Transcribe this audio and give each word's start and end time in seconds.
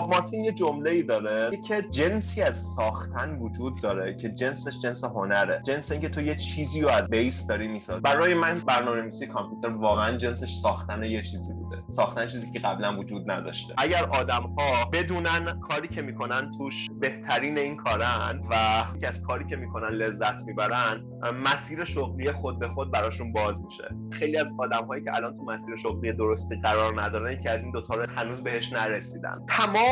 باب 0.00 0.10
مارتین 0.10 0.44
یه 0.44 0.52
جمله 0.52 0.90
ای 0.90 1.02
داره 1.02 1.60
که 1.68 1.82
جنسی 1.90 2.42
از 2.42 2.58
ساختن 2.76 3.38
وجود 3.38 3.82
داره 3.82 4.16
که 4.16 4.28
جنسش 4.28 4.78
جنس 4.82 5.04
هنره 5.04 5.62
جنس 5.66 5.92
اینکه 5.92 6.08
تو 6.08 6.20
یه 6.20 6.36
چیزی 6.36 6.80
رو 6.80 6.88
از 6.88 7.10
بیس 7.10 7.46
داری 7.46 7.68
می‌سازی. 7.68 8.00
برای 8.00 8.34
من 8.34 8.58
برنامه‌نویسی 8.58 9.26
کامپیوتر 9.26 9.68
واقعا 9.68 10.16
جنسش 10.16 10.54
ساختن 10.62 11.02
یه 11.02 11.22
چیزی 11.22 11.52
بوده. 11.52 11.82
ساختن 11.88 12.26
چیزی 12.26 12.50
که 12.50 12.58
قبلا 12.58 12.98
وجود 12.98 13.30
نداشته. 13.30 13.74
اگر 13.78 14.04
آدم 14.04 14.54
ها 14.58 14.84
بدونن 14.92 15.60
کاری 15.60 15.88
که 15.88 16.02
می‌کنن 16.02 16.52
توش 16.58 16.86
بهترین 17.00 17.58
این 17.58 17.76
کارن 17.76 18.40
و 18.50 18.84
یکی 18.96 19.06
از 19.06 19.22
کاری 19.22 19.44
که 19.46 19.56
می‌کنن 19.56 19.88
لذت 19.88 20.42
می‌برن 20.46 21.04
مسیر 21.44 21.84
شغلی 21.84 22.32
خود 22.32 22.58
به 22.58 22.68
خود 22.68 22.92
براشون 22.92 23.32
باز 23.32 23.60
میشه. 23.60 23.88
خیلی 24.10 24.36
از 24.36 24.46
آدم 24.58 24.86
هایی 24.86 25.04
که 25.04 25.16
الان 25.16 25.36
تو 25.36 25.44
مسیر 25.44 25.76
شغلی 25.76 26.12
درستی 26.12 26.60
قرار 26.62 27.02
ندارن 27.02 27.42
که 27.42 27.50
از 27.50 27.62
این 27.62 27.72
دوتا 27.72 27.94
هنوز 28.16 28.42
بهش 28.42 28.72
نرسیدن. 28.72 29.46
تمام 29.48 29.83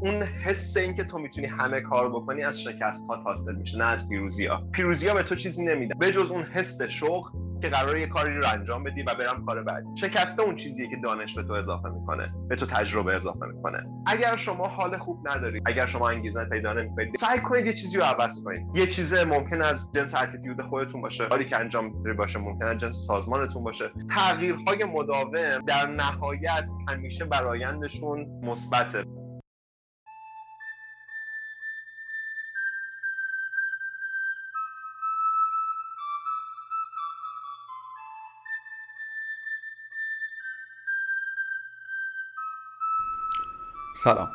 اون 0.00 0.22
حس 0.22 0.76
این 0.76 0.94
که 0.94 1.04
تو 1.04 1.18
می‌تونی 1.18 1.46
همه 1.46 1.80
کار 1.80 2.10
بکنی 2.10 2.42
از 2.42 2.60
شکست 2.60 3.06
ها 3.06 3.16
حاصل 3.16 3.54
میشه 3.54 3.78
نه 3.78 3.84
از 3.84 4.08
پیروزی 4.08 4.46
ها 4.46 4.62
پیروزی 4.72 5.08
ها 5.08 5.14
به 5.14 5.22
تو 5.22 5.34
چیزی 5.34 5.66
نمیده 5.66 5.94
به 5.94 6.12
جز 6.12 6.30
اون 6.30 6.42
حس 6.42 6.82
شغل 6.82 7.30
که 7.62 7.68
قرار 7.68 7.98
یه 7.98 8.06
کاری 8.06 8.36
رو 8.36 8.44
انجام 8.52 8.84
بدی 8.84 9.02
و 9.02 9.14
برم 9.14 9.44
کار 9.46 9.62
بعدی. 9.62 9.86
شکسته 9.94 10.42
اون 10.42 10.56
چیزیه 10.56 10.88
که 10.88 10.96
دانش 10.96 11.34
به 11.34 11.42
تو 11.42 11.52
اضافه 11.52 11.88
می‌کنه 11.88 12.32
به 12.48 12.56
تو 12.56 12.66
تجربه 12.66 13.16
اضافه 13.16 13.46
می‌کنه. 13.46 13.86
اگر 14.06 14.36
شما 14.36 14.68
حال 14.68 14.96
خوب 14.96 15.28
ندارید 15.28 15.62
اگر 15.66 15.86
شما 15.86 16.08
انگیزه 16.08 16.44
پیدا 16.44 16.72
نمی‌کنید 16.72 17.16
سعی 17.16 17.38
کنید 17.38 17.66
یه 17.66 17.72
چیزی 17.72 17.96
رو 17.96 18.02
عوض 18.02 18.44
کنید. 18.44 18.66
یه 18.74 18.86
چیز 18.86 19.14
ممکن 19.14 19.62
از 19.62 19.92
جنس 19.94 20.14
اتیتیود 20.14 20.62
خودتون 20.62 21.00
باشه. 21.00 21.26
کاری 21.26 21.46
که 21.46 21.56
انجام 21.56 22.02
باشه 22.18 22.38
ممکن 22.38 22.64
از 22.64 22.78
جنس 22.78 22.96
سازمانتون 23.06 23.64
باشه. 23.64 23.90
تغییرهای 24.10 24.84
مداوم 24.84 25.58
در 25.66 25.86
نهایت 25.86 26.68
همیشه 26.88 27.24
برایندشون 27.24 28.26
مثبته. 28.42 29.04
سلام. 44.04 44.28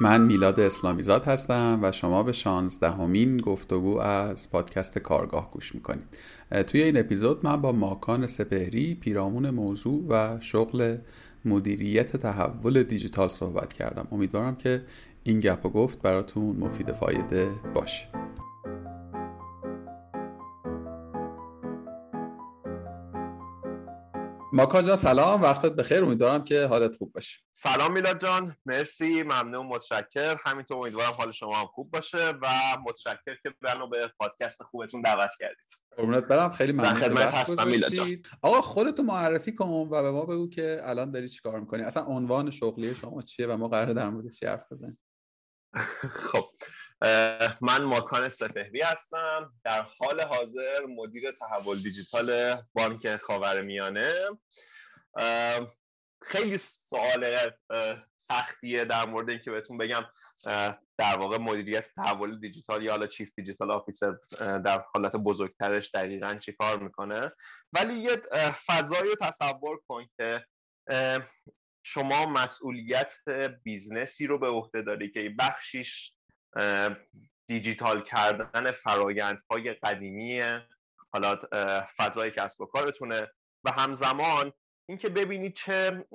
من 0.00 0.20
میلاد 0.20 0.60
اسلامیزاد 0.60 1.24
هستم 1.24 1.78
و 1.82 1.92
شما 1.92 2.22
به 2.22 2.32
شانزدهمین 2.32 3.36
گفتگو 3.36 3.98
از 3.98 4.50
پادکست 4.50 4.98
کارگاه 4.98 5.50
گوش 5.50 5.74
می‌کنید. 5.74 6.04
توی 6.66 6.82
این 6.82 6.98
اپیزود 6.98 7.46
من 7.46 7.60
با 7.60 7.72
ماکان 7.72 8.26
سپهری 8.26 8.94
پیرامون 8.94 9.50
موضوع 9.50 10.04
و 10.08 10.40
شغل 10.40 10.96
مدیریت 11.44 12.16
تحول 12.16 12.82
دیجیتال 12.82 13.28
صحبت 13.28 13.72
کردم. 13.72 14.08
امیدوارم 14.12 14.56
که 14.56 14.82
این 15.24 15.40
گپ 15.40 15.66
و 15.66 15.68
گفت 15.68 16.02
براتون 16.02 16.56
مفید 16.56 16.92
فایده 16.92 17.48
باشه. 17.74 18.08
ماکان 24.52 24.86
جان 24.86 24.96
سلام. 24.96 25.42
وقتت 25.42 25.72
بخیر. 25.72 26.04
امیدوارم 26.04 26.44
که 26.44 26.66
حالت 26.66 26.96
خوب 26.96 27.12
باشه. 27.12 27.40
سلام 27.52 27.92
میلاد 27.92 28.20
جان. 28.22 28.54
مرسی. 28.66 29.22
ممنون. 29.22 29.66
متشکر. 29.66 30.36
همینطور 30.44 30.76
امیدوارم 30.76 31.12
حال 31.12 31.32
شما 31.32 31.56
هم 31.56 31.66
خوب 31.66 31.90
باشه 31.90 32.32
و 32.42 32.48
متشکر 32.86 33.34
که 33.42 33.54
منو 33.60 33.88
به 33.88 34.12
پادکست 34.18 34.62
خوبتون 34.62 35.00
دعوت 35.00 35.30
کردید. 35.38 35.80
قربونت 35.96 36.24
برم. 36.24 36.52
خیلی 36.52 36.72
ممنون 36.72 36.94
خدمت 36.94 37.34
هستم 37.34 37.68
میلاد 37.68 37.92
جان. 37.92 38.06
آقا 38.42 38.60
خودتو 38.60 39.02
معرفی 39.02 39.54
کن 39.54 39.66
و 39.66 40.02
به 40.02 40.10
ما 40.10 40.24
بگو 40.24 40.48
که 40.48 40.80
الان 40.82 41.10
داری 41.10 41.28
چیکار 41.28 41.60
می‌کنی؟ 41.60 41.82
اصلا 41.82 42.02
عنوان 42.02 42.50
شغلی 42.50 42.94
شما 42.94 43.22
چیه 43.22 43.46
و 43.46 43.56
ما 43.56 43.68
قراره 43.68 43.94
در 43.94 44.10
موردش 44.10 44.42
حرف 44.42 44.72
بزنیم؟ 44.72 44.98
خب. 46.10 46.44
من 47.60 47.82
ماکان 47.82 48.28
سپهری 48.28 48.82
هستم. 48.82 49.52
در 49.64 49.82
حال 49.82 50.20
حاضر 50.20 50.86
مدیر 50.88 51.32
تحول 51.32 51.78
دیجیتال 51.78 52.56
بانک 52.72 53.16
خاورمیانه. 53.16 54.14
خیلی 56.22 56.58
سوال 56.58 57.50
سختیه 58.16 58.84
در 58.84 59.06
مورد 59.06 59.30
اینکه 59.30 59.50
بهتون 59.50 59.78
بگم 59.78 60.04
در 60.98 61.18
واقع 61.18 61.38
مدیریت 61.38 61.90
تحول 61.96 62.40
دیجیتال 62.40 62.82
یا 62.82 62.90
حالا 62.90 63.06
chief 63.06 63.32
digital 63.36 63.70
officer 63.70 64.16
در 64.38 64.84
حالت 64.94 65.16
بزرگترش 65.16 65.90
دقیقا 65.94 66.34
چی 66.34 66.52
کار 66.52 66.78
می‌کنه. 66.78 67.32
ولی 67.72 67.94
یه 67.94 68.16
فضایی 68.66 69.10
رو 69.10 69.16
تصور 69.20 69.80
کن 69.88 70.06
که 70.16 70.46
شما 71.82 72.26
مسئولیت 72.26 73.14
business 73.62 74.19
ی 74.19 74.26
رو 74.26 74.38
به 74.38 74.48
عهده 74.48 74.82
داری 74.82 75.10
که 75.10 75.34
بخشیش 75.38 76.14
دیجیتال 77.46 78.02
کردن 78.02 78.72
فرایندهای 78.72 79.72
قدیمی 79.72 80.42
حالا 81.12 81.38
فضای 81.96 82.30
کسب 82.30 82.60
و 82.60 82.66
کارتونه. 82.66 83.28
و 83.64 83.70
همزمان 83.72 84.52
اینکه 84.88 85.08
ببینید 85.08 85.56
چه 85.56 86.06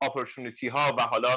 opportunity 0.00 0.68
ها 0.68 0.96
و 0.98 1.02
حالا 1.02 1.36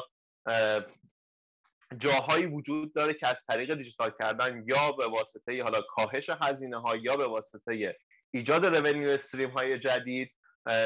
جاهایی 1.98 2.46
وجود 2.46 2.94
داره 2.94 3.14
که 3.14 3.28
از 3.28 3.46
طریق 3.48 3.76
دیجیتال 3.76 4.12
کردن 4.20 4.64
یا 4.68 4.92
به 4.92 5.08
واسطه 5.08 5.64
حالا 5.64 5.82
کاهش 5.82 6.30
هزینه 6.42 6.82
ها 6.82 6.96
یا 6.96 7.18
به 7.18 7.28
واسطه 7.28 7.98
ایجاد 8.32 8.66
revenue 8.66 9.10
stream 9.10 9.50
های 9.50 9.80
جدید 9.80 10.36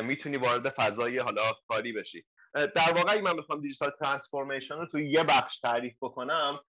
می‌تونی 0.04 0.38
وارد 0.38 0.70
فضای 0.70 1.20
حالا 1.20 1.52
کاری 1.68 1.94
بشی. 1.94 2.26
در 2.54 2.94
واقع 2.96 3.22
من 3.22 3.36
بخوام 3.36 3.62
digital 3.62 3.92
transformation 4.00 4.76
رو 4.76 4.86
تو 4.86 5.00
یه 5.00 5.24
بخش 5.24 5.60
تعریف 5.60 5.96
بکنم 6.02 6.60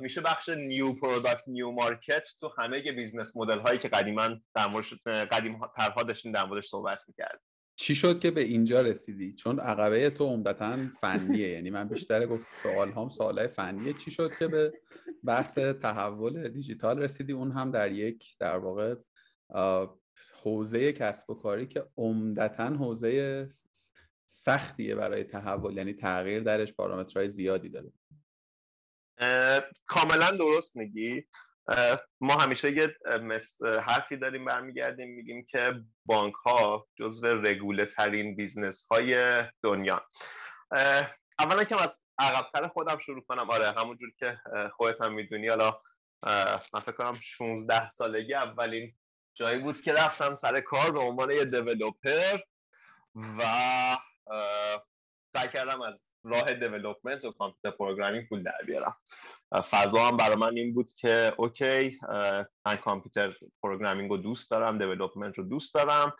میشه 0.00 0.20
بخش 0.20 0.48
new 0.48 0.92
product 0.92 1.42
new 1.46 1.70
market 1.70 2.26
تو 2.40 2.50
همه 2.58 2.92
business 2.92 3.36
model 3.36 3.58
هایی 3.58 3.78
که 3.78 3.88
قدیما 3.88 4.28
در 4.54 4.66
مورد 4.66 4.86
قدیم 5.08 5.60
ترها 5.76 6.02
داشتیم 6.02 6.32
در 6.32 6.44
موردش 6.44 6.68
صحبت 6.68 7.02
می‌کرد 7.08 7.40
چی 7.76 7.94
شد 7.94 8.20
که 8.20 8.30
به 8.30 8.40
اینجا 8.40 8.80
رسیدی؟ 8.80 9.32
چون 9.32 9.60
عقبه 9.60 10.10
تو 10.10 10.24
عمدتا 10.24 10.78
فنیه 11.00 11.48
یعنی 11.48 11.70
من 11.70 11.88
بیشتر 11.88 12.26
گفت 12.26 12.46
سوال 12.62 12.92
هم 12.92 13.08
سوال 13.08 13.46
فنیه. 13.46 13.92
چی 13.92 14.10
شد 14.10 14.36
که 14.38 14.48
به 14.48 14.72
بحث 15.24 15.58
تحول 15.58 16.48
دیجیتال 16.48 16.98
رسیدی؟ 16.98 17.32
اون 17.32 17.52
هم 17.52 17.70
در 17.70 17.92
یک 17.92 18.36
در 18.38 18.56
واقع 18.56 18.94
حوزه 20.42 20.92
کسب 20.92 21.30
و 21.30 21.34
کاری 21.34 21.66
که 21.66 21.84
عمدتا 21.96 22.64
حوزه 22.64 23.48
سختیه 24.24 24.94
برای 24.94 25.24
تحول 25.24 25.76
یعنی 25.76 25.92
تغییر 25.92 26.40
درش 26.40 26.72
پارامترهای 26.72 27.28
زیادی 27.28 27.68
داره. 27.68 27.92
کاملا 29.86 30.30
درست 30.30 30.76
میگی. 30.76 31.24
ما 32.20 32.36
همیشه 32.36 32.72
یه 32.72 32.96
حرفی 33.62 34.16
داریم 34.16 34.44
برمیگردیم 34.44 35.08
میگیم 35.08 35.46
که 35.50 35.74
بانک 36.06 36.34
ها 36.34 36.88
جزو 36.98 37.26
رگوله 37.26 37.86
ترین 37.86 38.36
business 38.36 38.86
های 38.90 39.42
دنیا 39.62 40.06
اولا 41.38 41.64
که 41.64 41.82
از 41.82 42.02
عقبتر 42.18 42.68
خودم 42.68 42.98
شروع 42.98 43.24
کنم. 43.28 43.50
آره 43.50 43.74
همونجور 43.76 44.10
که 44.18 44.38
خودت 44.76 45.00
هم 45.00 45.12
می‌دونی. 45.12 45.48
حالا 45.48 45.80
من 46.74 46.80
فکر 46.80 46.92
کنم 46.92 47.18
16 47.22 47.90
سالگی 47.90 48.34
اولین 48.34 48.94
جایی 49.34 49.58
بود 49.58 49.82
که 49.82 49.92
رفتم 49.92 50.34
سر 50.34 50.60
کار 50.60 50.92
به 50.92 51.00
عنوان 51.00 51.30
یه 51.30 51.44
developer 51.44 52.38
و 53.14 53.42
سعی 55.36 55.48
کردم 55.48 55.82
از 55.82 56.11
راه 56.24 56.54
development 56.54 57.24
و 57.24 57.32
computer 57.32 57.76
programming 57.76 58.28
پول 58.28 58.42
در 58.42 58.58
بیارم. 58.66 58.96
فضا 59.70 59.98
هم 59.98 60.16
برای 60.16 60.36
من 60.36 60.56
این 60.56 60.74
بود 60.74 60.92
که 60.92 61.34
okay 61.38 61.98
من 62.66 62.76
computer 62.84 63.34
programming 63.62 64.10
رو 64.10 64.16
دوست 64.16 64.50
دارم 64.50 64.78
development 64.78 65.38
رو 65.38 65.44
دوست 65.44 65.74
دارم. 65.74 66.16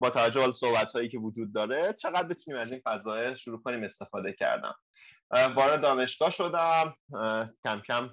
با 0.00 0.10
توجه 0.10 0.46
به 0.46 0.52
صحبت 0.52 0.92
هایی 0.92 1.08
که 1.08 1.18
وجود 1.18 1.52
داره 1.52 1.92
چقدر 1.92 2.28
بتونیم 2.28 2.60
از 2.60 2.72
این 2.72 2.80
فضای 2.84 3.36
شروع 3.36 3.62
کنیم 3.62 3.84
استفاده 3.84 4.32
کردم 4.32 4.74
وارد 5.30 5.80
دانشگاه 5.80 6.30
شدم. 6.30 6.94
کم 7.64 7.80
کم 7.88 8.10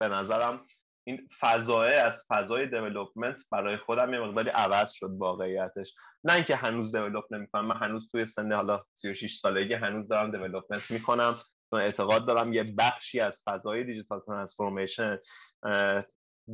به 0.00 0.08
نظرم 0.08 0.66
این 1.04 1.28
فضای 1.40 1.94
از 1.94 2.24
فضای 2.28 2.66
development 2.66 3.44
برای 3.52 3.76
خودم 3.76 4.14
یه 4.14 4.20
مقداری 4.20 4.50
عوض 4.50 4.92
شد 4.92 5.10
واقعیتش. 5.18 5.94
نه 6.24 6.32
اینکه 6.34 6.56
هنوز 6.56 6.92
develop 6.96 7.24
نمی‌کنم 7.30 7.66
من 7.66 7.76
هنوز 7.76 8.08
توی 8.10 8.26
سن 8.26 8.52
حالا 8.52 8.84
36 8.94 9.36
سالگی 9.36 9.74
هنوز 9.74 10.08
دارم 10.08 10.30
development 10.30 10.90
می‌کنم. 10.90 11.40
چون 11.70 11.80
اعتقاد 11.80 12.26
دارم 12.26 12.52
یه 12.52 12.74
بخشی 12.78 13.20
از 13.20 13.42
فضای 13.46 13.84
digital 13.84 14.20
transformation 14.20 15.18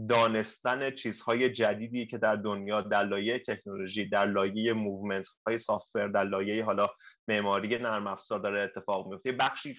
دانستن 0.09 0.91
چیزهای 0.91 1.51
جدیدی 1.51 2.07
که 2.07 2.19
در 2.19 2.37
دنیا 2.37 2.81
در 2.81 3.05
لایه 3.05 3.39
تکنولوژی 3.39 4.09
در 4.09 4.27
لایه 4.27 4.73
movement 4.73 5.27
های 5.47 5.59
software 5.59 6.09
در 6.09 6.25
لایه 6.25 6.65
حالا 6.65 6.89
معماری 7.29 7.79
نرم 7.79 8.07
افزار 8.07 8.39
داره 8.39 8.63
اتفاق 8.63 9.07
میفته 9.07 9.33
بخشی 9.33 9.77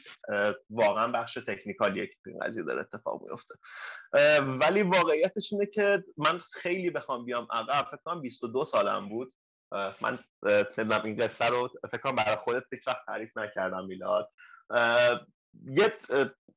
واقعا 0.70 1.08
بخش 1.08 1.34
technical 1.34 1.94
یه 1.94 2.08
که 2.08 2.16
این 2.26 2.40
قضیه 2.40 2.64
داره 2.64 2.82
اتفاق 2.82 3.22
میفته 3.30 3.56
ولی 4.42 4.82
واقعیتش 4.82 5.54
اینه 5.54 5.66
که 5.66 6.04
من 6.18 6.40
خیلی 6.54 6.90
بخوام 6.90 7.26
بیام 7.26 7.48
عقب. 7.52 7.86
فکر 7.86 8.02
کنم 8.06 8.22
22 8.22 8.66
سالم 8.66 9.10
بود. 9.10 9.34
من 10.02 10.20
این 11.04 11.18
قصه 11.18 11.46
رو 11.46 11.70
فکر 11.92 12.02
کنم 12.02 12.16
برای 12.16 12.36
خودت 12.36 12.64
فکر 12.70 12.96
تعریف 13.08 13.38
نکردم 13.38 13.86
میلاد. 13.86 14.30
یه 15.66 15.94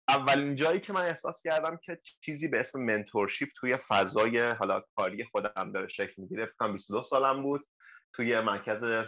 اولین 0.09 0.55
جایی 0.55 0.81
که 0.81 0.93
من 0.93 1.01
احساس 1.01 1.43
کردم 1.43 1.79
که 1.85 2.01
چیزی 2.21 2.49
به 2.49 2.61
اسم 2.61 2.81
mentorship 2.81 3.49
توی 3.57 3.77
فضای 3.77 4.39
حالا 4.39 4.83
کاری 4.97 5.25
خودم 5.25 5.73
داره 5.73 5.89
شکل 5.89 6.13
می‌گیره 6.17 6.47
فکر 6.47 6.73
22 6.73 7.03
سالم 7.03 7.43
بود. 7.43 7.67
توی 8.13 8.41
مرکز 8.41 9.07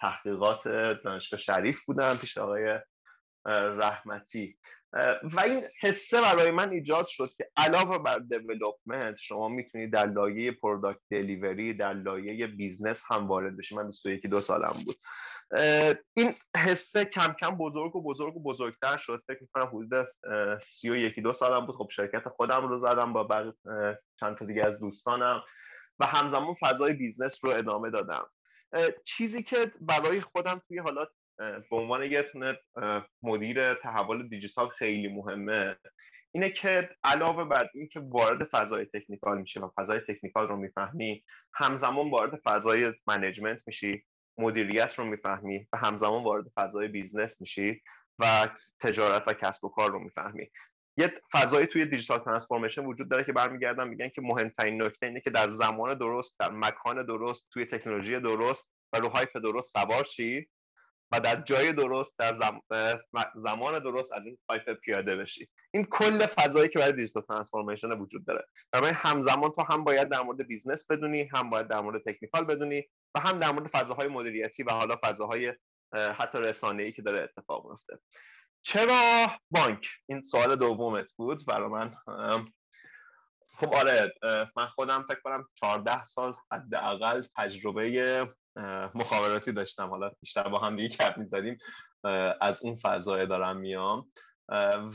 تحقیقات 0.00 0.68
دانشگاه 1.04 1.40
شریف 1.40 1.84
بودم 1.84 2.16
پیش 2.16 2.38
آقای 2.38 2.78
رحمتی. 3.46 4.58
و 5.22 5.40
این 5.40 5.64
حسه 5.80 6.20
برای 6.20 6.50
من 6.50 6.70
ایجاد 6.70 7.06
شد 7.06 7.30
که 7.36 7.50
علاوه 7.56 7.98
بر 7.98 8.18
development 8.18 9.16
شما 9.16 9.48
می‌تونید 9.48 9.92
در 9.92 10.06
لایه 10.06 10.52
product 10.52 11.00
delivery 11.10 11.74
در 11.74 11.94
لایه 11.94 12.46
business 12.46 13.02
هم 13.08 13.28
وارد 13.28 13.56
بشید 13.56 13.78
من 13.78 13.86
21 13.86 14.26
دو 14.26 14.40
سالم 14.40 14.76
بود. 14.84 14.96
این 16.14 16.34
حسه 16.56 17.04
کم 17.04 17.34
کم 17.40 17.56
بزرگ 17.56 17.96
و 17.96 18.02
بزرگ 18.02 18.36
و 18.36 18.42
بزرگتر 18.42 18.96
شد. 18.96 19.22
فکر 19.26 19.40
می‌کنم 19.40 19.66
حدود 19.66 20.08
سی 20.62 20.90
و 20.90 20.96
یکی 20.96 21.20
دو 21.20 21.32
سالم 21.32 21.66
بود. 21.66 21.76
خب 21.76 21.88
شرکت 21.90 22.28
خودم 22.28 22.68
رو 22.68 22.88
زدم 22.88 23.12
با 23.12 23.24
بعد 23.24 23.54
چند 24.20 24.36
تا 24.38 24.44
دیگه 24.44 24.64
از 24.64 24.80
دوستانم 24.80 25.42
و 25.98 26.06
همزمان 26.06 26.54
فضای 26.60 26.92
business 26.92 27.44
رو 27.44 27.50
ادامه 27.50 27.90
دادم. 27.90 28.30
چیزی 29.04 29.42
که 29.42 29.72
برای 29.80 30.20
خودم 30.20 30.62
توی 30.68 30.78
حالات 30.78 31.08
به 31.38 31.76
عنوان 31.76 32.02
یه 32.02 32.30
مدیر 33.22 33.74
تحول 33.74 34.28
دیجیتال 34.28 34.68
خیلی 34.68 35.08
مهمه. 35.08 35.76
اینه 36.32 36.50
که 36.50 36.90
علاوه 37.04 37.44
بر 37.44 37.70
اینکه 37.74 38.00
وارد 38.00 38.44
فضای 38.44 38.84
technical 38.84 39.40
میشه 39.40 39.60
و 39.60 39.70
فضای 39.76 40.00
technical 40.00 40.48
رو 40.48 40.56
می‌فهمی 40.56 41.24
همزمان 41.54 42.10
وارد 42.10 42.40
فضای 42.44 42.92
management 43.06 43.62
میشی 43.66 44.04
مدیریت 44.38 44.94
رو 44.98 45.04
می‌فهمی 45.04 45.68
و 45.72 45.76
همزمان 45.76 46.24
وارد 46.24 46.44
فضای 46.54 46.88
business 46.88 47.40
میشی 47.40 47.82
و 48.18 48.48
تجارت 48.80 49.28
و 49.28 49.32
کسب 49.32 49.64
و 49.64 49.68
کار 49.68 49.90
رو 49.90 49.98
می‌فهمی. 49.98 50.50
یه 50.96 51.14
فضایی 51.32 51.66
توی 51.66 51.86
digital 51.86 52.18
transformation 52.18 52.84
وجود 52.84 53.10
داره 53.10 53.24
که 53.24 53.32
برمیگردن 53.32 53.88
میگن 53.88 54.08
که 54.08 54.22
مهمترین 54.22 54.82
نکته 54.82 55.06
اینه 55.06 55.20
که 55.20 55.30
در 55.30 55.48
زمان 55.48 55.94
درست 55.94 56.38
در 56.38 56.50
مکان 56.50 57.06
درست 57.06 57.46
توی 57.50 57.64
تکنولوژی 57.64 58.20
درست 58.20 58.70
و 58.92 58.96
رو 58.96 59.08
hype 59.08 59.38
درست 59.38 59.72
سوار 59.72 60.04
شی. 60.04 60.48
و 61.14 61.20
در 61.20 61.40
جای 61.40 61.72
درست 61.72 62.18
در 62.18 62.34
زمان 63.34 63.78
درست 63.78 64.12
از 64.12 64.26
این 64.26 64.38
hype 64.48 64.72
پیاده 64.72 65.16
بشی. 65.16 65.48
این 65.74 65.84
کل 65.84 66.26
فضایی 66.26 66.68
که 66.68 66.78
برای 66.78 66.92
digital 66.92 67.22
transformation 67.22 67.92
وجود 67.92 68.26
داره. 68.26 68.46
برای 68.72 68.90
همزمان 68.90 69.50
تو 69.50 69.62
هم 69.62 69.84
باید 69.84 70.08
در 70.08 70.22
مورد 70.22 70.46
business 70.46 70.90
بدونی 70.90 71.28
هم 71.34 71.50
باید 71.50 71.68
در 71.68 71.80
مورد 71.80 72.02
technical 72.02 72.44
بدونی 72.44 72.84
و 73.14 73.20
هم 73.20 73.38
در 73.38 73.50
مورد 73.50 73.66
فضاهای 73.66 74.08
مدیریتی 74.08 74.62
و 74.62 74.70
حالا 74.70 74.96
فضاهای 75.04 75.54
حتی 75.94 76.38
رسانه‌ای 76.38 76.92
که 76.92 77.02
داره 77.02 77.20
اتفاق 77.22 77.70
میفته 77.70 77.98
چرا 78.62 79.26
بانک؟ 79.50 79.88
این 80.06 80.22
سوال 80.22 80.56
دومت 80.56 81.12
بود 81.16 81.46
برای 81.46 81.68
من. 81.68 81.90
خب 83.56 83.74
آره 83.74 84.14
من 84.56 84.66
خودم 84.66 85.02
فکر 85.08 85.20
کنم 85.24 85.48
14 85.54 86.04
سال 86.04 86.34
حداقل 86.52 87.26
تجربه 87.36 88.26
مخابراتی 88.94 89.52
داشتم. 89.52 89.88
حالا 89.88 90.10
بیشتر 90.20 90.48
با 90.48 90.58
هم 90.58 90.76
دیگه 90.76 90.88
گپ 90.96 91.18
می‌زدیم. 91.18 91.58
از 92.40 92.64
اون 92.64 92.76
فضای 92.76 93.26
دارم 93.26 93.56
میام. 93.56 94.12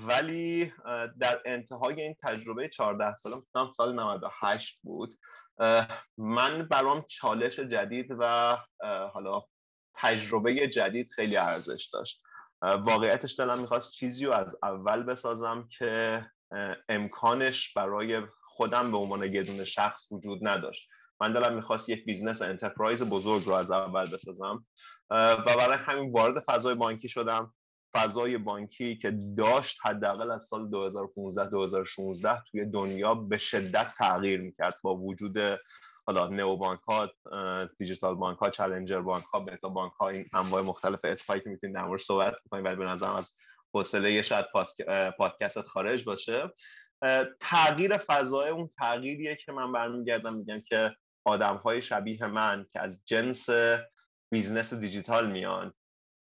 ولی 0.07 0.73
در 1.19 1.41
انتهای 1.45 2.01
این 2.01 2.15
تجربه 2.23 2.69
14 2.69 3.15
سالم 3.15 3.43
سال 3.77 3.99
98 3.99 4.79
بود 4.83 5.19
من 6.17 6.67
برام 6.67 7.05
چالش 7.07 7.59
جدید 7.59 8.07
و 8.19 8.57
حالا 9.13 9.41
تجربه 9.95 10.67
جدید 10.67 11.11
خیلی 11.11 11.37
ارزش 11.37 11.89
داشت. 11.93 12.23
واقعیتش 12.61 13.39
دلم 13.39 13.59
می‌خواست 13.59 13.91
چیزی 13.91 14.25
رو 14.25 14.31
از 14.31 14.59
اول 14.63 15.03
بسازم 15.03 15.67
که 15.77 16.25
امکانش 16.89 17.73
برای 17.73 18.21
خودم 18.43 18.91
به 18.91 18.97
عنوان 18.97 19.23
یه 19.23 19.65
شخص 19.65 20.11
وجود 20.11 20.47
نداشت. 20.47 20.89
من 21.21 21.33
دلم 21.33 21.53
می‌خواست 21.53 21.89
یک 21.89 22.05
business 22.05 22.41
enterprise 22.41 23.03
بزرگ 23.03 23.45
رو 23.45 23.53
از 23.53 23.71
اول 23.71 24.11
بسازم. 24.11 24.65
و 25.09 25.43
برای 25.45 25.77
همین 25.77 26.11
وارد 26.11 26.39
فضای 26.39 26.75
بانکی 26.75 27.09
شدم. 27.09 27.53
فضای 27.93 28.37
بانکی 28.37 28.97
که 28.97 29.11
داشت 29.37 29.77
حداقل 29.83 30.31
از 30.31 30.45
سال 30.45 30.69
2015 30.69 31.49
2016 31.49 32.43
توی 32.51 32.65
دنیا 32.65 33.15
به 33.15 33.37
شدت 33.37 33.93
تغییر 33.97 34.41
می‌کرد 34.41 34.75
با 34.81 34.95
وجود 34.95 35.37
حالا 36.05 36.27
نئو 36.27 36.57
بانک 36.57 36.79
ها 36.79 37.09
دیجیتال 37.79 38.15
بانک 38.15 38.37
ها 38.37 38.49
چالنجر 38.49 39.01
بانک 39.01 39.23
ها 39.23 39.39
بتا 39.39 39.69
بانک 39.69 39.93
ها 39.93 40.09
این 40.09 40.25
انواع 40.33 40.61
مختلف 40.61 40.99
اسپای 41.03 41.39
که 41.39 41.49
می‌تونید 41.49 41.75
در 41.75 41.85
مورد 41.85 42.01
صحبت 42.01 42.35
کنید 42.51 42.65
ولی 42.65 42.75
به 42.75 42.85
نظرم 42.85 43.15
از 43.15 43.35
حوصله 43.73 44.21
شاید 44.21 44.45
پادکست 45.17 45.61
خارج 45.61 46.03
باشه. 46.03 46.53
تغییر 47.39 47.97
فضای 47.97 48.49
اون 48.49 48.69
تغییریه 48.77 49.35
که 49.45 49.51
من 49.51 49.71
برمیگردم 49.71 50.35
میگم 50.35 50.61
که 50.61 50.95
آدم 51.25 51.55
های 51.55 51.81
شبیه 51.81 52.27
من 52.27 52.65
که 52.73 52.79
از 52.79 53.01
جنس 53.05 53.49
business 54.31 54.73
دیجیتال 54.73 55.31
میان 55.31 55.73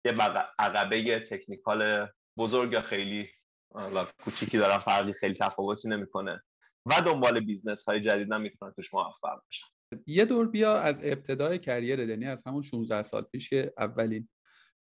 یه 0.05 0.12
عقبه 0.59 1.21
technical 1.20 2.09
بزرگ 2.39 2.73
یا 2.73 2.83
خیلی 2.83 3.29
کوچیکی 4.25 4.59
دارن 4.59 4.79
فرقی 4.79 5.12
خیلی 5.12 5.35
تفاوتی 5.35 5.89
نمی‌کنه 5.89 6.43
و 6.87 7.03
دنبال 7.06 7.41
business 7.41 7.85
های 7.85 8.00
جدید 8.00 8.33
هم 8.33 8.41
می‌تونن 8.41 8.73
توش 8.73 8.95
موفق 8.95 9.41
بشن. 9.49 9.67
یه 10.06 10.25
دور 10.25 10.49
بیا 10.49 10.79
از 10.79 11.01
ابتدای 11.05 11.59
career 11.59 11.99
یعنی 11.99 12.27
از 12.27 12.43
همون 12.47 12.62
16 12.62 13.03
سال 13.03 13.23
پیش 13.23 13.51
که 13.51 13.73
اولین 13.79 14.29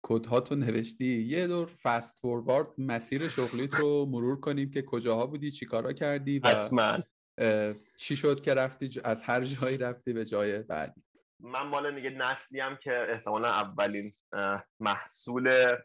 کدهاتو 0.02 0.54
نوشتی 0.54 1.22
یه 1.22 1.46
دور 1.46 1.66
fast 1.82 2.18
forward 2.18 2.68
مسیر 2.78 3.28
شغلیت 3.28 3.74
رو 3.74 4.06
مرور 4.06 4.40
کنیم 4.40 4.70
که 4.70 4.82
کجاها 4.82 5.26
بودی 5.26 5.50
چیکارا 5.50 5.92
کردی 5.92 6.38
و 6.38 6.48
حتما. 6.48 6.98
چی 7.96 8.16
شد 8.16 8.40
که 8.40 8.54
رفتی 8.54 9.00
از 9.04 9.22
هر 9.22 9.40
جایی 9.40 9.78
رفتی 9.78 10.12
به 10.12 10.24
جای 10.24 10.58
بعدی؟ 10.58 11.02
من 11.40 11.62
مال 11.62 11.90
نگه 11.94 12.10
نسلی 12.10 12.60
هم 12.60 12.76
که 12.76 13.06
احتمالا 13.08 13.48
اولین 13.48 14.14
محصول 14.80 15.76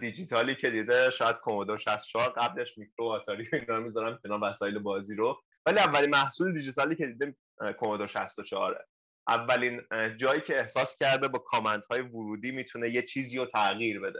دیجیتالی 0.00 0.54
که 0.54 0.70
دیده 0.70 1.10
شاید 1.10 1.36
کومودور 1.36 1.78
64 1.78 2.28
قبلش 2.28 2.78
میکرو 2.78 3.04
آتاری 3.06 3.48
اینا 3.52 3.80
می‌ذارم 3.80 4.18
کنار 4.22 4.40
وسایل 4.42 4.78
بازی 4.78 5.16
رو. 5.16 5.42
ولی 5.66 5.78
اولین 5.78 6.10
محصول 6.10 6.52
دیجیتالی 6.52 6.96
که 6.96 7.06
دیده 7.06 7.36
کومودور 7.78 8.06
64 8.06 8.84
اولین 9.28 9.82
جایی 10.16 10.40
که 10.40 10.60
احساس 10.60 10.96
کرده 10.96 11.28
با 11.28 11.38
کامنت 11.38 11.86
های 11.86 12.00
ورودی 12.00 12.50
می‌تونه 12.50 12.90
یه 12.90 13.02
چیزی 13.02 13.38
رو 13.38 13.46
تغییر 13.46 14.00
بده. 14.00 14.18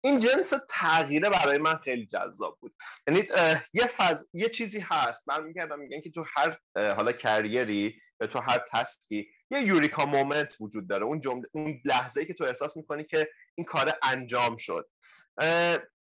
این 0.00 0.18
جنس 0.18 0.52
تغییره 0.70 1.30
برای 1.30 1.58
من 1.58 1.76
خیلی 1.76 2.06
جذاب 2.06 2.58
بود. 2.60 2.74
یعنی 3.08 3.28
یه 3.72 3.86
فاز 3.86 4.28
یه 4.32 4.48
چیزی 4.48 4.80
هست. 4.80 5.28
برمیگردن 5.28 5.78
میگن 5.78 6.00
که 6.00 6.10
تو 6.10 6.24
هر 6.36 6.58
حالا 6.76 7.12
career 7.12 7.87
ی 7.87 8.00
یا 8.20 8.26
تو 8.26 8.40
هر 8.40 8.64
task 8.72 9.17
ی 9.17 9.28
یه 9.50 9.60
eureka 9.60 10.06
moment 10.06 10.56
وجود 10.60 10.88
داره. 10.88 11.04
اون 11.04 11.20
جمله 11.20 11.48
اون 11.52 11.80
لحظه 11.84 12.20
ای 12.20 12.26
که 12.26 12.34
تو 12.34 12.44
احساس 12.44 12.76
می‌کنی 12.76 13.04
که 13.04 13.28
این 13.54 13.64
کار 13.64 13.92
انجام 14.02 14.56
شد. 14.56 14.88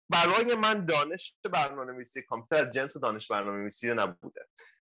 برای 0.08 0.54
من 0.58 0.86
دانش 0.86 1.34
برنامه 1.52 1.92
نویسی 1.92 2.22
کامپیوتر 2.22 2.66
از 2.66 2.72
جنس 2.72 2.96
دانش 2.96 3.28
برنامه 3.28 3.58
نویسی 3.58 3.94
نبوده. 3.94 4.46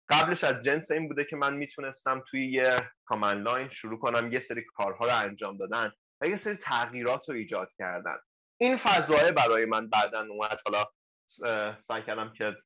قبلش 0.08 0.44
از 0.44 0.64
جنس 0.64 0.90
این 0.90 1.08
بوده 1.08 1.24
که 1.24 1.36
من 1.36 1.56
می‌تونستم 1.56 2.24
توی 2.30 2.52
یه 2.52 2.90
command 3.04 3.42
line 3.48 3.68
شروع 3.68 3.98
کنم 3.98 4.32
یه 4.32 4.38
سری 4.38 4.64
کارها 4.64 5.06
رو 5.06 5.16
انجام 5.16 5.56
دادن 5.56 5.92
و 6.20 6.26
یه 6.26 6.36
سری 6.36 6.56
تغییرات 6.56 7.28
رو 7.28 7.34
ایجاد 7.34 7.72
کردن. 7.78 8.16
این 8.60 8.76
فضایه 8.76 9.32
برای 9.32 9.64
من 9.64 9.88
بعدا 9.88 10.26
اومد. 10.30 10.60
حالا 10.66 10.84
سعی 11.80 12.02
کردم 12.06 12.32
که 12.32 12.56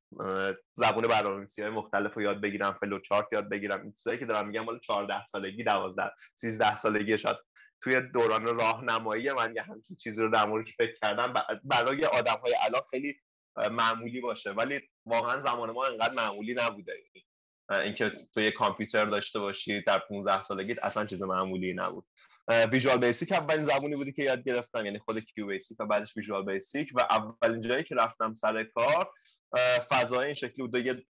زبون 0.74 1.08
برنامه‌نویسی 1.08 1.62
های 1.62 1.70
مختلف 1.70 2.14
رو 2.14 2.22
یاد 2.22 2.40
بگیرم 2.40 2.78
فلو 2.80 3.00
چارت 3.00 3.26
یاد 3.32 3.50
بگیرم. 3.50 3.82
این 3.82 3.92
چیزایی 3.92 4.18
که 4.18 4.26
دارم 4.26 4.46
میگم 4.46 4.64
مال 4.64 4.78
14 4.78 5.26
سالگی 5.26 5.64
12 5.64 6.12
13 6.34 6.76
سالگی 6.76 7.18
شاید 7.18 7.36
توی 7.80 8.00
دوران 8.00 8.46
راهنمایی 8.46 9.32
من 9.32 9.54
یه 9.54 9.62
همچین 9.62 9.96
چیزی 9.96 10.22
رو 10.22 10.30
در 10.30 10.44
موردش 10.44 10.76
فکر 10.76 10.94
کردم. 11.02 11.34
برای 11.64 12.04
آدم 12.04 12.36
های 12.44 12.54
الان 12.64 12.82
خیلی 12.90 13.20
معمولی 13.56 14.20
باشه. 14.20 14.50
ولی 14.50 14.80
واقعا 15.06 15.40
زمان 15.40 15.70
ما 15.70 15.86
انقدر 15.86 16.14
معمولی 16.14 16.54
نبوده. 16.54 16.92
اینکه 17.70 18.12
تو 18.34 18.40
یه 18.40 18.50
کامپیوتر 18.50 19.04
داشته 19.04 19.38
باشی 19.38 19.82
در 19.82 19.98
15 19.98 20.42
سالگیت 20.42 20.84
اصلا 20.84 21.06
چیز 21.06 21.22
معمولی 21.22 21.74
نبود. 21.74 22.06
Visual 22.72 22.98
Basic 22.98 23.32
اولین 23.32 23.64
زبونی 23.64 23.96
بوده 23.96 24.12
که 24.12 24.22
یاد 24.22 24.44
گرفتم 24.44 24.84
یعنی 24.84 24.98
خود 24.98 25.18
QBasic 25.18 25.80
و 25.80 25.86
بعدش 25.86 26.16
Visual 26.16 26.44
Basic 26.44 26.92
و 26.94 27.00
اولین 27.00 27.60
جایی 27.60 27.84
که 27.84 27.94
رفتم 27.94 28.34
سر 28.34 28.64
کار 28.64 29.10
فضای 29.88 30.26
این 30.26 30.34
شکلی 30.34 30.66
بود. 30.66 30.86
یه 30.86 31.06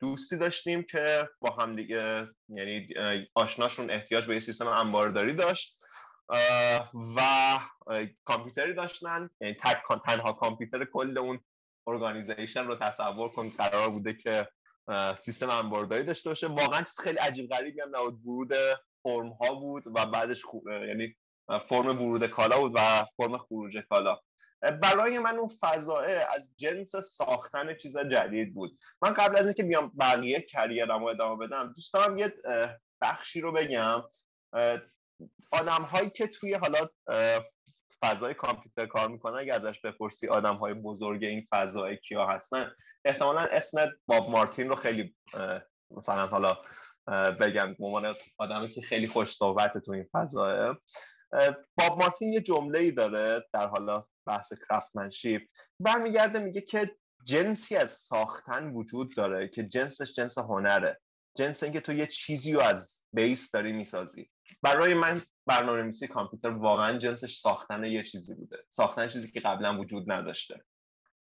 دوستی 0.00 0.36
داشتیم 0.36 0.82
که 0.82 1.28
با 1.40 1.50
هم 1.50 1.76
دیگه 1.76 2.28
یعنی 2.48 2.88
آشناشون 3.34 3.90
احتیاج 3.90 4.26
به 4.26 4.34
یه 4.34 4.40
سیستم 4.40 4.66
انبارداری 4.66 5.34
داشت. 5.34 5.76
و 7.16 7.20
کامپیوتری 8.24 8.74
داشتن. 8.74 9.30
یعنی 9.40 9.56
تنها 10.06 10.32
کامپیوتر 10.32 10.84
کل 10.84 11.18
اون 11.18 11.40
organization 11.86 12.66
رو 12.66 12.76
تصور 12.76 13.28
کن 13.28 13.48
قرار 13.48 13.90
بوده 13.90 14.14
که 14.14 14.48
سیستم 15.18 15.50
انبارداری 15.50 16.04
داشته 16.04 16.30
باشه. 16.30 16.46
واقعا 16.46 16.82
چیز 16.82 17.00
خیلی 17.00 17.18
عجیب 17.18 17.50
غریبی 17.50 17.80
هم 17.80 17.96
نبود 17.96 18.26
ورود 18.26 18.54
فرم 19.02 19.28
ها 19.28 19.54
بود 19.54 19.84
و 19.86 20.06
بعدش 20.06 20.44
خو... 20.44 20.58
یعنی 20.70 21.16
فرم 21.68 22.02
ورود 22.02 22.26
کالا 22.26 22.60
بود 22.60 22.72
و 22.74 23.06
فرم 23.16 23.38
خروج 23.38 23.78
کالا. 23.78 24.20
برای 24.82 25.18
من 25.18 25.38
اون 25.38 25.50
فضاه 25.60 26.06
از 26.06 26.52
جنس 26.56 26.96
ساختن 26.96 27.74
چیز 27.74 27.98
جدید 27.98 28.54
بود. 28.54 28.78
من 29.02 29.14
قبل 29.14 29.36
از 29.36 29.44
اینکه 29.44 29.62
بیام 29.62 29.92
بقیه 29.98 30.40
کریرم 30.40 31.02
و 31.02 31.06
ادامه 31.06 31.46
بدم 31.46 31.72
دوست 31.76 31.94
دارم 31.94 32.18
یه 32.18 32.34
بخشی 33.02 33.40
رو 33.40 33.52
بگم. 33.52 34.02
آدم 35.52 35.82
هایی 35.82 36.10
که 36.10 36.26
توی 36.26 36.54
حالا 36.54 36.88
فضای 38.02 38.34
کامپیوتر 38.34 38.86
کار 38.86 39.08
می‌کنن 39.08 39.38
اگه 39.38 39.54
ازش 39.54 39.80
بپرسی 39.80 40.28
آدم 40.28 40.56
های 40.56 40.74
بزرگ 40.74 41.24
این 41.24 41.46
فضای 41.50 41.96
کیا 41.96 42.26
هستن 42.26 42.72
احتمالا 43.04 43.40
اسم 43.40 43.92
باب 44.06 44.30
مارتین 44.30 44.68
رو 44.68 44.76
خیلی 44.76 45.16
مثلا 45.90 46.26
حالا 46.26 46.58
بگم 47.40 47.74
به 47.74 48.16
آدمی 48.38 48.72
که 48.72 48.80
خیلی 48.80 49.06
خوش 49.06 49.36
صحبت 49.36 49.78
تو 49.78 49.92
این 49.92 50.06
فضاه 50.12 50.76
باب 51.78 51.98
مارتین 51.98 52.32
یه 52.32 52.40
جمله 52.40 52.78
ای 52.78 52.92
داره 52.92 53.46
در 53.52 53.66
حالا 53.66 54.04
بحث 54.26 54.52
کرفتمنشیپ 54.68 55.42
برمیگرده 55.80 56.38
میگه 56.38 56.60
که 56.60 56.96
جنسی 57.24 57.76
از 57.76 57.92
ساختن 57.92 58.72
وجود 58.72 59.16
داره 59.16 59.48
که 59.48 59.64
جنسش 59.64 60.12
جنس 60.12 60.38
هنره. 60.38 61.00
جنس 61.38 61.62
اینکه 61.62 61.80
تو 61.80 61.92
یه 61.92 62.06
چیزی 62.06 62.52
رو 62.52 62.60
از 62.60 63.04
بیس 63.12 63.50
داری 63.50 63.72
می‌سازی. 63.72 64.30
برای 64.62 64.94
من 64.94 65.22
برنامه 65.46 65.82
نویسی 65.82 66.06
کامپیوتر 66.06 66.48
واقعا 66.48 66.98
جنسش 66.98 67.36
ساختن 67.36 67.84
یه 67.84 68.02
چیزی 68.02 68.34
بوده. 68.34 68.56
ساختن 68.68 69.08
چیزی 69.08 69.30
که 69.30 69.40
قبلا 69.40 69.78
وجود 69.78 70.12
نداشته. 70.12 70.64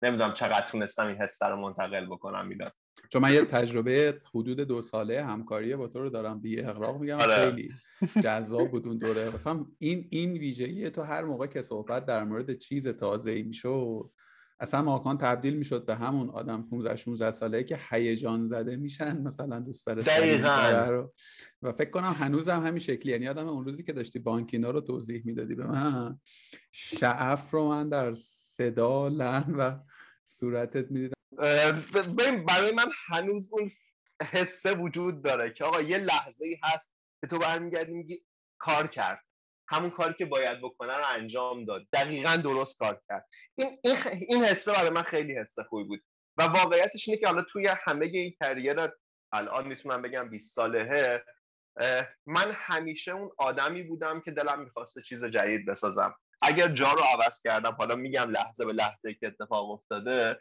نمی‌دونم 0.02 0.34
چقدر 0.34 0.68
تونستم 0.68 1.08
این 1.08 1.18
حس 1.18 1.44
رو 1.44 1.56
منتقل 1.56 2.06
بکنم 2.06 2.48
می‌داد 2.48 2.74
چون 3.10 3.22
من 3.22 3.34
یه 3.34 3.46
تجربه 3.46 4.22
حدود 4.36 4.60
دو 4.60 4.82
ساله 4.82 5.24
همکاری 5.24 5.76
با 5.76 5.88
تو 5.88 6.00
رو 6.00 6.10
دارم 6.10 6.42
بی 6.42 6.62
اقراق 6.62 6.98
میگم 6.98 7.20
آره. 7.20 7.36
خیلی 7.36 7.72
جذاب 8.24 8.72
بود 8.72 8.88
اون 8.88 8.98
دوره. 8.98 9.36
مثلا 9.36 9.66
این 9.80 10.08
این 10.10 10.34
ویژگی 10.34 10.90
تو 10.90 11.02
هر 11.02 11.24
موقع 11.24 11.48
که 11.48 11.62
صحبت 11.62 12.06
در 12.06 12.24
مورد 12.24 12.58
چیز 12.58 12.88
تازه 12.88 13.32
ای 13.32 13.44
می‌شد 13.44 14.12
اصلا 14.60 14.82
ماکان 14.82 15.18
تبدیل 15.18 15.58
می‌شد 15.58 15.86
به 15.86 15.96
همون 15.96 16.30
آدم 16.30 16.62
15 16.70 16.96
16 16.96 17.32
ساله 17.32 17.64
که 17.64 17.80
هیجان 17.90 18.48
زده 18.48 18.76
میشن 18.76 19.22
مثلا 19.22 19.60
دوست 19.60 19.88
داره 19.88 20.04
و 21.62 21.72
فکر 21.72 21.90
کنم 21.90 22.16
هنوزم 22.20 22.52
هم 22.52 22.66
همین 22.68 22.80
شکلی 22.80 23.12
یعنی 23.12 23.28
آدم 23.28 23.48
اون 23.48 23.66
روزی 23.66 23.84
که 23.84 23.94
داشتی 23.94 24.20
بانکینا 24.20 24.72
رو 24.72 24.82
توضیح 24.82 25.22
می‌دادی 25.26 25.56
به 25.56 25.68
من 25.68 26.20
شعف 26.72 27.52
رو 27.52 27.70
من 27.70 27.90
در 27.90 28.14
صدا 28.14 29.08
لحن 29.08 29.56
و 29.56 29.80
صورتت 30.24 30.92
می‌دیدم. 30.92 31.14
برای 32.48 32.74
من 32.76 32.88
هنوز 33.08 33.50
اون 33.52 33.72
حسه 34.32 34.74
وجود 34.74 35.24
داره 35.24 35.54
که 35.54 35.64
آقا 35.64 35.82
یه 35.82 35.98
لحظه 35.98 36.46
ای 36.46 36.58
هست 36.64 36.94
که 37.22 37.28
تو 37.28 37.40
برمیگردی 37.40 37.94
میگی 37.94 38.24
کار 38.58 38.88
کرد. 38.88 39.29
همون 39.70 39.90
کاری 39.90 40.14
که 40.14 40.26
باید 40.26 40.62
بکنه 40.62 40.98
رو 40.98 41.04
انجام 41.10 41.66
داد. 41.66 41.88
دقیقا 41.94 42.36
درست 42.36 42.78
کار 42.78 43.02
کرد. 43.10 43.28
این 43.56 43.68
این, 43.84 43.98
این 44.28 44.44
حسه 44.44 44.72
برای 44.72 44.90
من 44.90 45.04
خیلی 45.04 45.38
حسه 45.38 45.64
خوبی 45.64 45.84
بود. 45.84 46.04
و 46.38 46.44
واقعیتش 46.44 47.08
اینه 47.08 47.20
که 47.20 47.28
حالا 47.28 47.42
توی 47.42 47.68
همه 47.68 48.06
این 48.06 48.36
کریر 48.42 48.90
الان 49.32 49.68
می‌تونم 49.68 50.02
بگم 50.02 50.30
20 50.30 50.56
سالهه 50.56 51.24
من 52.26 52.52
همیشه 52.54 53.12
اون 53.12 53.32
آدمی 53.38 53.84
بودم 53.84 54.22
که 54.22 54.32
دلم 54.32 54.60
می‌خواسته 54.60 55.02
چیز 55.02 55.26
جدید 55.26 55.66
بسازم. 55.66 56.16
اگر 56.42 56.68
جا 56.68 56.92
رو 56.92 57.02
عوض 57.02 57.42
کردم 57.42 57.72
حالا 57.72 57.96
میگم 57.96 58.30
لحظه 58.30 58.66
به 58.66 58.74
لحظه 58.74 59.14
که 59.14 59.28
اتفاق 59.28 59.72
افتاده 59.72 60.40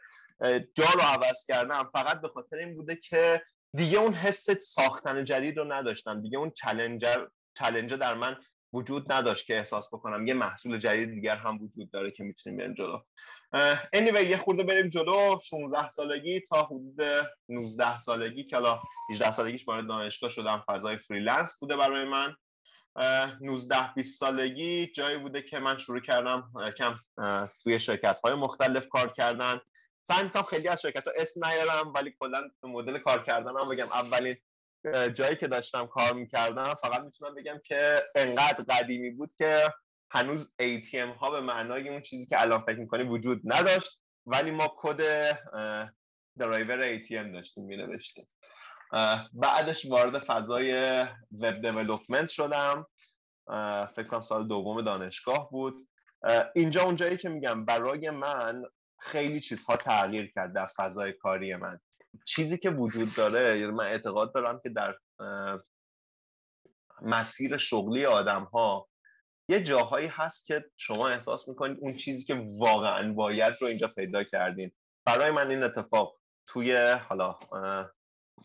جا 0.73 0.85
رو 0.93 1.01
عوض 1.01 1.45
کردم. 1.47 1.89
فقط 1.93 2.21
به 2.21 2.27
خاطر 2.27 2.55
این 2.55 2.75
بوده 2.75 2.95
که 2.95 3.41
دیگه 3.75 3.97
اون 3.97 4.13
حس 4.13 4.49
ساختن 4.49 5.23
جدید 5.23 5.57
رو 5.57 5.73
نداشتم. 5.73 6.21
دیگه 6.21 6.37
اون 6.37 6.51
چلنجر 6.51 7.25
چلنجر 7.57 7.97
در 7.97 8.13
من 8.13 8.37
وجود 8.73 9.11
نداشت 9.11 9.45
که 9.45 9.57
احساس 9.57 9.93
بکنم. 9.93 10.27
یه 10.27 10.33
محصول 10.33 10.79
جدید 10.79 11.09
دیگر 11.09 11.35
هم 11.35 11.55
وجود 11.55 11.91
داره 11.91 12.11
که 12.11 12.23
می‌تونیم 12.23 12.59
بریم 12.59 12.73
جلو. 12.73 12.99
anyway 13.95 14.21
یه 14.21 14.37
خورده 14.37 14.63
بریم 14.63 14.89
جلو. 14.89 15.39
16 15.43 15.89
سالگی 15.89 16.39
تا 16.39 16.63
حدود 16.63 17.01
19 17.49 17.99
سالگی. 17.99 18.43
که 18.43 18.55
حالا 18.55 18.79
18 19.11 19.31
سالگیش 19.31 19.67
وارد 19.67 19.87
دانشگاه 19.87 20.29
شدم. 20.29 20.63
فضای 20.67 20.97
freelance 20.97 21.59
بوده 21.59 21.77
برای 21.77 22.05
من. 22.05 22.35
19 23.41 23.93
20 23.95 24.19
سالگی 24.19 24.87
جایی 24.87 25.17
بوده 25.17 25.41
که 25.41 25.59
من 25.59 25.77
شروع 25.77 25.99
کردم 25.99 26.51
کم 26.77 26.99
توی 27.63 27.79
شرکت 27.79 28.19
های 28.23 28.33
مختلف 28.33 28.87
کار 28.87 29.13
کردن. 29.13 29.61
سعی 30.03 30.23
می‌کنم 30.23 30.43
خیلی 30.43 30.67
از 30.67 30.81
شرکت 30.81 31.07
ها 31.07 31.13
اسم 31.15 31.45
نیارم 31.45 31.93
ولی 31.95 32.15
کلا 32.19 32.49
مدل 32.63 32.97
کار 32.97 33.23
کردنم 33.23 33.69
بگم. 33.69 33.87
اولین 33.87 34.37
جایی 35.13 35.35
که 35.35 35.47
داشتم 35.47 35.87
کار 35.87 36.13
می‌کردم 36.13 36.73
فقط 36.73 37.01
می‌تونم 37.01 37.35
بگم 37.35 37.61
که 37.65 38.03
انقدر 38.15 38.63
قدیمی 38.63 39.09
بود 39.09 39.33
که 39.37 39.73
هنوز 40.11 40.55
ATM 40.61 41.17
ها 41.19 41.31
به 41.31 41.41
معنای 41.41 41.89
اون 41.89 42.01
چیزی 42.01 42.25
که 42.25 42.41
الان 42.41 42.61
فکر 42.61 42.79
می‌کنی 42.79 43.03
وجود 43.03 43.41
نداشت 43.43 43.99
ولی 44.25 44.51
ما 44.51 44.73
کد 44.77 45.01
درایور 46.37 46.99
ATM 46.99 47.33
داشتیم 47.33 47.63
مینوشتیم. 47.63 48.27
بعدش 49.33 49.85
وارد 49.85 50.19
فضای 50.19 51.01
وب 51.39 51.61
دیولپمنت 51.61 52.29
شدم. 52.29 52.87
فکر 53.95 54.03
کنم 54.03 54.21
سال 54.21 54.47
دوم 54.47 54.81
دانشگاه 54.81 55.49
بود. 55.49 55.81
اینجا 56.55 56.83
اونجایی 56.83 57.17
که 57.17 57.29
میگم 57.29 57.65
برای 57.65 58.09
من 58.09 58.63
خیلی 58.99 59.41
چیزها 59.41 59.77
تغییر 59.77 60.31
کرد 60.35 60.53
در 60.53 60.65
فضای 60.65 61.13
کاری 61.13 61.55
من. 61.55 61.79
چیزی 62.25 62.57
که 62.57 62.69
وجود 62.69 63.13
داره 63.13 63.59
یعنی 63.59 63.71
من 63.71 63.85
اعتقاد 63.85 64.33
دارم 64.33 64.59
که 64.63 64.69
در 64.69 64.95
مسیر 67.01 67.57
شغلی 67.57 68.05
آدم 68.05 68.43
ها 68.43 68.89
یه 69.49 69.63
جاهایی 69.63 70.07
هست 70.07 70.45
که 70.45 70.65
شما 70.77 71.09
احساس 71.09 71.47
می‌کنید 71.47 71.77
اون 71.81 71.97
چیزی 71.97 72.25
که 72.25 72.47
واقعا 72.57 73.13
باید 73.13 73.55
رو 73.61 73.67
اینجا 73.67 73.87
پیدا 73.87 74.23
کردین. 74.23 74.71
برای 75.05 75.31
من 75.31 75.49
این 75.49 75.63
اتفاق 75.63 76.19
توی 76.47 76.77
حالا 76.77 77.35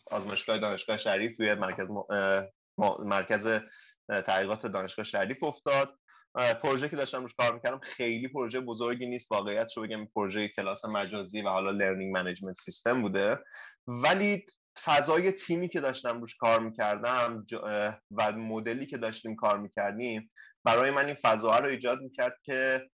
آزمایشگاه 0.06 0.58
دانشگاه 0.58 0.96
شریف 0.96 1.36
توی 1.36 1.54
مرکز 1.54 1.88
مرکز 2.98 3.60
تحقیقات 4.08 4.66
دانشگاه 4.66 5.04
شریف 5.04 5.42
افتاد. 5.42 5.98
پروژه 6.34 6.88
که 6.88 6.96
داشتم 6.96 7.22
روش 7.22 7.34
کار 7.34 7.54
می‌کردم 7.54 7.80
خیلی 7.82 8.28
پروژه 8.28 8.60
بزرگی 8.60 9.06
نیست. 9.06 9.32
واقعیت 9.32 9.72
رو 9.76 9.82
بگم 9.82 10.06
پروژه 10.06 10.48
کلاس 10.48 10.84
مجازی 10.84 11.42
و 11.42 11.48
حالا 11.48 11.70
learning 11.70 12.16
management 12.16 12.60
system 12.60 13.02
بوده. 13.02 13.38
ولی 13.86 14.46
فضای 14.84 15.32
تیمی 15.32 15.68
که 15.68 15.80
داشتم 15.80 16.20
روش 16.20 16.36
کار 16.36 16.60
می‌کردم 16.60 17.46
و 18.10 18.32
مدلی 18.32 18.86
که 18.86 18.98
داشتیم 18.98 19.36
کار 19.36 19.58
می‌کردیم 19.58 20.30
برای 20.64 20.90
من 20.90 21.06
این 21.06 21.16
فضا 21.22 21.58
رو 21.58 21.68
ایجاد 21.68 22.00
می‌کرد 22.00 22.36
که 22.42 22.90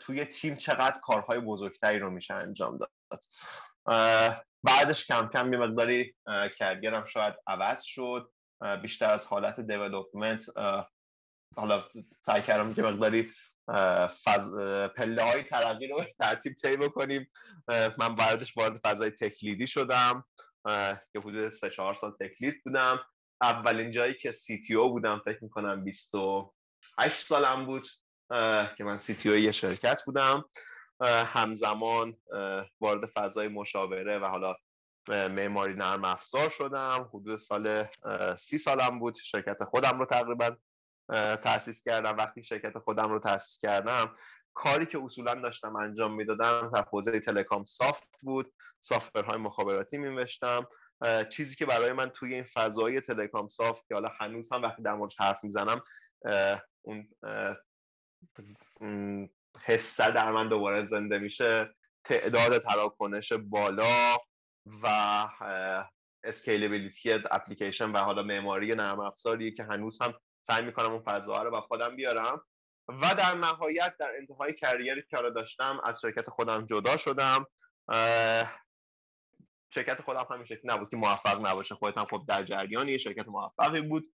توی 0.00 0.24
تیم 0.24 0.54
چقدر 0.54 1.00
کارهای 1.02 1.38
بزرگتری 1.40 1.98
رو 1.98 2.10
میشه 2.10 2.34
انجام 2.34 2.78
داد. 2.78 3.24
بعدش 4.62 5.06
کم 5.06 5.28
کم 5.32 5.52
یه 5.52 5.58
مقداری 5.58 6.14
کرگرم 6.56 7.06
شاید 7.06 7.34
عوض 7.46 7.82
شد. 7.82 8.30
بیشتر 8.82 9.10
از 9.10 9.26
حالت 9.26 9.60
دیولوپمنت 9.60 10.44
حالا 11.56 11.84
سعی 12.20 12.42
کردم 12.42 12.74
که 12.74 12.82
مقداری 12.82 13.30
فز... 14.24 14.54
پله 14.96 15.22
های 15.22 15.42
ترقی 15.42 15.86
رو 15.86 16.04
ترتیب 16.20 16.56
طی 16.62 16.76
بکنیم. 16.76 17.30
من 17.98 18.14
بعدش 18.18 18.56
وارد 18.56 18.80
فضای 18.84 19.10
تکلیدی 19.10 19.66
شدم. 19.66 20.24
که 21.12 21.18
حدود 21.18 21.48
سه 21.48 21.70
چهار 21.70 21.94
سال 21.94 22.12
تکلید 22.20 22.64
بودم. 22.64 23.00
اولین 23.42 23.92
جایی 23.92 24.14
که 24.14 24.32
سی 24.32 24.60
تی 24.60 24.74
او 24.74 24.90
بودم 24.90 25.22
فکر 25.24 25.44
می‌کنم 25.44 25.84
28 25.84 27.26
سالم 27.26 27.66
بود 27.66 27.88
که 28.76 28.84
من 28.84 28.98
سی 28.98 29.14
تی 29.14 29.28
او 29.28 29.36
یه 29.36 29.52
شرکت 29.52 30.04
بودم. 30.04 30.44
همزمان 31.04 32.16
وارد 32.80 33.06
فضای 33.06 33.48
مشاوره 33.48 34.18
و 34.18 34.24
حالا 34.24 34.56
معماری 35.08 35.74
نرم 35.74 36.04
افزار 36.04 36.50
شدم. 36.50 37.10
حدود 37.14 37.38
سال 37.38 37.86
سی 38.38 38.58
سالم 38.58 38.98
بود. 38.98 39.16
شرکت 39.16 39.64
خودم 39.64 39.98
رو 39.98 40.06
تقریبا 40.06 40.56
تاسیس 41.42 41.82
کردم. 41.82 42.16
وقتی 42.16 42.44
شرکت 42.44 42.78
خودم 42.78 43.12
رو 43.12 43.18
تاسیس 43.18 43.58
کردم 43.58 44.16
کاری 44.54 44.86
که 44.86 44.98
اصولا 45.04 45.34
داشتم 45.34 45.76
انجام 45.76 46.14
می‌دادم 46.14 46.70
در 46.74 46.84
حوزه 46.90 47.20
تلکام 47.20 47.64
سافت 47.64 48.08
بود. 48.22 48.54
های 49.26 49.38
مخابراتی 49.38 49.98
می‌نوشتم. 49.98 50.66
چیزی 51.30 51.56
که 51.56 51.66
برای 51.66 51.92
من 51.92 52.08
توی 52.08 52.34
این 52.34 52.44
فضای 52.44 53.00
telecom 53.00 53.48
soft 53.48 53.88
که 53.88 53.94
حالا 53.94 54.10
هنوز 54.20 54.52
هم 54.52 54.62
وقتی 54.62 54.82
در 54.82 54.94
موردش 54.94 55.20
حرف 55.20 55.44
می‌زنم 55.44 55.80
اون 56.82 57.08
حسه 59.60 60.10
در 60.10 60.30
من 60.30 60.48
دوباره 60.48 60.84
زنده 60.84 61.18
میشه. 61.18 61.74
تعداد 62.04 62.58
تراکنش 62.58 63.32
بالا 63.32 64.16
و 64.82 64.86
scalability 66.24 67.12
application 67.12 67.92
و 67.92 67.98
حالا 67.98 68.22
معماری 68.22 68.74
نرم 68.74 69.00
افزاری 69.00 69.54
که 69.54 69.64
هنوز 69.64 70.02
هم 70.02 70.14
سعی 70.46 70.64
می‌کنم 70.64 70.92
اون 70.92 71.02
فضاها 71.02 71.42
رو 71.42 71.50
با 71.50 71.60
خودم 71.60 71.96
بیارم. 71.96 72.42
و 72.88 73.14
در 73.18 73.34
نهایت 73.34 73.96
در 73.98 74.10
انتهای 74.18 74.54
career 74.54 74.95
ی 74.95 75.02
که 75.10 75.16
داشتم 75.34 75.80
از 75.84 76.00
شرکت 76.00 76.30
خودم 76.30 76.66
جدا 76.66 76.96
شدم. 76.96 77.46
شرکت 79.74 80.02
خودم 80.02 80.26
همین 80.30 80.46
شکل 80.46 80.70
نبود 80.70 80.90
که 80.90 80.96
موفق 80.96 81.46
نباشه. 81.46 81.74
خودت 81.74 81.98
هم 81.98 82.04
خب 82.04 82.24
در 82.28 82.42
جریانی 82.42 82.98
شرکت 82.98 83.28
موفقی 83.28 83.80
بود. 83.80 84.12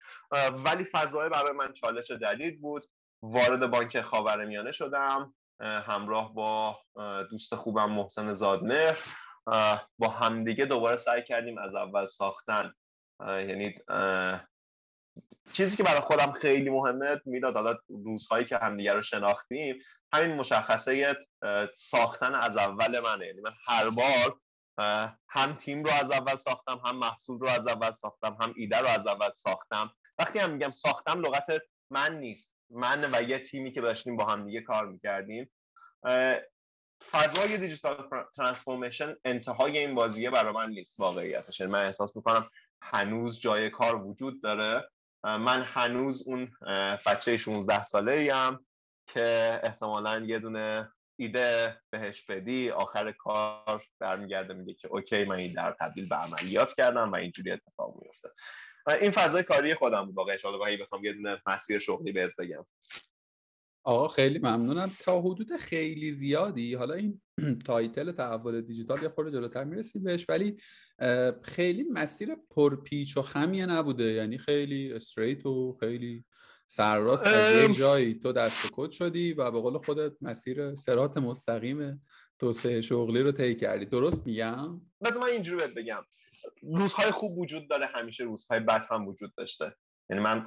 ولی 0.52 0.84
فضای 0.84 1.28
برای 1.28 1.52
من 1.52 1.72
چالش 1.72 2.10
جدید 2.10 2.60
بود. 2.60 2.86
وارد 3.22 3.70
بانک 3.70 4.00
خاورمیانه 4.00 4.72
شدم. 4.72 5.34
همراه 5.60 6.34
با 6.34 6.80
دوست 7.30 7.54
خوبم 7.54 7.90
محسن 7.90 8.34
زادمهر. 8.34 8.98
با 9.98 10.08
همدیگه 10.08 10.64
دوباره 10.64 10.96
سعی 10.96 11.24
کردیم 11.24 11.58
از 11.58 11.74
اول 11.74 12.06
ساختن. 12.06 12.74
یعنی 13.20 13.74
چیزی 15.52 15.76
که 15.76 15.82
برای 15.82 16.00
خودم 16.00 16.32
خیلی 16.32 16.70
مهمه 16.70 17.20
میلاد 17.24 17.54
حالا 17.54 17.78
روزهایی 17.88 18.44
که 18.44 18.58
همدیگه 18.58 18.92
رو 18.92 19.02
شناختیم 19.02 19.78
همین 20.12 20.36
مشخصه 20.36 21.16
ساختن 21.74 22.34
از 22.34 22.56
اول 22.56 23.00
منه. 23.00 23.26
یعنی 23.26 23.40
من 23.40 23.52
هر 23.66 23.90
بار 23.90 24.40
هم 25.28 25.52
تیم 25.52 25.84
رو 25.84 25.90
از 25.90 26.10
اول 26.10 26.36
ساختم 26.36 26.80
هم 26.84 26.96
محصول 26.96 27.38
رو 27.38 27.48
از 27.48 27.66
اول 27.66 27.92
ساختم 27.92 28.36
هم 28.40 28.54
ایده 28.56 28.78
رو 28.78 28.86
از 28.86 29.06
اول 29.06 29.30
ساختم. 29.34 29.90
وقتی 30.18 30.38
هم 30.38 30.50
میگم 30.50 30.70
ساختم 30.70 31.20
لغت 31.20 31.46
من 31.90 32.18
نیست. 32.18 32.54
من 32.70 33.14
و 33.14 33.22
یه 33.22 33.38
تیمی 33.38 33.72
که 33.72 33.80
داشتیم 33.80 34.16
با 34.16 34.24
هم 34.24 34.46
دیگه 34.46 34.60
کار 34.60 34.86
می‌کردیم. 34.86 35.50
فضای 37.10 37.58
دیجیتال 37.58 38.10
ترانسفورمیشن 38.36 39.16
انتهای 39.24 39.78
این 39.78 39.94
بازیه 39.94 40.30
برای 40.30 40.52
من 40.52 40.70
نیست 40.70 41.00
واقعیتش. 41.00 41.60
من 41.60 41.84
احساس 41.84 42.16
می‌کنم 42.16 42.50
هنوز 42.82 43.40
جای 43.40 43.70
کار 43.70 44.02
وجود 44.06 44.42
داره. 44.42 44.88
من 45.36 45.62
هنوز 45.62 46.24
اون 46.26 46.50
بچه 47.06 47.36
16 47.36 47.84
ساله 47.84 48.12
ایم 48.12 48.58
که 49.06 49.60
احتمالا 49.62 50.18
یه 50.18 50.38
دونه 50.38 50.92
ایده 51.16 51.80
بهش 51.90 52.22
بدی 52.22 52.70
آخر 52.70 53.12
کار 53.12 53.84
برمیگرده 54.00 54.54
میگه 54.54 54.74
که 54.74 54.88
okay 54.88 55.24
من 55.24 55.36
این 55.36 55.52
رو 55.52 55.76
تبدیل 55.80 56.08
به 56.08 56.16
عملیات 56.16 56.74
کردم 56.74 57.12
و 57.12 57.16
اینجوری 57.16 57.50
اتفاق 57.50 57.94
میفته 58.02 58.28
این 59.00 59.10
فضای 59.10 59.42
کاری 59.42 59.74
خودم 59.74 60.06
بود 60.06 60.14
واقعا. 60.14 60.36
الان 60.44 60.76
بخوام 60.76 61.04
یه 61.04 61.12
دونه 61.12 61.42
مسیر 61.46 61.78
شغلی 61.78 62.12
بهت 62.12 62.36
بگم. 62.38 62.66
آقا 63.82 64.08
خیلی 64.08 64.38
ممنونم. 64.38 64.90
تا 65.04 65.20
حدود 65.20 65.56
خیلی 65.56 66.12
زیادی 66.12 66.74
حالا 66.74 66.94
این 66.94 67.20
title 67.66 68.12
تحول 68.12 68.60
دیجیتال 68.60 69.02
یه 69.02 69.08
خورده 69.08 69.30
جلوتر 69.30 69.64
می‌رسیم 69.64 70.02
بهش 70.02 70.26
ولی 70.28 70.56
خیلی 71.42 71.82
مسیر 71.82 72.36
پرپیچ 72.50 73.16
و 73.16 73.22
خمیه 73.22 73.66
نبوده. 73.66 74.04
یعنی 74.04 74.38
خیلی 74.38 74.92
straight 74.92 75.46
و 75.46 75.76
خیلی 75.80 76.24
سرراست 76.66 77.26
از 77.26 77.56
یه 77.56 77.74
جایی 77.74 78.14
تو 78.14 78.32
دست 78.32 78.70
کد 78.72 78.90
شدی 78.90 79.32
و 79.32 79.50
به 79.50 79.60
قول 79.60 79.78
خودت 79.78 80.12
مسیر 80.20 80.74
سرات 80.74 81.16
مستقیم 81.16 82.02
توسعه 82.38 82.80
شغلی 82.80 83.20
رو 83.20 83.32
طی 83.32 83.56
کردی. 83.56 83.84
درست 83.84 84.26
میگم؟ 84.26 84.80
بس 85.00 85.16
من 85.16 85.26
اینجوری 85.26 85.56
بهت 85.58 85.74
بگم. 85.74 86.02
روزهای 86.62 87.10
خوب 87.10 87.38
وجود 87.38 87.68
داره 87.68 87.86
همیشه 87.86 88.24
روزهای 88.24 88.60
بد 88.60 88.86
هم 88.90 89.08
وجود 89.08 89.34
داشته. 89.34 89.74
یعنی 90.10 90.22
من 90.22 90.46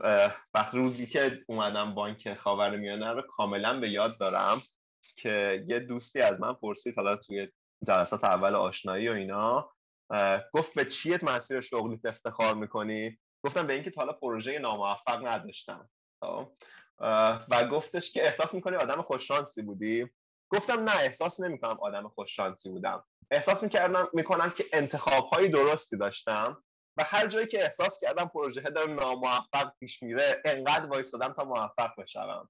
وقت 0.53 0.75
روزی 0.75 1.05
که 1.07 1.43
اومدم 1.47 1.95
بانک 1.95 2.33
خاورمیانه 2.33 3.11
رو 3.11 3.21
کاملا 3.21 3.79
به 3.79 3.89
یاد 3.89 4.17
دارم 4.19 4.61
که 5.15 5.65
یه 5.67 5.79
دوستی 5.79 6.21
از 6.21 6.41
من 6.41 6.53
پرسید 6.53 6.95
حالا 6.95 7.15
توی 7.15 7.47
جلسات 7.87 8.23
اول 8.23 8.55
آشنایی 8.55 9.09
و 9.09 9.11
اینا 9.11 9.71
گفت 10.53 10.73
به 10.73 10.85
چیت 10.85 11.23
مسیر 11.23 11.61
شغلیت 11.61 12.05
افتخار 12.05 12.55
می‌کنی؟ 12.55 13.19
گفتم 13.43 13.67
به 13.67 13.73
اینکه 13.73 13.91
تا 13.91 14.01
حالا 14.01 14.13
پروژه 14.13 14.59
ناموفق 14.59 15.27
نداشتم. 15.27 15.89
خب؟ 16.23 16.51
و 17.49 17.67
گفتش 17.71 18.11
که 18.11 18.25
احساس 18.25 18.53
می‌کنی 18.53 18.75
آدم 18.75 19.01
خوششانسی 19.01 19.61
بودی؟ 19.61 20.09
گفتم 20.49 20.83
نه 20.83 20.95
احساس 20.95 21.39
نمی‌کنم 21.39 21.77
آدم 21.81 22.07
خوششانسی 22.07 22.69
بودم. 22.69 23.03
احساس 23.31 23.63
می‌کردم 23.63 24.09
می‌کنم 24.13 24.49
که 24.49 24.65
انتخاب 24.73 25.47
درستی 25.47 25.97
داشتم. 25.97 26.63
و 26.98 27.03
هر 27.03 27.27
جایی 27.27 27.48
که 27.48 27.63
احساس 27.63 28.00
کردم 28.00 28.25
پروژه 28.25 28.62
در 28.62 28.88
ناموفق 28.88 29.71
پیش 29.79 30.03
میره 30.03 30.41
انقدر 30.45 30.86
وایستادم 30.86 31.33
تا 31.33 31.43
موفق 31.43 32.01
بشوم 32.01 32.50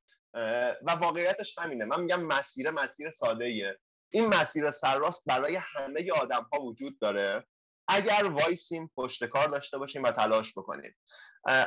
و 0.81 0.91
واقعیتش 0.91 1.57
همینه. 1.57 1.86
من 1.86 2.01
میگم 2.01 2.24
مسیر 2.24 2.71
مسیر 2.71 3.12
ساده 3.12 3.45
ایه. 3.45 3.79
این 4.10 4.27
مسیر 4.27 4.71
سرراست 4.71 5.24
برای 5.25 5.55
همه 5.55 6.12
آدم 6.12 6.48
ها 6.53 6.62
وجود 6.62 7.00
داره. 7.00 7.45
اگر 7.88 8.24
وایسیم 8.25 8.91
پشت 8.95 9.25
کار 9.25 9.48
داشته 9.48 9.77
باشیم 9.77 10.03
و 10.03 10.11
تلاش 10.11 10.51
بکنیم. 10.51 10.96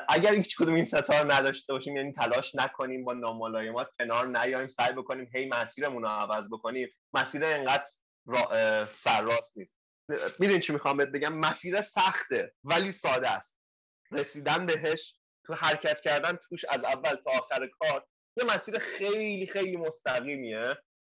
اگر 0.09 0.35
هیچ 0.35 0.57
کدوم 0.57 0.75
این 0.75 0.85
ستار 0.85 1.35
نداشته 1.35 1.73
باشیم 1.73 1.97
یعنی 1.97 2.13
تلاش 2.13 2.55
نکنیم 2.55 3.05
با 3.05 3.13
ناملایمات 3.13 3.91
کنار 3.99 4.27
نیایم 4.27 4.69
سعی 4.69 4.93
بکنیم 4.93 5.31
هی 5.35 5.49
مسیرمون 5.49 6.03
رو 6.03 6.09
عوض 6.09 6.49
بکنیم. 6.49 6.89
مسیر 7.13 7.45
انقدر 7.45 7.85
سرراست 8.87 9.57
نیست. 9.59 9.84
می‌دونی 10.39 10.61
چی 10.61 10.73
می‌خوام 10.73 10.97
بهت 10.97 11.09
بگم؟ 11.09 11.35
مسیر 11.35 11.81
سخته 11.81 12.55
ولی 12.65 12.93
ساده 12.93 13.31
است. 13.31 13.59
رسیدن 14.13 14.67
بهش 14.67 15.15
تو 15.47 15.55
حرکت 15.55 16.01
کردن 16.01 16.37
توش 16.37 16.65
از 16.65 16.85
اول 16.85 17.15
تا 17.15 17.31
آخر 17.31 17.67
کار 17.67 18.07
یه 18.37 18.45
مسیر 18.45 18.79
خیلی 18.79 19.47
خیلی 19.47 19.77
مستقیمیه 19.77 20.77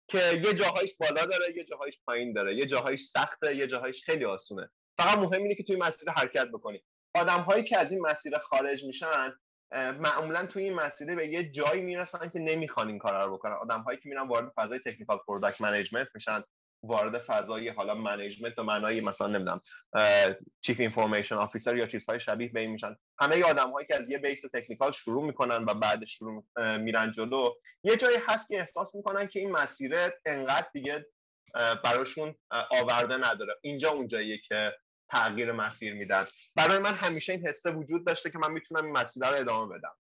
که 0.08 0.32
یه 0.32 0.54
جاهایش 0.54 0.96
بالا 0.96 1.26
داره 1.26 1.56
یه 1.56 1.64
جاهایش 1.64 2.00
پایین 2.06 2.32
داره 2.32 2.56
یه 2.56 2.66
جاهایش 2.66 3.02
سخته 3.02 3.56
یه 3.56 3.66
جاهایش 3.66 4.04
خیلی 4.04 4.24
آسونه. 4.24 4.70
فقط 4.98 5.18
مهم 5.18 5.42
اینه 5.42 5.54
که 5.54 5.62
توی 5.62 5.76
مسیر 5.76 6.10
حرکت 6.10 6.48
بکنی. 6.48 6.84
آدم 7.14 7.40
هایی 7.40 7.64
که 7.64 7.78
از 7.78 7.92
این 7.92 8.00
مسیر 8.00 8.38
خارج 8.38 8.84
میشن 8.84 9.32
معمولا 9.72 10.46
توی 10.46 10.64
این 10.64 10.74
مسیر 10.74 11.14
به 11.14 11.28
یه 11.28 11.50
جایی 11.50 11.82
می‌رسن 11.82 12.28
که 12.28 12.38
نمی‌خوان 12.38 12.88
این 12.88 12.98
کار 12.98 13.26
رو 13.26 13.36
بکنن. 13.36 13.52
آدم 13.52 13.80
هایی 13.80 13.98
که 13.98 14.08
میرن 14.08 14.28
وارد 14.28 14.52
فضای 14.56 14.78
technical 14.78 15.18
product 15.26 15.60
management 15.60 16.08
میشن. 16.14 16.42
وارد 16.82 17.18
فضای 17.18 17.68
حالا 17.68 17.94
management 17.94 18.54
به 18.54 18.62
معنای 18.62 19.00
مثلا 19.00 19.26
نمی‌دونم 19.26 19.60
chief 20.60 20.80
information 20.80 21.34
officer 21.34 21.76
یا 21.76 21.86
چیزهای 21.86 22.20
شبیه 22.20 22.48
به 22.48 22.60
این 22.60 22.70
میشن. 22.70 22.96
همه 23.18 23.42
آدم 23.42 23.70
هایی 23.70 23.86
که 23.86 23.96
از 23.96 24.10
یه 24.10 24.18
base 24.18 24.42
technical 24.54 24.92
شروع 24.92 25.26
می‌کنن 25.26 25.64
و 25.64 25.74
بعد 25.74 26.04
شروع 26.04 26.44
میرن 26.76 27.10
جلو 27.10 27.54
یه 27.82 27.96
جایی 27.96 28.16
هست 28.26 28.48
که 28.48 28.60
احساس 28.60 28.94
می‌کنن 28.94 29.26
که 29.26 29.40
این 29.40 29.50
مسیر 29.50 29.96
انقدر 30.26 30.66
دیگه 30.72 31.06
براشون 31.84 32.34
آورده 32.70 33.16
نداره. 33.16 33.54
اینجا 33.62 33.90
اونجاییه 33.90 34.38
که 34.38 34.76
تغییر 35.10 35.52
مسیر 35.52 35.94
میدن. 35.94 36.24
برای 36.54 36.78
من 36.78 36.94
همیشه 36.94 37.32
این 37.32 37.46
حسه 37.46 37.70
وجود 37.70 38.06
داشته 38.06 38.30
که 38.30 38.38
من 38.38 38.52
می‌تونم 38.52 38.84
این 38.84 38.96
مسیر 38.96 39.28
رو 39.28 39.36
ادامه 39.36 39.78
بدم. 39.78 39.94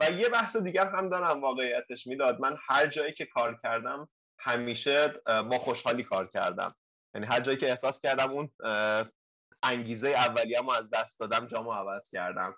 و 0.00 0.10
یه 0.10 0.28
بحث 0.28 0.56
دیگر 0.56 0.88
هم 0.88 1.08
دارم 1.08 1.40
واقعیتش 1.40 2.06
می‌داد. 2.06 2.40
من 2.40 2.56
هر 2.68 2.86
جایی 2.86 3.12
که 3.12 3.26
کار 3.26 3.60
کردم 3.62 4.08
همیشه 4.40 5.08
با 5.26 5.58
خوشحالی 5.58 6.02
کار 6.02 6.26
کردم. 6.26 6.74
یعنی 7.14 7.26
هر 7.26 7.40
جایی 7.40 7.58
که 7.58 7.70
احساس 7.70 8.00
کردم 8.00 8.30
اون 8.30 8.50
انگیزه 9.62 10.08
اولیه‌مو 10.08 10.70
از 10.70 10.90
دست 10.90 11.20
دادم 11.20 11.46
جامو 11.46 11.72
عوض 11.72 12.10
کردم. 12.10 12.56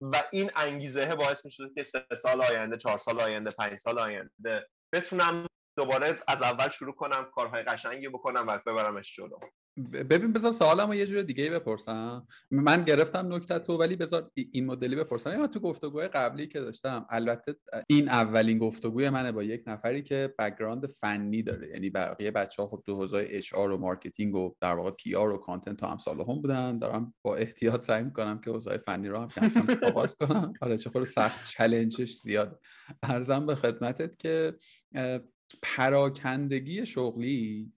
و 0.00 0.22
این 0.32 0.50
انگیزه 0.56 1.14
باعث 1.14 1.44
می 1.44 1.74
که 1.74 1.82
سه 1.82 2.06
سال 2.16 2.40
آینده 2.42 2.76
چهار 2.76 2.98
سال 2.98 3.20
آینده 3.20 3.50
پنج 3.50 3.78
سال 3.78 3.98
آینده 3.98 4.68
بتونم 4.94 5.46
دوباره 5.76 6.20
از 6.28 6.42
اول 6.42 6.68
شروع 6.68 6.94
کنم 6.94 7.30
کارهای 7.34 7.62
قشنگی 7.62 8.08
بکنم 8.08 8.44
و 8.48 8.58
ببرمش 8.66 9.16
جلو. 9.16 9.38
ببین 9.92 10.32
بذار 10.32 10.52
سوالمو 10.52 10.94
یه 10.94 11.06
جور 11.06 11.22
دیگه 11.22 11.50
بپرسم. 11.50 12.26
من 12.50 12.84
گرفتم 12.84 13.34
نکته‌تو 13.34 13.76
ولی 13.76 13.96
بذار 13.96 14.30
این 14.52 14.66
مدلی 14.66 14.96
بپرسم. 14.96 15.36
من 15.36 15.46
تو 15.46 15.60
گفتگوهای 15.60 16.08
قبلی 16.08 16.46
که 16.46 16.60
داشتم 16.60 17.06
البته 17.10 17.56
این 17.86 18.08
اولین 18.08 18.58
گفتگوی 18.58 19.10
منه 19.10 19.32
با 19.32 19.42
یک 19.42 19.62
نفری 19.66 20.02
که 20.02 20.34
background 20.38 20.86
فنی 20.86 21.42
داره. 21.42 21.68
یعنی 21.68 21.90
بقیه 21.90 22.30
بچه 22.30 22.62
ها 22.62 22.68
خب 22.68 22.82
تو 22.86 22.96
حوزه 22.96 23.26
HR 23.30 23.54
و 23.54 23.76
marketing 23.76 24.34
و 24.34 24.54
در 24.60 24.74
واقع 24.74 24.90
PR 24.90 25.30
و 25.30 25.38
content 25.38 25.76
تا 25.76 25.86
هم 25.88 25.98
هم 26.06 26.24
بودن. 26.24 26.78
دارم 26.78 27.14
با 27.22 27.36
احتیاط 27.36 27.82
سعی 27.82 28.04
می‌کنم 28.04 28.40
که 28.40 28.50
حوزه 28.50 28.78
فنی 28.78 29.08
رو 29.08 29.18
هم 29.18 29.28
کم 29.28 29.48
کنم. 30.20 30.52
آره 30.60 30.78
چه 30.78 31.04
سخت 31.04 31.50
challenge 31.50 32.02
ش 32.02 32.14
زیاد. 32.14 32.60
عرضم 33.02 33.46
به 33.46 33.54
خدمتت 33.54 34.18
که 34.18 34.54
پراکندگی 35.62 36.86
شغلی 36.86 37.72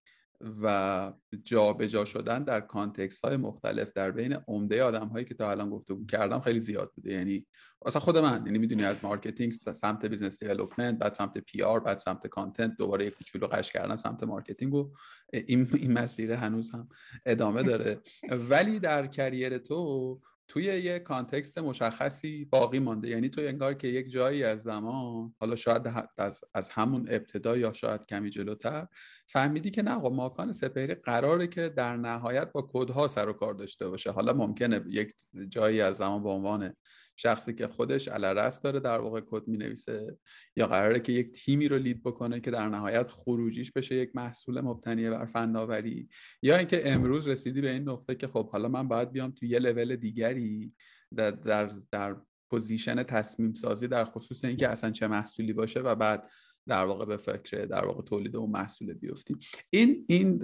و 0.61 1.13
جابجا 1.43 1.87
جا 1.87 2.05
شدن 2.05 2.43
در 2.43 2.61
context 2.61 3.25
های 3.25 3.37
مختلف 3.37 3.93
در 3.93 4.11
بین 4.11 4.37
عمده 4.47 4.83
آدم 4.83 5.07
هایی 5.07 5.25
که 5.25 5.33
تا 5.33 5.51
الان 5.51 5.69
گفتگو 5.69 6.05
کردم 6.05 6.39
خیلی 6.39 6.59
زیاد 6.59 6.91
بوده. 6.95 7.13
یعنی 7.13 7.45
اصلا 7.85 8.01
خود 8.01 8.17
من 8.17 8.43
یعنی 8.45 8.57
می‌دونی 8.57 8.83
از 8.83 9.03
marketing 9.03 9.53
سمت 9.53 10.05
business 10.05 10.43
development 10.43 10.99
بعد 10.99 11.13
سمت 11.13 11.37
PR 11.37 11.79
بعد 11.79 11.97
سمت 11.97 12.27
content 12.27 12.77
دوباره 12.77 13.05
یک 13.05 13.17
کوچولو 13.17 13.47
غش 13.47 13.71
کردن 13.71 13.95
سمت 13.95 14.23
marketing 14.23 14.73
و 14.73 14.91
این 15.33 15.69
این 15.73 15.93
مسیر 15.93 16.31
هنوز 16.31 16.71
هم 16.71 16.89
ادامه 17.25 17.63
داره. 17.63 18.01
ولی 18.49 18.79
در 18.79 19.07
career 19.07 19.57
تو 19.57 20.19
توی 20.47 20.63
یه 20.63 20.99
context 20.99 21.57
مشخصی 21.57 22.45
باقی 22.45 22.79
مانده. 22.79 23.09
یعنی 23.09 23.29
تو 23.29 23.41
انگار 23.41 23.73
که 23.73 23.87
یک 23.87 24.09
جایی 24.11 24.43
از 24.43 24.61
زمان 24.61 25.35
حالا 25.39 25.55
شاید 25.55 25.81
از, 26.17 26.41
از 26.53 26.69
همون 26.69 27.07
ابتدا 27.09 27.57
یا 27.57 27.73
شاید 27.73 28.05
کمی 28.05 28.29
جلوتر 28.29 28.87
فهمیدی 29.27 29.71
که 29.71 29.81
نه 29.81 29.95
ماکان 29.95 30.53
سپهری 30.53 30.95
قراره 30.95 31.47
که 31.47 31.69
در 31.69 31.97
نهایت 31.97 32.51
با 32.51 32.69
کدها 32.73 33.07
سر 33.07 33.29
و 33.29 33.33
کار 33.33 33.53
داشته 33.53 33.89
باشه. 33.89 34.11
حالا 34.11 34.33
ممکنه 34.33 34.83
یک 34.89 35.13
جایی 35.49 35.81
از 35.81 35.97
زمان 35.97 36.23
به 36.23 36.29
عنوان 36.29 36.73
شخصی 37.15 37.53
که 37.53 37.67
خودش 37.67 38.07
علی‌الرأس 38.07 38.61
داره 38.61 38.79
در 38.79 38.99
واقع 38.99 39.21
کد 39.25 39.47
می 39.47 39.57
نویسه 39.57 40.17
یا 40.55 40.67
قراره 40.67 40.99
که 40.99 41.11
یک 41.11 41.31
تیمی 41.31 41.67
رو 41.67 41.77
lead 41.77 42.03
بکنه 42.03 42.39
که 42.39 42.51
در 42.51 42.69
نهایت 42.69 43.11
خروجیش 43.11 43.71
بشه 43.71 43.95
یک 43.95 44.11
محصول 44.15 44.61
مبتنی 44.61 45.09
بر 45.09 45.25
فناوری 45.25 46.09
یا 46.41 46.57
اینکه 46.57 46.91
امروز 46.91 47.27
رسیدی 47.27 47.61
به 47.61 47.71
این 47.71 47.89
نقطه 47.89 48.15
که 48.15 48.27
خب 48.27 48.49
حالا 48.49 48.67
من 48.67 48.87
باید 48.87 49.11
بیام 49.11 49.31
تو 49.31 49.45
یه 49.45 49.59
لول 49.59 49.95
دیگری 49.95 50.73
در 51.15 51.31
در, 51.31 51.71
در 51.91 52.15
position 52.49 53.03
تصمیم 53.03 53.53
سازی 53.53 53.87
در 53.87 54.05
خصوص 54.05 54.45
اینکه 54.45 54.69
اصلا 54.69 54.91
چه 54.91 55.07
محصولی 55.07 55.53
باشه 55.53 55.79
و 55.79 55.95
بعد 55.95 56.29
در 56.67 56.85
واقع 56.85 57.05
به 57.05 57.17
فکر 57.17 57.65
در 57.65 57.85
واقع 57.85 58.01
تولید 58.01 58.35
و 58.35 58.47
محصول 58.47 58.93
بیفتیم. 58.93 59.39
این 59.69 60.05
این 60.07 60.43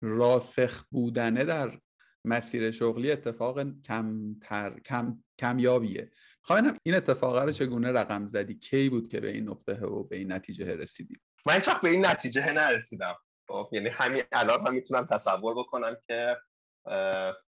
راسخ 0.00 0.84
بودنه 0.90 1.44
در 1.44 1.78
مسیر 2.24 2.70
شغلی 2.70 3.12
اتفاق 3.12 3.82
کمتر 3.86 4.78
کم 4.78 5.24
کمیابیه. 5.38 6.10
خواهیم 6.42 6.74
این 6.82 6.94
اتفاق 6.94 7.36
رو 7.36 7.52
چگونه 7.52 7.92
رقم 7.92 8.26
زدی؟ 8.26 8.54
کی 8.54 8.88
بود 8.88 9.08
که 9.08 9.20
به 9.20 9.30
این 9.30 9.48
نقطه 9.48 9.74
و 9.74 10.04
به 10.04 10.16
این 10.16 10.32
نتیجه 10.32 10.76
رسیدی؟ 10.76 11.14
من 11.46 11.54
هیچ 11.54 11.68
به 11.82 11.88
این 11.88 12.06
نتیجه 12.06 12.52
نرسیدم؟ 12.52 13.16
خب، 13.48 13.68
یعنی 13.72 13.88
همین 13.88 14.22
الان 14.32 14.66
هم 14.66 14.74
می‌تونم 14.74 15.06
تصور 15.10 15.54
بکنم 15.54 15.96
که 16.08 16.36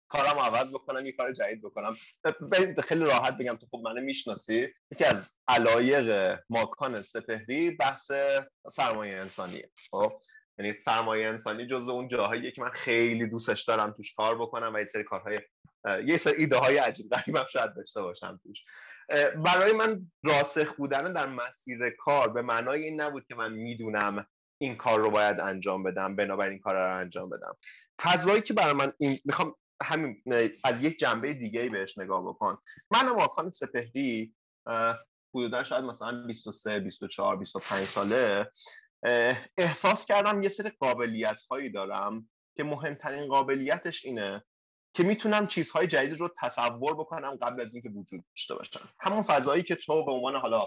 کارم 0.09 0.39
عوض 0.39 0.73
بکنم 0.73 1.07
یه 1.07 1.13
کار 1.13 1.33
جدید 1.33 1.63
بکنم. 1.63 1.97
خیلی 2.85 3.05
راحت 3.05 3.39
بگم 3.39 3.57
تو 3.57 3.67
خب 3.67 3.81
منو 3.85 4.01
می‌شناسی. 4.01 4.69
یکی 4.93 5.05
از 5.05 5.37
علایق 5.49 6.39
ماکان 6.49 7.03
سپهری 7.03 7.71
بحث 7.71 8.11
سرمایه 8.73 9.17
انسانیه. 9.17 9.71
خب 9.91 10.21
یعنی 10.59 10.81
سرمایه 10.81 11.29
انسانی 11.29 11.67
جزو 11.67 11.91
اون 11.91 12.09
جاهاییه 12.09 12.51
که 12.51 12.63
من 12.63 12.71
خیلی 12.71 13.27
دوستش 13.27 13.65
دارم 13.65 13.91
توش 13.91 14.15
کار 14.15 14.39
بکنم 14.39 14.73
و 14.75 14.79
یه 14.79 14.87
سری 14.87 15.05
کارهای 15.05 15.41
یه 16.07 16.17
سری 16.17 16.35
ایده 16.35 16.57
های 16.57 16.77
عجیب 16.77 17.11
غریبم 17.11 17.47
شاید 17.53 17.75
داشته 17.75 18.03
باشم 18.03 18.41
توش. 18.43 18.65
برای 19.37 19.73
من 19.73 20.11
راسخ 20.23 20.75
بودن 20.75 21.13
در 21.13 21.27
مسیر 21.27 21.91
کار 21.99 22.33
به 22.33 22.43
معنای 22.43 22.85
این 22.85 23.01
نبود 23.01 23.27
که 23.27 23.35
من 23.35 23.53
می‌دونم 23.53 24.27
این 24.59 24.77
کار 24.77 25.01
رو 25.01 25.11
باید 25.11 25.41
انجام 25.41 25.83
بدم 25.83 26.17
بنابراین 26.17 26.53
این 26.53 26.61
کار 26.61 26.75
رو 26.75 26.99
انجام 26.99 27.31
بدم. 27.31 27.57
فضایی 28.01 28.41
که 28.41 28.55
برای 28.55 28.73
من 28.73 28.93
این 28.99 29.19
می‌خوام 29.25 29.55
همین 29.83 30.23
از 30.65 30.83
یک 30.83 30.99
جنبه 30.99 31.35
دیگه 31.35 31.69
بهش 31.69 31.99
نگاه 31.99 32.23
بکن. 32.23 32.59
من 32.91 33.09
ماکان 33.09 33.51
سپهری 33.51 34.35
حدودا 35.35 35.65
شاید 35.65 35.85
مثلا 35.85 36.27
23 36.27 36.81
24 36.81 37.37
25 37.37 37.85
ساله. 37.85 38.51
احساس 39.57 40.07
کردم 40.07 40.43
یه 40.43 40.49
سری 40.49 40.71
قابلیت 40.81 41.41
هایی 41.51 41.71
دارم 41.71 42.29
که 42.57 42.65
مهمترین 42.65 43.29
قابلیتش 43.29 44.05
اینه 44.05 44.45
که 44.95 45.03
می‌تونم 45.03 45.47
چیزهای 45.47 45.87
جدید 45.87 46.21
رو 46.21 46.31
تصور 46.39 46.95
بکنم 46.95 47.39
قبل 47.43 47.61
از 47.61 47.75
اینکه 47.75 47.89
وجود 47.89 48.25
داشته 48.31 48.55
باشن. 48.55 48.81
همون 49.01 49.23
فضایی 49.23 49.63
که 49.63 49.75
تو 49.75 50.05
به 50.05 50.13
عنوان 50.13 50.37
حالا 50.37 50.67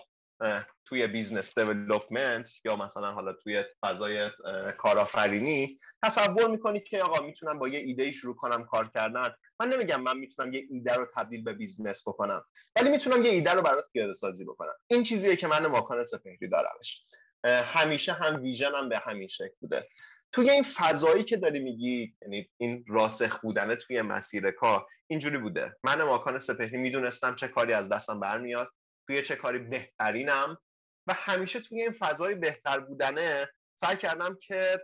توی 0.85 1.07
business 1.07 1.59
development 1.59 2.49
یا 2.65 2.75
مثلا 2.75 3.11
حالا 3.11 3.33
توی 3.33 3.63
فضای 3.81 4.29
کارآفرینی 4.77 5.77
تصور 6.03 6.47
می‌کنی 6.47 6.79
که 6.79 7.03
آقا 7.03 7.25
می‌تونم 7.25 7.59
با 7.59 7.67
یه 7.67 7.79
ایده 7.79 8.11
شروع 8.11 8.35
کنم 8.35 8.63
کار 8.63 8.89
کردن. 8.89 9.33
من 9.59 9.69
نمیگم 9.69 10.01
من 10.01 10.17
می‌تونم 10.17 10.53
یه 10.53 10.67
ایده 10.69 10.93
رو 10.93 11.07
تبدیل 11.15 11.43
به 11.43 11.53
business 11.53 12.07
بکنم 12.07 12.45
ولی 12.75 12.89
می‌تونم 12.89 13.23
یه 13.23 13.31
ایده 13.31 13.51
رو 13.51 13.61
برات 13.61 13.85
پیاده 13.93 14.13
سازی 14.13 14.45
بکنم. 14.45 14.73
این 14.87 15.03
چیزیه 15.03 15.35
که 15.35 15.47
من 15.47 15.67
ماکان 15.67 16.03
سپهری 16.03 16.49
دارمش. 16.49 17.05
همیشه 17.45 18.13
هم 18.13 18.41
vision 18.41 18.83
م 18.83 18.89
به 18.89 18.99
همین 18.99 19.27
شکل 19.27 19.55
بوده. 19.59 19.87
توی 20.31 20.49
این 20.49 20.63
فضایی 20.63 21.23
که 21.23 21.37
داری 21.37 21.59
میگی 21.59 22.15
یعنی 22.21 22.49
این 22.57 22.85
راسخ 22.87 23.39
بودنه 23.39 23.75
توی 23.75 24.01
مسیر 24.01 24.51
کار 24.51 24.87
اینجوری 25.07 25.37
بوده. 25.37 25.75
من 25.83 26.03
ماکان 26.03 26.39
سپهری 26.39 26.77
می‌دونستم 26.77 27.35
چه 27.35 27.47
کاری 27.47 27.73
از 27.73 27.89
دستم 27.89 28.19
برمیاد 28.19 28.71
توی 29.07 29.21
چه 29.21 29.35
کاری 29.35 29.59
بهترینم 29.59 30.57
و 31.07 31.13
همیشه 31.13 31.59
توی 31.59 31.81
این 31.81 31.91
فضای 31.91 32.35
بهتر 32.35 32.79
بودنه 32.79 33.49
سعی 33.75 33.97
کردم 33.97 34.37
که 34.41 34.81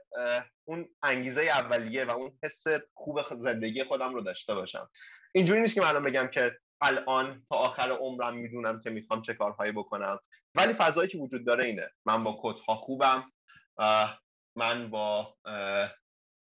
اون 0.65 0.89
انگیزه 1.03 1.41
اولیه 1.41 2.05
و 2.05 2.11
اون 2.11 2.39
حس 2.43 2.63
خوب 2.93 3.21
زندگی 3.37 3.83
خودم 3.83 4.13
رو 4.13 4.21
داشته 4.21 4.55
باشم. 4.55 4.89
اینجوری 5.31 5.61
نیست 5.61 5.75
که 5.75 5.81
من 5.81 6.03
بگم 6.03 6.27
که 6.27 6.57
الان 6.81 7.45
تا 7.49 7.55
آخر 7.55 7.91
عمرم 7.91 8.37
می‌دونم 8.37 8.81
که 8.81 8.89
می‌خوام 8.89 9.21
چه 9.21 9.33
کارهایی 9.33 9.71
بکنم. 9.71 10.19
ولی 10.55 10.73
فضایی 10.73 11.09
که 11.09 11.17
وجود 11.17 11.45
داره 11.45 11.65
اینه. 11.65 11.89
من 12.05 12.23
با 12.23 12.39
کدها 12.41 12.75
خوبم. 12.75 13.31
من 14.57 14.89
با 14.89 15.35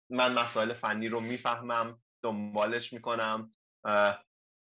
من 0.09 0.33
مسائل 0.33 0.73
فنی 0.73 1.09
رو 1.09 1.19
می‌فهمم. 1.19 2.01
دنبالش 2.23 2.93
می‌کنم. 2.93 3.55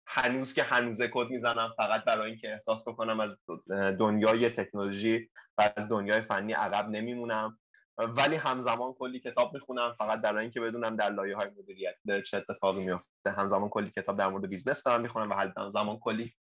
هنوز 0.07 0.53
که 0.53 0.63
هنوزه 0.63 1.09
کد 1.13 1.27
می‌زنم 1.29 1.73
فقط 1.77 2.03
برای 2.03 2.29
اینکه 2.29 2.53
احساس 2.53 2.87
بکنم 2.87 3.19
از 3.19 3.37
دنیای 3.99 4.49
تکنولوژی 4.49 5.29
و 5.57 5.71
از 5.75 5.89
دنیای 5.89 6.21
فنی 6.21 6.53
عقب 6.53 6.89
نمیمونم. 6.89 7.59
ولی 7.97 8.35
همزمان 8.35 8.93
کلی 8.93 9.19
کتاب 9.19 9.53
می‌خونم 9.53 9.95
فقط 9.97 10.21
در 10.21 10.37
اینکه 10.37 10.59
بدونم 10.59 10.95
در 10.95 11.09
لایه 11.09 11.35
های 11.35 11.49
مدیریت 11.49 11.95
داره 12.07 12.21
چه 12.21 12.37
اتفاقی 12.37 12.85
میفته 12.85 13.31
همزمان 13.31 13.69
کلی 13.69 13.91
کتاب 13.91 14.17
در 14.17 14.27
مورد 14.27 14.49
business 14.49 14.83
دارم 14.83 15.01
می‌خونم 15.01 15.29
و 15.29 15.33
همزمان 15.57 15.99
کلی 15.99 16.33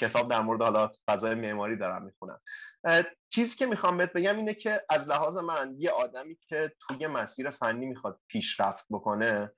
کتاب 0.00 0.30
در 0.30 0.40
مورد 0.40 0.62
حالا 0.62 0.90
فضای 1.08 1.34
معماری 1.34 1.76
دارم 1.76 2.02
می‌خونم. 2.04 2.40
چیزی 3.28 3.56
که 3.56 3.66
می‌خوام 3.66 3.96
بهت 3.96 4.12
بگم 4.12 4.36
اینه 4.36 4.54
که 4.54 4.82
از 4.90 5.08
لحاظ 5.08 5.36
من 5.36 5.74
یه 5.78 5.90
آدمی 5.90 6.36
که 6.48 6.72
توی 6.80 7.06
مسیر 7.06 7.50
فنی 7.50 7.86
می‌خواد 7.86 8.20
پیشرفت 8.28 8.84
بکنه 8.90 9.52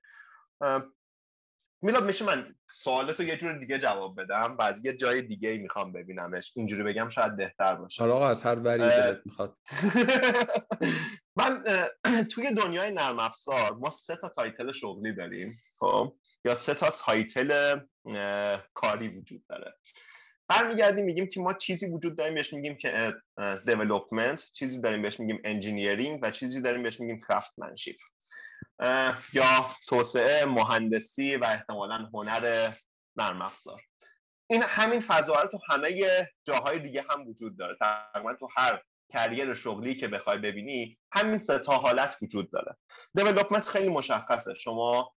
میلاد 1.81 2.03
میشه 2.03 2.25
من 2.25 2.55
سوالتو 2.69 3.23
یه 3.23 3.37
جور 3.37 3.57
دیگه 3.59 3.79
جواب 3.79 4.21
بدم 4.21 4.55
و 4.59 4.61
از 4.61 4.85
یه 4.85 4.93
جای 4.93 5.21
دیگه 5.21 5.49
ای 5.49 5.57
می‌خوام 5.57 5.91
ببینمش. 5.91 6.53
اینجوری 6.55 6.83
بگم 6.83 7.09
شاید 7.09 7.37
بهتر 7.37 7.75
باشه. 7.75 8.03
آقا 8.03 8.29
از 8.29 8.43
هر 8.43 8.55
وری 8.55 9.19
می‌خواد. 9.25 9.57
من 11.43 11.63
توی 12.31 12.53
دنیای 12.53 12.91
نرم 12.91 13.19
افزار 13.19 13.73
ما 13.73 13.89
سه 13.89 14.15
تا 14.15 14.29
title 14.29 14.71
شغلی 14.71 15.13
داریم 15.13 15.55
خب؟ 15.79 16.15
یا 16.45 16.55
سه 16.55 16.73
تا 16.73 16.89
تایتل 16.89 17.79
کاری 18.73 19.07
وجود 19.07 19.43
داره. 19.49 19.73
برمیگردیم 20.47 21.05
میگیم 21.05 21.29
که 21.29 21.39
ما 21.39 21.53
چیزی 21.53 21.85
وجود 21.85 22.17
داریم 22.17 22.35
بهش 22.35 22.53
میگیم 22.53 22.77
که 22.77 23.13
development 23.39 24.51
چیزی 24.53 24.81
داریم 24.81 25.01
بهش 25.01 25.19
میگیم 25.19 25.37
engineering 25.37 26.19
و 26.21 26.31
چیزی 26.31 26.61
داریم 26.61 26.83
بهش 26.83 26.99
میگیم 26.99 27.21
craftsmanship. 27.29 27.97
یا 29.33 29.65
توسعه 29.87 30.45
مهندسی 30.45 31.35
و 31.35 31.43
احتمالا 31.43 32.09
هنر 32.13 32.71
نرم 33.15 33.41
افزار. 33.41 33.81
این 34.47 34.63
همین 34.63 34.99
فضا 34.99 35.47
تو 35.47 35.59
همه 35.69 36.07
جاهای 36.43 36.79
دیگه 36.79 37.05
هم 37.09 37.27
وجود 37.27 37.57
داره. 37.57 37.77
تقریبا 37.81 38.33
تو 38.33 38.47
هر 38.55 38.81
career 39.13 39.53
شغلی 39.53 39.95
که 39.95 40.07
بخوای 40.07 40.37
ببینی 40.37 40.97
همین 41.11 41.37
سه 41.37 41.59
تا 41.59 41.73
حالت 41.73 42.17
وجود 42.21 42.51
داره. 42.51 42.77
development 43.15 43.67
خیلی 43.67 43.89
مشخصه. 43.89 44.53
شما 44.53 45.13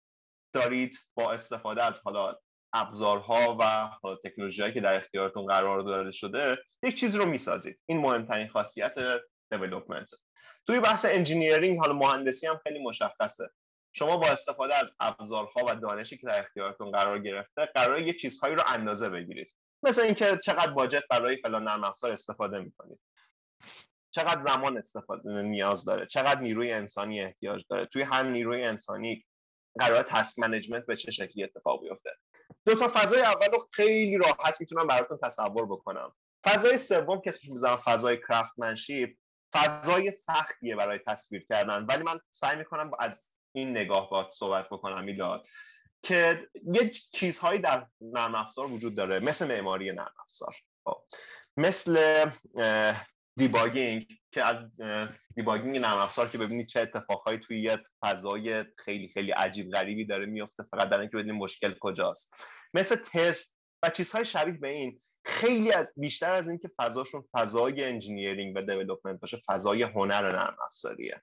دارید 0.54 1.00
با 1.16 1.32
استفاده 1.32 1.84
از 1.84 2.02
حالا 2.02 2.36
ابزارها 2.74 3.58
و 3.60 3.90
تکنولوژی 4.24 4.74
که 4.74 4.82
در 4.82 4.98
اختیارتون 4.98 5.46
قرار 5.46 5.80
داده 5.80 6.12
شده 6.12 6.58
یک 6.84 6.96
چیز 6.96 7.16
رو 7.16 7.26
می‌سازید. 7.26 7.80
این 7.86 7.98
مهمترین 7.98 8.48
خاصیت 8.48 8.96
development 9.52 10.10
توی 10.68 10.80
بحث 10.80 11.06
engineering 11.06 11.80
حالا 11.80 11.94
مهندسی 11.94 12.48
هم 12.48 12.60
خیلی 12.64 12.84
مشخصه. 12.84 13.50
شما 13.96 14.18
با 14.18 14.28
استفاده 14.28 14.76
از 14.76 14.96
ابزارها 15.00 15.66
و 15.68 15.76
دانشی 15.76 16.18
که 16.18 16.28
در 16.28 16.40
اختیارتون 16.40 16.92
قرار 16.92 17.20
گرفته 17.20 17.66
قرار 17.66 18.02
یه 18.02 18.14
چیزهایی 18.14 18.56
رو 18.56 18.64
اندازه 18.68 19.10
بگیرید. 19.10 19.54
مثل 19.84 20.02
اینکه 20.02 20.40
چقدر 20.44 20.72
budget 20.72 21.04
برای 21.10 21.38
فلان 21.38 21.64
نرم 21.64 21.84
افزار 21.84 22.12
استفاده 22.12 22.60
می‌کنید. 22.60 23.00
چقدر 24.16 24.42
زمان 24.42 24.78
استفاده 24.78 25.42
نیاز 25.42 25.86
داره 25.86 26.06
چقدر 26.06 26.42
نیروی 26.42 26.72
انسانی 26.72 27.22
احتیاج 27.22 27.66
داره 27.70 27.86
توی 27.86 28.02
هر 28.02 28.24
نیروی 28.24 28.64
انسانی 28.64 29.26
قرار 29.80 30.04
task 30.04 30.40
management 30.40 30.86
به 30.86 30.96
چه 30.96 31.12
شکلی 31.12 31.44
اتفاق 31.44 31.82
بیفته. 31.82 32.10
دو 32.66 32.76
تا 32.76 32.92
فضای 32.94 33.22
اول 33.22 33.48
رو 33.52 33.70
خیلی 33.72 34.18
راحت 34.18 34.58
می‌تونم 34.60 34.88
براتون 34.88 35.20
تصور 35.24 35.66
بکنم. 35.66 36.16
فضای 36.46 36.78
سوم 36.78 37.22
که 37.22 37.30
اسمش 37.30 37.50
می‌ذارم 37.50 37.78
فضای 37.78 38.18
craft 38.18 38.54
فضای 39.54 40.16
سختیه 40.16 40.76
برای 40.76 41.00
تصویر 41.08 41.46
کردن. 41.50 41.86
ولی 41.86 42.04
من 42.04 42.20
سعی 42.30 42.58
می‌کنم 42.58 42.92
از 43.00 43.36
این 43.56 43.70
نگاه 43.70 44.10
باید 44.10 44.32
صحبت 44.32 44.70
بکنم 44.70 45.04
میلاد 45.04 45.46
که 46.04 46.48
یه 46.74 46.90
چیزهایی 46.90 47.60
در 47.60 47.88
نرم 48.02 48.36
افزار 48.36 48.68
وجود 48.68 48.96
داره 48.96 49.20
مثل 49.20 49.48
معماری 49.48 49.92
نرم 49.92 50.14
افزار. 50.24 50.56
خب. 50.86 51.04
مثل 51.58 52.26
debugging 53.36 54.08
که 54.32 54.44
از 54.46 54.66
debugging 55.36 55.78
نرم 55.78 55.98
افزار 55.98 56.30
که 56.30 56.38
ببینید 56.38 56.68
چه 56.68 56.80
اتفاقهایی 56.80 57.40
توی 57.40 57.62
یه 57.62 57.80
فضای 58.06 58.66
خیلی 58.78 59.10
خیلی 59.10 59.32
عجیب 59.32 59.72
غریبی 59.72 60.06
داره 60.06 60.26
میفته 60.26 60.64
فقط 60.64 60.90
در 60.90 61.00
اینکه 61.00 61.18
ببینید 61.18 61.42
مشکل 61.42 61.74
کجاست. 61.80 62.36
مثل 62.74 62.96
تست 62.96 63.56
و 63.84 63.90
چیزهای 63.90 64.26
شبیه 64.26 64.54
به 64.54 64.68
این 64.68 65.00
خیلی 65.26 65.72
از 65.72 65.94
بیشتر 65.98 66.34
از 66.34 66.50
اینکه 66.50 66.72
فضاشون 66.78 67.24
فضای 67.32 67.84
engineering 67.84 68.58
و 68.58 68.62
development 68.62 69.20
باشه 69.20 69.42
فضای 69.48 69.84
هنر 69.84 70.32
نرم 70.32 70.58
افزاریه. 70.66 71.22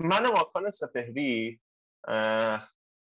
من 0.00 0.26
ماکان 0.26 0.70
سپهری 0.70 1.60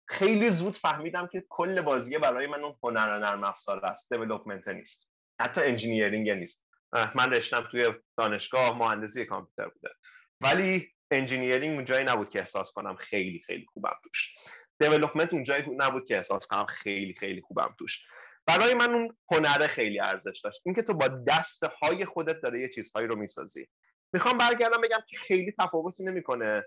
خیلی 0.08 0.50
زود 0.50 0.76
فهمیدم 0.76 1.26
که 1.26 1.44
کل 1.48 1.80
بازیه 1.80 2.18
برای 2.18 2.46
من 2.46 2.60
اون 2.60 2.76
هنر 2.82 3.18
نرم 3.18 3.44
افزار 3.44 3.86
است 3.86 4.12
development 4.12 4.68
نیست. 4.68 5.10
حتی 5.40 5.60
engineering 5.60 6.30
نیست. 6.30 6.64
من 6.92 7.32
رشتم 7.32 7.68
توی 7.70 7.94
دانشگاه 8.18 8.78
مهندسی 8.78 9.26
کامپیوتر 9.26 9.68
بوده. 9.68 9.94
ولی 10.40 10.92
engineering 11.10 11.74
اون 11.74 11.84
جایی 11.84 12.04
نبود 12.04 12.30
که 12.30 12.38
احساس 12.38 12.72
کنم 12.72 12.96
خیلی 12.96 13.42
خیلی 13.46 13.66
خوبم 13.66 13.94
توش. 14.04 14.34
development 14.80 15.32
اون 15.32 15.42
جایی 15.42 15.64
نبود 15.76 16.06
که 16.06 16.16
احساس 16.16 16.46
کنم 16.46 16.66
خیلی 16.66 17.14
خیلی 17.14 17.40
خوبم 17.40 17.74
توش. 17.78 18.06
برای 18.46 18.74
من 18.74 18.94
اون 18.94 19.16
هنره 19.30 19.66
خیلی 19.66 20.00
ارزش 20.00 20.40
داشت. 20.44 20.60
اینکه 20.64 20.82
تو 20.82 20.94
با 20.94 21.08
دست 21.08 21.64
های 21.64 22.04
خودت 22.04 22.40
داره 22.40 22.60
یه 22.60 22.68
چیزهایی 22.68 23.06
رو 23.06 23.16
می‌سازی. 23.16 23.68
می‌خوام 24.12 24.38
برگردم 24.38 24.80
بگم 24.80 25.00
که 25.08 25.16
خیلی 25.16 25.54
تفاوتی 25.58 26.04
نمی‌کنه. 26.04 26.64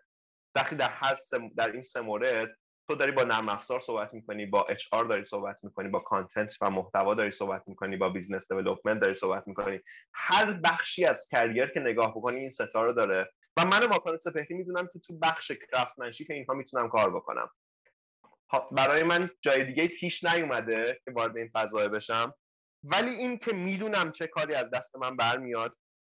وقتی 0.56 0.76
در 0.76 0.90
هر 0.90 1.18
در 1.58 1.72
این 1.72 1.82
سه 1.82 2.02
مورد 2.02 2.58
تو 2.88 2.95
داری 2.95 3.12
با 3.12 3.24
نرم 3.24 3.50
افزار 3.50 3.80
صحبت 3.80 4.13
می‌کنی 4.13 4.45
با 4.45 4.63
HR 4.63 5.06
داری 5.06 5.24
صحبت 5.24 5.63
می‌کنی 5.63 5.89
با 5.89 6.00
content 6.00 6.58
و 6.62 6.69
محتوا 6.69 7.15
داری 7.15 7.32
صحبت 7.32 7.63
می‌کنی 7.67 7.98
با 7.98 8.10
business 8.10 8.52
development 8.52 9.00
داری 9.00 9.15
صحبت 9.15 9.48
می‌کنی. 9.48 9.80
هر 10.13 10.54
بخشی 10.54 11.06
از 11.06 11.28
کریر 11.32 11.65
که 11.65 11.80
نگاه 11.80 12.12
بکنی 12.12 12.39
این 12.39 12.50
ستاره 12.50 12.93
داره. 12.93 13.32
و 13.58 13.65
من 13.65 13.86
ماکان 13.86 14.17
سپهری 14.17 14.56
می‌دونم 14.56 14.88
که 14.93 15.00
تو 15.00 15.17
بخش 15.17 15.52
کرافمنشیپ 15.52 16.32
اینها 16.32 16.54
می‌تونم 16.54 16.89
کار 16.89 17.15
بکنم. 17.15 17.50
برای 18.71 19.04
من 19.04 19.30
جای 19.41 19.65
دیگه 19.65 19.88
پیش 19.88 20.24
نیومده 20.24 21.02
که 21.06 21.12
وارد 21.12 21.38
این 21.38 21.52
فضای 21.54 21.89
بشم. 21.89 22.34
ولی 22.84 23.12
این 23.12 23.38
که 23.38 23.54
می‌دونم 23.54 24.12
چه 24.12 24.28
کاری 24.28 24.54
از 24.54 24.71
دست 24.71 24.95
من 24.95 25.15
برمیاد 25.15 25.76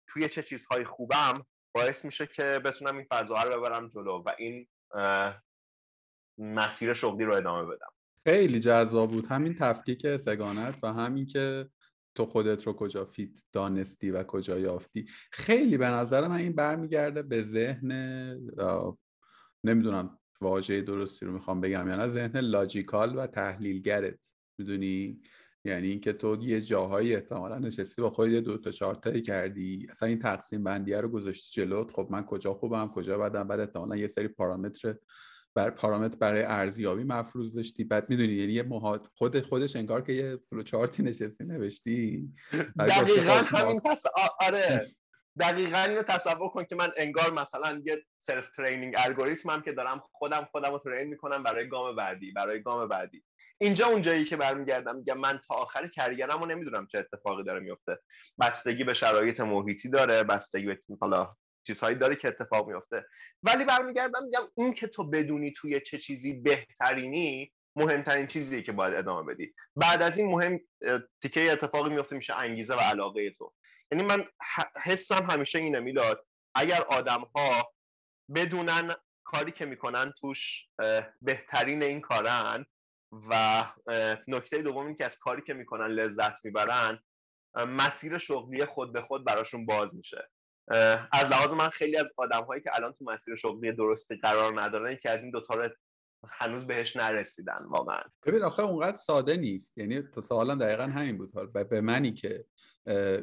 توی 0.08 0.30
چه 0.30 0.43
چیزهای 0.43 0.86
خوبم 0.86 1.45
باعث 1.75 2.06
میشه 2.06 2.27
که 2.27 2.43
بتونم 2.43 2.97
این 2.97 3.08
فضا 3.10 3.43
رو 3.43 3.60
ببرم 3.60 3.89
جلو. 3.89 4.23
و 4.25 4.32
این 4.38 4.67
مسیر 6.38 6.93
شغلی 6.93 7.26
رو 7.26 7.34
ادامه 7.34 7.65
بدم. 7.65 7.88
خیلی 8.28 8.60
جذاب 8.60 9.12
بود. 9.12 9.28
همین 9.28 9.56
تفکیک 9.60 10.15
سگانت 10.15 10.76
و 10.84 10.93
همین 10.93 11.26
که 11.26 11.69
تو 12.15 12.26
خودت 12.26 12.67
رو 12.67 12.73
کجا 12.73 13.06
fit 13.06 13.39
دانستی 13.54 14.12
و 14.12 14.23
کجا 14.23 14.60
یافتی. 14.60 15.06
خیلی 15.32 15.78
به 15.78 15.88
نظر 15.88 16.28
من 16.28 16.36
این 16.36 16.54
برمیگرده 16.54 17.21
به 17.21 17.41
ذهن 17.41 17.91
نمی‌دونم 19.63 20.19
واژه 20.41 20.82
درستی 20.82 21.26
رو 21.26 21.32
می‌خوام 21.32 21.62
بگم 21.62 21.88
یعنی 21.88 22.08
ذهن 22.08 22.39
logical 22.39 23.17
و 23.17 23.28
تحلیلگرت. 23.28 24.30
می‌دونی؟ 24.58 25.21
یعنی 25.65 25.88
اینکه 25.88 26.13
تو 26.13 26.38
یه 26.41 26.62
جاهایی 26.62 27.15
احتمالا 27.15 27.60
نشستی 27.60 28.02
با 28.02 28.10
خود 28.10 28.30
یه 28.30 28.41
دو 28.41 28.58
تا 28.58 28.71
چهار 28.71 28.95
تایی 28.95 29.21
کردی. 29.21 29.88
اصلا 29.89 30.10
این 30.10 30.19
تقسیم 30.19 30.63
بندیه 30.63 31.02
رو 31.02 31.10
گذاشتی 31.10 31.62
جلوت. 31.62 31.91
خب 31.91 32.08
من 32.12 32.26
کجا 32.26 32.54
خوبم 32.54 32.88
کجا 32.88 33.17
بدم؟ 33.17 33.47
بعد 33.47 33.60
احتمالا 33.60 33.95
یه 33.95 34.08
سری 34.08 34.28
پارامتر 34.28 34.95
بر 35.58 35.70
پارامتر 35.70 36.17
برای 36.17 36.43
ارزیابی 36.43 37.04
مفروض 37.04 37.56
داشتی. 37.56 37.84
بعد 37.84 38.10
می‌دونی 38.10 38.34
یعنی 38.34 38.54
یه 38.54 38.63
محاد 38.63 39.10
خود 39.15 39.41
خودش 39.41 39.76
انگار 39.76 40.02
که 40.02 40.13
یه 40.13 40.38
فلو 40.50 40.63
چارتی 40.63 41.04
نشستی 41.04 41.43
نوشتی. 41.43 42.34
دقیقا 42.80 43.34
همین 43.34 43.80
پس 43.80 44.04
آره. 44.39 44.88
دقیقا 45.39 45.78
اینو 45.78 46.02
تصور 46.02 46.50
کن 46.50 46.63
که 46.63 46.76
من 46.76 46.91
انگار 46.98 47.34
مثلا 47.34 47.82
یه 47.86 48.04
self 48.17 48.50
training 48.50 48.93
الگوریتمم 48.98 49.62
که 49.62 49.72
دارم 49.72 50.04
خودم 50.12 50.48
خودم 50.52 50.72
رو 50.72 50.80
train 50.80 51.08
می‌کنم 51.08 51.43
برای 51.43 51.70
گام 51.70 51.96
بعدی 51.96 52.32
برای 52.32 52.62
گام 52.62 52.88
بعدی. 52.88 53.24
اینجا 53.58 53.88
اونجایی 53.88 54.26
که 54.26 54.36
برمیگردم 54.38 54.96
میگم 54.96 55.17
من 55.17 55.39
تا 55.48 55.56
آخر 55.56 55.88
career 55.88 56.34
م 56.34 56.41
و 56.41 56.46
نمی‌دونم 56.46 56.88
چه 56.88 56.98
اتفاقی 56.98 57.43
داره 57.43 57.60
میفته 57.60 58.00
بستگی 58.39 58.84
به 58.84 58.93
شرایط 58.93 59.39
محیطی 59.39 59.89
داره 59.89 60.24
بستگی 60.24 60.65
به 60.65 60.80
حالا 61.02 61.36
چیزهایی 61.67 61.95
داره 61.95 62.15
که 62.15 62.27
اتفاق 62.27 62.67
میفته 62.69 63.06
ولی 63.43 63.65
برمیگردم 63.65 64.23
میگم 64.23 64.41
این 64.56 64.73
که 64.73 64.88
تو 64.88 65.03
بدونی 65.03 65.53
توی 65.53 65.80
چه 65.80 65.97
چیزی 65.97 66.34
بهترینی 66.34 67.53
مهمترین 67.75 68.27
چیزیه 68.27 68.62
که 68.62 68.71
باید 68.71 68.93
ادامه 68.93 69.34
بدی. 69.34 69.53
بعد 69.75 70.01
از 70.01 70.17
این 70.17 70.32
مهم 70.32 70.60
تیکه 71.21 71.51
اتفاقی 71.51 71.89
میفته 71.89 72.15
میشه 72.15 72.36
انگیزه 72.36 72.75
و 72.75 72.80
علاقه 72.80 73.32
تو. 73.32 73.53
یعنی 73.91 74.03
من 74.03 74.25
حسم 74.84 75.30
همیشه 75.30 75.60
اینه 75.60 75.80
میلاد 75.80 76.25
اگر 76.56 76.82
آدم 76.82 77.21
ها 77.36 77.73
بدونن 78.36 78.95
کاری 79.23 79.51
که 79.51 79.65
می‌کنن 79.65 80.13
توش 80.21 80.67
بهترین 81.21 81.84
این 81.84 82.01
کارن 82.01 82.65
و 83.30 83.65
نکته 84.27 84.58
دوم 84.58 84.86
این 84.86 84.95
که 84.95 85.06
از 85.06 85.19
کاری 85.19 85.41
که 85.41 85.53
می‌کنن 85.53 85.88
لذت 85.88 86.45
می‌برن 86.45 86.99
مسیر 87.56 88.17
شغلی 88.17 88.65
خود 88.65 88.93
به 88.93 89.01
خود 89.01 89.25
براشون 89.25 89.65
باز 89.65 89.95
میشه. 89.95 90.30
از 91.12 91.32
لحاظ 91.32 91.51
من 91.51 91.69
خیلی 91.69 91.97
از 91.97 92.13
آدم 92.17 92.43
هایی 92.43 92.62
که 92.62 92.69
الان 92.75 92.93
تو 92.93 93.06
مسیر 93.06 93.36
شغلی 93.36 93.71
درستی 93.71 94.15
قرار 94.15 94.62
ندارن 94.62 94.95
که 94.95 95.10
از 95.10 95.21
این 95.23 95.32
دوتا 95.32 95.56
رو 95.56 95.69
هنوز 96.30 96.67
بهش 96.67 96.95
نرسیدن 96.95 97.65
واقعا. 97.69 98.01
ببین 98.25 98.43
آخه 98.43 98.63
اونقدر 98.63 98.95
ساده 98.95 99.38
نیست. 99.38 99.77
یعنی 99.77 100.01
تو 100.01 100.21
سوالا 100.21 100.56
دقیقا 100.56 100.84
همین 100.84 101.17
بود. 101.17 101.36
حال 101.36 101.47
به 101.47 101.82
منی 101.82 102.13
که 102.13 102.45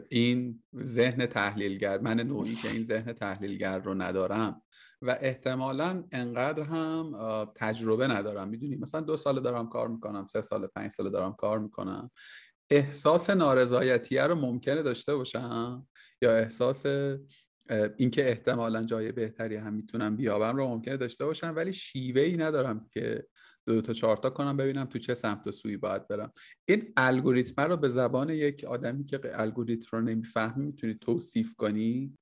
این 0.08 0.62
ذهن 0.76 1.26
تحلیلگر 1.26 1.98
من 1.98 2.20
نوعی 2.20 2.54
که 2.54 2.68
این 2.68 2.82
ذهن 2.82 3.12
تحلیلگر 3.12 3.78
رو 3.78 3.94
ندارم 3.94 4.62
و 5.02 5.18
احتمالا 5.20 6.04
انقدر 6.12 6.62
هم 6.62 7.12
تجربه 7.54 8.06
ندارم. 8.06 8.48
می‌دونی؟ 8.48 8.76
مثلا 8.76 9.00
دو 9.00 9.16
سال 9.16 9.40
دارم 9.40 9.68
کار 9.68 9.88
می‌کنم 9.88 10.26
سه 10.26 10.40
سال 10.40 10.66
پنج 10.66 10.92
سال 10.92 11.10
دارم 11.10 11.32
کار 11.32 11.58
می‌کنم. 11.58 12.10
احساس 12.70 13.30
نارضایتیه 13.30 14.22
رو 14.22 14.34
ممکنه 14.34 14.82
داشته 14.82 15.14
باشم؟ 15.14 15.86
یا 16.22 16.36
احساس 16.36 16.86
اینکه 17.96 18.28
احتمالا 18.28 18.82
جای 18.82 19.12
بهتری 19.12 19.56
هم 19.56 19.74
می‌تونم 19.74 20.16
بیابم 20.16 20.56
رو 20.56 20.68
ممکنه 20.68 20.96
داشته 20.96 21.24
باشم 21.24 21.52
ولی 21.56 21.72
شیوه 21.72 22.22
ای 22.22 22.36
ندارم 22.36 22.88
که 22.92 23.26
دو 23.66 23.82
تا 23.82 23.92
چهار 23.92 24.16
تا 24.16 24.30
کنم 24.30 24.56
ببینم 24.56 24.84
تو 24.84 24.98
چه 24.98 25.14
سمت 25.14 25.46
و 25.46 25.52
سوی 25.52 25.76
باید 25.76 26.08
برم. 26.08 26.32
این 26.68 26.92
الگوریتم 26.96 27.62
رو 27.62 27.76
به 27.76 27.88
زبان 27.88 28.30
یک 28.30 28.64
آدمی 28.64 29.04
که 29.04 29.20
الگوریتم 29.32 29.96
رو 29.96 30.00
نمی‌فهمی 30.00 30.66
می‌تونی 30.66 30.94
توصیف 30.94 31.54
کنی؟ 31.54 32.18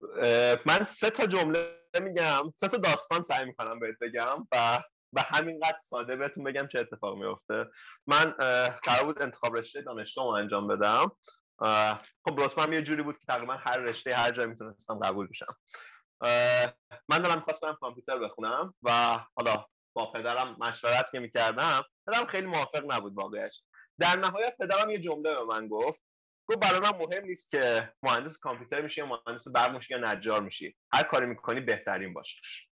من 0.66 0.85
سه 0.87 1.11
تا 1.11 1.26
جمله 1.26 1.66
میگم 2.02 2.42
سه 2.57 2.68
تا 2.68 2.76
داستان 2.76 3.22
سعی 3.22 3.46
می‌کنم 3.46 3.81
بهت 3.81 3.98
بگم 4.00 4.46
و 4.52 4.83
به 5.12 5.22
همینقدر 5.22 5.79
ساده 5.83 6.16
بهتون 6.16 6.44
بگم 6.44 6.68
چه 6.68 6.81
اتفاق 6.81 7.16
میفته 7.18 7.66
من 8.07 8.31
قرار 8.83 9.05
بود 9.05 9.22
انتخاب 9.22 9.57
رشته 9.57 9.83
دانشگاه 9.83 10.35
انجام 10.35 10.68
بدم. 10.68 11.12
خب 12.25 12.40
رتبم 12.40 12.72
یه 12.72 12.83
جوری 12.83 13.03
بود 13.03 13.18
که 13.18 13.27
تقریبا 13.29 13.55
هر 13.55 13.79
رشته 13.79 14.14
هر 14.14 14.31
جایی 14.31 14.48
می‌تونستم 14.48 14.98
قبول 14.98 15.29
بشم. 15.29 15.57
من 17.09 17.18
دارم 17.18 17.35
می‌خواست 17.35 17.61
برم 17.61 17.77
کامپیوتر 17.81 18.18
بخونم 18.18 18.75
و 18.83 19.18
حالا 19.37 19.66
با 19.92 20.12
پدرم 20.12 20.57
مشورت 20.61 21.11
که 21.12 21.20
می‌کردم 21.20 21.83
پدرم 22.07 22.27
خیلی 22.27 22.46
موافق 22.46 22.92
نبود 22.92 23.14
واقعش 23.14 23.62
در 23.98 24.16
نهایت 24.16 24.57
پدرم 24.61 24.90
یه 24.90 24.98
جمله 24.98 25.35
به 25.35 25.44
من 25.44 25.68
گفت. 25.68 26.01
گفت 26.46 26.59
برای 26.59 26.81
من 26.81 26.98
مهم 26.98 27.25
نیست 27.25 27.51
که 27.51 27.92
مهندس 28.03 28.38
کامپیوتر 28.38 28.81
میشی 28.81 29.01
یا 29.01 29.07
مهندس 29.07 29.48
برق 29.48 29.90
یا 29.90 29.98
نجار 29.98 30.40
میشی. 30.40 30.77
هر 30.92 31.03
کاری 31.03 31.27
می‌کنی 31.27 31.61
بهترین 31.61 32.14
باش. 32.14 32.68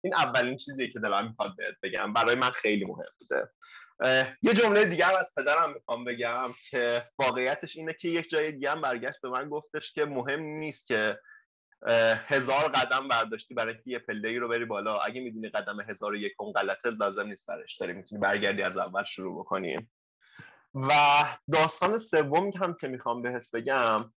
این 0.00 0.14
اولین 0.14 0.56
چیزی 0.56 0.88
که 0.88 0.98
دلم 0.98 1.28
می‌خواد 1.28 1.56
بهت 1.56 1.74
بگم. 1.82 2.12
برای 2.12 2.34
من 2.34 2.50
خیلی 2.50 2.84
مهم 2.84 3.12
بوده. 3.20 3.52
یه 4.42 4.54
جمله 4.54 4.84
دیگر 4.84 5.16
از 5.20 5.32
پدرم 5.36 5.74
می‌خوام 5.74 6.04
بگم 6.04 6.54
که 6.70 7.08
واقعیتش 7.18 7.76
اینه 7.76 7.92
که 7.92 8.08
یک 8.08 8.30
جای 8.30 8.52
دیگه 8.52 8.70
هم 8.70 8.80
برگشت 8.80 9.20
به 9.20 9.28
من 9.28 9.48
گفتش 9.48 9.92
که 9.92 10.04
مهم 10.04 10.40
نیست 10.40 10.86
که 10.86 11.18
هزار 12.26 12.68
قدم 12.68 13.08
برداشتی 13.08 13.54
برای 13.54 13.74
اینکه 13.74 13.90
یه 13.90 13.98
پله 13.98 14.38
رو 14.38 14.48
بری 14.48 14.64
بالا. 14.64 14.98
اگه 14.98 15.20
می‌دونی 15.20 15.48
قدم 15.48 15.80
هزار 15.80 16.12
و 16.12 16.16
یکم 16.16 16.52
غلطه 16.52 16.90
لازم 16.90 17.26
نیست 17.26 17.46
برش 17.46 17.76
داری. 17.76 17.92
می‌تونی 17.92 18.20
برگردی 18.20 18.62
از 18.62 18.78
اول 18.78 19.04
شروع 19.04 19.40
بکنی. 19.40 19.88
و 20.74 20.92
داستان 21.52 21.98
سوم 21.98 22.50
هم 22.50 22.76
که 22.80 22.88
می‌خوام 22.88 23.22
بهت 23.22 23.50
بگم 23.52 24.12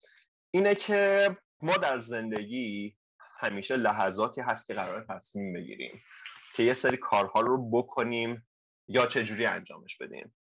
اینه 0.51 0.75
که 0.75 1.31
ما 1.63 1.77
در 1.77 1.99
زندگی 1.99 2.97
همیشه 3.41 3.77
لحظاتی 3.77 4.41
هست 4.41 4.67
که 4.67 4.75
قرار 4.75 5.07
تصمیم 5.09 5.53
بگیریم 5.53 6.03
که 6.55 6.63
یه 6.63 6.75
سری 6.75 6.97
کارها 6.97 7.41
رو 7.41 7.71
بکنیم 7.71 8.49
یا 8.89 9.07
چجوری 9.07 9.47
انجامش 9.47 9.97
بدیم. 9.97 10.35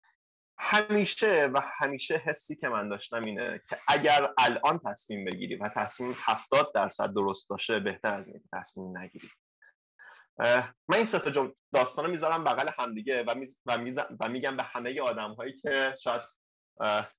همیشه 0.58 1.50
و 1.54 1.62
همیشه 1.80 2.18
حسی 2.18 2.56
که 2.56 2.70
من 2.70 2.90
داشتم 2.90 3.24
اینه 3.24 3.62
که 3.70 3.78
اگر 3.88 4.30
الان 4.38 4.80
تصمیم 4.80 5.26
بگیری 5.26 5.56
و 5.56 5.70
تصمیم 5.70 6.16
70 6.18 6.72
درصد 6.74 7.14
درست 7.14 7.48
باشه 7.48 7.80
بهتر 7.80 8.16
از 8.16 8.28
اینکه 8.28 8.50
تصمیم 8.54 8.98
نگیری 8.98 9.30
من 10.88 10.96
این 10.96 11.06
سه 11.06 11.20
تا 11.20 11.54
داستان 11.74 12.06
رو 12.06 12.12
می‌ذارم 12.12 12.44
بغل 12.44 12.70
همدیگه 12.78 13.24
و, 13.24 13.46
و, 14.20 14.30
میگم 14.30 14.58
به 14.58 14.64
همه 14.64 15.02
آدم 15.02 15.34
هایی 15.34 15.60
که 15.62 15.96
شاید 16.02 16.22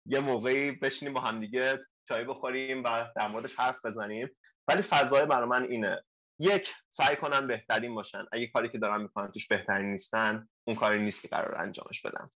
یه 0.06 0.20
موقعی 0.20 0.72
بشینیم 0.72 1.14
با 1.14 1.20
همدیگه 1.20 1.80
چای 2.08 2.24
بخوریم 2.24 2.84
و 2.84 3.06
در 3.16 3.28
موردش 3.28 3.54
حرف 3.54 3.84
بزنیم. 3.84 4.30
ولی 4.70 4.82
فضای 4.82 5.26
برای 5.26 5.48
من 5.48 5.62
اینه. 5.62 6.04
یک 6.38 6.74
سعی 6.88 7.16
کنن 7.16 7.46
بهترین 7.46 7.94
باشن. 7.94 8.24
اگه 8.32 8.46
کاری 8.46 8.68
که 8.68 8.78
دارن 8.78 9.02
می‌کنن 9.02 9.32
توش 9.32 9.46
بهترین 9.46 9.86
نیستن 9.92 10.48
اون 10.64 10.76
کاری 10.76 11.02
نیست 11.02 11.22
که 11.22 11.28
قرار 11.28 11.60
انجامش 11.60 12.02
بدن. 12.02 12.30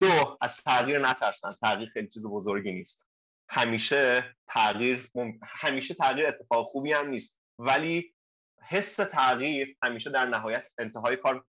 دو 0.00 0.38
از 0.40 0.56
تغییر 0.56 0.98
نترسن. 0.98 1.52
تغییر 1.62 1.88
خیلی 1.88 2.08
چیز 2.08 2.26
بزرگی 2.26 2.72
نیست. 2.72 3.08
همیشه 3.48 4.36
تغییر 4.48 5.10
همیشه 5.42 5.94
تغییر 5.94 6.26
اتفاق 6.26 6.66
خوبی 6.66 6.92
هم 6.92 7.08
نیست. 7.08 7.40
ولی 7.58 8.14
حس 8.62 8.96
تغییر 8.96 9.76
همیشه 9.82 10.10
در 10.10 10.26
نهایت 10.26 10.66
انتهای 10.78 11.16
کار 11.16 11.44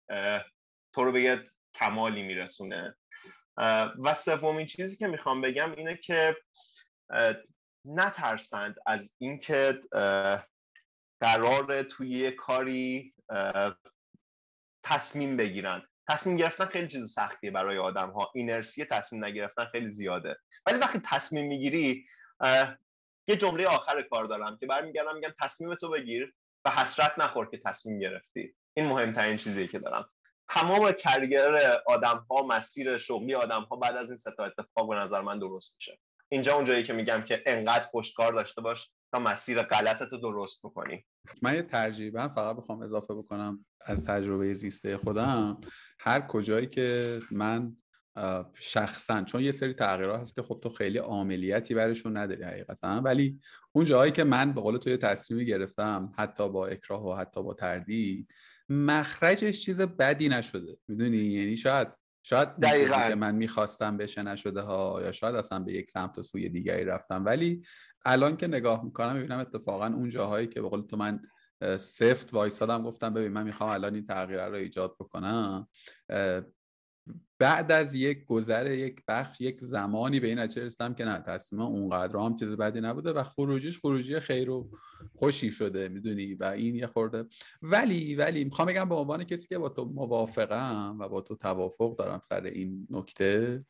تو 0.92 1.04
رو 1.04 1.12
به 1.12 1.22
یه 1.22 1.50
کمالی 1.74 2.22
میرسونه. 2.22 2.96
و 4.04 4.14
سومین 4.16 4.66
چیزی 4.66 4.96
که 4.96 5.06
می‌خوام 5.06 5.40
بگم 5.40 5.72
اینه 5.72 5.96
که 5.96 6.36
نترسند 7.84 8.76
از 8.86 9.14
اینکه 9.18 9.82
قرار 11.20 11.82
توی 11.82 12.30
کاری 12.30 13.14
تصمیم 14.82 15.36
بگیرن. 15.36 15.82
تصمیم 16.08 16.36
گرفتن 16.36 16.64
خیلی 16.64 16.88
چیز 16.88 17.12
سختیه 17.12 17.50
برای 17.50 17.78
آدم 17.78 18.10
ها 18.10 18.32
اینرسی 18.34 18.84
تصمیم 18.84 19.24
نگرفتن 19.24 19.64
خیلی 19.64 19.90
زیاده. 19.90 20.36
ولی 20.66 20.78
وقتی 20.78 21.00
تصمیم 21.04 21.48
می‌گیری 21.48 22.06
یه 23.26 23.36
جمله 23.36 23.66
آخر 23.66 24.02
کار 24.02 24.24
دارم 24.24 24.58
که 24.58 24.66
برمیگردم 24.66 25.14
میگم 25.14 25.34
تصمیم 25.40 25.74
تو 25.74 25.90
بگیر 25.90 26.34
و 26.64 26.70
حسرت 26.70 27.18
نخور 27.18 27.50
که 27.50 27.58
تصمیم 27.58 27.98
گرفتی. 27.98 28.54
این 28.74 28.86
مهمترین 28.86 29.36
چیزی 29.36 29.68
که 29.68 29.78
دارم. 29.78 30.10
تمام 30.48 30.92
کریر 30.92 31.48
آدم 31.86 32.26
ها 32.30 32.46
مسیر 32.46 32.98
شغلی 32.98 33.34
آدم 33.34 33.62
ها 33.62 33.76
بعد 33.76 33.96
از 33.96 34.08
این 34.10 34.16
ستا 34.16 34.44
اتفاق 34.44 34.88
به 34.88 34.96
نظر 34.96 35.20
من 35.20 35.38
درست 35.38 35.76
میشه. 35.76 35.98
اینجا 36.28 36.54
اونجایی 36.54 36.82
که 36.82 36.92
میگم 36.92 37.22
که 37.22 37.42
انقدر 37.46 37.88
پشتکار 37.92 38.32
داشته 38.32 38.60
باش 38.60 38.90
تا 39.12 39.18
مسیر 39.18 39.62
غلطت 39.62 40.12
رو 40.12 40.18
درست 40.18 40.60
بکنی. 40.62 41.04
من 41.42 41.54
یه 41.54 41.62
ترجیبا 41.62 42.28
فقط 42.28 42.56
بخوام 42.56 42.82
اضافه 42.82 43.14
بکنم 43.14 43.64
از 43.80 44.04
تجربه 44.04 44.52
زیسته 44.52 44.96
خودم. 44.96 45.60
هر 45.98 46.20
کجایی 46.20 46.66
که 46.66 47.20
من 47.30 47.76
شخصا 48.54 49.22
چون 49.22 49.42
یه 49.42 49.52
سری 49.52 49.74
تغییرات 49.74 50.20
هست 50.20 50.34
که 50.34 50.42
خب 50.42 50.60
تو 50.62 50.70
خیلی 50.70 50.98
عاملیتی 50.98 51.74
برشون 51.74 52.16
نداری 52.16 52.42
حقیقتا 52.42 53.00
ولی 53.04 53.40
اون 53.72 53.84
جایی 53.84 54.12
که 54.12 54.24
من 54.24 54.52
به 54.52 54.60
قول 54.60 54.78
تو 54.78 54.90
یه 54.90 54.96
تصمیمی 54.96 55.44
گرفتم 55.44 56.12
حتی 56.18 56.48
با 56.48 56.66
اکراه 56.66 57.06
و 57.06 57.14
حتی 57.14 57.42
با 57.42 57.54
تردید 57.54 58.28
مخرجش 58.68 59.64
چیز 59.64 59.80
بدی 59.80 60.28
نشده. 60.28 60.76
می‌دونی؟ 60.88 61.16
یعنی 61.16 61.56
شاید 61.56 61.88
شاید 62.26 62.48
دقیقا. 62.48 63.08
که 63.08 63.14
من 63.14 63.34
می‌خواستم 63.34 63.96
بشه 63.96 64.22
نشده 64.22 64.60
ها 64.60 65.02
یا 65.02 65.12
شاید 65.12 65.34
اصلا 65.34 65.58
به 65.58 65.72
یک 65.72 65.90
سمت 65.90 66.18
و 66.18 66.22
سوی 66.22 66.48
دیگری 66.48 66.84
رفتم 66.84 67.24
ولی 67.24 67.62
الان 68.04 68.36
که 68.36 68.46
نگاه 68.46 68.84
می‌کنم 68.84 69.16
می‌بینم 69.16 69.38
اتفاقا 69.38 69.86
اون 69.86 70.08
جاهایی 70.08 70.46
که 70.46 70.62
به 70.62 70.68
قول 70.68 70.82
تو 70.82 70.96
من 70.96 71.20
سفت 71.78 72.34
وایسادم 72.34 72.82
گفتم 72.82 73.14
ببین 73.14 73.32
من 73.32 73.42
می‌خوام 73.42 73.70
الان 73.70 73.94
این 73.94 74.06
تغییر 74.06 74.46
رو 74.46 74.54
ایجاد 74.54 74.96
بکنم 75.00 75.68
بعد 77.38 77.72
از 77.72 77.94
یک 77.94 78.24
گذر 78.24 78.70
یک 78.70 79.02
بخش 79.08 79.40
یک 79.40 79.60
زمانی 79.60 80.20
به 80.20 80.28
این 80.28 80.38
نتیجه 80.38 80.66
رسیدم 80.66 80.94
که 80.94 81.04
نه 81.04 81.18
تصمیم 81.18 81.62
اونقدر 81.62 82.16
هم 82.16 82.36
چیز 82.36 82.48
بدی 82.48 82.80
نبوده 82.80 83.12
و 83.12 83.22
خروجیش 83.22 83.78
خروجی 83.78 84.20
خیر 84.20 84.50
و 84.50 84.70
خوشی 85.14 85.50
شده 85.50 85.88
می‌دونی؟ 85.88 86.34
و 86.34 86.44
این 86.44 86.74
یه 86.74 86.86
خورده. 86.86 87.24
ولی 87.62 88.14
ولی 88.14 88.44
می‌خوام 88.44 88.68
بگم 88.68 88.88
به 88.88 88.94
عنوان 88.94 89.24
کسی 89.24 89.48
که 89.48 89.58
با 89.58 89.68
تو 89.68 89.84
موافقم 89.84 90.96
و 91.00 91.08
با 91.08 91.20
تو 91.20 91.36
توافق 91.36 91.96
دارم 91.96 92.20
سر 92.22 92.42
این 92.42 92.86
نکته 92.90 93.64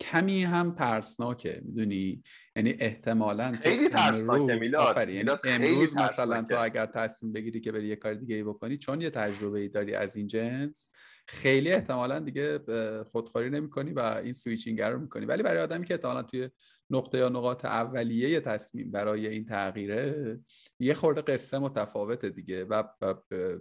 کمی 0.00 0.42
هم 0.42 0.74
ترسناکه 0.74 1.62
می‌دونی؟ 1.64 2.22
یعنی 2.56 2.74
احتمالا 2.78 3.52
خیلی 3.52 3.88
ترسناکه 3.88 4.54
میلاد. 4.54 5.08
یعنی 5.08 5.30
امروز 5.44 5.96
مثلا 5.96 6.42
تو 6.42 6.56
اگر 6.58 6.86
تصمیم 6.86 7.32
بگیری 7.32 7.60
که 7.60 7.72
بری 7.72 7.86
یه 7.86 7.96
کار 7.96 8.14
دیگه 8.14 8.34
ای 8.34 8.42
بکنی 8.42 8.76
چون 8.76 9.00
یه 9.00 9.10
تجربه 9.10 9.60
ای 9.60 9.68
داری 9.68 9.94
از 9.94 10.16
این 10.16 10.26
جنس 10.26 10.90
خیلی 11.26 11.72
احتمالا 11.72 12.18
دیگه 12.18 12.58
خودخوری 13.12 13.50
نمی‌کنی 13.50 13.92
و 13.92 13.98
این 13.98 14.32
switching 14.32 14.82
رو 14.82 14.98
می‌کنی. 14.98 15.26
ولی 15.26 15.42
برای 15.42 15.62
آدمی 15.62 15.86
که 15.86 15.94
احتمالا 15.94 16.22
توی 16.22 16.50
نقطه 16.90 17.18
یا 17.18 17.28
نقاط 17.28 17.64
اولیه 17.64 18.40
تصمیم 18.40 18.90
برای 18.90 19.26
این 19.26 19.44
تغییره 19.44 20.40
یه 20.80 20.94
خورده 20.94 21.22
قصه 21.22 21.58
متفاوته 21.58 22.30
دیگه. 22.30 22.64
و 22.64 22.84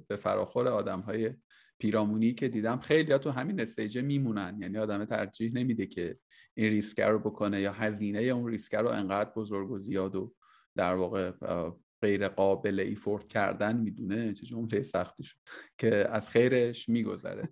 به 0.08 0.15
فراخور 0.15 0.67
آدم 0.67 0.99
های 0.99 1.34
پیرامونی 1.80 2.34
که 2.34 2.47
دیدم 2.47 2.80
خیلی 2.80 3.17
تو 3.17 3.30
همین 3.30 3.60
stage 3.60 3.95
ه 3.95 4.02
میمونن. 4.02 4.58
یعنی 4.62 4.78
آدم 4.78 5.06
ترجیح 5.06 5.54
نمیده 5.54 5.86
که 5.86 6.17
این 6.54 6.69
ریسک 6.69 6.99
رو 6.99 7.19
بکنه 7.19 7.62
یا 7.62 7.71
هزینه 7.71 8.19
اون 8.19 8.47
ریسک 8.47 8.76
رو 8.76 8.88
انقدر 8.88 9.32
بزرگ 9.36 9.71
و 9.71 9.78
زیاد 9.78 10.15
و 10.15 10.34
در 10.76 10.95
واقع 10.95 11.32
غیر 12.04 12.28
قابل 12.28 12.80
afford 12.80 13.28
کردن 13.28 13.78
می‌دونه؟ 13.78 14.34
چه 14.34 14.46
جمله 14.46 14.84
سختی 14.84 15.24
شد 15.24 15.38
که 15.78 16.08
از 16.10 16.30
خیرش 16.30 16.89
میگذره. 16.89 17.44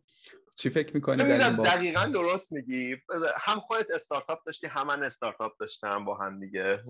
چی 0.58 0.70
فکر 0.70 0.94
می‌کنی 0.94 1.18
در 1.18 1.50
این 1.50 1.56
دقیقا 1.56 2.06
درست 2.06 2.52
میگی. 2.52 2.98
هم 3.42 3.60
خودت 3.60 3.92
استارتاپ 3.92 4.40
داشتی 4.46 4.68
هم 4.68 4.88
من 4.88 5.04
استارتاپ 5.04 5.52
داشتم 5.60 6.06
با 6.06 6.18
هم 6.18 6.40
دیگه. 6.40 6.84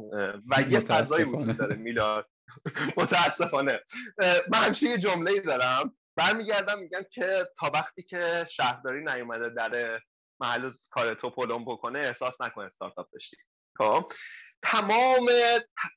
و 0.51 0.63
یه 0.69 0.79
فضایی 0.79 1.23
وجود 1.23 1.57
داره 1.57 1.75
میلاد. 1.75 2.29
متاسفانه. 2.97 3.79
من 4.51 4.57
همیشه 4.57 4.85
یه 4.85 4.97
جمله 4.97 5.39
دارم. 5.39 5.97
برمیگردم 6.15 6.79
میگم 6.79 7.03
که 7.11 7.47
تا 7.59 7.71
وقتی 7.73 8.03
که 8.03 8.47
شهرداری 8.49 9.03
نیومده 9.03 9.49
در 9.49 10.01
محل 10.41 10.69
کار 10.91 11.13
تو 11.13 11.29
پلم 11.29 11.65
بکنه 11.65 11.99
احساس 11.99 12.41
نکن 12.41 12.61
استارتاپ 12.61 13.11
داشتی. 13.13 13.37
خب؟ 13.77 14.11
تمام 14.63 15.29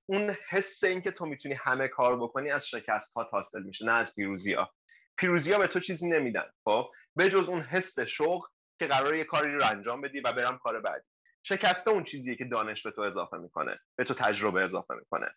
اون 0.06 0.36
حس 0.48 0.84
این 0.84 1.02
که 1.02 1.10
تو 1.10 1.26
می‌تونی 1.26 1.54
همه 1.54 1.88
کار 1.88 2.16
بکنی 2.16 2.50
از 2.50 2.68
شکست 2.68 3.14
ها 3.14 3.22
حاصل 3.22 3.62
میشه 3.62 3.84
نه 3.84 3.92
از 3.92 4.14
پیروزی 4.14 4.52
ها 4.52 4.74
پیروزی 5.16 5.52
ها 5.52 5.58
به 5.58 5.66
تو 5.66 5.80
چیزی 5.80 6.10
نمیدن 6.10 6.50
خب؟ 6.64 6.90
به 7.16 7.28
جز 7.28 7.48
اون 7.48 7.62
حس 7.62 8.00
شوق 8.00 8.46
که 8.78 8.86
قرار 8.86 9.14
یه 9.14 9.24
کاری 9.24 9.54
رو 9.54 9.64
انجام 9.64 10.00
بدی 10.00 10.20
و 10.20 10.32
برم 10.32 10.58
کار 10.58 10.80
بعدی. 10.80 11.04
شکسته 11.42 11.90
اون 11.90 12.04
چیزیه 12.04 12.36
که 12.36 12.44
دانش 12.44 12.82
به 12.82 12.90
تو 12.90 13.00
اضافه 13.00 13.36
می‌کنه 13.36 13.80
به 13.96 14.04
تو 14.04 14.14
تجربه 14.14 14.64
اضافه 14.64 14.94
می‌کنه. 14.94 15.34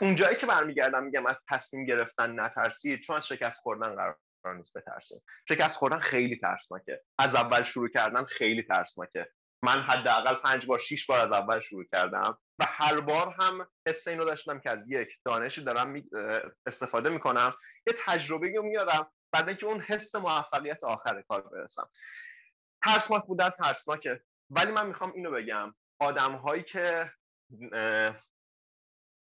اونجایی 0.00 0.36
که 0.36 0.46
برمیگردم 0.46 1.04
میگم 1.04 1.26
از 1.26 1.36
تصمیم 1.48 1.84
گرفتن 1.84 2.40
نترسید 2.40 3.00
چون 3.00 3.16
از 3.16 3.26
شکست 3.26 3.60
خوردن 3.60 3.94
قرار 3.94 4.16
نیست 4.56 4.78
بترسید 4.78 5.22
شکست 5.48 5.76
خوردن 5.76 5.98
خیلی 5.98 6.36
ترسناکه. 6.36 7.02
از 7.18 7.34
اول 7.34 7.62
شروع 7.62 7.88
کردن 7.88 8.24
خیلی 8.24 8.62
ترسناکه. 8.62 9.30
من 9.62 9.82
حداقل 9.82 10.34
پنج 10.34 10.66
بار 10.66 10.78
شیش 10.78 11.06
بار 11.06 11.20
از 11.20 11.32
اول 11.32 11.60
شروع 11.60 11.84
کردم 11.92 12.38
و 12.58 12.64
هر 12.68 13.00
بار 13.00 13.34
هم 13.40 13.68
حس 13.86 14.08
اینو 14.08 14.24
داشتم 14.24 14.60
که 14.60 14.70
از 14.70 14.90
یک 14.90 15.08
دانشی 15.24 15.64
دارم 15.64 16.02
استفاده 16.66 17.10
می‌کنم. 17.10 17.54
یه 17.86 17.94
تجربه 17.98 18.52
رو 18.56 18.62
میارم 18.62 19.10
بعد 19.32 19.48
اینکه 19.48 19.66
اون 19.66 19.80
حس 19.80 20.14
موفقیت 20.14 20.84
آخر 20.84 21.22
کار 21.22 21.42
برسم. 21.42 21.90
ترسناک 22.84 23.24
بودن 23.24 23.50
ترسناکه. 23.50 24.22
ولی 24.50 24.72
من 24.72 24.86
می‌خوام 24.86 25.12
اینو 25.12 25.30
بگم. 25.30 25.74
آدم 26.00 26.32
هایی 26.32 26.62
که 26.62 27.12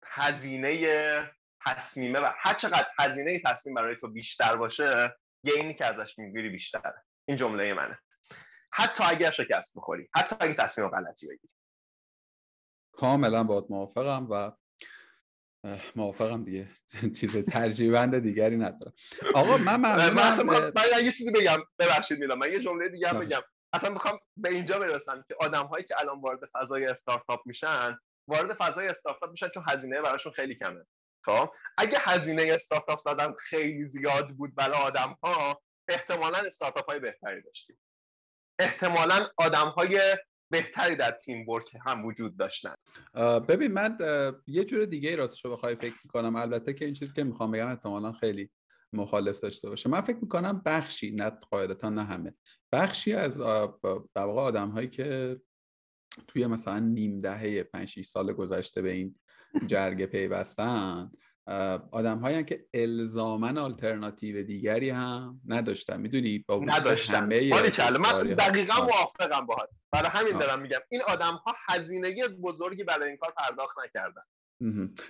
هزینه 0.06 1.30
تصمیمه 1.66 2.20
و 2.20 2.30
هر 2.38 2.54
چقدر 2.54 2.86
هزینه 2.98 3.42
تصمیم 3.46 3.74
برای 3.74 3.96
تو 3.96 4.08
بیشتر 4.08 4.56
باشه 4.56 5.16
گینی 5.44 5.74
که 5.74 5.84
ازش 5.84 6.18
می‌گیری 6.18 6.48
بیشتره. 6.48 7.04
این 7.28 7.36
جمله 7.36 7.74
منه. 7.74 7.98
حتی 8.76 9.04
اگر 9.04 9.30
شکست 9.30 9.76
بخوری 9.76 10.08
حتی 10.14 10.36
اگر 10.40 10.54
تصمیم 10.54 10.88
غلطی 10.88 11.26
بگیری. 11.26 11.52
کاملا 12.92 13.44
باید 13.44 13.64
موافقم 13.70 14.26
و 14.30 14.52
موافقم 15.96 16.44
دیگه. 16.44 16.68
چیز 17.20 17.36
ترجیبند 17.36 18.18
دیگری 18.18 18.56
ندارم. 18.56 18.92
آقا 19.34 19.56
من 19.56 19.76
ممنونم. 19.76 20.72
من 20.76 21.04
یه 21.04 21.12
چیزی 21.12 21.30
بگم. 21.30 21.58
ببخشید 21.78 22.18
میلان 22.18 22.38
من 22.38 22.52
یه 22.52 22.60
جمله 22.60 22.88
دیگه 22.88 23.08
هم 23.08 23.20
بگم. 23.20 23.40
اصلا 23.72 23.90
می‌خوام 23.90 24.18
به 24.36 24.48
اینجا 24.48 24.78
برسم 24.78 25.24
که 25.28 25.36
آدم 25.40 25.66
هایی 25.66 25.84
که 25.84 26.00
الان 26.00 26.20
وارد 26.20 26.40
فضای 26.52 26.86
استارتاپ 26.86 27.40
میشن 27.46 27.98
وارد 28.28 28.54
فضای 28.54 28.86
استارتاپ 28.88 29.30
میشن 29.30 29.48
چون 29.48 29.64
هزینه 29.68 30.00
براشون 30.00 30.32
خیلی 30.32 30.54
کمه. 30.54 30.86
خب؟ 31.24 31.50
اگه 31.78 31.98
هزینه 32.00 32.52
استارتاپ 32.54 33.00
زدن 33.00 33.34
خیلی 33.38 33.86
زیاد 33.86 34.28
بود 34.28 34.54
برای 34.54 34.76
آدم 34.76 35.18
ها 35.22 35.62
احتمالا 35.88 36.38
استارتاپ 36.38 36.90
های 36.90 37.00
بهتری 37.00 37.42
داشتیم. 37.42 37.78
احتمالا 38.58 39.26
آدم 39.36 39.68
های 39.68 40.00
بهتری 40.50 40.96
در 40.96 41.10
تیم 41.10 41.48
ورک 41.48 41.76
هم 41.86 42.04
وجود 42.04 42.36
داشتن. 42.36 42.74
ببین 43.48 43.72
من 43.72 43.98
یه 44.46 44.64
جور 44.64 44.84
دیگه 44.84 45.16
راستش 45.16 45.44
رو 45.44 45.50
بخوای 45.50 45.74
فکر 45.74 45.94
می‌کنم. 46.04 46.36
البته 46.36 46.72
که 46.72 46.84
این 46.84 46.94
چیزی 46.94 47.12
که 47.12 47.24
می‌خوام 47.24 47.50
بگم 47.50 47.68
احتمالا 47.68 48.12
خیلی 48.12 48.50
مخالف 48.92 49.40
داشته 49.40 49.68
باشه. 49.68 49.88
من 49.88 50.00
فکر 50.00 50.18
می‌کنم 50.22 50.62
بخشی 50.66 51.10
نه 51.10 51.30
قاعدتا 51.30 51.88
نه 51.88 52.04
همه 52.04 52.34
بخشی 52.72 53.12
از 53.12 53.38
در 54.14 54.24
واقع 54.24 54.40
آدم 54.40 54.70
هایی 54.70 54.88
که 54.88 55.40
توی 56.28 56.46
مثلا 56.46 56.78
نیم 56.78 57.18
دهه 57.18 57.62
5 57.62 57.88
6 57.88 58.06
سال 58.06 58.32
گذشته 58.32 58.82
به 58.82 58.92
این 58.92 59.20
جرگه 59.66 60.06
پیوستن 60.06 61.10
آدم 61.90 62.18
هایی 62.18 62.44
که 62.44 62.66
الزامن 62.74 63.58
آلترناتیو 63.58 64.42
دیگری 64.42 64.90
هم 64.90 65.40
نداشتن. 65.46 66.00
می‌دونی؟ 66.00 66.44
با 66.48 66.60
نداشتن. 66.64 67.24
من 67.98 68.22
دقیقا 68.22 68.84
موافقم 68.84 69.46
باهات. 69.46 69.70
برای 69.92 70.08
همین 70.08 70.38
دارم 70.38 70.60
میگم 70.60 70.78
این 70.88 71.02
آدم 71.02 71.40
ها 71.46 71.54
هزینه 71.68 72.28
بزرگی 72.28 72.84
برای 72.84 73.08
این 73.08 73.16
کار 73.16 73.34
پرداخت 73.36 73.78
نکردن. 73.84 74.22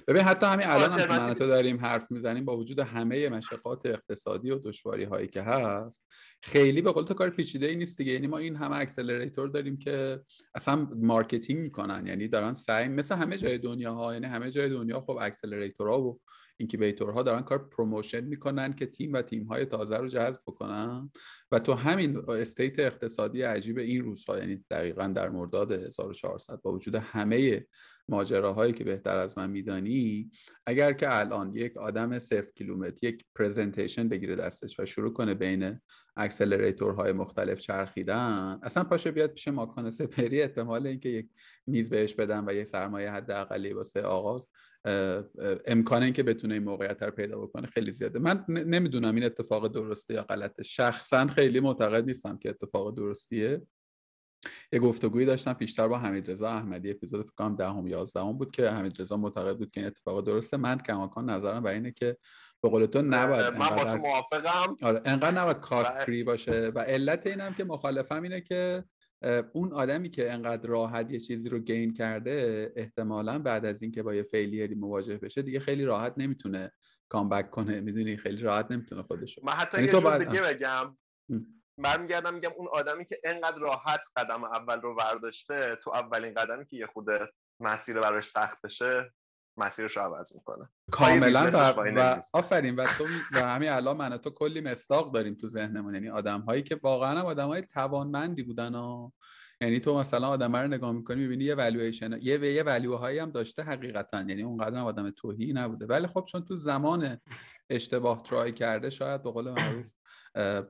ببین 0.08 0.22
حتی 0.22 0.46
همین 0.46 0.66
الان 0.66 0.92
هم 0.92 1.34
تو 1.34 1.46
داریم 1.46 1.80
حرف 1.80 2.10
می‌زنیم 2.10 2.44
با 2.44 2.56
وجود 2.56 2.80
همه 2.80 3.28
مشقات 3.28 3.86
اقتصادی 3.86 4.50
و 4.50 4.58
دشواری 4.58 5.04
هایی 5.04 5.28
که 5.28 5.42
هست 5.42 6.06
خیلی 6.42 6.82
به 6.82 6.92
قول 6.92 7.04
تو 7.04 7.14
کار 7.14 7.30
پیچیده 7.30 7.66
ای 7.66 7.76
نیست 7.76 7.98
دیگه. 7.98 8.12
یعنی 8.12 8.26
ما 8.26 8.38
این 8.38 8.56
همه 8.56 8.76
accelerator 8.76 9.48
داریم 9.48 9.78
که 9.78 10.20
اصلا 10.54 10.76
marketing 10.96 11.60
می‌کنن. 11.60 12.06
یعنی 12.06 12.28
دارن 12.28 12.54
سعی 12.54 12.88
مثل 12.88 13.14
همه 13.14 13.36
جای 13.36 13.58
دنیا 13.58 13.94
ها 13.94 14.12
یعنی 14.12 14.26
همه 14.26 14.50
جای 14.50 14.68
دنیا 14.68 15.00
خب 15.00 15.18
ها 15.80 16.02
و 16.02 16.20
ها 17.12 17.22
دارن 17.22 17.42
کار 17.42 17.68
promotion 17.68 18.20
می‌کنن 18.20 18.72
که 18.72 18.86
تیم 18.86 19.12
و 19.12 19.22
تیم 19.22 19.44
های 19.44 19.64
تازه 19.64 19.96
رو 19.96 20.08
جذب 20.08 20.40
بکنن. 20.46 21.10
و 21.52 21.58
تو 21.58 21.72
همین 21.72 22.16
state 22.28 22.78
اقتصادی 22.78 23.42
عجیب 23.42 23.78
این 23.78 24.04
روزها 24.04 24.38
یعنی 24.38 24.64
دقیقا 24.70 25.06
در 25.06 25.28
مرداد 25.28 25.72
1400 25.72 26.60
با 26.62 26.72
وجود 26.72 26.94
همه 26.94 27.66
ماجراهایی 28.08 28.72
که 28.72 28.84
بهتر 28.84 29.18
از 29.18 29.38
من 29.38 29.50
میدانی 29.50 30.30
اگر 30.66 30.92
که 30.92 31.18
الان 31.18 31.54
یک 31.54 31.76
آدم 31.76 32.18
صفر 32.18 32.46
کیلومتر 32.54 33.06
یک 33.06 33.24
presentation 33.34 34.08
بگیره 34.08 34.36
دستش 34.36 34.80
و 34.80 34.86
شروع 34.86 35.12
کنه 35.12 35.34
بین 35.34 35.80
accelerator 36.16 36.97
های 36.97 37.12
مختلف 37.12 37.58
چرخیدن 37.58 38.58
اصلا 38.62 38.84
پاشه 38.84 39.10
بیاد 39.10 39.30
پیش 39.30 39.48
ماکان 39.48 39.90
سپهری 39.90 40.42
احتمال 40.42 40.86
اینکه 40.86 41.08
یک 41.08 41.28
میز 41.66 41.90
بهش 41.90 42.14
بدن 42.14 42.44
و 42.48 42.52
یک 42.52 42.64
سرمایه 42.64 43.10
حداقلی 43.10 43.72
واسه 43.72 44.02
آغاز 44.02 44.48
امکان 45.66 46.02
اینکه 46.02 46.22
بتونه 46.22 46.54
این 46.54 46.64
موقعیت 46.64 47.02
رو 47.02 47.10
پیدا 47.10 47.38
بکنه 47.40 47.66
خیلی 47.66 47.92
زیاده. 47.92 48.18
من 48.18 48.44
نمی‌دونم 48.48 49.14
این 49.14 49.24
اتفاق 49.24 49.68
درسته 49.68 50.14
یا 50.14 50.22
غلطه. 50.22 50.62
شخصا 50.62 51.26
خیلی 51.26 51.60
معتقد 51.60 52.04
نیستم 52.04 52.38
که 52.38 52.48
اتفاق 52.48 52.96
درستیه. 52.96 53.62
یه 54.72 54.78
گفتگویی 54.78 55.26
داشتم 55.26 55.52
پیشتر 55.52 55.88
با 55.88 55.98
حمید 55.98 56.30
رضا 56.30 56.48
احمدی 56.48 56.90
اپیزود 56.90 57.22
فکر 57.22 57.34
کنم 57.36 57.56
دهم 57.56 57.86
یازدهم 57.86 58.32
بود 58.32 58.50
که 58.50 58.70
حمید 58.70 59.00
رضا 59.00 59.16
معتقد 59.16 59.58
بود 59.58 59.70
که 59.70 59.80
این 59.80 59.86
اتفاق 59.86 60.26
درسته. 60.26 60.56
من 60.56 60.78
کماکان 60.78 61.30
نظرم 61.30 61.62
بر 61.62 61.70
اینه 61.70 61.92
که 61.92 62.16
به 62.62 62.68
قول 62.68 62.86
تو 62.86 63.02
نباید 63.02 63.54
من 63.54 63.68
با 63.68 63.84
تو 63.84 63.96
موافقم. 63.96 64.76
آره 64.82 65.02
انقدر 65.04 65.40
نباید 65.40 65.60
کاست 65.60 65.96
فری 65.96 66.24
باشه. 66.24 66.72
و 66.74 66.78
علت 66.78 67.26
اینم 67.26 67.54
که 67.54 67.64
مخالفم 67.64 68.22
اینه 68.22 68.40
که 68.40 68.84
اون 69.52 69.72
آدمی 69.72 70.10
که 70.10 70.32
انقدر 70.32 70.68
راحت 70.68 71.10
یه 71.10 71.20
چیزی 71.20 71.48
رو 71.48 71.58
گین 71.58 71.92
کرده 71.92 72.72
احتمالا 72.76 73.38
بعد 73.38 73.64
از 73.64 73.82
اینکه 73.82 74.02
با 74.02 74.14
یه 74.14 74.22
فیلیری 74.22 74.74
مواجه 74.74 75.18
بشه 75.18 75.42
دیگه 75.42 75.60
خیلی 75.60 75.84
راحت 75.84 76.14
نمی‌تونه 76.16 76.72
کامبک 77.08 77.50
کنه. 77.50 77.80
می‌دونی؟ 77.80 78.16
خیلی 78.16 78.42
راحت 78.42 78.70
نمی‌تونه 78.70 79.02
خودشو. 79.02 79.40
من 79.44 79.52
حتی 79.52 79.76
یعنی 79.76 79.86
یه 79.86 80.00
تو 80.00 80.18
دیگه 80.18 80.42
بگم. 80.42 80.96
برمیگردم 81.78 82.34
میگم 82.34 82.50
اون 82.56 82.68
آدمی 82.72 83.04
که 83.04 83.20
انقدر 83.24 83.58
راحت 83.58 84.00
قدم 84.16 84.44
اول 84.44 84.80
رو 84.80 84.94
برداشته 84.94 85.76
تو 85.84 85.90
اولین 85.90 86.34
قدمی 86.34 86.66
که 86.66 86.76
یه 86.76 86.86
خود 86.86 87.06
مسیر 87.60 88.00
براش 88.00 88.28
سخت 88.28 88.62
بشه 88.62 89.12
مسیرش 89.56 89.96
رو 89.96 90.02
عوض 90.02 90.34
می‌کنه. 90.34 90.68
کاملا 90.92 91.50
و, 91.52 91.56
و 91.56 92.20
آفرین. 92.34 92.76
و 92.76 92.84
تو 92.84 93.04
و 93.34 93.38
همین 93.38 93.68
الان 93.68 93.96
من 93.96 94.16
تو 94.16 94.30
کلی 94.30 94.60
مستاق 94.60 95.14
داریم 95.14 95.34
تو 95.34 95.46
ذهنمون. 95.46 95.94
یعنی 95.94 96.08
آدم 96.08 96.40
هایی 96.40 96.62
که 96.62 96.80
واقعا 96.82 97.18
هم 97.18 97.26
آدم 97.26 97.48
های 97.48 97.62
توانمندی 97.62 98.42
بودن 98.42 98.74
ها. 98.74 99.12
یعنی 99.60 99.80
تو 99.80 99.98
مثلا 99.98 100.28
آدم 100.28 100.56
رو 100.56 100.68
نگاه 100.68 100.92
می‌کنی 100.92 101.20
می‌بینی 101.20 101.44
یه 101.44 101.54
والویشن 101.54 102.18
یه 102.22 102.54
یه 102.54 102.62
والو 102.62 102.96
هایی 102.96 103.18
هم 103.18 103.30
داشته 103.30 103.62
حقیقتا. 103.62 104.18
یعنی 104.18 104.42
اونقدر 104.42 104.78
هم 104.78 104.84
آدم 104.84 105.10
توهی 105.10 105.52
نبوده. 105.52 105.86
ولی 105.86 106.06
خب 106.06 106.24
چون 106.28 106.44
تو 106.44 106.56
زمان 106.56 107.20
اشتباه 107.70 108.22
ترای 108.22 108.52
کرده 108.52 108.90
شاید 108.90 109.22
به 109.22 109.30
قول 109.30 109.50
معروف 109.50 109.86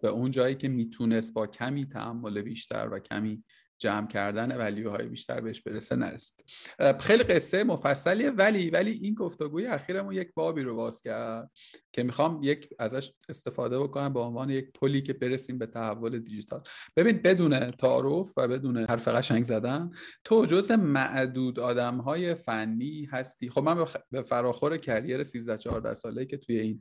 به 0.03 0.09
اون 0.09 0.31
جایی 0.31 0.55
که 0.55 0.69
می‌تونست 0.69 1.33
با 1.33 1.47
کمی 1.47 1.87
تعمل 1.87 2.43
بیشتر 2.43 2.89
و 2.93 2.99
کمی 2.99 3.45
جمع 3.79 4.07
کردن 4.07 4.57
ولیو 4.57 4.91
های 4.91 5.07
بیشتر 5.07 5.41
بهش 5.41 5.61
برسه 5.61 5.97
نرسید. 5.97 6.45
خیلی 7.01 7.25
قصه 7.25 7.65
مفصلیه 7.65 8.31
ولی 8.31 8.71
ولی 8.71 8.91
این 8.91 9.15
گفتگوی 9.15 9.67
اخیرمون 9.67 10.15
یک 10.15 10.31
بابی 10.35 10.63
رو 10.63 10.77
باز 10.77 11.03
کرد 11.03 11.51
که 11.93 12.03
می‌خوام 12.03 12.41
یک 12.43 12.69
ازش 12.79 13.13
استفاده 13.29 13.79
بکنم 13.79 14.13
به 14.13 14.21
عنوان 14.21 14.51
یک 14.51 14.73
پلی 14.73 15.03
که 15.03 15.13
برسیم 15.13 15.59
به 15.59 15.67
تحول 15.67 16.19
دیجیتال. 16.19 16.63
ببین 16.97 17.21
بدون 17.25 17.71
تعارف 17.71 18.33
و 18.37 18.49
بدون 18.49 18.77
حرف 18.77 19.09
قشنگ 19.09 19.45
زدن 19.45 19.91
تو 20.25 20.47
جز 20.47 20.71
معدود 20.71 21.61
آدم 21.61 21.97
های 21.97 22.35
فنی 22.35 23.09
هستی. 23.13 23.51
خب 23.51 23.63
من 23.63 23.85
به 24.11 24.23
فراخور 24.23 24.77
career 24.77 25.23
13 25.23 25.59
14 25.59 25.95
ساله 25.95 26.25
که 26.25 26.37
توی 26.37 26.61
این 26.61 26.81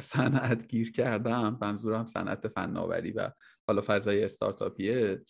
صنعت 0.00 0.68
گیر 0.68 0.92
کردم. 0.92 1.58
منظورم 1.60 2.06
صنعت 2.06 2.48
فناوری 2.48 3.12
و 3.12 3.30
حالا 3.66 3.82
فضای 3.86 4.24
استارتاپیه. 4.24 5.22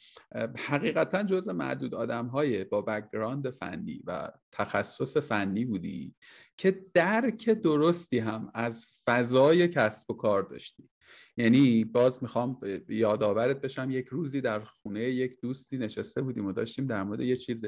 حقیقتا 0.56 1.22
جزء 1.22 1.48
معدود 1.48 1.94
آدم 1.94 2.26
های 2.26 2.64
با 2.64 2.82
background 2.82 3.50
فنی 3.50 4.02
و 4.06 4.30
تخصص 4.52 5.16
فنی 5.16 5.64
بودی 5.64 6.14
که 6.56 6.84
درک 6.94 7.50
درستی 7.50 8.18
هم 8.18 8.50
از 8.54 8.86
فضای 9.06 9.68
کسب 9.68 10.10
و 10.10 10.14
کار 10.14 10.42
داشتی. 10.42 10.90
یعنی 11.36 11.84
باز 11.84 12.22
می‌خوام 12.22 12.60
یادآورت 12.88 13.60
بشم 13.60 13.90
یک 13.90 14.06
روزی 14.06 14.40
در 14.40 14.60
خونه 14.60 15.00
یک 15.00 15.40
دوستی 15.40 15.78
نشسته 15.78 16.22
بودیم 16.22 16.46
و 16.46 16.52
داشتیم 16.52 16.86
در 16.86 17.02
مورد 17.02 17.20
یه 17.20 17.36
چیز 17.36 17.64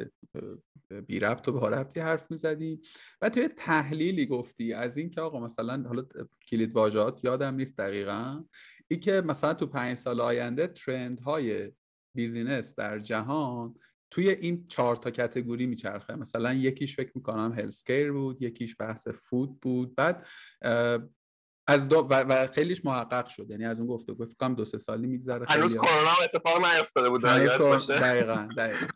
بی 1.07 1.21
ربط 1.21 1.49
و 1.49 1.53
با 1.53 1.69
ربطی 1.69 2.01
حرف 2.01 2.31
می‌زدیم 2.31 2.81
و 3.23 3.29
توی 3.29 3.49
تحلیلی 3.49 4.27
گفتی 4.27 4.73
از 4.73 4.97
اینکه 4.97 5.21
آقا 5.21 5.41
مثلا 5.41 5.83
حالا 5.89 6.05
کلید 6.49 6.73
واژهات 6.73 7.25
یادم 7.25 7.55
نیست 7.55 7.79
دقیقا 7.79 8.45
ای 8.89 8.99
که 8.99 9.21
مثلا 9.21 9.55
تو 9.55 9.67
پنج 9.67 9.97
سال 9.97 10.21
آینده 10.21 10.67
trend 10.67 11.21
های 11.21 11.73
business 12.15 12.75
در 12.75 12.99
جهان 12.99 13.75
توی 14.11 14.31
این 14.31 14.67
چهار 14.67 14.97
تا 14.97 15.11
category 15.11 15.67
میچرخه. 15.67 16.17
مثلا 16.17 16.55
یکیش 16.55 16.97
فکر 16.97 17.12
می‌کنم 17.15 17.53
healthcare 17.53 18.12
بود 18.12 18.43
یکیش 18.43 18.77
بحث 18.79 19.09
food 19.09 19.61
بود 19.61 19.95
بعد 19.95 20.27
از 21.67 21.89
دو 21.89 21.97
و, 22.11 22.15
و 22.15 22.47
خیلیش 22.47 22.85
محقق 22.85 23.29
شد. 23.29 23.51
یعنی 23.51 23.65
از 23.65 23.81
اون 23.81 23.89
گفته 23.89 24.15
گفت 24.15 24.37
کم 24.41 24.55
دو 24.55 24.65
سه 24.65 24.79
سالی 24.79 25.07
میگذره 25.07 25.47
هنوز 25.49 25.75
کرونا 25.75 26.15
اتفاق 26.25 26.67
نیفتاده 26.67 27.11
بود 27.11 27.23
دقیقاً 27.23 28.49
دقیقاً. 28.59 28.89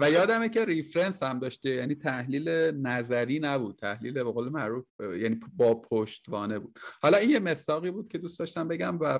و 0.00 0.10
یادمه 0.10 0.48
که 0.48 0.64
reference 0.64 1.22
هم 1.22 1.38
داشته 1.38 1.70
یعنی 1.70 1.94
تحلیل 1.94 2.48
نظری 2.86 3.38
نبود. 3.38 3.78
تحلیل 3.78 4.12
به 4.12 4.22
قول 4.22 4.48
معروف 4.48 4.84
یعنی 5.00 5.40
با 5.56 5.74
پشتوانه 5.74 6.58
بود. 6.58 6.78
حالا 7.02 7.18
این 7.18 7.30
یه 7.30 7.38
مصداقی 7.38 7.90
بود 7.90 8.08
که 8.08 8.18
دوست 8.18 8.38
داشتم 8.38 8.68
بگم 8.68 8.98
و 9.00 9.18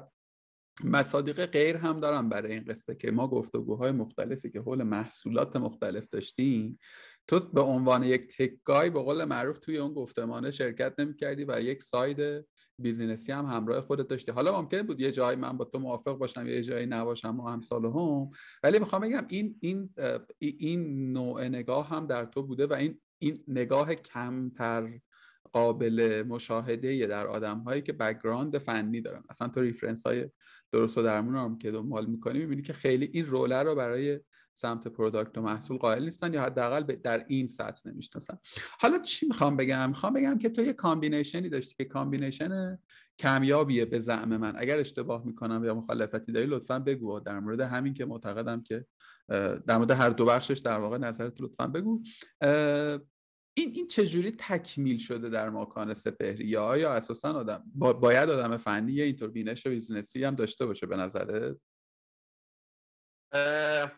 مصادیق 0.84 1.46
دیگه 1.46 1.76
هم 1.76 2.00
دارم 2.00 2.28
برای 2.28 2.53
این 2.53 2.64
قصه 2.64 2.94
که 2.94 3.11
ما 3.11 3.28
گفتگوهای 3.28 3.92
مختلفی 3.92 4.50
که 4.50 4.61
حول 4.61 4.82
محصولات 4.82 5.57
مختلف 5.57 6.09
داشتیم 6.11 6.78
تو 7.26 7.40
به 7.40 7.60
عنوان 7.60 8.02
یک 8.02 8.36
tech 8.36 8.67
guy 8.67 8.90
به 8.90 9.02
قول 9.02 9.24
معروف 9.24 9.58
توی 9.58 9.78
اون 9.78 9.92
گفتمانه 9.92 10.50
شرکت 10.50 10.94
نمی 10.98 11.16
کردی 11.16 11.44
و 11.44 11.60
یک 11.60 11.82
side 11.82 12.46
business 12.78 13.26
ی 13.26 13.32
هم 13.32 13.46
همراه 13.46 13.80
خودت 13.80 14.08
داشتی. 14.08 14.32
حالا 14.32 14.60
ممکن 14.60 14.82
بود 14.82 15.00
یه 15.00 15.10
جایی 15.10 15.36
من 15.36 15.56
با 15.56 15.64
تو 15.64 15.78
موافق 15.78 16.12
باشم 16.12 16.46
یه 16.46 16.62
جایی 16.62 16.86
نباشم 16.86 17.40
و 17.40 17.48
همسال 17.48 17.84
هم. 17.84 18.30
ولی 18.62 18.78
می‌خوام 18.78 19.02
بگم 19.02 19.26
این 19.28 19.56
این 19.60 19.90
این 20.38 21.12
نوع 21.12 21.48
نگاه 21.48 21.88
هم 21.88 22.06
در 22.06 22.24
تو 22.24 22.42
بوده 22.42 22.66
و 22.66 22.72
این 22.72 23.00
این 23.18 23.44
نگاه 23.48 23.94
کمتر 23.94 25.00
قابل 25.52 26.24
مشاهده 26.28 27.06
در 27.06 27.26
آدم 27.26 27.58
هایی 27.58 27.82
که 27.82 27.92
background 27.92 28.59
فنی 28.58 29.00
دارن. 29.00 29.22
اصلا 29.30 29.48
تو 29.48 29.60
reference 29.61 30.07
های 30.06 30.30
درست 30.72 30.98
و 30.98 31.02
درمون 31.02 31.36
هم 31.36 31.58
که 31.58 31.70
دنبال 31.70 32.06
می‌کنی 32.06 32.38
می‌بینی 32.38 32.62
که 32.62 32.72
خیلی 32.72 33.10
این 33.12 33.26
role 33.26 33.55
ه 33.55 33.62
رو 33.62 33.74
برای 33.74 34.20
سمت 34.55 34.88
product 34.88 35.38
و 35.38 35.42
محصول 35.42 35.76
قائل 35.76 36.05
نیستن 36.05 36.34
یا 36.34 36.42
حداقل 36.42 36.82
در 36.82 37.24
این 37.28 37.46
سطح 37.46 37.88
نمی‌شناسن. 37.88 38.38
حالا 38.78 38.98
چی 38.98 39.26
می‌خوام 39.26 39.57
بگم؟ 39.57 39.88
می‌خوام 39.88 40.12
بگم 40.12 40.38
که 40.38 40.48
تو 40.48 40.62
یه 40.62 40.72
combination 40.72 41.42
ی 41.42 41.48
داشتی 41.48 41.74
که 41.74 41.84
combination 41.84 42.78
کمیابیه 43.18 43.84
به 43.84 43.98
زعم 43.98 44.36
من. 44.36 44.53
اگر 44.57 44.78
اشتباه 44.78 45.26
می‌کنم 45.26 45.64
یا 45.64 45.74
مخالفتی 45.74 46.32
داری 46.32 46.46
لطفا 46.46 46.78
بگو. 46.78 47.20
در 47.20 47.40
مورد 47.40 47.61
همین 47.61 47.94
که 47.94 48.05
معتقدم 48.05 48.62
که 48.62 48.86
در 49.66 49.76
مورد 49.76 49.90
هر 49.90 50.11
دو 50.11 50.24
بخشش 50.24 50.59
در 50.59 50.78
واقع 50.78 50.98
نظرت 50.98 51.40
لطفا 51.40 51.66
بگو. 51.66 52.03
این 53.55 53.72
این 53.74 53.86
چجوری 53.86 54.30
تکمیل 54.38 54.98
شده 54.98 55.28
در 55.28 55.50
ماکان 55.50 55.94
سپهری؟ 55.94 56.44
یا 56.44 56.64
آیا 56.64 56.92
اساسا 56.92 57.32
آدم 57.32 57.64
باید 57.74 58.30
آدم 58.30 58.57
فنی 58.57 58.92
یا 58.92 59.05
اینطور 59.05 59.30
بینش 59.30 59.66
business 59.66 60.18
ی 60.18 60.24
هم 60.24 60.34
داشته 60.34 60.66
باشه 60.66 60.86
به 60.86 60.96
نظرت؟ 60.96 61.57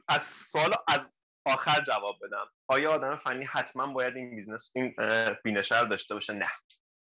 از 0.09 0.22
سوال 0.22 0.74
از 0.89 1.24
آخر 1.47 1.85
جواب 1.87 2.16
بدم. 2.22 2.47
آیا 2.68 2.93
آدم 2.93 3.16
فنی 3.16 3.45
حتما 3.45 3.93
باید 3.93 4.16
این 4.16 4.37
business 4.36 4.70
این 4.74 4.95
بینش 5.45 5.72
رو 5.72 5.87
داشته 5.89 6.14
باشه؟ 6.14 6.32
نه. 6.32 6.51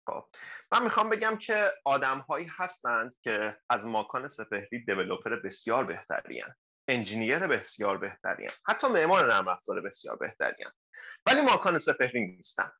خب 0.07 0.25
من 0.73 0.83
می‌خوام 0.83 1.11
بگم 1.11 1.37
که 1.37 1.73
آدم 1.85 2.19
هایی 2.19 2.51
هستند 2.51 3.17
که 3.23 3.57
از 3.71 3.87
ماکان 3.87 4.29
سپهری 4.29 4.85
developer 4.85 5.37
بسیار 5.37 5.85
بهترین 5.85 6.45
engineer 6.89 7.47
بسیار 7.47 7.99
بهترین 7.99 8.51
حتی 8.69 8.87
معمار 8.89 9.33
نرم 9.33 9.49
افزار 9.49 9.81
بسیار 9.81 10.17
بهترین 10.17 10.67
ولی 11.27 11.41
ماکان 11.41 11.79
سپهری 11.79 12.27
نیستن. 12.27 12.71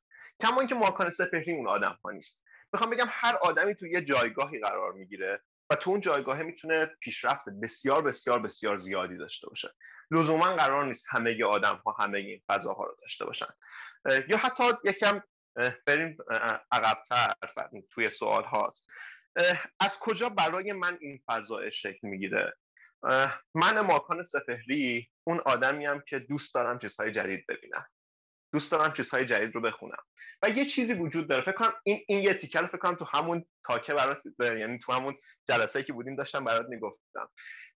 کما 0.41 0.59
اینکه 0.59 0.75
ماکان 0.75 1.11
سپهری 1.11 1.53
اون 1.53 1.67
آدم 1.67 1.99
ها 2.03 2.11
نیست. 2.11 2.43
می‌خوام 2.73 2.89
بگم 2.89 3.07
هر 3.09 3.35
آدمی 3.35 3.75
تو 3.75 3.87
یه 3.87 4.01
جایگاهی 4.01 4.59
قرار 4.59 4.91
می‌گیره 4.91 5.43
و 5.69 5.75
تو 5.75 5.89
اون 5.89 6.01
جایگاه 6.01 6.43
می‌تونه 6.43 6.85
پیشرفت 6.85 7.49
بسیار 7.49 8.01
بسیار 8.01 8.39
بسیار 8.39 8.77
زیادی 8.77 9.17
داشته 9.17 9.49
باشه. 9.49 9.73
لزوما 10.11 10.55
قرار 10.55 10.85
نیست 10.85 11.05
همه 11.09 11.43
آدم 11.43 11.75
ها 11.85 11.91
همه 11.91 12.17
این 12.17 12.41
فضاها 12.47 12.85
رو 12.85 12.97
داشته 13.01 13.25
باشن. 13.25 13.53
یا 14.27 14.37
حتی 14.37 14.63
یکم 14.83 15.21
بریم 15.85 16.17
عقبتر 16.71 17.33
توی 17.89 18.09
سوال 18.09 18.43
هاست. 18.43 18.87
از 19.79 19.99
کجا 19.99 20.29
برای 20.29 20.73
من 20.73 20.97
این 21.01 21.21
فضا 21.27 21.69
شکل 21.69 22.07
می‌گیره؟ 22.07 22.57
من 23.53 23.79
ماکان 23.79 24.23
سپهری 24.23 25.09
اون 25.23 25.39
آدمیم 25.39 26.01
که 26.01 26.19
دوست 26.19 26.55
دارم 26.55 26.79
چیزهای 26.79 27.11
جدید 27.11 27.45
ببینم. 27.47 27.85
دوست 28.53 28.71
دارم 28.71 28.93
چیزهای 28.93 29.25
جدید 29.25 29.55
رو 29.55 29.61
بخونم. 29.61 30.03
و 30.41 30.49
یه 30.49 30.65
چیزی 30.65 30.93
وجود 30.93 31.29
داره. 31.29 31.41
فکر 31.41 31.51
کنم 31.51 31.73
این 31.83 32.05
این 32.07 32.23
یه 32.23 32.33
تیکر 32.33 32.67
فکر 32.67 32.77
کنم 32.77 32.95
تو 32.95 33.05
همون 33.13 33.45
تاکه 33.67 33.93
برات 33.93 34.21
یعنی 34.39 34.79
تو 34.79 34.91
همون 34.91 35.17
جلسه 35.49 35.83
که 35.83 35.93
بودیم 35.93 36.15
داشتم 36.15 36.43
برات 36.43 36.65
می‌گفتم. 36.69 37.29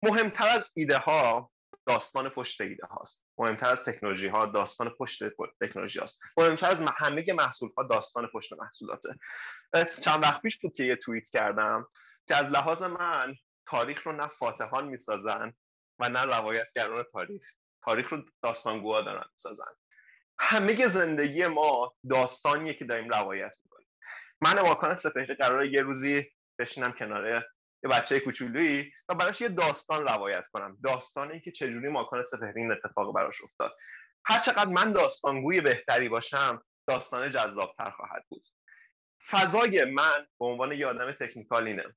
مهمتر 0.02 0.48
از 0.48 0.72
ایده 0.74 0.98
ها 0.98 1.50
داستان 1.86 2.28
پشت 2.28 2.60
ایده 2.60 2.86
هاست. 2.86 3.24
مهمتر 3.38 3.70
از 3.70 3.84
تکنولوژی 3.84 4.28
ها 4.28 4.46
داستان 4.46 4.90
پشت 4.90 5.24
تکنولوژی 5.60 5.98
هاست. 5.98 6.20
مهمتر 6.36 6.70
از 6.70 6.82
همه 6.82 7.32
محصول 7.32 7.70
ها 7.76 7.82
داستان 7.82 8.26
پشت 8.26 8.52
محصولاته. 8.52 9.14
چند 10.00 10.22
وقت 10.22 10.42
پیش 10.42 10.58
بود 10.58 10.74
که 10.74 10.84
یه 10.84 10.96
توییت 10.96 11.28
کردم 11.28 11.86
که 12.28 12.36
از 12.36 12.50
لحاظ 12.50 12.82
من 12.82 13.34
تاریخ 13.66 14.02
رو 14.06 14.12
نه 14.12 14.26
فاتحان 14.26 14.88
می‌سازن 14.88 15.52
و 15.98 16.08
نه 16.08 16.24
روایتگران 16.24 17.04
تاریخ. 17.12 17.42
تاریخ 17.82 18.12
رو 18.12 18.24
داستانگوها 18.42 19.02
دارن 19.02 19.24
می‌سازن. 19.32 19.72
همه 20.40 20.88
زندگی 20.88 21.46
ما 21.46 21.94
داستانیه 22.10 22.74
که 22.74 22.84
داریم 22.84 23.08
روایت 23.08 23.56
می‌کنیم. 23.64 23.88
من 24.40 24.60
ماکان 24.60 24.94
سپهری 24.94 25.34
قراره 25.34 25.72
یه 25.72 25.82
روزی 25.82 26.30
بشینم 26.58 26.92
کنار 26.92 27.44
یه 27.84 27.90
بچه 27.90 28.20
کوچولویی 28.20 28.92
و 29.08 29.14
براش 29.14 29.40
یه 29.40 29.48
داستان 29.48 30.08
روایت 30.08 30.44
کنم. 30.52 30.78
داستانی 30.84 31.40
که 31.40 31.52
چجوری 31.52 31.88
ماکان 31.88 32.24
سپهری 32.24 32.60
این 32.60 32.72
اتفاق 32.72 33.14
براش 33.14 33.42
افتاد. 33.42 33.76
هر 34.24 34.40
چقدر 34.40 34.70
من 34.70 34.92
داستانگوی 34.92 35.60
بهتری 35.60 36.08
باشم 36.08 36.62
داستان 36.88 37.30
جذابتر 37.30 37.90
خواهد 37.90 38.24
بود. 38.28 38.42
فضای 39.28 39.84
من 39.84 40.26
به 40.40 40.46
عنوان 40.46 40.72
یه 40.72 40.86
آدم 40.86 41.12
تکنیکال 41.12 41.66
اینه. 41.66 41.94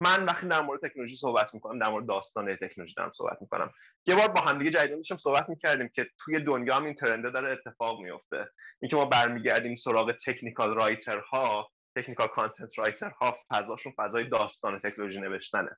من 0.00 0.24
وقتی 0.24 0.48
در 0.48 0.62
مورد 0.62 0.88
تکنولوژی 0.88 1.16
صحبت 1.16 1.54
می‌کنم 1.54 1.78
در 1.78 1.88
مورد 1.88 2.06
داستان 2.06 2.56
تکنولوژی 2.56 2.94
دارم 2.94 3.12
صحبت 3.14 3.38
می‌کنم. 3.40 3.72
یه 4.06 4.14
بار 4.14 4.28
با 4.28 4.40
همدیگه 4.40 4.70
جدیدن 4.70 4.96
داشتیم 4.96 5.16
صحبت 5.16 5.48
می‌کردیم 5.48 5.88
که 5.88 6.06
توی 6.18 6.40
دنیا 6.40 6.76
هم 6.76 6.84
این 6.84 6.94
ترنده 6.94 7.30
داره 7.30 7.52
اتفاق 7.52 8.00
میفته 8.00 8.48
اینکه 8.82 8.96
ما 8.96 9.04
برمیگردیم 9.04 9.76
سراغ 9.76 10.12
technical 10.12 10.74
writer 10.74 11.18
ها 11.18 11.70
technical 11.96 12.26
content 12.26 12.78
writer 12.78 13.10
ها 13.10 13.38
فضاشون 13.50 13.92
فضای 13.96 14.24
داستان 14.24 14.78
تکنولوژی 14.78 15.20
نوشتنه. 15.20 15.76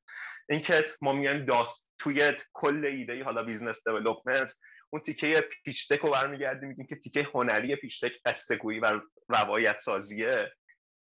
اینکه 0.48 0.84
ما 1.00 1.12
میایم 1.12 1.44
داست 1.44 1.94
توی 1.98 2.32
کل 2.52 2.84
ایده 2.84 3.24
حالا 3.24 3.42
business 3.42 3.88
development 3.88 4.54
اون 4.90 5.02
تیکه 5.02 5.48
pitch 5.64 5.92
رو 5.92 6.10
برمیگردیم 6.10 6.68
میگیم 6.68 6.86
که 6.86 6.96
تیکه 6.96 7.28
هنری 7.34 7.76
pitch 7.76 8.04
deck 8.04 8.12
قصه 8.24 8.56
گویی 8.56 8.80
و 8.80 9.00
روایت 9.28 9.78
سازیه 9.78 10.52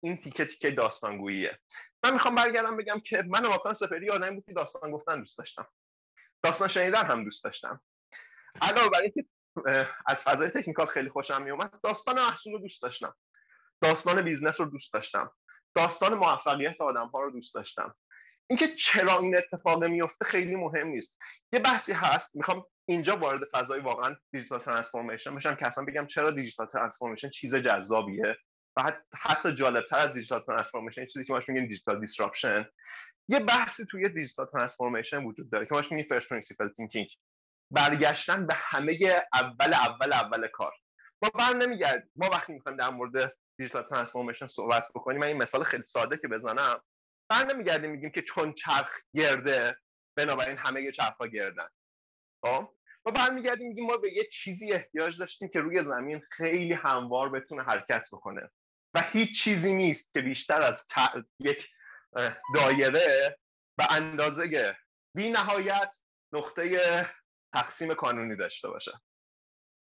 این 0.04 0.18
تیکه 0.18 0.46
تیکه 0.46 0.72
داستانگوییه. 0.72 1.60
من 2.06 2.14
می‌خوام 2.14 2.36
برگردم 2.36 2.78
بگم 2.78 3.00
که 3.00 3.24
من 3.28 3.48
ماکان 3.48 3.74
سپهری 3.74 4.10
آدمی 4.10 4.36
بود 4.36 4.46
که 4.46 4.54
داستان 4.54 4.92
گفتن 4.92 5.20
دوست 5.20 5.38
داشتم. 5.38 5.68
داستان 6.44 6.68
شنیدن 6.68 7.06
هم 7.06 7.24
دوست 7.24 7.44
داشتم. 7.44 7.82
علاوه 8.62 8.90
بر 8.90 9.02
اینکه 9.02 9.26
از 10.08 10.24
فضای 10.24 10.50
technical 10.50 10.86
خیلی 10.86 11.10
خوشم 11.10 11.42
میومد 11.42 11.82
داستان 11.84 12.16
محصول 12.16 12.54
رو 12.54 12.60
دوست 12.60 12.82
داشتم. 12.82 13.16
داستان 13.82 14.22
business 14.22 14.60
رو 14.60 14.66
دوست 14.66 14.94
داشتم. 14.94 15.32
داستان 15.76 16.14
موفقیت 16.14 16.82
آدم 16.82 17.08
ها 17.08 17.22
رو 17.22 17.32
دوست 17.32 17.56
داشتم. 17.56 17.96
اینکه 18.50 18.68
چرا 18.68 19.20
این 19.20 19.38
اتفاق 19.38 19.84
میفته 19.84 20.26
خیلی 20.26 20.56
مهم 20.56 20.88
نیست. 20.88 21.18
یه 21.54 21.60
بحثی 21.60 21.94
هست 21.94 22.36
می‌خوام 22.36 22.66
اینجا 22.86 23.16
وارد 23.16 23.42
فضای 23.52 23.80
واقعا 23.80 24.16
digital 24.32 24.60
transformation 24.60 25.36
بشم 25.36 25.56
که 25.56 25.68
اصلا 25.68 25.86
بگم 25.86 26.08
چرا 26.08 26.32
digital 26.32 26.66
transformation 26.66 27.30
چیز 27.30 27.56
جذابیه. 27.56 28.38
و 28.78 28.94
حتی 29.14 29.56
جالبتر 29.56 29.98
از 29.98 30.14
digital 30.14 30.40
transformation 30.40 31.06
چیزی 31.06 31.26
که 31.26 31.34
ما 31.34 31.42
میگیم 31.48 31.68
digital 31.68 32.00
disruption 32.00 32.66
یه 33.28 33.40
بحثی 33.40 33.86
توی 33.86 34.10
digital 34.10 34.46
transformation 34.46 35.24
وجود 35.24 35.52
داره 35.52 35.66
که 35.66 35.76
ما 35.76 35.82
میگیم 35.92 36.06
first 36.10 36.30
principle 36.30 36.70
thinking. 36.70 37.08
برگشتن 37.72 38.48
به 38.48 38.54
همه 38.54 38.98
اول 39.34 39.74
اول 39.74 40.14
اول 40.14 40.48
کار. 40.48 40.74
ما 41.22 41.30
بر 41.30 41.54
نمیگرد 41.54 42.10
ما 42.16 42.30
وقتی 42.30 42.54
می‌خوایم 42.54 42.78
در 42.78 42.90
مورد 42.90 43.38
دیجیتال 43.58 43.84
ترانسفورمیشن 43.84 44.48
صحبت 44.48 44.88
بکنیم 44.96 45.20
من 45.20 45.28
این 45.28 45.38
مثال 45.38 45.64
خیلی 45.64 45.84
ساده 45.84 46.18
که 46.18 46.28
بزنم. 46.28 46.82
بر 47.30 47.54
نمیگردیم 47.54 47.92
میگیم 47.92 48.12
که 48.12 48.22
چون 48.22 48.54
چرخ 48.54 48.92
گرده 49.16 49.78
بنابراین 50.18 50.58
همه 50.58 50.92
چرخ 50.92 51.22
گردن. 51.34 51.68
خب؟ 52.46 52.76
ما 53.06 53.12
برمیگردیم 53.12 53.68
میگیم 53.68 53.86
ما 53.86 53.98
به 53.98 54.14
یه 54.14 54.24
چیزی 54.24 54.74
احتیاج 54.74 55.20
داشتیم 55.20 55.48
که 55.48 55.60
روی 55.60 55.84
زمین 55.84 56.22
خیلی 56.32 56.74
هموار 56.74 57.30
بتونه 57.30 57.64
حرکت 57.64 58.08
بکنه. 58.12 58.50
و 58.96 59.02
هیچ 59.02 59.44
چیزی 59.44 59.74
نیست 59.74 60.14
که 60.14 60.22
بیشتر 60.22 60.62
از 60.62 60.86
یک 61.40 61.70
دایره 62.56 63.38
به 63.78 63.94
اندازه 63.94 64.76
بی 65.16 65.30
نهایت 65.30 65.96
نقطه 66.34 66.80
تقسیم 67.54 67.94
کانونی 67.94 68.36
داشته 68.36 68.68
باشه. 68.68 68.92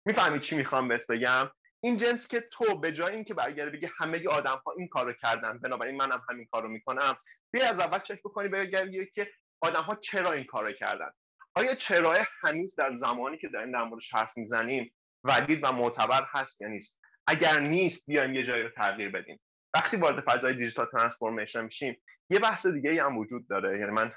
می‌فهمی 0.07 0.41
چی 0.41 0.57
می‌خوام 0.57 0.89
بهت 0.89 1.07
بگم؟ 1.11 1.51
این 1.81 1.97
جنس 1.97 2.29
که 2.29 2.41
تو 2.41 2.79
به 2.79 2.93
جای 2.93 3.15
اینکه 3.15 3.35
برگرده 3.35 3.71
بگی 3.71 3.89
همه 3.99 4.29
آدم 4.29 4.63
ها 4.67 4.75
این 4.79 4.89
کارو 4.89 5.13
کردن 5.13 5.59
بنابراین 5.59 5.97
منم 5.97 6.23
همین 6.31 6.47
کارو 6.51 6.69
می‌کنم 6.69 7.17
بیا 7.51 7.69
از 7.69 7.81
اول 7.81 7.99
چک 7.99 8.21
بکنی 8.23 8.49
بگردی 8.49 9.07
که 9.15 9.31
آدم 9.61 9.83
ها 9.83 9.95
چرا 9.95 10.33
این 10.33 10.45
کارو 10.45 10.73
کردن؟ 10.73 11.11
آیا 11.55 11.75
چرا 11.75 12.17
هنوز 12.41 12.75
در 12.77 12.95
زمانی 12.95 13.39
که 13.39 13.49
داریم 13.49 13.73
در 13.73 13.85
موردش 13.85 14.15
حرف 14.15 14.37
می‌زنیم 14.37 14.95
ولید 15.25 15.61
و 15.63 15.73
معتبر 15.73 16.27
هست 16.31 16.61
یا 16.61 16.69
نیست؟ 16.69 17.01
اگر 17.29 17.61
نیست 17.61 18.07
بیایم 18.07 18.35
یه 18.35 18.47
جایی 18.47 18.63
رو 18.63 18.71
تغییر 18.71 19.11
بدیم. 19.11 19.41
وقتی 19.75 19.97
وارد 19.97 20.21
فضای 20.21 20.55
دیجیتال 20.55 20.87
ترانسفورمیشن 20.87 21.65
میشیم 21.65 22.03
یه 22.31 22.39
بحث 22.39 22.67
دیگه 22.67 23.05
هم 23.05 23.19
وجود 23.19 23.49
داره. 23.49 23.79
یعنی 23.81 23.91
من 23.93 24.13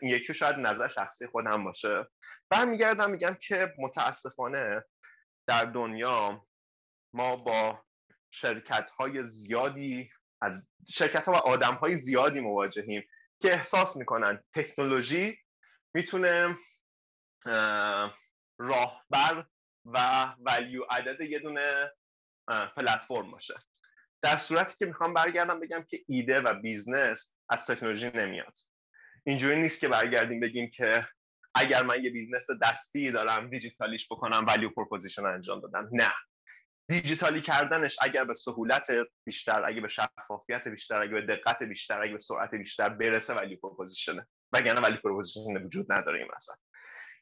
این 0.00 0.14
یکی 0.14 0.34
شاید 0.34 0.56
نظر 0.56 0.88
شخصی 0.88 1.26
خودم 1.26 1.64
باشه. 1.64 2.06
برمیگردم 2.50 3.10
میگم 3.10 3.36
که 3.40 3.74
متاسفانه 3.78 4.84
در 5.46 5.64
دنیا 5.64 6.46
ما 7.12 7.36
با 7.36 7.84
شرکت 8.30 8.90
های 8.90 9.22
زیادی 9.22 10.10
از 10.42 10.70
شرکت 10.88 11.24
ها 11.24 11.32
و 11.32 11.36
آدم 11.36 11.74
های 11.74 11.96
زیادی 11.96 12.40
مواجهیم 12.40 13.08
که 13.42 13.52
احساس 13.52 13.96
می‌کنن 13.96 14.42
تکنولوژی 14.54 15.38
می‌تونه 15.94 16.56
راهبر 18.58 19.44
و 19.84 20.26
ولیو 20.38 20.82
عدد 20.90 21.20
یه 21.20 21.38
دونه 21.38 21.92
پلتفرم 22.76 23.30
باشه. 23.30 23.54
در 24.22 24.36
صورتی 24.36 24.76
که 24.78 24.86
می‌خوام 24.86 25.14
برگردم 25.14 25.60
بگم 25.60 25.82
که 25.88 26.04
ایده 26.08 26.40
و 26.40 26.54
business 26.54 27.36
از 27.48 27.66
تکنولوژی 27.66 28.10
نمیاد. 28.14 28.56
اینجوری 29.26 29.60
نیست 29.60 29.80
که 29.80 29.88
برگردیم 29.88 30.40
بگیم 30.40 30.70
که 30.70 31.08
اگر 31.54 31.82
من 31.82 32.04
یه 32.04 32.10
business 32.10 32.46
دستی 32.62 33.12
دارم 33.12 33.50
دیجیتالیش 33.50 34.06
بکنم 34.10 34.44
value 34.48 34.70
proposition 34.70 35.26
انجام 35.26 35.60
دادم. 35.60 35.88
نه. 35.92 36.12
دیجیتالی 36.88 37.40
کردنش 37.40 37.96
اگر 38.02 38.24
به 38.24 38.34
سهولت 38.34 38.86
بیشتر 39.24 39.64
اگه 39.64 39.80
به 39.80 39.88
شفافیت 39.88 40.68
بیشتر 40.68 41.02
اگه 41.02 41.12
به 41.12 41.20
دقت 41.20 41.62
بیشتر 41.62 42.02
اگه 42.02 42.12
به 42.12 42.18
سرعت 42.18 42.54
بیشتر 42.54 42.88
برسه 42.88 43.34
value 43.34 43.58
proposition 43.62 44.21
ه 44.21 44.26
وگرنه 44.52 44.80
value 44.80 44.96
proposition 44.96 45.56
وجود 45.56 45.92
نداره 45.92 46.18
این 46.18 46.28
مثلا 46.36 46.56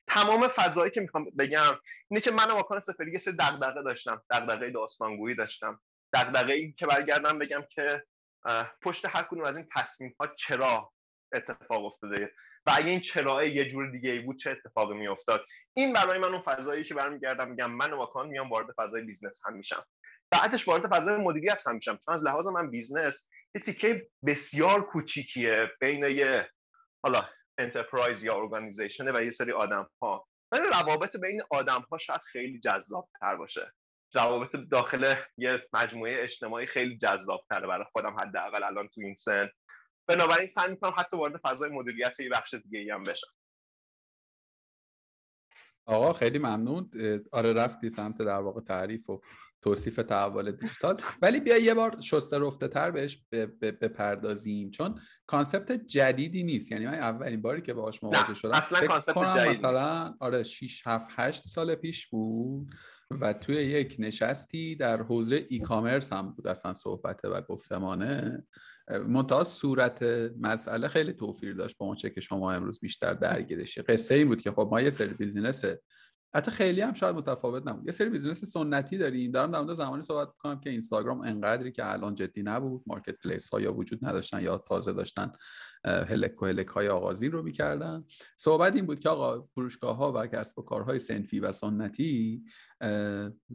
تمام 0.06 0.48
فضایی 0.48 0.90
که 0.90 1.00
می‌خوام 1.00 1.24
بگم 1.38 1.78
اینه 2.08 2.20
که 2.20 2.30
من 2.30 2.50
ماکان 2.50 2.80
سپهری 2.80 3.12
یه 3.12 3.18
سری 3.18 3.36
دغدغه 3.36 3.82
داشتم 3.82 4.22
دغدغه 4.30 4.70
داستانگویی 4.70 5.36
داشتم. 5.36 5.80
دغدغه 6.14 6.52
ای 6.52 6.72
که 6.72 6.86
برگردم 6.86 7.38
بگم 7.38 7.62
که 7.70 8.04
پشت 8.82 9.06
هر 9.06 9.22
کدوم 9.22 9.44
از 9.44 9.56
این 9.56 9.68
تصمیم 9.76 10.14
ها 10.20 10.26
چرا 10.26 10.92
اتفاق 11.32 11.84
افتاده؟ 11.84 12.32
و 12.66 12.72
اگه 12.74 12.90
این 12.90 13.00
چرا 13.00 13.44
یه 13.44 13.64
جور 13.68 13.90
دیگه 13.90 14.10
ای 14.10 14.18
بود 14.18 14.38
چه 14.38 14.50
اتفاقی 14.50 14.94
میافتاد؟ 14.94 15.44
این 15.74 15.92
برای 15.92 16.18
من 16.18 16.28
اون 16.28 16.42
فضایی 16.42 16.84
که 16.84 16.94
برمیگردم 16.94 17.50
میگم 17.50 17.70
من 17.70 17.92
ماکان 17.92 18.28
میام 18.28 18.50
وارد 18.50 18.66
فضای 18.76 19.02
business 19.02 19.42
هم 19.46 19.56
میشم. 19.56 19.84
بعدش 20.30 20.68
وارد 20.68 20.94
فضای 20.94 21.16
مدیریت 21.16 21.66
هم 21.66 21.74
میشم. 21.74 21.98
چون 22.04 22.14
از 22.14 22.24
لحاظ 22.24 22.46
من 22.46 22.70
business 22.70 23.28
یه 23.54 23.60
تیکه 23.60 24.08
بسیار 24.26 24.86
کوچیکیه 24.86 25.70
بین 25.80 26.04
یه 26.04 26.50
حالا 27.04 27.28
enterprise 27.58 28.24
یا 28.24 28.36
organization 28.36 29.16
و 29.16 29.22
یه 29.22 29.30
سری 29.30 29.52
آدم 29.52 29.90
ها 30.02 30.28
ولی 30.52 30.62
روابط 30.70 31.16
بین 31.16 31.42
آدم 31.50 31.84
ها 31.90 31.98
شاید 31.98 32.20
خیلی 32.20 32.60
جذاب 32.60 33.08
تر 33.20 33.36
باشه. 33.36 33.72
روابط 34.14 34.56
داخل 34.70 35.14
یه 35.36 35.68
مجموعه 35.72 36.22
اجتماعی 36.22 36.66
خیلی 36.66 36.98
جذاب 36.98 37.44
تره 37.50 37.66
برای 37.66 37.86
خودم 37.92 38.16
حداقل 38.20 38.62
الان 38.62 38.88
تو 38.88 39.00
این 39.00 39.14
سن. 39.14 39.50
بنابراین 40.08 40.48
سعی 40.48 40.70
می‌کنم 40.70 40.94
حتی 40.98 41.16
وارد 41.16 41.36
فضای 41.36 41.70
مدیریت 41.70 42.20
یه 42.20 42.28
بخش 42.28 42.54
دیگه 42.54 42.78
ای 42.78 42.90
هم 42.90 43.04
بشم. 43.04 43.32
آقا 45.86 46.12
خیلی 46.12 46.38
ممنون. 46.38 46.90
آره 47.32 47.52
رفتی 47.52 47.90
سمت 47.90 48.18
در 48.18 48.40
واقع 48.40 48.60
تعریف 48.60 49.10
و 49.10 49.20
توصیف 49.66 49.96
تحول 49.96 50.52
دیجیتال. 50.52 51.00
ولی 51.22 51.40
بیا 51.40 51.56
یه 51.56 51.74
بار 51.74 52.00
شسته 52.00 52.38
رفته 52.38 52.68
تر 52.68 52.90
بهش 52.90 53.22
بپردازیم 53.60 54.70
چون 54.70 55.00
concept 55.26 55.72
جدیدی 55.72 56.42
نیست. 56.42 56.72
یعنی 56.72 56.86
من 56.86 56.94
اولین 56.94 57.42
باری 57.42 57.62
که 57.62 57.74
باهاش 57.74 58.02
مواجه 58.02 58.34
شدم 58.34 58.52
اصلا 58.52 58.86
concept 58.86 59.36
جدیدی 59.36 59.50
مثلا 59.50 60.14
آره 60.20 60.42
6 60.42 60.82
7 60.86 61.06
8 61.10 61.48
سال 61.48 61.74
پیش 61.74 62.06
بود 62.06 62.74
و 63.10 63.32
توی 63.32 63.54
یک 63.54 63.96
نشستی 63.98 64.76
در 64.76 65.02
حوزه 65.02 65.46
e-commerce 65.48 66.12
هم 66.12 66.32
بود 66.32 66.48
اصلا 66.48 66.74
صحبته 66.74 67.28
و 67.28 67.40
گفتمانه. 67.40 68.44
منتها 69.08 69.44
صورت 69.44 70.02
مسئله 70.40 70.88
خیلی 70.88 71.12
توفیر 71.12 71.54
داشت 71.54 71.78
با 71.78 71.86
اونچه 71.86 72.10
که 72.10 72.20
شما 72.20 72.52
امروز 72.52 72.80
بیشتر 72.80 73.14
درگیرشی. 73.14 73.82
قصه 73.82 74.14
این 74.14 74.28
بود 74.28 74.40
که 74.40 74.50
خب 74.50 74.68
ما 74.70 74.80
یه 74.80 74.90
سری 74.90 75.14
business 75.14 75.64
حتی 76.34 76.50
خیلی 76.50 76.80
هم 76.80 76.94
شاید 76.94 77.16
متفاوت 77.16 77.66
نبود. 77.66 77.86
یه 77.86 77.92
سری 77.92 78.10
business 78.10 78.44
سنتی 78.44 78.98
داریم. 78.98 79.30
دارم 79.30 79.50
در 79.50 79.60
مورد 79.60 79.74
زمانی 79.74 80.02
صحبت 80.02 80.28
کنم 80.38 80.60
که 80.60 80.70
اینستاگرام 80.70 81.20
انقدری 81.20 81.72
که 81.72 81.92
الان 81.92 82.14
جدی 82.14 82.42
نبود 82.42 82.82
marketplace 82.86 83.48
ها 83.48 83.60
یا 83.60 83.74
وجود 83.74 84.04
نداشتن 84.06 84.42
یا 84.42 84.58
تازه 84.58 84.92
داشتن 84.92 85.32
هلک 85.86 86.42
و 86.42 86.46
هلک 86.46 86.66
های 86.66 86.88
آغازین 86.88 87.32
رو 87.32 87.42
می‌کردن. 87.42 87.98
صحبت 88.36 88.74
این 88.74 88.86
بود 88.86 89.00
که 89.00 89.08
آقا 89.08 89.48
فروشگاه 89.54 89.96
ها 89.96 90.12
و 90.12 90.26
کسب 90.26 90.58
و 90.58 90.62
کارهای 90.62 90.98
سنفی 90.98 91.40
و 91.40 91.52
سنتی 91.52 92.44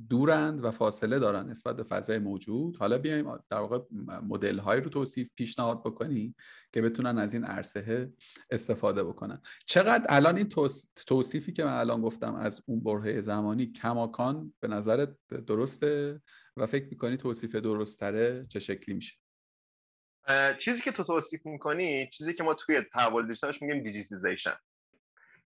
دورند 0.09 0.65
و 0.65 0.71
فاصله 0.71 1.19
دارن 1.19 1.49
نسبت 1.49 1.75
به 1.75 1.83
فضای 1.83 2.19
موجود. 2.19 2.77
حالا 2.77 2.97
بیایم 2.97 3.37
در 3.49 3.57
واقع 3.57 3.79
مدل 4.27 4.59
های 4.59 4.81
رو 4.81 4.89
توصیف 4.89 5.29
پیشنهاد 5.35 5.79
بکنیم 5.79 6.35
که 6.73 6.81
بتونن 6.81 7.17
از 7.17 7.33
این 7.33 7.43
عرصه 7.43 8.13
استفاده 8.49 9.03
بکنن. 9.03 9.41
چقدر 9.65 10.05
الان 10.09 10.37
این 10.37 10.49
توصیفی 11.07 11.51
که 11.51 11.63
من 11.63 11.73
الان 11.73 12.01
گفتم 12.01 12.35
از 12.35 12.61
اون 12.65 12.79
برهه 12.79 13.21
زمانی 13.21 13.65
کماکان 13.65 14.53
به 14.59 14.67
نظرت 14.67 15.09
درسته؟ 15.47 16.21
و 16.57 16.65
فکر 16.65 16.87
می‌کنی 16.89 17.17
توصیف 17.17 17.55
درستره 17.55 18.45
چه 18.49 18.59
شکلی 18.59 18.95
میشه؟ 18.95 19.20
چیزی 20.59 20.81
که 20.81 20.91
تو 20.91 21.03
توصیف 21.03 21.45
می‌کنی 21.45 22.09
چیزی 22.09 22.33
که 22.33 22.43
ما 22.43 22.53
توی 22.53 22.81
تحول 22.81 23.27
دیجیتالش 23.27 23.61
میگیم 23.61 23.83
digitization 23.83 24.55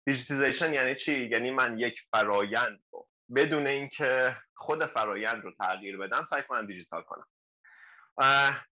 digitization 0.05 0.73
یعنی 0.73 0.95
چی؟ 0.95 1.29
یعنی 1.31 1.51
من 1.51 1.79
یک 1.79 1.95
فرایند 2.11 2.79
رو 2.91 3.07
بدون 3.35 3.67
اینکه 3.67 4.37
خود 4.55 4.85
فرایند 4.85 5.43
رو 5.43 5.51
تغییر 5.59 5.97
بدم 5.97 6.25
سعی 6.25 6.43
کنم 6.43 6.67
دیجیتال 6.67 7.03
کنم. 7.03 7.27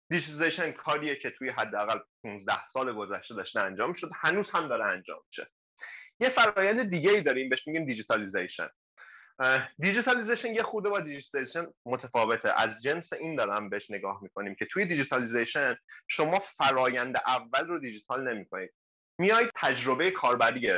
digitization 0.10 0.72
کاریه 0.72 1.16
که 1.16 1.32
توی 1.32 1.50
حداقل 1.50 2.00
15 2.24 2.66
سال 2.66 2.94
گذشته 2.94 3.36
داشته 3.36 3.60
انجام 3.60 3.94
شد 3.94 4.10
هنوز 4.16 4.52
هم 4.52 4.68
داره 4.68 4.86
انجام 4.86 5.20
میشه. 5.28 5.48
یه 6.20 6.30
فرایند 6.30 6.90
دیگه 6.90 7.12
ای 7.12 7.22
داریم 7.22 7.50
بهش 7.50 7.68
میگیم 7.68 7.86
digitalization 7.86 8.70
digitalization 9.80 10.53
یه 10.54 10.64
خورده 10.64 10.90
با 10.90 11.00
digitization 10.99 11.68
متفاوته. 11.86 12.62
از 12.62 12.82
جنس 12.82 13.14
این 13.14 13.36
دارم 13.36 13.70
بهش 13.70 13.92
نگاه 13.92 14.24
می‌کنیم 14.24 14.56
که 14.56 14.66
توی 14.66 14.86
digitalization 14.86 15.76
شما 16.08 16.40
فرایند 16.40 17.18
اول 17.18 17.68
رو 17.68 17.80
دیجیتال 17.80 18.34
نمی‌کنید. 18.34 18.74
میایید 19.20 19.52
تجربه 19.56 20.12
کاربری 20.12 20.72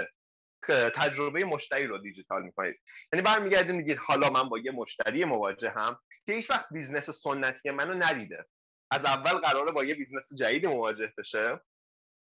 تجربه 0.96 1.46
مشتری 1.46 1.88
رو 1.88 1.98
دیجیتال 1.98 2.44
می‌کنید. 2.44 2.80
یعنی 3.14 3.24
برمیگردید 3.24 3.76
میگید 3.76 3.98
حالا 3.98 4.30
من 4.30 4.50
با 4.50 4.60
یه 4.60 4.72
مشتری 4.72 5.26
مواجهم 5.26 6.00
که 6.26 6.34
هیچ 6.34 6.50
وقت 6.50 6.66
business 6.72 7.10
سنتی 7.10 7.70
منو 7.70 7.94
ندیده. 7.94 8.46
از 8.92 9.06
اول 9.06 9.32
قراره 9.32 9.72
با 9.72 9.84
یه 9.84 9.96
business 9.96 10.34
جدید 10.34 10.66
مواجه 10.66 11.14
بشه. 11.18 11.60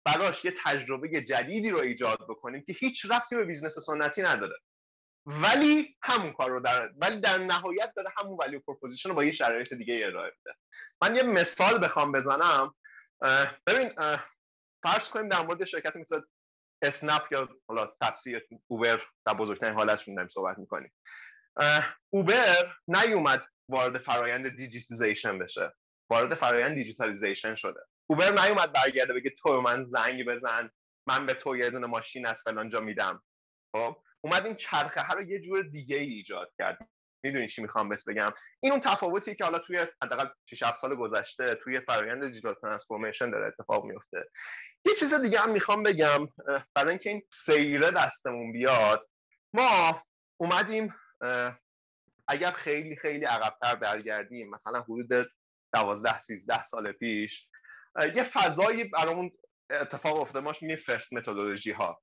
براش 0.05 0.45
یه 0.45 0.53
تجربه 0.65 1.21
جدیدی 1.21 1.69
رو 1.69 1.79
ایجاد 1.79 2.19
بکنیم 2.29 2.63
که 2.63 2.73
هیچ 2.73 3.05
ربطی 3.11 3.35
به 3.35 3.45
business 3.45 3.79
سنتی 3.79 4.21
نداره. 4.21 4.55
ولی 5.29 5.97
همون 6.01 6.33
کار 6.33 6.49
رو 6.49 6.59
در 6.59 6.91
ولی 6.97 7.19
در 7.19 7.37
نهایت 7.37 7.93
داره 7.95 8.09
همون 8.17 8.37
value 8.41 8.59
proposition 8.59 9.09
رو 9.09 9.15
با 9.15 9.23
یه 9.23 9.31
شرایط 9.31 9.73
دیگه 9.73 10.05
ارائه 10.05 10.31
بده 10.31 10.55
من 11.01 11.15
یه 11.15 11.23
مثال 11.23 11.83
بخوام 11.83 12.11
بزنم. 12.11 12.75
ببین 13.67 13.91
فرض 14.83 15.09
کنیم 15.09 15.29
در 15.29 15.41
مورد 15.41 15.65
شرکت 15.65 15.95
مثل 15.95 16.21
اسنپ 16.81 17.31
یا 17.31 17.49
حالا 17.67 17.85
تاکسی 18.01 18.41
اوبر 18.67 19.01
در 19.25 19.33
بزرگترین 19.33 19.73
حالتشون 19.73 20.15
داریم 20.15 20.29
صحبت 20.29 20.57
می‌کنیم. 20.57 20.93
اوبر 22.09 22.75
نیومد 22.87 23.45
وارد 23.69 23.97
فرایند 23.97 24.55
digitization 24.55 25.39
بشه. 25.39 25.73
وارد 26.09 26.33
فرایند 26.33 26.75
digitalization 26.75 27.55
شده. 27.55 27.79
اوبر 28.07 28.31
نیومد 28.31 28.73
برگرده 28.73 29.13
بگه 29.13 29.29
تو 29.29 29.61
من 29.61 29.85
زنگ 29.85 30.25
بزن 30.25 30.69
من 31.07 31.25
به 31.25 31.33
تو 31.33 31.57
یه 31.57 31.69
دونه 31.69 31.87
ماشین 31.87 32.25
از 32.25 32.41
فلان 32.41 32.69
جا 32.69 32.79
میدم. 32.79 33.23
خب؟ 33.75 33.97
اومد 34.21 34.45
این 34.45 34.55
چرخه 34.55 35.13
رو 35.13 35.29
یه 35.29 35.39
جور 35.39 35.61
دیگه 35.61 35.97
ای 35.97 36.09
ایجاد 36.09 36.51
کرد. 36.57 36.89
می‌دونی 37.23 37.47
چی 37.47 37.61
می‌خوام 37.61 37.89
بس 37.89 38.07
بگم؟ 38.07 38.33
این 38.59 38.71
اون 38.71 38.81
تفاوتی 38.81 39.35
که 39.35 39.43
حالا 39.43 39.59
توی 39.59 39.87
حداقل 40.03 40.27
6 40.45 40.63
7 40.63 40.77
سال 40.77 40.95
گذشته 40.95 41.55
توی 41.55 41.79
فرآیند 41.79 42.25
دیجیتال 42.25 42.53
ترانسفورمیشن 42.53 43.31
داره 43.31 43.47
اتفاق 43.47 43.85
میفته 43.85 44.29
یه 44.85 44.95
چیز 44.99 45.13
دیگه 45.13 45.39
هم 45.39 45.51
می‌خوام 45.51 45.83
بگم 45.83 46.27
برای 46.75 46.89
اینکه 46.89 47.09
این 47.09 47.21
سیره 47.33 47.91
دستمون 47.91 48.51
بیاد 48.51 49.09
ما 49.53 50.03
اومدیم 50.37 50.95
اگر 52.27 52.51
خیلی 52.51 52.95
خیلی 52.95 53.25
عقبتر 53.25 53.75
برگردیم 53.75 54.49
مثلا 54.49 54.81
حدود 54.81 55.31
12 55.73 56.19
13 56.19 56.63
سال 56.63 56.91
پیش 56.91 57.47
یه 58.15 58.23
فضایی 58.23 58.83
برامون 58.83 59.31
اتفاق 59.69 60.21
افتاده 60.21 60.45
ماش 60.45 60.61
میگیم 60.61 60.77
فرست 60.77 61.13
متدولوژی 61.13 61.71
ها 61.71 62.01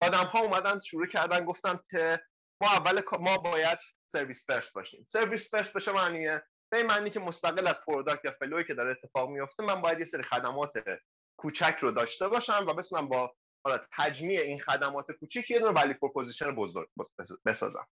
آدم 0.00 0.24
ها 0.24 0.40
اومدن 0.40 0.80
شروع 0.80 1.06
کردن 1.06 1.44
گفتن 1.44 1.78
که 1.90 2.20
ما 2.60 2.68
اول 2.68 3.02
ما 3.20 3.38
باید 3.38 3.78
service 4.06 4.46
first 4.46 4.74
باشیم. 4.74 5.06
service 5.08 5.50
first 5.50 5.72
به 5.72 5.80
چه 5.80 5.92
معنیه؟ 5.92 6.42
به 6.70 6.78
این 6.78 6.86
معنی 6.86 7.10
که 7.10 7.20
مستقل 7.20 7.66
از 7.66 7.84
product 7.84 8.24
یا 8.24 8.34
flow 8.38 8.59
ی 8.59 8.64
که 8.64 8.74
داره 8.74 8.90
اتفاق 8.90 9.30
میفته 9.30 9.62
من 9.62 9.80
باید 9.80 9.98
یه 9.98 10.04
سری 10.04 10.22
خدمات 10.22 10.72
کوچک 11.36 11.76
رو 11.80 11.90
داشته 11.90 12.28
باشم 12.28 12.64
و 12.68 12.74
بتونم 12.74 13.08
با 13.08 13.34
حالا 13.64 13.78
تجمیع 13.98 14.40
این 14.40 14.60
خدمات 14.60 15.12
کوچیک 15.12 15.50
یه 15.50 15.58
دونه 15.58 15.72
value 15.72 15.94
proposition 15.94 16.54
بزرگ 16.54 16.88
بسازم. 17.46 17.86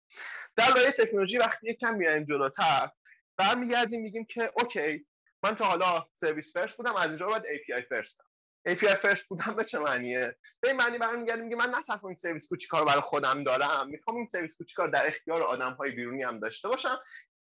در 0.56 0.68
لایه 0.76 0.92
تکنولوژی 0.92 1.38
وقتی 1.38 1.70
یکم 1.70 1.96
میایم 1.96 2.24
جلوتر 2.24 2.92
برمیگردیم 3.38 4.02
میگیم 4.02 4.26
که 4.26 4.52
اوکی 4.62 5.08
من 5.44 5.56
تا 5.56 5.66
حالا 5.66 6.08
service 6.14 6.58
first 6.58 6.78
بودم 6.78 6.96
از 6.96 7.10
اینجا 7.10 7.26
باید 7.26 7.44
API 7.44 7.82
first 7.90 8.21
ام 8.21 8.27
API 8.70 8.96
first 8.96 9.30
بودن 9.30 9.54
به 9.56 9.66
چه 9.66 9.80
معنیه؟ 9.80 10.36
به 10.62 10.68
این 10.68 10.78
معنی 10.78 10.98
برمیگردیم 10.98 11.44
میگه 11.44 11.56
من 11.56 11.70
نه 11.70 11.84
تنها 11.84 12.08
این 12.08 12.16
سرویس 12.16 12.50
کوچیکا 12.50 12.80
رو 12.80 12.86
برای 12.86 13.02
خودم 13.02 13.44
دارم. 13.44 13.90
می‌خوام 13.90 14.18
این 14.18 14.28
سرویس 14.28 14.58
کوچیکا 14.58 14.88
در 14.88 15.08
اختیار 15.08 15.42
آدم 15.42 15.74
های 15.74 15.92
بیرونی 15.92 16.24
هم 16.24 16.40
داشته 16.40 16.68
باشم. 16.68 17.00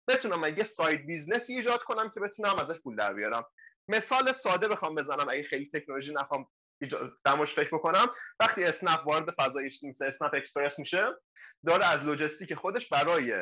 بتونم 0.08 0.58
یه 0.58 0.64
side 0.64 1.06
business 1.06 1.49
ی 1.49 1.54
ایجاد 1.56 1.82
کنم 1.82 2.10
که 2.10 2.20
بتونم 2.20 2.58
ازش 2.58 2.78
پول 2.78 2.96
در 2.96 3.14
بیارم. 3.14 3.44
مثال 3.88 4.32
ساده 4.32 4.68
بخوام 4.68 4.94
بزنم 4.94 5.28
اگه 5.28 5.42
خیلی 5.42 5.70
تکنولوژی 5.74 6.14
نخوام 6.14 6.48
بهش 7.24 7.54
فکر 7.54 7.76
بکنم. 7.76 8.06
وقتی 8.40 8.64
اسنپ 8.64 9.06
وارد 9.06 9.30
فضای 9.30 9.70
مثل 9.88 10.04
اسنپ 10.06 10.34
اکسپرس 10.34 10.78
میشه 10.78 11.06
داره 11.66 11.86
از 11.86 12.04
لجستیک 12.04 12.54
خودش 12.54 12.88
برای 12.88 13.34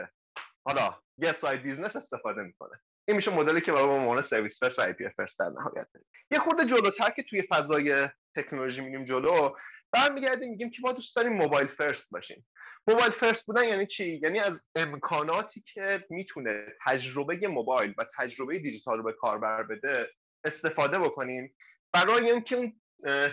حالا 0.66 1.01
یه 1.18 1.32
side 1.32 1.62
business 1.62 1.96
استفاده 1.97 2.43
می‌کنه. 2.43 2.80
این 3.09 3.16
میشه 3.16 3.30
مدلی 3.30 3.61
که 3.61 3.72
برای 3.72 3.88
عنوان 3.88 4.22
service 4.22 4.61
first 4.61 4.78
و 4.78 4.82
API 4.82 5.09
first 5.09 5.38
در 5.38 5.48
نهایت. 5.48 5.88
یه 6.30 6.38
خورده 6.38 6.66
جلوتر 6.66 7.11
که 7.11 7.22
توی 7.22 7.42
فضای 7.42 8.09
تکنولوژی 8.36 8.80
میگیم 8.80 9.05
جلو 9.05 9.50
برمیگردیم 9.92 10.50
میگیم 10.50 10.70
که 10.70 10.76
ما 10.82 10.92
دوست 10.92 11.16
داریم 11.16 11.32
mobile 11.32 11.66
first 11.66 12.11
باشیم. 12.11 12.46
mobile 12.88 13.11
first 13.11 13.46
بودن 13.46 13.64
یعنی 13.64 13.86
چی؟ 13.86 14.20
یعنی 14.22 14.38
از 14.38 14.64
امکاناتی 14.74 15.64
که 15.66 16.05
می‌تونه 16.11 16.66
تجربه 16.86 17.48
موبایل 17.48 17.94
و 17.98 18.07
تجربه 18.18 18.59
دیجیتال 18.59 18.96
رو 18.96 19.02
به 19.05 19.12
کاربر 19.12 19.62
بده 19.62 20.11
استفاده 20.44 20.98
بکنیم. 20.98 21.55
برای 21.92 22.30
اینکه 22.30 22.57
اون 22.57 22.80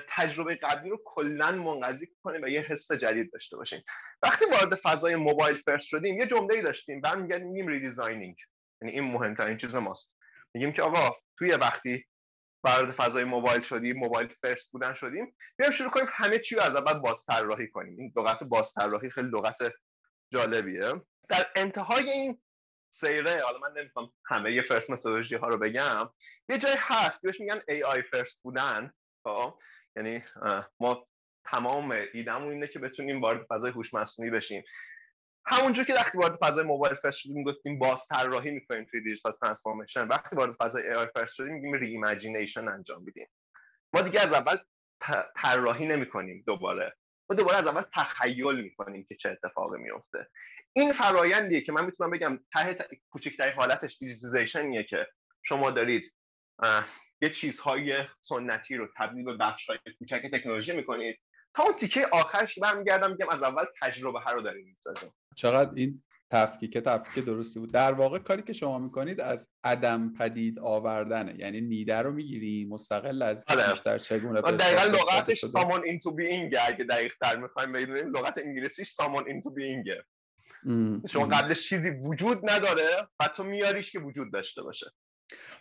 تجربه 0.10 0.56
قبلی 0.56 0.90
رو 0.90 1.02
کلا 1.06 1.52
منقضی 1.52 2.08
کنیم 2.24 2.42
و 2.44 2.48
یه 2.48 2.62
حس 2.62 2.92
جدید 2.92 3.32
داشته 3.32 3.58
باشیم. 3.58 3.84
وقتی 4.24 4.46
وارد 4.46 4.76
فضای 4.76 5.16
mobile 5.16 5.56
first 5.56 5.88
شدیم 5.88 6.20
یه 6.20 6.28
جمله 6.28 6.62
داشتیم. 6.62 7.02
برمیگردیم 7.02 7.48
میگیم 7.48 7.68
redesigning 7.68 8.36
یعنی 8.82 8.94
این 8.94 9.04
مهمترین 9.04 9.58
چیز 9.58 9.76
ماست. 9.76 10.16
میگیم 10.54 10.72
که 10.72 10.82
آقا 10.82 11.16
توی 11.38 11.52
وقتی 11.52 12.06
وارد 12.64 12.92
فضای 12.92 13.24
موبایل 13.24 13.62
شدیم 13.62 13.98
mobile 13.98 14.28
first 14.28 14.72
بودن 14.72 14.94
شدیم 14.94 15.36
بیایم 15.58 15.74
شروع 15.74 15.90
کنیم 15.90 16.08
همه 16.10 16.40
چی 16.40 16.56
رو 16.56 16.62
از 16.62 16.76
اول 16.76 17.00
باز 17.00 17.26
طراحی 17.26 17.68
کنیم. 17.68 18.00
این 18.00 18.14
لغت 18.16 18.44
باز 18.44 18.74
طراحی 18.74 19.10
خیلی 19.10 19.30
لغت 19.30 19.58
جالبیه. 20.34 20.94
در 21.30 21.46
انتهای 21.56 22.10
این 22.10 22.42
سیره 22.94 23.42
حالا 23.44 23.60
من 23.60 23.82
نمی‌خوام 23.82 24.14
همه 24.26 24.54
یه 24.54 24.62
first 24.62 24.90
methodology 24.90 25.36
ها 25.36 25.48
رو 25.48 25.58
بگم 25.58 26.10
یه 26.50 26.58
جای 26.58 26.76
هست 26.78 27.22
بهش 27.22 27.40
میگن 27.40 27.60
AI 27.60 28.02
first 28.12 28.44
بودن. 28.44 28.94
خب؟ 29.24 29.60
یعنی 29.96 30.24
ما 30.80 31.08
تمام 31.46 31.96
ایدمون 32.14 32.52
اینه 32.52 32.68
که 32.68 32.80
بتونیم 32.80 33.22
وارد 33.22 33.46
فضای 33.50 33.72
هوش 33.72 33.94
مصنوعی 33.94 34.32
بشیم. 34.32 34.64
همونجور 35.46 35.86
که 35.86 35.94
وقتی 35.94 36.18
وارد 36.18 36.36
فضای 36.36 36.66
mobile 36.66 36.96
first 36.96 37.18
شدیم 37.18 37.44
گفتیم 37.44 37.80
باز 37.80 38.08
طراحی 38.08 38.52
می‌کنیم 38.52 38.86
توی 38.92 39.02
digital 39.02 39.34
transformation. 39.42 40.08
وقتی 40.08 40.36
وارد 40.36 40.56
فضای 40.60 40.88
AI 40.88 40.94
first 40.94 41.34
شدیم 41.34 41.54
میگیم 41.54 41.74
reimagination 41.74 42.68
انجام 42.68 43.04
میدیم. 43.04 43.28
ما 43.94 44.02
دیگه 44.02 44.22
از 44.22 44.34
اول 44.34 44.58
طراحی 45.36 45.88
نمی‌کنیم 45.88 46.44
دوباره. 46.48 46.96
ما 47.30 47.36
دوباره 47.36 47.58
از 47.58 47.68
اول 47.68 47.82
تخیل 47.94 48.62
می‌کنیم 48.62 49.06
که 49.10 49.16
چه 49.16 49.30
اتفاقی 49.30 49.80
میفته 49.80 50.28
این 50.74 50.94
فرایندیه 50.94 51.62
که 51.62 51.72
من 51.72 51.86
می‌تونم 51.86 52.10
بگم 52.12 52.40
ته 52.54 52.78
کوچکترین 53.10 53.54
حالتش 53.54 53.98
digitization 53.98 54.71
یه 54.71 54.84
که 54.84 55.08
شما 55.44 55.72
دارید 55.72 56.14
یه 57.22 57.30
چیزهای 57.30 58.04
سنتی 58.22 58.76
رو 58.76 58.88
تبدیل 58.98 59.26
به 59.26 59.38
بخش‌های 59.38 59.80
کوچک 60.00 60.22
تکنولوژی 60.34 60.74
می‌کنید. 60.74 61.20
اون 61.60 61.74
تیکه 61.74 62.08
آخرش 62.12 62.60
برمیگردم 62.60 63.12
میگم 63.12 63.30
از 63.30 63.44
اول 63.44 63.66
تجربه 63.82 64.20
ها 64.20 64.32
رو 64.32 64.42
داریم 64.42 64.66
می‌سازیم. 64.66 65.10
چقدر 65.36 65.72
این 65.76 66.04
تفکیک 66.32 66.78
تفکیک 66.78 67.26
درستی 67.26 67.60
بود. 67.60 67.74
در 67.74 67.92
واقع 67.94 68.20
کاری 68.20 68.42
که 68.42 68.54
شما 68.54 68.80
می‌کنید 68.80 69.22
از 69.22 69.50
عدم 69.64 70.14
پدید 70.14 70.60
آوردنه. 70.60 71.36
یعنی 71.40 71.62
نیده 71.62 72.02
رو 72.02 72.12
می‌گیری 72.12 72.66
مستقل 72.66 73.22
از 73.22 73.46
آره. 73.48 73.72
بیشتر 73.72 73.98
چگونه 73.98 74.42
دقیقا 74.42 74.84
لغتش 74.84 75.46
سامان 75.46 75.84
اینتو 75.84 76.12
بینگ 76.12 76.56
اگه 76.68 76.84
دقیق 76.84 77.14
تر 77.22 77.36
می‌خوایم 77.36 77.72
بدونیم 77.72 78.18
لغت 78.18 78.38
انگلیسیش 78.38 78.90
سامان 78.90 79.28
اینتو 79.28 79.50
بینگه 79.50 80.04
شما 81.10 81.26
قبلش 81.26 81.70
چیزی 81.70 81.90
وجود 81.90 82.50
نداره 82.50 83.08
و 83.20 83.28
تو 83.28 83.44
میاریش 83.44 83.92
که 83.92 84.00
وجود 84.00 84.34
داشته 84.34 84.62
باشه. 84.62 84.92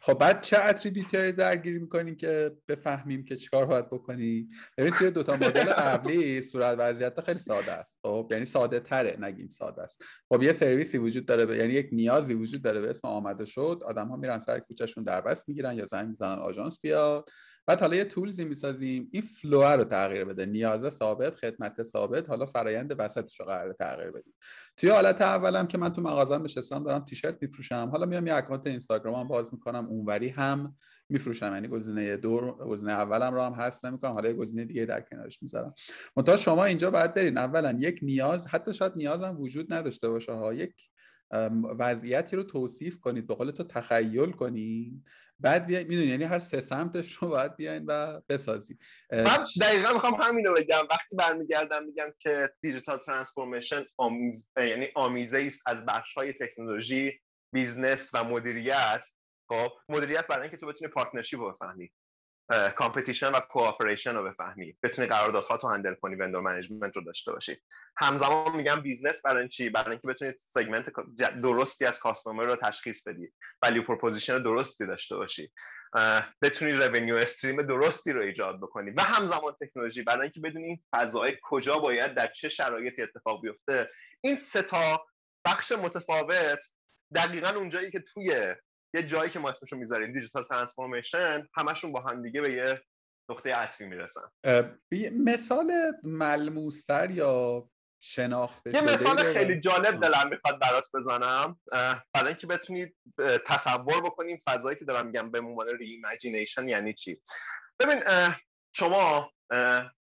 خب 0.00 0.14
بعد 0.14 0.42
چه 0.42 0.58
اتریبیوتری 0.64 1.32
درگیری 1.32 1.78
می‌کنی 1.78 2.16
که 2.16 2.56
بفهمیم 2.68 3.24
که 3.24 3.36
چیکار 3.36 3.66
باید 3.66 3.86
بکنی؟ 3.86 4.48
ببین 4.78 4.90
توی 4.90 5.10
دوتا 5.10 5.32
مدل 5.32 5.72
قبلی 5.72 6.42
صورت 6.42 6.76
وضعیت 6.78 7.20
خیلی 7.20 7.38
ساده 7.38 7.72
است. 7.72 7.98
خب 8.02 8.28
یعنی 8.30 8.44
ساده 8.44 8.80
تره 8.80 9.16
نگیم 9.20 9.50
ساده 9.50 9.82
است. 9.82 10.04
خب 10.28 10.42
یه 10.42 10.52
سرویسی 10.52 10.98
وجود 10.98 11.26
داره 11.26 11.46
ب... 11.46 11.50
یعنی 11.50 11.72
یک 11.72 11.88
نیازی 11.92 12.34
وجود 12.34 12.62
داره 12.62 12.80
به 12.80 12.90
اسم 12.90 13.08
آمد 13.08 13.35
و 13.35 13.44
شد. 13.44 13.82
آدم 13.84 14.08
ها 14.08 14.16
میرن 14.16 14.38
سر 14.38 14.58
کوچهشون 14.58 15.04
دربست 15.04 15.48
می‌گیرن 15.48 15.74
یا 15.74 15.86
زنگ 15.86 16.08
می‌زنن 16.08 16.38
آژانس 16.38 16.80
بیاد. 16.80 17.28
بعد 17.66 17.80
حالا 17.80 17.96
یه 17.96 18.04
tools 18.04 18.38
ی 18.38 18.44
می‌سازیم. 18.44 19.08
این 19.12 19.22
flow 19.22 19.62
رو 19.62 19.84
تغییر 19.84 20.24
بده. 20.24 20.46
نیازه 20.46 20.90
ثابت 20.90 21.34
خدمت 21.34 21.82
ثابت 21.82 22.28
حالا 22.28 22.46
فرایند 22.46 22.94
وسطش 22.98 23.40
رو 23.40 23.46
قراره 23.46 23.72
تغییر 23.72 24.10
بدیم. 24.10 24.34
توی 24.76 24.90
حالت 24.90 25.22
اولم 25.22 25.66
که 25.66 25.78
من 25.78 25.92
تو 25.92 26.02
مغازم 26.02 26.42
نشستم 26.42 26.84
دارم 26.84 27.04
تیشرت 27.04 27.38
میفروشم. 27.42 27.88
حالا 27.92 28.06
میام 28.06 28.26
یه 28.26 28.34
account 28.34 28.66
اینستاگرامم 28.66 29.28
باز 29.28 29.54
می‌کنم. 29.54 29.86
اونوری 29.86 30.28
هم 30.28 30.76
میفروشم. 31.08 31.46
یعنی 31.46 31.68
گزینه 31.68 32.16
دو 32.16 32.40
گزینه 32.52 32.92
اولم 32.92 33.34
رو 33.34 33.42
هم 33.42 33.52
هست 33.52 33.84
نمی‌کنم. 33.84 34.12
حالا 34.12 34.28
یه 34.28 34.34
گزینه 34.34 34.64
دیگه 34.64 34.86
در 34.86 35.00
کنارش 35.00 35.42
می‌ذارم. 35.42 35.74
منتها 36.16 36.36
شما 36.36 36.64
اینجا 36.64 36.90
باید 36.90 37.14
برین. 37.14 37.38
اولا 37.38 37.76
یک 37.80 37.98
نیاز 38.02 38.46
حتی 38.46 38.74
شاید 38.74 38.92
نیازم 38.96 39.40
وجود 39.40 39.74
نداشته 39.74 40.08
باشه 40.08 40.32
ها. 40.32 40.54
یک 40.54 40.74
وضعیتی 41.78 42.36
رو 42.36 42.42
توصیف 42.42 43.00
کنید. 43.00 43.26
به 43.26 43.34
قول 43.34 43.50
تو 43.50 43.64
تخیل 43.64 44.30
کنید. 44.30 45.04
بعد 45.40 45.66
بیاین 45.66 45.88
می‌دونی 45.88 46.06
یعنی 46.06 46.24
هر 46.24 46.38
سه 46.38 46.60
سمتش 46.60 47.12
رو 47.12 47.28
باید 47.28 47.56
بیاین 47.56 47.84
و 47.86 48.20
بسازید 48.28 48.82
من 49.12 49.44
دقیقا 49.60 49.92
می‌خوام 49.92 50.14
همین 50.14 50.44
رو 50.44 50.54
بگم. 50.54 50.82
وقتی 50.90 51.16
برمیگردم 51.16 51.84
میگم 51.84 52.12
که 52.18 52.50
دیجیتال 52.62 52.98
ترانسفورمیشن 52.98 53.84
آمیز... 53.96 54.48
یعنی 54.56 54.88
آمیزه 54.94 55.42
است 55.46 55.62
از 55.66 55.86
بخش 55.86 56.14
های 56.14 56.32
تکنولوژی 56.32 57.20
business 57.52 58.10
و 58.14 58.24
مدیریت. 58.24 59.06
خب 59.48 59.68
مدیریت 59.88 60.26
برای 60.26 60.42
اینکه 60.42 60.56
تو 60.56 60.66
بتونی 60.66 60.90
partnership 60.90 61.40
رو 61.40 61.52
بفهمی. 61.52 61.92
competition 62.76 63.32
و 63.32 63.40
cooperation 63.40 64.14
رو 64.14 64.24
بفهمی. 64.24 64.76
بتونی 64.82 65.08
قراردادهاتو 65.08 65.68
handle 65.68 65.94
کنی 65.94 66.14
vendor 66.14 66.40
management 66.40 66.96
رو 66.96 67.02
داشته 67.02 67.32
باشی. 67.32 67.56
همزمان 67.96 68.56
میگم 68.56 68.80
business 68.80 69.22
برای 69.22 69.48
چی؟ 69.48 69.70
برای 69.70 69.90
اینکه 69.90 70.08
بتونی 70.08 70.32
segment 70.42 70.92
درستی 71.42 71.84
از 71.84 72.00
customer 72.00 72.44
رو 72.44 72.56
تشخیص 72.56 73.08
بدی. 73.08 73.32
value 73.62 73.82
proposition 73.82 74.42
درستی 74.42 74.86
داشته 74.86 75.16
باشی. 75.16 75.52
بتونی 76.42 76.72
revenue 76.72 77.14
stream 77.14 77.62
درستی 77.62 78.12
رو 78.12 78.22
ایجاد 78.22 78.60
بکنی. 78.60 78.90
و 78.90 79.02
همزمان 79.02 79.56
تکنولوژی. 79.60 80.02
برای 80.02 80.22
اینکه 80.22 80.40
بدونی 80.40 80.64
این 80.64 80.80
فضای 80.94 81.36
کجا 81.42 81.78
باید 81.78 82.14
در 82.14 82.26
چه 82.26 82.48
شرایطی 82.48 83.02
اتفاق 83.02 83.42
بیفته. 83.42 83.90
این 84.20 84.36
سه 84.36 84.62
تا 84.62 85.06
بخش 85.44 85.72
متفاوت 85.72 86.58
دقیقا 87.14 87.48
اونجایی 87.48 87.90
که 87.90 88.04
توی 88.14 88.54
یه 88.94 89.02
جایی 89.02 89.30
که 89.30 89.38
ما 89.38 89.50
اسمشو 89.50 89.76
می‌ذاریم 89.76 90.12
digital 90.12 90.44
transformation 90.44 91.48
همشون 91.54 91.92
با 91.92 92.00
هم 92.00 92.22
دیگه 92.22 92.40
به 92.40 92.52
یه 92.52 92.82
نقطه 93.30 93.54
عطفی 93.54 93.86
می‌رسن. 93.86 94.20
مثال 95.12 95.92
ملموستر 96.02 97.10
یا 97.10 97.68
شناخته 98.02 98.74
یه 98.74 98.80
مثال 98.80 99.32
خیلی 99.32 99.60
جالب 99.60 100.00
دلم 100.00 100.28
می‌خواد 100.28 100.60
برات 100.60 100.88
بزنم. 100.94 101.60
برای 102.14 102.28
اینکه 102.28 102.46
بتونید 102.46 102.96
تصور 103.46 104.00
بکنیم 104.00 104.40
فضایی 104.44 104.78
که 104.78 104.84
دارم 104.84 105.06
میگم 105.06 105.30
به 105.30 105.40
عنوان 105.40 105.68
reimagination 105.68 106.68
یعنی 106.68 106.94
چی. 106.94 107.22
ببین 107.80 108.02
شما 108.76 109.32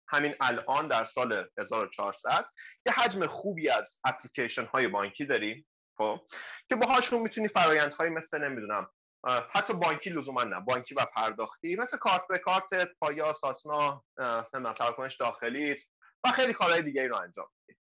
همین 0.08 0.36
الان 0.40 0.88
در 0.88 1.06
سال 1.06 1.50
1400 1.58 2.46
یه 2.86 2.94
حجم 2.94 3.26
خوبی 3.26 3.70
از 3.70 4.00
اپلیکیشن 4.06 4.66
های 4.66 4.88
بانکی 4.88 5.26
داریم. 5.26 5.66
خب 6.00 6.22
که 6.70 6.76
باهاشون 6.76 7.22
می‌تونی 7.22 7.48
فرایندهایی 7.48 8.12
مثل 8.12 8.44
نمی‌دونم 8.44 8.90
حتی 9.54 9.74
بانکی 9.74 10.10
لزوما 10.10 10.44
نه 10.44 10.60
بانکی 10.60 10.96
و 10.96 11.06
پرداختی 11.16 11.76
مثل 11.76 11.98
کارت 11.98 12.28
به 12.30 12.38
کارت 12.38 12.70
پایا 13.00 13.34
ساتنا 13.34 14.04
نمی‌دونم 14.54 14.74
تراکنش 14.74 15.18
داخلیت 15.18 15.82
و 16.24 16.32
خیلی 16.32 16.54
کارهای 16.54 16.82
دیگه 16.82 17.02
ای 17.02 17.08
رو 17.08 17.16
انجام 17.16 17.48
میدی. 17.68 17.80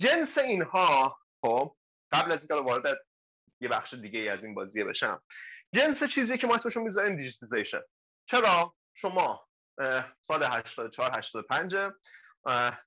جنس 0.00 0.38
اینها 0.38 1.18
خب 1.42 1.76
قبل 2.12 2.32
از 2.32 2.50
اینکه 2.50 2.64
وارد 2.64 3.06
یه 3.60 3.68
بخش 3.68 3.94
دیگه 3.94 4.20
ای 4.20 4.28
از 4.28 4.44
این 4.44 4.54
بازیه 4.54 4.84
بشم 4.84 5.22
جنس 5.74 6.04
چیزی 6.04 6.38
که 6.38 6.46
ما 6.46 6.54
اسمشون 6.54 6.82
می‌ذاریم 6.82 7.16
digitization. 7.16 7.80
چرا؟ 8.26 8.74
شما 8.94 9.48
سال 10.20 10.42
84 10.42 11.18
85 11.18 11.76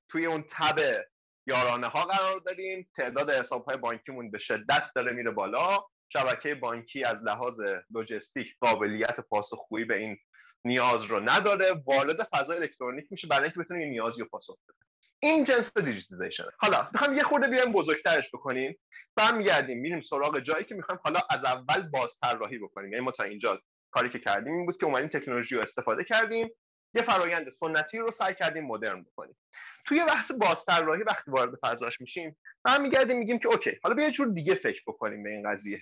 توی 0.10 0.26
اون 0.26 0.46
تب 0.50 1.06
یارانه 1.48 1.88
ها 1.88 2.06
قرار 2.06 2.40
داریم. 2.40 2.90
تعداد 2.98 3.30
حساب 3.30 3.66
های 3.66 3.78
بانکیمون 3.78 4.32
به 4.32 4.40
شدت 4.40 4.92
داره 4.96 5.12
میره 5.12 5.32
بالا. 5.32 5.86
شبکه 6.14 6.56
بانکی 6.56 7.04
از 7.04 7.24
لحاظ 7.24 7.62
لوجستیک 7.90 8.56
قابلیت 8.62 9.20
پاسخگویی 9.20 9.86
به 9.86 9.98
این 9.98 10.18
نیاز 10.66 11.04
رو 11.04 11.20
نداره. 11.30 11.72
وارد 11.86 12.24
فضای 12.24 12.58
الکترونیک 12.58 13.08
میشه 13.12 13.28
برای 13.28 13.44
اینکه 13.44 13.60
بتونه 13.60 13.80
این 13.80 13.90
نیازی 13.90 14.22
رو 14.22 14.28
پاسخ 14.28 14.58
بده 14.68 14.78
این 15.20 15.44
جنس 15.44 15.78
digitization 15.78 16.44
حالا 16.60 16.90
می‌خوام 16.94 17.18
یه 17.18 17.24
خورده 17.24 17.48
بیایم 17.48 17.72
بزرگترش 17.72 18.30
بکنیم. 18.34 18.80
برمیگردیم 19.16 19.80
میریم 19.80 20.02
سراغ 20.02 20.40
جایی 20.40 20.66
که 20.66 20.76
می‌خوایم 20.76 21.02
حالا 21.04 21.20
از 21.30 21.46
اول 21.46 21.82
بازطراحی 21.82 22.58
بکنیم. 22.58 22.94
یعنی 22.94 23.06
ما 23.06 23.12
تا 23.12 23.24
اینجا 23.24 23.62
کاری 23.92 24.10
که 24.10 24.20
کردیم 24.20 24.54
این 24.54 24.66
بود 24.66 24.78
که 24.78 24.86
اومدیم 24.86 25.08
تکنولوژی 25.08 25.56
رو 25.56 25.62
استفاده 25.62 26.04
کردیم. 26.04 26.50
یه 26.94 27.02
فرایند 27.02 27.50
سنتی 27.50 27.98
رو 27.98 28.12
سعی 28.12 28.34
کردیم 28.34 28.66
مدرن 28.66 29.04
بکنیم. 29.04 29.38
توی 29.86 30.06
بحث 30.06 30.32
بازطراحی 30.32 31.04
وقتی 31.04 31.32
وارد 31.32 31.54
فضاش 31.62 32.02
میشیم 32.02 32.38
برمیگردیم 32.64 33.18
میگیم 33.18 33.40
که 33.40 33.48
اوکی 33.48 33.80
حالا 33.84 33.96
بیا 33.96 34.10
جور 34.10 34.28
دیگه 34.28 34.56
فکر 34.56 34.82
بکنیم 34.88 35.24
به 35.24 35.30
این 35.30 35.50
قضیه. 35.50 35.82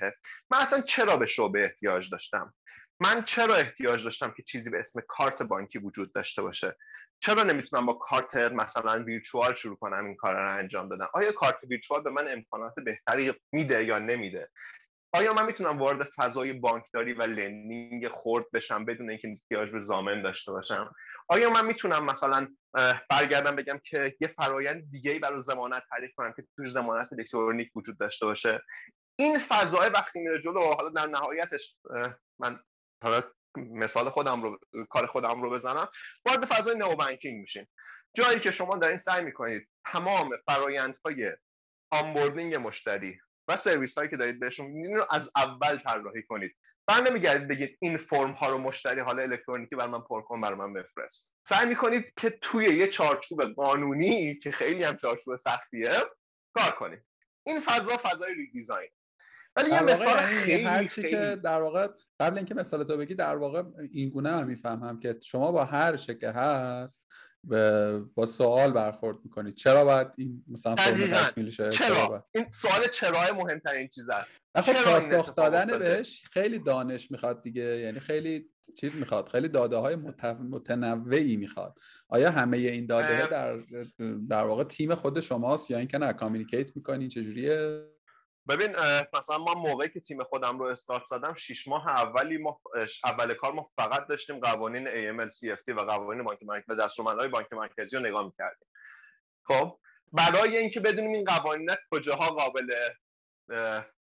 من 0.51 0.57
اصلا 0.57 0.81
چرا 0.81 1.17
به 1.17 1.25
شعبه 1.25 1.63
احتیاج 1.63 2.09
داشتم؟ 2.09 2.53
من 2.99 3.23
چرا 3.23 3.55
احتیاج 3.55 4.03
داشتم 4.03 4.33
که 4.37 4.43
چیزی 4.43 4.69
به 4.69 4.79
اسم 4.79 5.01
کارت 5.07 5.41
بانکی 5.41 5.79
وجود 5.79 6.13
داشته 6.13 6.41
باشه؟ 6.41 6.77
چرا 7.19 7.43
نمی‌تونم 7.43 7.85
با 7.85 7.93
کارت 7.93 8.35
مثلا 8.35 9.03
ویرچوال 9.03 9.55
شروع 9.55 9.75
کنم 9.75 10.05
این 10.05 10.15
کار 10.15 10.35
رو 10.35 10.57
انجام 10.57 10.89
بدم؟ 10.89 11.09
آیا 11.13 11.31
کارت 11.31 11.57
ویرچوال 11.69 12.01
به 12.03 12.09
من 12.09 12.31
امکانات 12.31 12.73
بهتری 12.85 13.33
میده 13.51 13.83
یا 13.83 13.99
نمیده؟ 13.99 14.49
آیا 15.13 15.33
من 15.33 15.45
می‌تونم 15.45 15.79
وارد 15.79 16.09
فضای 16.17 16.53
بانکداری 16.53 17.13
و 17.13 17.21
lending 17.21 18.07
خورد 18.07 18.45
بشم 18.53 18.85
بدون 18.85 19.09
اینکه 19.09 19.27
احتیاج 19.27 19.71
به 19.71 19.79
ضامن 19.79 20.21
داشته 20.21 20.51
باشم؟ 20.51 20.95
آیا 21.27 21.49
من 21.49 21.65
می‌تونم 21.65 22.05
مثلا 22.05 22.47
برگردم 23.09 23.55
بگم 23.55 23.79
که 23.83 24.15
یه 24.21 24.27
فرایند 24.27 24.91
دیگه 24.91 25.11
ای 25.11 25.19
برای 25.19 25.41
ضمانت 25.41 25.83
تعریف 25.89 26.11
کنم 26.15 26.33
که 26.33 26.43
توی 26.55 26.69
ضمانت 26.69 27.13
الکترونیک 27.13 27.71
وجود 27.75 27.97
داشته 27.97 28.25
باشه؟ 28.25 28.61
این 29.19 29.39
فضای 29.39 29.89
وقتی 29.89 30.19
میره 30.19 30.41
جلو 30.41 30.59
حالا 30.59 30.89
در 30.89 31.07
نهایتش 31.07 31.77
من 32.39 32.59
حالا 33.03 33.23
مثال 33.57 34.09
خودم 34.09 34.41
رو 34.41 34.59
کار 34.89 35.05
خودم 35.05 35.41
رو 35.41 35.49
بزنم 35.49 35.87
وارد 36.25 36.45
فضای 36.45 36.75
neo 36.75 36.95
banking 36.95 37.41
میشین 37.41 37.67
جایی 38.15 38.39
که 38.39 38.51
شما 38.51 38.77
دارین 38.77 38.97
سعی 38.97 39.25
می‌کنید 39.25 39.69
تمام 39.85 40.29
فرایندهای 40.45 41.31
onboarding 41.91 42.55
مشتری 42.55 43.19
و 43.47 43.57
سرویس 43.57 43.97
هایی 43.97 44.09
که 44.09 44.17
دارید 44.17 44.39
بهشون 44.39 44.65
این 44.65 44.95
رو 44.95 45.05
از 45.09 45.31
اول 45.35 45.77
طراحی 45.77 46.23
کنید. 46.23 46.55
بر 46.87 47.01
نمیگردید 47.01 47.47
بگید 47.47 47.77
این 47.81 47.97
فرم 47.97 48.31
ها 48.31 48.49
رو 48.49 48.57
مشتری 48.57 48.99
حالا 48.99 49.21
الکترونیکی 49.21 49.75
برا 49.75 49.87
من 49.87 50.01
پر 50.01 50.21
کن 50.21 50.41
برا 50.41 50.53
من 50.53 50.73
بفرست. 50.73 51.35
سعی 51.47 51.69
می‌کنید 51.69 52.13
که 52.17 52.29
توی 52.41 52.65
یه 52.65 52.87
چارچوب 52.87 53.43
قانونی 53.43 54.35
که 54.35 54.51
خیلی 54.51 54.83
هم 54.83 54.97
چارچوب 54.97 55.35
سختیه 55.35 55.89
کار 56.53 56.71
کنید. 56.71 56.99
این 57.43 57.61
فضا 57.65 57.97
فضای 57.97 58.33
redesign. 58.33 58.89
ولی 59.55 59.69
یه 59.69 59.83
مثال 59.83 60.23
یعنی 60.23 60.41
خیلی 60.41 60.63
هر 60.63 60.85
چی 60.85 61.01
که 61.01 61.39
در 61.43 61.61
واقع 61.61 61.87
قبل 62.19 62.37
اینکه 62.37 62.55
مثال 62.55 62.83
تو 62.83 62.97
بگی 62.97 63.15
در 63.15 63.37
واقع 63.37 63.63
این 63.91 64.09
گونه 64.09 64.31
هم 64.31 64.47
می‌فهمم 64.47 64.99
که 64.99 65.19
شما 65.23 65.51
با 65.51 65.65
هر 65.65 65.95
که 65.95 66.29
هست 66.29 67.07
با 68.15 68.25
سوال 68.25 68.71
برخورد 68.71 69.17
می‌کنید 69.23 69.55
چرا 69.55 69.85
باید 69.85 70.07
این 70.17 70.43
مثلا 70.47 70.75
فرم 70.75 70.95
تکمیل 70.95 71.49
شه؟ 71.49 71.69
چرا, 71.69 72.27
این 72.35 72.49
سوال 72.49 72.87
چرا 72.93 73.19
مهمترین 73.35 73.87
چیز 73.87 74.09
است 74.09 74.27
خب 74.55 74.83
پاسخ 74.83 75.35
دادن 75.35 75.79
بهش 75.79 76.23
خیلی 76.31 76.59
دانش 76.59 77.11
می‌خواد 77.11 77.43
دیگه. 77.43 77.63
یعنی 77.63 77.99
خیلی 77.99 78.49
چیز 78.79 78.95
می‌خواد 78.95 79.27
خیلی 79.27 79.47
داده 79.47 79.75
های 79.75 79.95
متنوعی 80.49 81.37
می‌خواد. 81.37 81.79
آیا 82.09 82.31
همه 82.31 82.57
این 82.57 82.85
داده 82.85 83.27
در 83.27 83.57
در 84.29 84.43
واقع 84.43 84.63
تیم 84.63 84.95
خود 84.95 85.21
شماست 85.21 85.71
یا 85.71 85.77
اینکه 85.77 85.97
نه؟ 85.97 86.13
کامیکیت 86.13 86.75
می‌کنین 86.75 87.09
چجوریه؟ 87.09 87.85
ببین 88.49 88.75
مثلا 89.13 89.37
ما 89.37 89.53
موقعی 89.53 89.89
که 89.89 89.99
تیم 89.99 90.23
خودم 90.23 90.59
رو 90.59 90.65
استارت 90.65 91.05
زدم 91.05 91.33
شش 91.33 91.67
ماه 91.67 91.87
اولی 91.87 92.37
ما 92.37 92.61
اول 93.03 93.33
کار 93.33 93.53
ما 93.53 93.71
فقط 93.77 94.07
داشتیم 94.07 94.39
قوانین 94.39 94.87
AML 94.87 95.29
CFT 95.31 95.69
و 95.77 95.81
قوانین 95.81 96.23
بانک 96.23 96.39
مرکزی 96.43 96.77
دستورالعمل‌های 96.79 97.29
بانک 97.29 97.53
مرکزی 97.53 97.95
رو 97.95 98.01
نگاه 98.01 98.25
می‌کردیم. 98.25 98.67
خب 99.47 99.79
برای 100.11 100.57
اینکه 100.57 100.79
بدونیم 100.79 101.13
این 101.13 101.25
قوانین 101.25 101.69
کجاها 101.91 102.29
قابل 102.29 102.75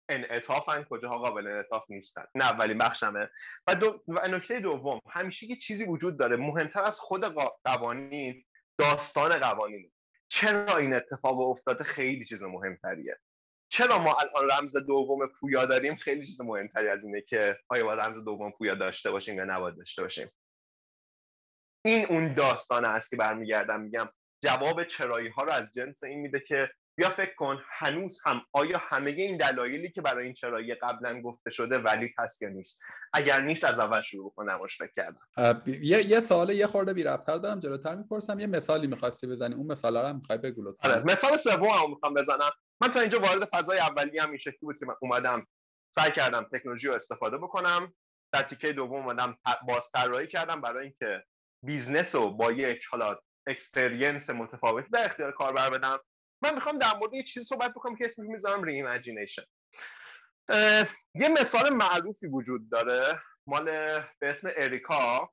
انعطافن 0.09 0.85
کجاها 0.91 1.19
قابل 1.19 1.47
انعطاف 1.47 1.85
نیستن. 1.89 2.25
نه 2.35 2.45
اولین 2.45 2.79
بخشمه. 2.79 3.31
و, 3.67 3.75
دو... 3.75 4.03
و 4.09 4.29
نکته 4.29 4.61
دوم 4.61 5.01
همیشه 5.11 5.47
یه 5.47 5.57
چیزی 5.57 5.85
وجود 5.85 6.19
داره. 6.19 6.37
مهمتر 6.37 6.83
از 6.83 6.99
خود 6.99 7.25
قوانین 7.65 8.45
داستان 8.79 9.39
قوانین 9.39 9.93
چرا 10.29 10.77
این 10.77 10.95
اتفاق 10.95 11.41
افتاده؟ 11.41 11.85
خیلی 11.85 12.25
چیز 12.25 12.43
مهمتریه. 12.43 13.19
چرا 13.73 13.99
ما 13.99 14.17
الان 14.17 14.51
رمز 14.51 14.77
دوم 14.77 15.27
پویا 15.27 15.67
داریم؟ 15.67 15.95
خیلی 15.95 16.27
چیز 16.27 16.41
مهمتری 16.41 16.89
از 16.89 17.05
اینه 17.05 17.21
که 17.21 17.59
آیا 17.69 17.85
باید 17.85 18.01
رمز 18.01 18.25
دوم 18.25 18.53
پویا 18.53 18.75
داشته 18.75 19.11
باشیم 19.11 19.37
یا 19.37 19.45
نباید 19.45 19.77
داشته 19.77 20.03
باشیم. 20.03 20.31
این 21.85 22.07
اون 22.07 22.35
داستان 22.35 22.85
است 22.85 23.11
که 23.11 23.17
برمیگردم 23.17 23.81
میگم 23.81 24.09
جواب 24.45 24.85
چرایی 24.85 25.29
ها 25.29 25.43
رو 25.43 25.51
از 25.51 25.73
جنس 25.77 26.05
این 26.05 26.21
میده 26.21 26.41
که 26.41 26.71
بیا 26.99 27.11
فکر 27.11 27.35
کن 27.35 27.63
هنوز 27.79 28.21
هم 28.25 28.43
آیا 28.53 28.79
همه 28.79 29.11
این 29.11 29.37
دلایلی 29.37 29.91
که 29.91 30.01
برای 30.01 30.25
این 30.25 30.35
چرایی 30.35 30.75
قبلا 30.75 31.23
گفته 31.23 31.51
شده 31.51 31.79
ولی 31.79 32.15
هست 32.19 32.43
یا 32.43 32.49
نیست؟ 32.49 32.83
اگر 33.13 33.41
نیست 33.41 33.65
از 33.65 33.79
اول 33.79 34.03
شروع 34.03 34.33
کنم 34.37 34.61
فکر 34.79 34.93
کردم. 34.97 35.63
یه 35.67 36.07
یه 36.07 36.21
سوال 36.21 36.51
یه 36.51 36.67
خورده 36.67 36.95
بی 36.95 37.03
ربطر 37.03 37.39
دارم 37.39 37.61
جلوتر 37.61 37.95
می‌پرسم. 37.95 38.41
یه 38.41 38.47
مثالی 38.47 38.87
می‌خواستی 38.87 39.27
بزنی. 39.27 39.55
اون 39.55 39.67
مثال 39.67 39.97
رو 39.97 40.07
هم 40.07 40.17
می‌خوای 40.17 40.39
بگو 40.39 40.75
آره 40.81 41.03
مثال 41.03 41.37
سوم 41.37 41.65
هم 41.69 41.91
می‌خوام 41.91 42.15
بزنم. 42.15 42.51
من 42.81 42.93
تا 42.93 43.01
اینجا 43.01 43.21
وارد 43.21 43.45
فضای 43.45 43.79
اولی 43.79 44.19
هم 44.19 44.29
این 44.29 44.39
شکلی 44.39 44.59
بود 44.61 44.79
که 44.79 44.87
من 44.87 44.95
اومدم 45.01 45.47
سعی 45.95 46.11
کردم 46.11 46.43
تکنولوژی 46.53 46.89
رو 46.89 46.95
استفاده 46.95 47.39
بکنم. 47.39 47.95
در 48.33 48.43
تیکه 48.43 48.73
دوم 48.73 48.93
اومدم 48.93 49.39
باز 49.69 49.91
طراحی 49.91 50.27
کردم 50.27 50.61
برای 50.61 50.85
اینکه 50.85 51.25
business 51.65 52.15
رو 52.15 52.31
با 52.31 52.53
یک 52.53 52.85
حالا 52.91 53.19
experience 53.47 54.31
متفاوتی 54.31 54.89
در 54.91 55.05
اختیار 55.05 55.33
کاربر 55.33 55.71
بدم. 55.71 55.99
من 56.43 56.55
می‌خوام 56.55 56.79
در 56.79 56.97
مورد 56.97 57.15
یه 57.15 57.23
چیزی 57.23 57.47
صحبت 57.47 57.71
بکنم 57.71 57.97
که 57.97 58.07
اسمش 58.07 58.27
می‌ذارم 58.29 58.63
reimagination 58.63 59.43
یه 61.15 61.29
مثال 61.41 61.71
معروفی 61.71 62.27
وجود 62.27 62.71
داره. 62.71 63.23
مال 63.47 63.65
به 64.19 64.29
اسم 64.29 64.51
Erica. 64.57 65.31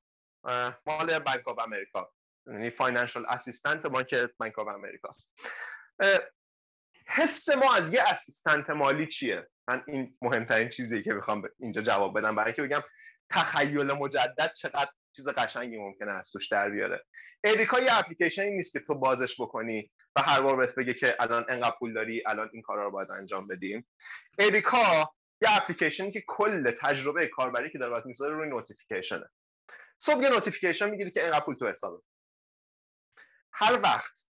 مال 0.86 0.87
Bank 0.87 0.91
of 0.91 0.93
America 0.93 0.99
یعنی 0.99 1.03
financial 1.03 1.11
assistant 1.11 1.20
بانک 1.20 1.48
Bank 1.48 4.16
of 4.38 4.68
America 4.68 5.19
ست 5.19 5.34
حس 7.08 7.50
ما 7.50 7.76
از 7.76 7.94
یه 7.94 8.02
assistant 8.04 8.70
مالی 8.70 9.08
چیه؟ 9.08 9.48
من 9.68 9.84
این 9.88 10.18
مهمترین 10.22 10.70
چیزی 10.70 11.04
که 11.04 11.14
می‌خوام 11.14 11.50
اینجا 11.60 11.82
جواب 11.82 12.18
بدم. 12.18 12.36
برای 12.36 12.48
اینکه 12.48 12.62
بگم 12.62 12.84
تخیل 13.30 13.92
مجدد 13.92 14.54
چقدر 14.54 14.92
چیز 15.16 15.28
قشنگی 15.28 15.78
ممکنه 15.78 16.12
از 16.12 16.32
توش 16.32 16.48
در 16.48 16.70
بیاره. 16.70 17.04
Erica 17.44 17.80
یه 17.80 17.98
اپلیکیشنی 17.98 18.50
نیست 18.50 18.74
که 18.74 18.80
تو 18.80 18.96
بازش 18.96 19.42
بکنی 19.42 19.92
و 20.16 20.22
هر 20.22 20.42
بار 20.42 20.56
بهت 20.56 20.76
بگه 20.76 20.94
که 20.94 21.16
الان 21.20 21.46
انقدر 21.50 21.76
پول 21.80 21.94
داری 21.94 22.24
الان 22.28 22.50
این 22.54 22.62
کارا 22.62 22.84
رو 22.84 22.92
باید 22.92 23.12
انجام 23.12 23.48
بدیم. 23.48 23.88
Erica 24.40 25.14
یه 25.42 25.58
اپلیکیشنی 25.58 26.12
که 26.12 26.24
کل 26.28 26.72
تجربه 26.82 27.28
کاربری 27.28 27.72
که 27.72 27.78
داره 27.78 28.04
می‌ذاره 28.06 28.36
روی 28.36 28.50
notification 28.50 29.23
ه 29.23 29.30
صبح 30.00 30.24
یه 30.24 30.30
notification 30.30 30.90
می‌گیری 30.90 31.12
که 31.12 31.26
انقدر 31.26 31.46
پول 31.46 31.56
تو 31.56 31.68
حسابت 31.68 32.02
هر 33.54 33.80
وقت 33.84 34.28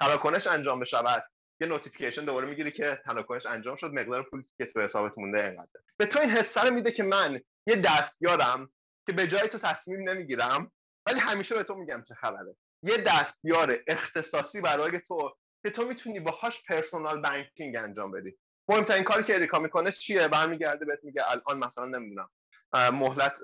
تراکنش 0.00 0.46
انجام 0.46 0.80
بشود 0.80 1.24
یه 1.60 1.68
notification 1.68 2.24
دوباره 2.24 2.48
می‌گیری 2.48 2.70
که 2.70 3.02
تراکنش 3.04 3.46
انجام 3.46 3.76
شد 3.76 3.92
مقدار 3.92 4.22
پول 4.22 4.44
که 4.58 4.66
تو 4.66 4.80
حسابت 4.80 5.18
مونده 5.18 5.44
انقدر 5.44 5.80
به 5.96 6.06
تو 6.06 6.20
این 6.20 6.30
حسه 6.30 6.62
رو 6.62 6.70
میده 6.74 6.92
که 6.92 7.02
من 7.02 7.40
یه 7.66 7.76
دستیارم 7.76 8.72
که 9.06 9.12
به 9.12 9.26
جای 9.26 9.48
تو 9.48 9.58
تصمیم 9.58 10.08
نمی‌گیرم 10.08 10.72
ولی 11.06 11.20
همیشه 11.20 11.54
به 11.54 11.62
تو 11.62 11.74
میگم 11.74 12.04
چه 12.08 12.14
خبره. 12.14 12.56
یه 12.82 12.96
دستیار 12.96 13.78
اختصاصی 13.86 14.60
برای 14.60 15.00
تو 15.00 15.36
که 15.62 15.70
تو 15.70 15.88
می‌تونی 15.88 16.20
باهاش 16.20 16.62
personal 16.62 17.22
banking 17.22 17.76
انجام 17.76 18.10
بدی. 18.10 18.38
مهمترین 18.68 19.04
کاری 19.04 19.24
که 19.24 19.34
Erica 19.34 19.58
می‌کنه 19.58 19.92
چیه؟ 19.92 20.28
برمیگرده 20.28 20.84
بهت 20.84 20.98
میگه 21.02 21.22
الان 21.30 21.64
مثلا 21.64 21.84
نمی‌دونم 21.84 22.28
مهلت 22.72 23.38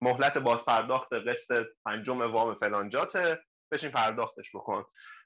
مهلت 0.00 0.38
بازپرداخت 0.38 1.12
قسط 1.12 1.66
پنجم 1.84 2.20
وام 2.20 2.54
فلانجاته 2.54 3.40
بشین 3.72 3.90
پرداختش 3.90 4.56
بکن. 4.56 4.84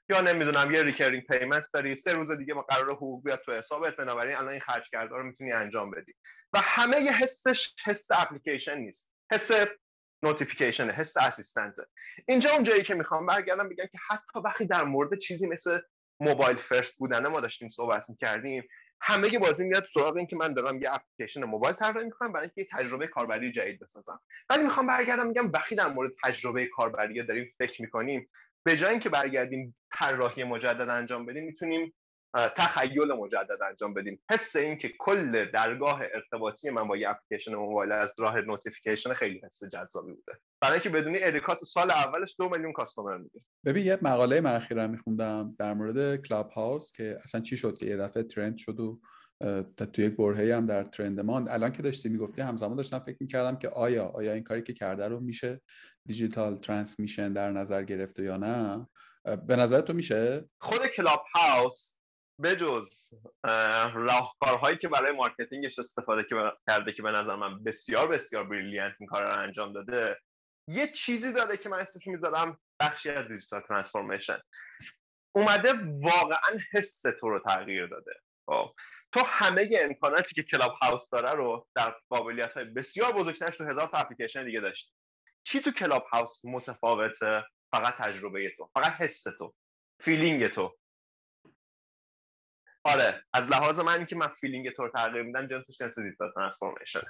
یا 0.09 0.21
نمی‌دونم 0.21 0.71
یه 0.71 0.83
recurring 0.83 1.23
payment 1.23 1.65
داری 1.73 1.95
سه 1.95 2.13
روز 2.13 2.31
دیگه 2.31 2.53
ما 2.53 2.61
قرار 2.61 2.91
حقوق 2.91 3.23
بیاد 3.23 3.41
تو 3.45 3.51
حسابت 3.51 3.95
بنابراین 3.95 4.35
الان 4.35 4.49
این 4.49 4.59
خرج 4.59 4.89
کرده 4.89 5.15
رو 5.15 5.23
می‌تونی 5.23 5.51
انجام 5.51 5.91
بدی. 5.91 6.13
و 6.53 6.59
همه 6.63 7.01
یه 7.01 7.13
حسش 7.13 7.73
حس 7.85 8.11
اپلیکیشن 8.11 8.77
نیست. 8.77 9.13
حس 9.31 9.51
notification 10.23 10.89
حس 10.89 11.17
assistant 11.17 11.75
اینجا 12.27 12.51
اون 12.51 12.63
جایی 12.63 12.83
که 12.83 12.95
می‌خوام 12.95 13.25
برگردم 13.25 13.69
بگم 13.69 13.85
که 13.91 13.97
حتی 14.09 14.39
وقتی 14.45 14.65
در 14.65 14.83
مورد 14.83 15.19
چیزی 15.19 15.47
مثل 15.47 15.79
mobile 16.19 16.57
first 16.57 16.97
بودنه 16.97 17.29
ما 17.29 17.39
داشتیم 17.39 17.69
صحبت 17.69 18.09
می‌کردیم 18.09 18.63
همه 19.01 19.39
بازی 19.39 19.67
میاد 19.67 19.85
سراغ 19.85 20.17
این 20.17 20.27
که 20.27 20.35
من 20.35 20.53
دارم 20.53 20.81
یه 20.81 20.93
اپلیکیشن 20.93 21.43
موبایل 21.43 21.75
طراحی 21.75 22.05
می‌کنم 22.05 22.31
برای 22.31 22.49
اینکه 22.55 22.61
یه 22.61 22.83
تجربه 22.83 23.07
کاربری 23.07 23.51
جدید 23.51 23.79
بسازم. 23.79 24.21
ولی 24.49 24.63
می‌خوام 24.63 24.87
برگردم 24.87 25.27
میگم 25.27 25.51
وقتی 25.51 25.75
در 25.75 25.87
مورد 25.87 26.11
تجربه 26.23 26.65
کاربری 26.65 27.23
داریم 27.23 27.53
فکر 27.57 27.81
می‌کنیم 27.81 28.29
به 28.65 28.77
جای 28.77 28.91
اینکه 28.91 29.09
برگردیم 29.09 29.75
طراحی 29.93 30.43
مجدد 30.43 30.89
انجام 30.89 31.25
بدیم 31.25 31.43
می‌تونیم 31.45 31.93
تخیل 32.55 33.11
مجدد 33.11 33.61
انجام 33.69 33.93
بدیم. 33.93 34.21
حس 34.31 34.55
این 34.55 34.77
که 34.77 34.93
کل 34.99 35.45
درگاه 35.45 36.01
ارتباطی 36.13 36.69
من 36.69 36.87
با 36.87 36.97
یه 36.97 37.09
اپلیکیشن 37.09 37.55
موبایل 37.55 37.91
از 37.91 38.13
راه 38.17 38.41
notification 38.41 39.13
خیلی 39.13 39.41
حس 39.45 39.63
جذابی 39.63 40.13
بوده. 40.13 40.39
برای 40.61 40.73
اینکه 40.73 40.89
بدونی 40.89 41.23
Erica 41.23 41.55
تو 41.55 41.65
سال 41.65 41.91
اولش 41.91 42.35
دو 42.37 42.49
میلیون 42.49 42.73
customer 42.73 43.17
میده 43.17 43.39
ببین 43.65 43.85
یه 43.85 43.99
مقاله 44.01 44.41
من 44.41 44.55
اخیرا 44.55 44.87
میخوندم 44.87 45.55
در 45.59 45.73
مورد 45.73 46.21
Clubhouse 46.21 46.91
که 46.91 47.17
اصلا 47.23 47.41
چی 47.41 47.57
شد 47.57 47.77
که 47.77 47.85
یه 47.85 47.97
دفعه 47.97 48.23
trend 48.23 48.57
شد 48.57 48.79
و 48.79 48.99
تو 49.93 50.01
یک 50.01 50.15
برهه‌ای 50.15 50.51
هم 50.51 50.65
در 50.65 50.83
trend 50.83 51.19
ماند. 51.19 51.49
الان 51.49 51.71
که 51.71 51.81
داشتی 51.81 52.09
می‌گفتی 52.09 52.41
همزمان 52.41 52.75
داشتم 52.75 52.99
فکر 52.99 53.17
می‌کردم 53.19 53.57
که 53.57 53.69
آیا 53.69 54.05
آیا 54.05 54.33
این 54.33 54.43
کاری 54.43 54.61
که 54.61 54.73
کرده 54.73 55.07
رو 55.07 55.19
میشه 55.19 55.61
digital 56.07 56.57
transformation 56.57 57.33
در 57.33 57.51
نظر 57.51 57.83
گرفته 57.83 58.23
یا 58.23 58.37
نه 58.37 58.87
به 59.47 59.55
نظر 59.55 59.81
تو 59.81 59.93
میشه؟ 59.93 60.49
خود 60.61 60.87
Clubhouse 60.87 61.97
بجز 62.43 63.13
راهکارهایی 63.93 64.77
که 64.77 64.87
برای 64.87 65.11
marketing 65.11 65.67
ش 65.67 65.79
استفاده 65.79 66.25
کرده 66.67 66.93
که 66.93 67.01
به 67.01 67.11
نظر 67.11 67.35
من 67.35 67.63
بسیار 67.63 68.07
بسیار 68.07 68.43
brilliant 68.43 68.93
این 68.99 69.09
کار 69.09 69.23
رو 69.23 69.39
انجام 69.39 69.73
داده 69.73 70.17
یه 70.69 70.87
چیزی 70.87 71.33
داره 71.33 71.57
که 71.57 71.69
من 71.69 71.79
اسمش 71.79 72.07
می‌ذارم 72.07 72.59
بخشی 72.79 73.09
از 73.09 73.27
digital 73.27 73.61
transformation. 73.61 74.39
اومده 75.35 75.73
واقعا 76.01 76.59
حس 76.73 77.01
تو 77.01 77.29
رو 77.29 77.39
تغییر 77.39 77.87
داده. 77.87 78.11
خب 78.49 78.73
تو 79.11 79.19
همه 79.25 79.69
امکاناتی 79.81 80.35
که 80.35 80.43
Clubhouse 80.43 81.09
داره 81.09 81.31
رو 81.31 81.67
در 81.75 81.95
قابلیت 82.09 82.53
های 82.53 82.65
بسیار 82.65 83.13
بزرگترش 83.13 83.57
تو 83.57 83.63
هزار 83.63 83.87
تا 83.87 83.97
اپلیکیشن 83.97 84.45
دیگه 84.45 84.59
داشتی. 84.59 84.91
چی 85.45 85.59
تو 85.59 85.71
Clubhouse 85.71 86.45
متفاوته؟ 86.45 87.43
فقط 87.71 87.93
تجربه 87.93 88.51
تو 88.57 88.69
فقط 88.73 88.91
حس 88.91 89.23
تو 89.23 89.53
feeling 89.99 90.47
تو. 90.47 90.77
آره 92.83 93.23
از 93.33 93.49
لحاظ 93.49 93.79
من 93.79 94.05
که 94.05 94.15
من 94.15 94.27
feeling 94.27 94.69
تو 94.69 94.83
رو 94.83 94.91
تغییر 94.91 95.23
میدم 95.23 95.47
جنسش 95.47 95.77
جنس 95.77 95.99
digital 95.99 96.31
transformation 96.31 97.01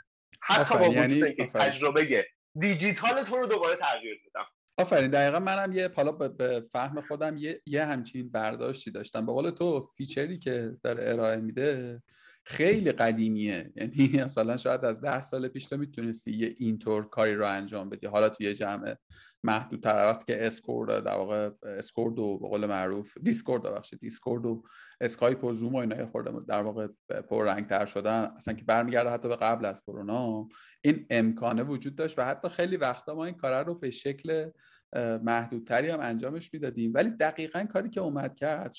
حتی 0.42 0.74
با 0.74 0.80
وجود 0.80 0.96
یعنی 0.96 1.24
اینکه 1.24 1.46
تجربه 1.46 2.28
دیجیتال 2.60 3.24
تو 3.24 3.38
رو 3.38 3.48
دوباره 3.48 3.76
تغییر 3.76 4.22
میدم. 4.26 4.46
آفرین 4.78 5.12
دقیقا 5.12 5.40
منم 5.40 5.72
یه 5.72 5.92
حالا 5.96 6.12
به 6.12 6.66
فهم 6.72 7.02
خودم 7.02 7.38
یه, 7.38 7.62
یه 7.66 7.86
همچین 7.86 8.32
برداشتی 8.32 8.92
داشتم. 8.92 9.26
به 9.26 9.32
قول 9.32 9.52
تو 9.52 9.92
feature 9.98 10.34
ی 10.34 10.39
که 10.40 10.78
داره 10.84 11.12
ارائه 11.12 11.42
میده 11.42 12.02
خیلی 12.46 12.91
قدیمیه. 12.91 13.72
یعنی 13.76 14.12
مثلا 14.26 14.58
شاید 14.58 14.86
از 14.86 15.02
ده 15.02 15.22
سال 15.22 15.48
پیش 15.48 15.66
تو 15.66 15.78
می‌تونستی 15.78 16.32
یه 16.32 16.56
اینطور 16.58 17.10
کاری 17.10 17.36
رو 17.36 17.48
انجام 17.48 17.89
بدی. 17.89 18.08
حالا 18.08 18.30
توی 18.30 18.54
جمع 18.54 18.96
محدود 19.43 19.84
تر 19.84 19.96
است 19.96 20.28
که 20.28 20.48
اسکورد 20.48 21.04
در 21.04 21.16
واقع 21.16 21.50
اسکورد 21.64 22.20
و 22.20 22.38
به 22.38 22.48
قول 22.48 22.66
معروف 22.66 23.18
Discord 23.18 23.64
ببخشید 23.64 24.00
Discord 24.00 24.46
و 24.46 24.64
اسکایپ 25.02 25.43
و 25.43 25.54
زوم 25.54 25.74
و 25.74 25.78
اینا 25.78 26.08
خورده 26.08 26.32
در 26.48 26.62
واقع 26.62 26.88
پررنگ 27.32 27.68
تر 27.68 27.86
شدن. 27.86 28.34
اصلا 28.38 28.54
که 28.54 28.64
برمیگرده 28.64 29.10
حتی 29.10 29.28
به 29.28 29.36
قبل 29.36 29.66
از 29.66 29.82
کرونا. 29.82 30.48
این 30.82 31.06
امکانه 31.10 31.64
وجود 31.64 31.96
داشت 31.96 32.20
و 32.20 32.26
حتی 32.26 32.50
خیلی 32.50 32.78
وقتا 32.78 33.16
ما 33.16 33.26
این 33.26 33.36
کار 33.36 33.66
رو 33.66 33.76
به 33.76 33.91
شکل 33.91 34.50
محدودتری 35.24 35.89
هم 35.89 36.00
انجامش 36.00 36.54
می‌دادیم. 36.54 36.91
ولی 36.93 37.10
دقیقا 37.10 37.64
کاری 37.64 37.89
که 37.89 38.02
اومد 38.02 38.36
کرد 38.36 38.76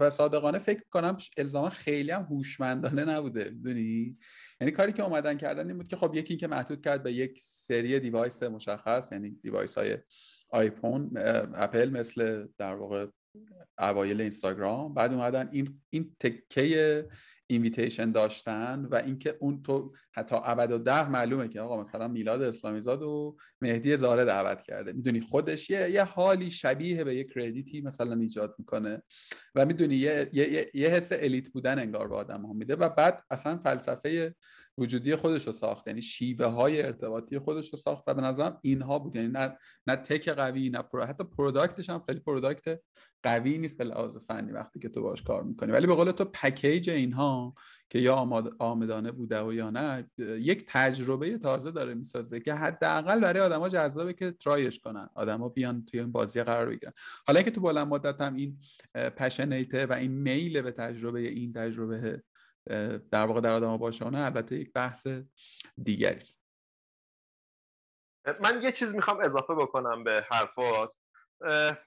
و, 0.00 0.10
صادقانه 0.10 0.58
فکر 0.58 0.82
کنم 0.90 1.18
الزاما 1.36 1.68
خیلی 1.68 2.10
هم 2.10 2.22
هوشمندانه 2.22 3.04
نبوده 3.04 3.50
می‌دونی؟ 3.50 4.18
یعنی 4.60 4.70
کاری 4.70 4.92
که 4.92 5.02
اومدن 5.02 5.36
کردن 5.36 5.68
این 5.68 5.76
بود 5.76 5.88
که 5.88 5.96
خب 5.96 6.14
یکی 6.14 6.36
که 6.36 6.46
محدود 6.46 6.84
کرد 6.84 7.02
به 7.02 7.12
یک 7.12 7.40
سری 7.42 8.00
device 8.00 8.42
مشخص 8.42 9.12
یعنی 9.12 9.30
device 9.30 9.78
های 9.78 9.98
آیفون 10.50 11.10
اپل 11.54 11.90
مثل 11.90 12.46
در 12.58 12.74
واقع 12.74 13.06
اوایل 13.78 14.20
اینستاگرام. 14.20 14.94
بعد 14.94 15.12
اومدن 15.12 15.48
این 15.52 15.80
این 15.90 16.16
تکه 16.20 17.08
invitation 17.50 18.12
داشتن 18.12 18.88
و 18.90 18.94
اینکه 18.94 19.36
اون 19.40 19.62
تو 19.62 19.92
حتی 20.12 20.36
about 20.44 20.72
ت 20.72 21.08
معلومه 21.08 21.48
که 21.48 21.60
آقا 21.60 21.80
مثلا 21.80 22.08
میلاد 22.08 22.42
اسلامی 22.42 22.80
زاد 22.80 23.02
و 23.02 23.36
مهدی 23.60 23.96
زاره 23.96 24.24
دعوت 24.24 24.62
کرده. 24.62 24.92
می‌دونی 24.92 25.20
خودش 25.20 25.70
یه, 25.70 25.90
یه 25.90 26.04
حالی 26.04 26.50
شبیه 26.50 27.04
به 27.04 27.14
یک 27.14 27.32
credit 27.32 27.73
ی 27.73 27.80
مثلا 27.80 28.14
ایجاد 28.14 28.54
می‌کنه 28.58 29.02
و 29.54 29.66
می‌دونی 29.66 29.94
یه, 29.94 30.30
یه, 30.32 30.70
یه 30.74 30.88
حس 30.88 31.12
elite 31.12 31.48
بودن 31.48 31.78
انگار 31.78 32.08
به 32.08 32.16
آدم 32.16 32.46
ها 32.46 32.52
میده 32.52 32.76
و 32.76 32.88
بعد 32.88 33.24
اصلا 33.30 33.58
فلسفه 33.58 34.34
وجودی 34.78 35.16
خودش 35.16 35.46
رو 35.46 35.52
ساخت. 35.52 35.88
یعنی 35.88 36.02
شیوه 36.02 36.46
های 36.46 36.82
ارتباطی 36.82 37.38
خودش 37.38 37.72
رو 37.72 37.78
ساخت 37.78 38.04
و 38.06 38.14
به 38.14 38.22
نظرم 38.22 38.58
اینها 38.62 38.98
بود. 38.98 39.16
یعنی 39.16 39.28
نه 39.28 39.58
نه 39.86 39.96
tech 39.96 40.28
قوی 40.28 40.70
نه 40.70 40.82
pro... 40.82 41.04
حتی 41.04 41.24
product 41.24 41.75
ش 41.75 41.90
هم 41.90 42.02
خیلی 42.06 42.20
product 42.20 42.80
قوی 43.22 43.58
نیست 43.58 43.78
به 43.78 43.84
لحاظ 43.84 44.16
فنی 44.16 44.52
وقتی 44.52 44.80
که 44.80 44.88
تو 44.88 45.02
باش 45.02 45.22
کار 45.22 45.42
می‌کنی. 45.42 45.72
ولی 45.72 45.86
به 45.86 45.94
قول 45.94 46.10
تو 46.10 46.24
پکیج 46.24 46.90
اینها 46.90 47.54
که 47.90 47.98
یا 47.98 48.14
آمد... 48.14 48.50
آمدانه 48.58 49.12
بوده 49.12 49.42
و 49.42 49.52
یا 49.52 49.70
نه 49.70 50.10
یک 50.18 50.64
تجربه 50.68 51.38
تازه 51.38 51.70
داره 51.70 51.94
می‌سازه 51.94 52.40
که 52.40 52.54
حداقل 52.54 53.20
برای 53.20 53.40
آدما 53.40 53.68
جذابه 53.68 54.12
که 54.12 54.30
try 54.30 54.59
ش 54.59 54.78
کنن. 54.78 55.08
آدما 55.14 55.48
بیان 55.48 55.84
توی 55.84 56.00
این 56.00 56.12
بازی 56.12 56.42
قرار 56.42 56.66
بگیرن. 56.66 56.92
حالا 57.26 57.42
که 57.42 57.50
تو 57.50 57.60
بلند 57.60 57.86
مدت 57.86 58.20
هم 58.20 58.34
این 58.34 58.58
پشنیته 59.16 59.86
و 59.86 59.92
این 59.92 60.12
میل 60.12 60.62
به 60.62 60.72
تجربه 60.72 61.20
این 61.20 61.52
تجربه 61.52 62.22
در 63.10 63.26
واقع 63.26 63.40
در 63.40 63.52
آدم 63.52 63.76
باشانه 63.76 64.18
البته 64.18 64.56
یک 64.56 64.72
بحث 64.72 65.06
دیگری 65.82 66.16
است. 66.16 66.44
من 68.40 68.62
یه 68.62 68.72
چیز 68.72 68.94
می‌خوام 68.94 69.20
اضافه 69.20 69.54
بکنم 69.54 70.04
به 70.04 70.26
حرفات. 70.30 70.94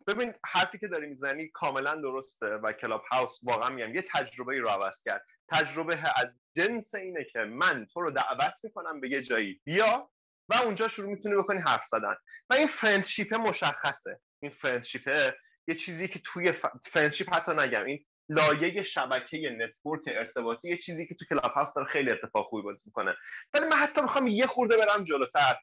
ببین 0.07 0.33
حرفی 0.45 0.79
که 0.79 0.87
داری 0.87 1.07
می‌زنی 1.07 1.47
کاملا 1.47 1.95
درسته 1.95 2.45
و 2.45 2.73
کلاب 2.73 3.03
هاوس 3.11 3.39
واقعا 3.43 3.69
میگم 3.69 3.95
یه 3.95 4.01
تجربه 4.01 4.59
رو 4.59 4.67
عوض 4.67 5.03
کرد. 5.03 5.25
تجربه 5.51 5.99
از 6.15 6.27
جنس 6.57 6.95
اینه 6.95 7.23
که 7.23 7.39
من 7.39 7.85
تو 7.85 8.01
رو 8.01 8.11
دعوت 8.11 8.53
می‌کنم 8.63 8.99
به 9.01 9.09
یه 9.09 9.21
جایی. 9.21 9.61
بیا 9.63 10.11
و 10.49 10.55
اونجا 10.55 10.87
شروع 10.87 11.09
می‌تونی 11.09 11.35
بکنی 11.35 11.59
حرف 11.59 11.87
زدن. 11.87 12.15
و 12.49 12.53
این 12.53 12.67
friendship 12.67 13.31
ه 13.31 13.37
مشخصه. 13.37 14.19
این 14.43 14.51
friendship 14.51 15.29
ه 15.29 15.37
یه 15.67 15.75
چیزی 15.75 16.07
که 16.07 16.19
توی 16.19 16.53
friendship 16.83 17.33
حتی 17.33 17.51
نگم. 17.51 17.85
این 17.85 18.05
لایه 18.29 18.83
شبکه 18.83 19.57
network 19.59 20.01
ارتباطی 20.07 20.69
یه 20.69 20.77
چیزی 20.77 21.07
که 21.07 21.15
تو 21.15 21.25
کلاب 21.25 21.51
هاوس 21.51 21.73
داره 21.73 21.87
خیلی 21.87 22.11
اتفاق 22.11 22.47
خوبی 22.47 22.63
بازی 22.63 22.83
می‌کنه. 22.85 23.15
ولی 23.53 23.65
من 23.65 23.75
حتی 23.75 24.01
می‌خوام 24.01 24.27
یه 24.27 24.47
خورده 24.47 24.77
برم 24.77 25.03
جلوتر. 25.03 25.55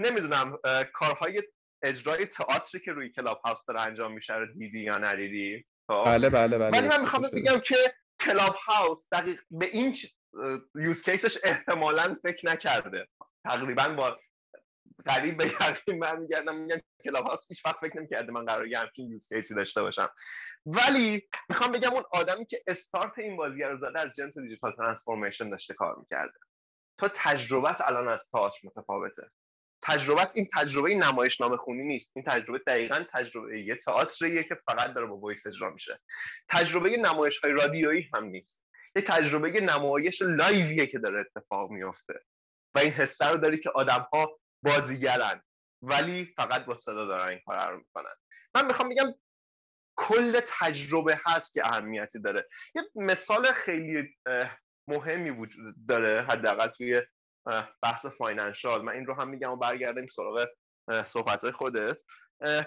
نمی‌دونم 0.00 0.58
کارهای 0.92 1.42
اجرای 1.82 2.26
تئاتری 2.26 2.80
که 2.80 2.92
روی 2.92 3.12
کلاب 3.12 3.40
هاوس 3.44 3.66
داره 3.66 3.80
انجام 3.80 4.12
میشه 4.12 4.34
رو 4.34 4.46
دیدی 4.46 4.80
یا 4.80 4.98
ندیدی؟ 4.98 5.66
خب؟ 5.88 6.02
بله 6.06 6.30
بله 6.30 6.58
بله 6.58 6.78
ولی 6.78 6.88
من 6.88 7.00
می‌خوام 7.00 7.22
بگم 7.22 7.58
که 7.60 7.76
کلاب 8.20 8.54
هاوس 8.66 9.08
دقیق 9.12 9.40
به 9.50 9.66
این 9.66 9.96
use 10.74 11.02
case 11.02 11.26
ش 11.26 11.38
احتمالا 11.44 12.16
فکر 12.22 12.46
نکرده. 12.46 13.08
تقریبا 13.44 13.88
با 13.88 14.18
قریب 15.06 15.36
به 15.36 15.46
یقین 15.46 16.00
برمیگردم 16.00 16.56
میگم 16.56 16.80
کلاب 17.04 17.26
هاوس 17.26 17.46
هیچ 17.48 17.66
وقت 17.66 17.76
فکر 17.80 17.96
نمی‌کرده 17.96 18.32
من 18.32 18.44
قرار 18.44 18.74
همچین 18.74 19.10
use 19.10 19.28
case 19.28 19.49
ی 19.49 19.54
داشته 19.54 19.82
باشم. 19.82 20.08
ولی 20.66 21.28
می‌خوام 21.48 21.72
بگم 21.72 21.92
اون 21.92 22.02
آدمی 22.12 22.46
که 22.46 22.62
استارت 22.66 23.18
این 23.18 23.36
بازی 23.36 23.62
رو 23.62 23.78
زده 23.78 24.00
از 24.00 24.14
جنس 24.16 24.38
digital 24.38 24.72
transformation 24.72 25.50
داشته 25.50 25.74
کار 25.74 25.96
می‌کرده. 25.98 26.38
تو 26.98 27.08
تجربت 27.14 27.80
الان 27.80 28.08
از 28.08 28.28
تئاتر 28.30 28.58
متفاوته. 28.64 29.30
تجربت 29.82 30.30
این 30.34 30.48
تجربه 30.54 30.94
نمایشنامه 30.94 31.56
خونی 31.56 31.84
نیست. 31.84 32.12
این 32.16 32.24
تجربه 32.24 32.58
دقیقا 32.66 33.04
تجربه 33.12 33.60
یه 33.60 33.76
تئاتریه 33.76 34.44
که 34.44 34.58
فقط 34.66 34.94
داره 34.94 35.06
با 35.06 35.16
voice 35.16 35.46
اجرا 35.46 35.70
میشه. 35.70 36.00
تجربه 36.48 36.96
نمایش 36.96 37.38
های 37.38 37.52
رادیویی 37.52 38.08
هم 38.14 38.24
نیست. 38.24 38.64
یه 38.96 39.02
تجربه 39.02 39.60
نمایش 39.60 40.22
live 40.22 40.65
یه 40.65 40.86
که 40.86 40.98
داره 40.98 41.20
اتفاق 41.20 41.70
میافته. 41.70 42.14
و 42.74 42.78
این 42.78 42.92
حسه 42.92 43.28
رو 43.28 43.36
داری 43.36 43.58
که 43.58 43.70
آدم 43.74 44.08
ها 44.12 44.38
بازیگرن. 44.62 45.42
ولی 45.82 46.34
فقط 46.36 46.64
با 46.64 46.74
صدا 46.74 47.04
دارن 47.04 47.28
این 47.28 47.40
کار 47.46 47.70
رو 47.70 47.78
می‌کنن. 47.78 48.14
من 48.54 48.66
می‌خوام 48.66 48.88
بگم 48.88 49.14
کل 49.96 50.40
تجربه 50.46 51.20
هست 51.26 51.54
که 51.54 51.66
اهمیتی 51.66 52.20
داره. 52.20 52.48
یه 52.74 52.82
مثال 52.94 53.52
خیلی 53.52 54.16
مهمی 54.88 55.30
وجود 55.30 55.86
داره 55.88 56.22
حداقل 56.22 56.66
توی 56.66 57.02
بحث 57.82 58.06
financial. 58.06 58.82
من 58.82 58.92
این 58.92 59.06
رو 59.06 59.14
هم 59.14 59.28
میگم 59.28 59.50
و 59.50 59.56
برگردیم 59.56 60.06
سراغ 60.06 60.48
صحبت 61.06 61.40
های 61.40 61.52
خودت. 61.52 62.00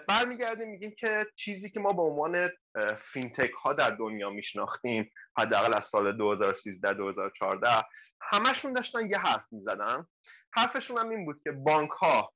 برمیگردیم 0.08 0.70
میگیم 0.70 0.96
که 0.98 1.26
چیزی 1.36 1.72
که 1.72 1.80
ما 1.80 1.94
به 1.94 2.02
عنوان 2.02 2.50
فینتک 2.98 3.52
ها 3.52 3.74
در 3.74 3.90
دنیا 3.90 4.30
میشناختیم 4.30 5.12
حداقل 5.38 5.74
از 5.74 5.86
سال 5.86 6.18
2013 6.18 6.94
2014 6.94 7.70
همشون 8.22 8.74
داشتن 8.74 9.10
یه 9.10 9.18
حرف 9.18 9.46
می‌زدن. 9.52 10.08
حرفشون 10.54 10.98
هم 10.98 11.10
این 11.10 11.26
بود 11.26 11.42
که 11.44 11.52
بانک 11.52 11.90
ها 11.90 12.34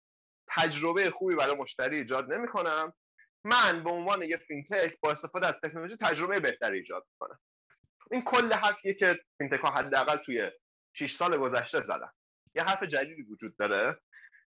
تجربه 0.47 1.09
خوبی 1.11 1.35
برای 1.35 1.55
مشتری 1.55 1.97
ایجاد 1.97 2.33
نمی‌کنم 2.33 2.93
من 3.43 3.83
به 3.83 3.89
عنوان 3.89 4.23
یه 4.23 4.37
فینتک 4.37 4.97
با 4.99 5.11
استفاده 5.11 5.47
از 5.47 5.61
تکنولوژی 5.61 5.97
تجربه 5.97 6.39
بهتری 6.39 6.77
ایجاد 6.77 7.05
می‌کنم. 7.11 7.39
این 8.11 8.21
کل 8.21 8.53
حرفیه 8.53 8.93
که 8.93 9.19
فینتک 9.37 9.59
ها 9.59 9.71
حداقل 9.71 10.17
توی 10.17 10.51
6 10.93 11.15
سال 11.15 11.37
گذشته 11.37 11.81
زدن. 11.81 12.09
یه 12.55 12.63
حرف 12.63 12.83
جدیدی 12.83 13.21
وجود 13.21 13.57
داره. 13.57 13.99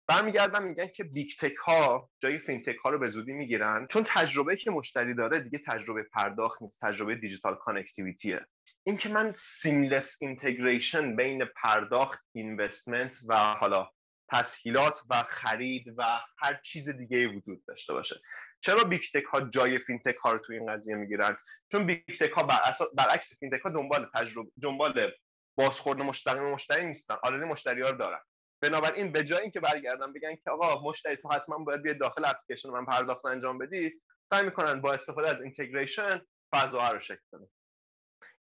برمیگردن 0.08 0.62
میگن 0.62 0.86
که 0.86 1.04
big 1.04 1.30
tech 1.40 1.57
ها 1.56 2.10
جای 2.20 2.38
فینتک 2.38 2.76
ها 2.76 2.90
رو 2.90 2.98
به 2.98 3.10
زودی 3.10 3.32
می‌گیرن. 3.32 3.86
چون 3.90 4.04
تجربه 4.06 4.56
که 4.56 4.70
مشتری 4.70 5.14
داره 5.14 5.40
دیگه 5.40 5.60
تجربه 5.66 6.02
پرداخت 6.02 6.62
نیست. 6.62 6.80
تجربه 6.80 7.14
digital 7.14 7.54
connectivity 7.54 8.33
ه. 8.33 8.46
این 8.89 8.97
که 8.97 9.09
من 9.09 9.32
seamless 9.36 10.16
integration 10.20 11.16
بین 11.16 11.45
پرداخت 11.45 12.20
investment 12.32 13.18
و 13.28 13.37
حالا 13.37 13.91
تسهیلات 14.32 15.01
و 15.11 15.22
خرید 15.22 15.95
و 15.97 16.05
هر 16.39 16.61
چیز 16.64 16.89
دیگه 16.89 17.28
وجود 17.28 17.64
داشته 17.66 17.93
باشه. 17.93 18.20
چرا 18.61 18.84
big 18.84 19.00
tech 19.14 19.24
ها 19.24 19.41
جای 19.41 19.78
فینتک 19.78 20.16
ها 20.16 20.32
رو 20.32 20.39
توی 20.39 20.59
این 20.59 20.72
قضیه 20.72 20.95
می‌گیرن؟ 20.97 21.37
چون 21.72 21.87
big 21.86 22.18
tech 22.20 22.30
ها 22.30 22.49
برعکس 22.97 23.39
فینتک 23.39 23.61
ها 23.61 23.70
دنبال 23.70 24.11
تجربه 24.14 24.51
دنبال 24.62 25.12
بازخورد 25.59 26.03
مشتری 26.03 26.41
مشتری 26.41 26.87
نیستن. 26.87 27.16
already 27.22 27.44
مشتری 27.45 27.82
ها 27.82 27.91
رو 27.91 27.97
دارن. 27.97 28.20
بنابراین 28.62 29.12
به 29.12 29.24
جای 29.24 29.43
اینکه 29.43 29.61
برگردن 29.61 30.12
بگن 30.12 30.37
که 30.37 30.51
آقا 30.51 30.91
مشتری 30.91 31.16
تو 31.16 31.28
حتما 31.32 31.59
باید 31.59 31.82
بیاد 31.82 31.99
داخل 31.99 32.24
اپلیکیشن 32.24 32.68
من 32.68 32.84
پرداخت 32.84 33.26
انجام 33.26 33.59
بدی 33.59 34.01
سعی 34.30 34.45
می‌کنن 34.45 34.80
با 34.80 34.93
استفاده 34.93 35.28
از 35.28 35.41
integration 35.40 36.20
فضا 36.55 36.89
رو 36.89 37.01
شکل 37.01 37.22
بدن. 37.32 37.47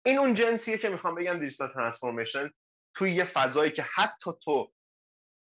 این 0.06 0.18
اون 0.18 0.34
جنسیه 0.34 0.78
که 0.78 0.88
می‌خوام 0.88 1.14
بگم 1.14 1.38
digital 1.38 1.68
transformation 1.68 2.50
توی 2.94 3.12
یه 3.12 3.24
فضایی 3.24 3.70
که 3.72 3.82
حتی 3.82 4.30
تو 4.42 4.72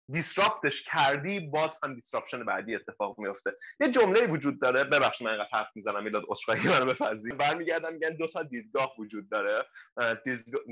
disrupt 0.09 0.68
ش 0.68 0.85
کردی 0.85 1.41
باز 1.41 1.79
هم 1.83 1.95
disruption 1.95 2.45
بعدی 2.45 2.75
اتفاق 2.75 3.19
میفته 3.19 3.53
یه 3.81 3.91
جمله 3.91 4.27
وجود 4.27 4.61
داره. 4.61 4.85
ببخش 4.85 5.23
من 5.23 5.31
اینقدر 5.31 5.49
حرف 5.53 5.69
می‌زنم 5.75 6.03
میلاد 6.03 6.25
عذرخواهی 6.29 6.61
منو 6.61 6.87
بپذیر 6.87 7.35
برمیگردم 7.35 7.93
میگن 7.93 8.17
دو 8.17 8.27
تا 8.27 8.43
دیدگاه 8.43 8.95
وجود 8.99 9.31
داره. 9.31 9.65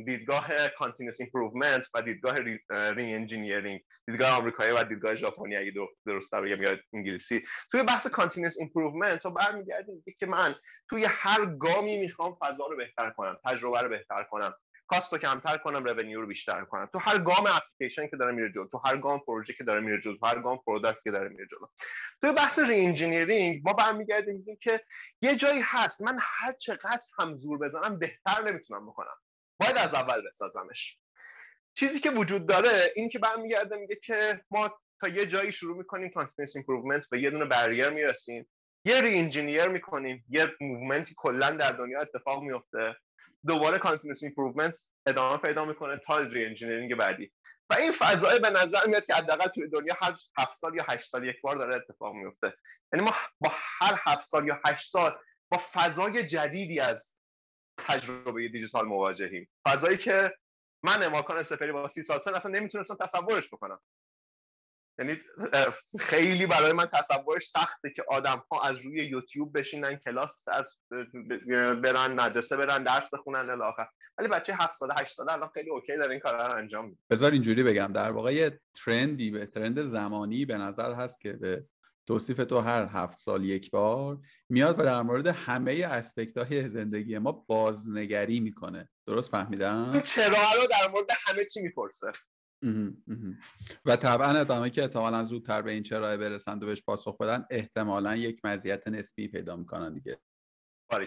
دیدگاه 0.06 0.68
continuous 0.78 1.20
improvement 1.20 1.88
و 1.94 2.02
دیدگاه 2.02 2.36
re-engineering 2.36 3.80
دیدگاه 4.06 4.30
آمریکایی 4.30 4.72
و 4.72 4.82
دیدگاه 4.82 5.14
ژاپنی 5.14 5.56
اگه 5.56 5.72
درست 6.06 6.34
بگم 6.34 6.62
یا 6.62 6.78
انگلیسی. 6.92 7.42
توی 7.72 7.82
بحث 7.82 8.06
continuous 8.06 8.56
improvement 8.60 9.22
تو 9.22 9.30
برمیگردیم 9.30 9.94
میگه 9.94 10.16
که 10.18 10.26
من 10.26 10.54
توی 10.90 11.04
هر 11.04 11.46
گامی 11.46 12.00
می‌خوام 12.00 12.36
فضا 12.40 12.66
رو 12.66 12.76
بهتر 12.76 13.10
کنم 13.10 13.36
تجربه 13.44 13.80
رو 13.80 13.88
بهتر 13.88 14.26
کنم. 14.30 14.54
cost 14.90 15.12
رو 15.12 15.18
کمتر 15.18 15.56
کنم 15.56 15.84
revenue 15.84 16.20
رو 16.20 16.26
بیشتر 16.26 16.64
کنم. 16.64 16.88
تو 16.92 16.98
هر 16.98 17.18
گام 17.18 17.46
اپلیکیشن 17.46 18.08
که 18.08 18.16
داره 18.16 18.32
میره 18.32 18.52
جلو 18.52 18.66
تو 18.66 18.80
هر 18.84 18.96
گام 18.96 19.20
پروژه 19.20 19.52
که 19.52 19.64
داره 19.64 19.80
میره 19.80 20.00
جلو 20.00 20.16
تو 20.16 20.26
هر 20.26 20.38
گام 20.38 20.58
product 20.66 21.02
که 21.04 21.10
داره 21.10 21.28
میره 21.28 21.46
جلو. 21.50 21.66
تو 22.22 22.32
بحث 22.32 22.58
re-engineering 22.58 23.62
ما 23.64 23.72
برمیگردیم 23.72 24.36
میگیم 24.36 24.58
که 24.60 24.80
یه 25.22 25.36
جایی 25.36 25.60
هست. 25.64 26.02
من 26.02 26.18
هر 26.20 26.52
چقدر 26.52 27.02
هم 27.18 27.36
زور 27.36 27.58
بزنم 27.58 27.98
بهتر 27.98 28.42
نمی‌تونم 28.48 28.86
بکنم. 28.86 29.16
باید 29.60 29.76
از 29.76 29.94
اول 29.94 30.22
بسازمش. 30.28 30.98
چیزی 31.74 32.00
که 32.00 32.10
وجود 32.10 32.46
داره 32.46 32.92
این 32.96 33.08
که 33.08 33.18
برمیگرده 33.18 33.76
میگه 33.76 33.96
که 33.96 34.40
ما 34.50 34.80
تا 35.00 35.08
یه 35.08 35.26
جایی 35.26 35.52
شروع 35.52 35.76
می‌کنیم 35.76 36.10
continuous 36.10 36.56
improvement 36.56 37.08
به 37.10 37.22
یه 37.22 37.30
دونه 37.30 37.44
barrier 37.44 37.90
می‌رسیم. 37.90 38.48
یه 38.84 39.00
re-engineer 39.00 39.66
می‌کنیم. 39.66 40.24
یه 40.28 40.46
movement 40.60 41.08
ی 41.08 41.14
کلا 41.16 41.50
در 41.50 41.72
دنیا 41.72 42.00
اتفاق 42.00 42.42
میفته 42.42 42.96
دوباره 43.46 43.78
continuous 43.78 44.22
improvement 44.22 44.78
ادامه 45.06 45.36
پیدا 45.36 45.64
می‌کنه 45.64 46.00
تا 46.06 46.18
re-engineering 46.18 46.94
بعدی. 46.94 47.32
و 47.70 47.74
این 47.74 47.92
فضای 47.92 48.38
به 48.38 48.50
نظر 48.50 48.86
میاد 48.86 49.06
که 49.06 49.14
حداقل 49.14 49.46
توی 49.46 49.68
دنیا 49.68 49.94
هر 50.02 50.16
هفت 50.38 50.54
سال 50.56 50.74
یا 50.74 50.86
هشت 50.88 51.08
سال 51.08 51.24
یک 51.24 51.40
بار 51.40 51.56
داره 51.56 51.76
اتفاق 51.76 52.14
میفته 52.14 52.54
یعنی 52.92 53.06
ما 53.06 53.14
با 53.40 53.50
هر 53.52 54.00
هفت 54.02 54.24
سال 54.24 54.46
یا 54.46 54.60
هشت 54.66 54.90
سال 54.90 55.18
با 55.48 55.60
فضای 55.72 56.26
جدیدی 56.26 56.80
از 56.80 57.16
تجربه 57.78 58.48
دیجیتال 58.48 58.86
مواجهیم. 58.86 59.50
فضایی 59.68 59.96
که 59.96 60.36
من 60.82 61.02
اماکان 61.02 61.42
سپری 61.42 61.72
با 61.72 61.88
سی 61.88 62.02
سال 62.02 62.18
سن 62.18 62.34
اصلا 62.34 62.52
نمی‌تونستم 62.52 62.94
تصورش 62.94 63.48
بکنم. 63.48 63.80
یعنی 65.00 65.20
خیلی 66.00 66.46
برای 66.46 66.72
من 66.72 66.86
تصورش 66.86 67.46
سخته 67.46 67.90
که 67.96 68.04
آدم 68.08 68.44
ها 68.50 68.62
از 68.62 68.80
روی 68.80 69.04
یوتیوب 69.04 69.58
بشینن 69.58 69.96
کلاس 69.96 70.44
درس 70.46 70.78
برن 71.82 72.20
مدرسه 72.20 72.56
برن 72.56 72.82
درس 72.82 73.14
بخونن 73.14 73.50
الاخر 73.50 73.88
ولی 74.18 74.28
بچه 74.28 74.54
7 74.54 74.72
ساله 74.72 74.94
8 74.98 75.12
ساله 75.12 75.32
الان 75.32 75.50
خیلی 75.54 75.70
اوکی 75.70 75.96
داره 75.96 76.10
این 76.10 76.20
کارا 76.20 76.46
رو 76.46 76.54
انجام 76.54 76.84
میده. 76.84 76.98
بذار 77.10 77.32
اینجوری 77.32 77.62
بگم. 77.62 77.92
در 77.92 78.10
واقع 78.10 78.34
یه 78.34 78.60
ترندی 78.74 79.30
به 79.30 79.46
ترند 79.46 79.82
زمانی 79.82 80.44
به 80.44 80.58
نظر 80.58 80.92
هست 80.92 81.20
که 81.20 81.32
به 81.32 81.64
توصیف 82.06 82.36
تو 82.36 82.58
هر 82.58 82.88
هفت 82.92 83.18
سال 83.18 83.44
یک 83.44 83.70
بار 83.70 84.18
میاد 84.48 84.80
و 84.80 84.82
در 84.82 85.02
مورد 85.02 85.26
همه 85.26 85.86
اسپکت 85.90 86.38
های 86.38 86.68
زندگی 86.68 87.18
ما 87.18 87.32
بازنگری 87.32 88.40
می‌کنه. 88.40 88.88
درست 89.06 89.30
فهمیدم؟ 89.30 90.00
چرا؟ 90.00 90.26
رو 90.28 90.66
در 90.70 90.90
مورد 90.92 91.06
همه 91.10 91.44
چی 91.44 91.60
می‌پرسه. 91.60 92.12
و 93.84 93.96
طبعا 93.96 94.30
ادامه 94.30 94.70
که 94.70 94.82
احتمالا 94.82 95.24
زودتر 95.24 95.62
به 95.62 95.70
این 95.70 95.82
چرا 95.82 96.16
برسند 96.16 96.62
و 96.62 96.66
بهش 96.66 96.82
پاسخ 96.82 97.16
بدن 97.16 97.44
احتمالا 97.50 98.16
یک 98.16 98.40
مزیت 98.44 98.88
نسبی 98.88 99.28
پیدا 99.28 99.56
می‌کنن 99.56 99.94
دیگه. 99.94 100.18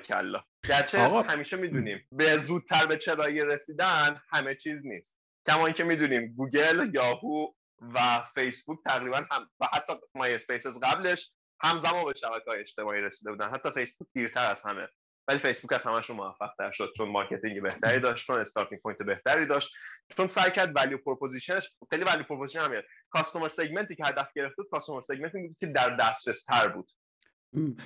کلا 0.04 0.44
گرچه. 0.70 1.00
همیشه 1.00 1.58
می‌دونیم 1.58 2.08
به 2.12 2.38
زودتر 2.38 2.86
به 2.86 2.98
چرایی 2.98 3.42
رسیدن 3.42 4.22
همه 4.30 4.56
چیز 4.56 4.86
نیست. 4.86 5.20
کما 5.48 5.66
اینکه 5.66 5.84
می‌دونیم 5.84 6.34
گوگل 6.36 6.92
یاهو 6.94 7.48
و 7.96 8.24
فیسبوک 8.36 8.80
تقریبا 8.86 9.22
هم 9.32 9.50
و 9.60 9.66
حتی 9.74 9.94
مای 10.16 10.34
اسپیسز 10.36 10.80
قبلش 10.84 11.32
همزمان 11.62 12.06
به 12.06 12.14
شبکه 12.20 12.52
های 12.52 12.60
اجتماعی 12.60 13.02
رسیده 13.02 13.32
بودن. 13.32 13.50
حتی 13.50 13.70
فیسبوک 13.72 14.08
دیرتر 14.14 14.52
از 14.52 14.62
همه. 14.62 14.88
ولی 15.28 15.40
فیسبوک 15.40 15.74
از 15.74 15.84
همشون 15.84 16.16
موفق 16.16 16.50
تر 16.58 16.72
شد 16.72 16.94
چون 16.98 17.10
marketing 17.10 17.62
بهتری 17.62 18.00
داشت 18.00 18.28
چون 18.28 18.40
starting 18.40 18.82
point 18.82 18.98
بهتری 18.98 19.46
داشت. 19.46 19.76
چون 20.18 20.28
سعی 20.28 20.52
کرد 20.52 20.76
value 20.76 20.98
proposition 20.98 21.59
ش 21.59 21.70
خیلی 21.90 22.04
value 22.04 22.24
proposition 22.24 22.60
همه 22.60 22.84
customer 23.10 23.50
segment 23.50 23.90
ی 23.90 23.96
که 23.96 24.06
هدف 24.06 24.28
گرفته 24.36 24.56
بود 24.56 24.72
customer 24.72 25.02
segment 25.02 25.42
ی 25.42 25.48
بود 25.48 25.58
که 25.60 25.66
در 25.66 25.96
دسترس 25.96 26.44
تر 26.44 26.68
بود 26.68 26.92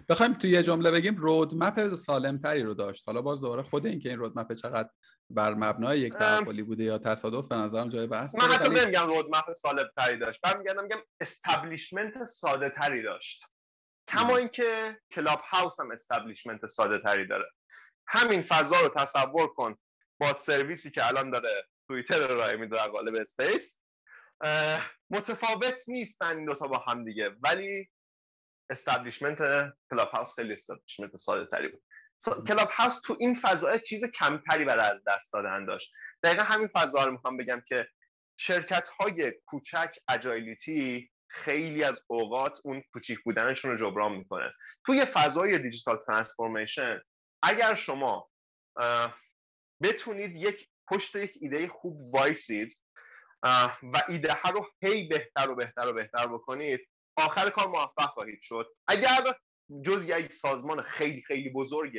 بخوایم 0.10 0.34
توی 0.34 0.50
یه 0.50 0.64
جمله 0.64 0.92
بگیم 0.92 1.16
roadmap 1.16 1.94
سالم 1.94 2.38
تری 2.38 2.64
رو 2.64 2.74
داشت. 2.74 3.04
حالا 3.08 3.22
باز 3.22 3.42
دوباره 3.42 3.64
خود 3.64 3.86
این 3.86 4.00
که 4.00 4.10
این 4.10 4.20
roadmap 4.20 4.54
چقدر 4.54 4.90
بر 5.30 5.54
مبنای 5.54 6.00
یک 6.00 6.14
تعقلی 6.14 6.64
بوده 6.64 6.84
یا 6.84 6.98
تصادف 6.98 7.48
به 7.48 7.56
نظرم 7.56 7.90
جای 7.90 8.08
بحث 8.08 8.36
من 8.36 8.48
حتی 8.48 8.70
نمیگم 8.70 9.08
roadmap 9.08 9.54
سالم 9.54 9.90
تری 9.98 10.20
داشت. 10.20 10.40
من 10.46 10.58
میگم 10.58 10.84
میگم 10.84 11.02
establishment 11.22 12.26
ساده 12.26 12.70
تری 12.70 13.04
داشت. 13.04 13.46
کما 14.08 14.38
اینکه 14.38 15.00
کلاب 15.12 15.42
هاوس 15.44 15.80
هم 15.80 15.92
establishment 15.92 16.66
ساده 16.66 17.00
تری 17.00 17.28
داره. 17.28 17.46
همین 18.08 18.42
فضا 18.42 18.82
رو 18.82 18.90
تصور 18.90 19.48
کن 19.48 19.76
با 20.20 20.34
سرویسی 20.34 20.92
که 20.92 21.08
الان 21.08 21.32
داره 21.32 21.68
توییتر 21.88 22.28
رو 22.28 22.36
راه 22.36 22.56
میده 22.56 22.78
قالب 22.78 23.16
space. 23.16 23.82
متفاوت 25.10 25.84
نیستن 25.88 26.38
این 26.38 26.46
دوتا 26.46 26.68
با 26.68 26.78
هم 26.78 27.06
دیگه 27.06 27.36
ولی 27.44 27.90
establishment 28.70 29.38
کلاب 29.92 30.10
هاوس 30.10 30.36
خیلی 30.36 30.54
establishment 30.54 31.18
ساده 31.18 31.46
تری 31.52 31.68
بود 31.68 31.84
کلاب 32.48 32.70
هاوس 32.70 33.02
تو 33.02 33.18
این 33.20 33.36
فضا 33.36 33.78
چیز 33.78 34.06
کمتری 34.06 34.66
برای 34.66 34.86
از 34.86 35.02
دست 35.08 35.34
دادن 35.34 35.66
داشت. 35.66 35.92
دقیقا 36.24 36.44
همین 36.44 36.68
فضا 36.68 37.06
رو 37.06 37.12
می‌خوام 37.12 37.38
بگم 37.38 37.62
که 37.68 37.88
شرکت 38.40 38.90
های 38.90 39.34
کوچک 39.46 39.96
agility 40.10 41.12
خیلی 41.30 41.84
از 41.84 42.04
اوقات 42.08 42.60
اون 42.64 42.84
کوچیک 42.94 43.20
بودنشون 43.24 43.72
رو 43.72 43.78
جبران 43.78 44.16
می‌کنه. 44.16 44.54
توی 44.86 45.06
فضای 45.06 45.60
digital 45.60 45.98
transformation 46.08 47.02
اگر 47.44 47.76
شما 47.76 48.30
بتونید 49.84 50.36
یک 50.36 50.70
پشت 50.90 51.16
یک 51.16 51.38
ایده 51.42 51.68
خوب 51.68 52.14
وایسید. 52.14 52.74
و 53.94 54.02
ایده 54.08 54.34
ها 54.34 54.50
رو 54.50 54.68
هی 54.82 55.08
بهتر 55.08 55.50
و 55.50 55.56
بهتر 55.56 55.88
و 55.88 55.94
بهتر 55.94 56.28
بکنید. 56.28 56.80
آخر 57.18 57.50
کار 57.50 57.68
موفق 57.68 58.10
خواهید 58.10 58.40
شد. 58.42 58.68
اگر 58.88 59.36
جز 59.86 60.10
یک 60.10 60.34
سازمان 60.34 60.82
خیلی 60.82 61.22
خیلی 61.22 61.50
بزرگ 61.50 61.94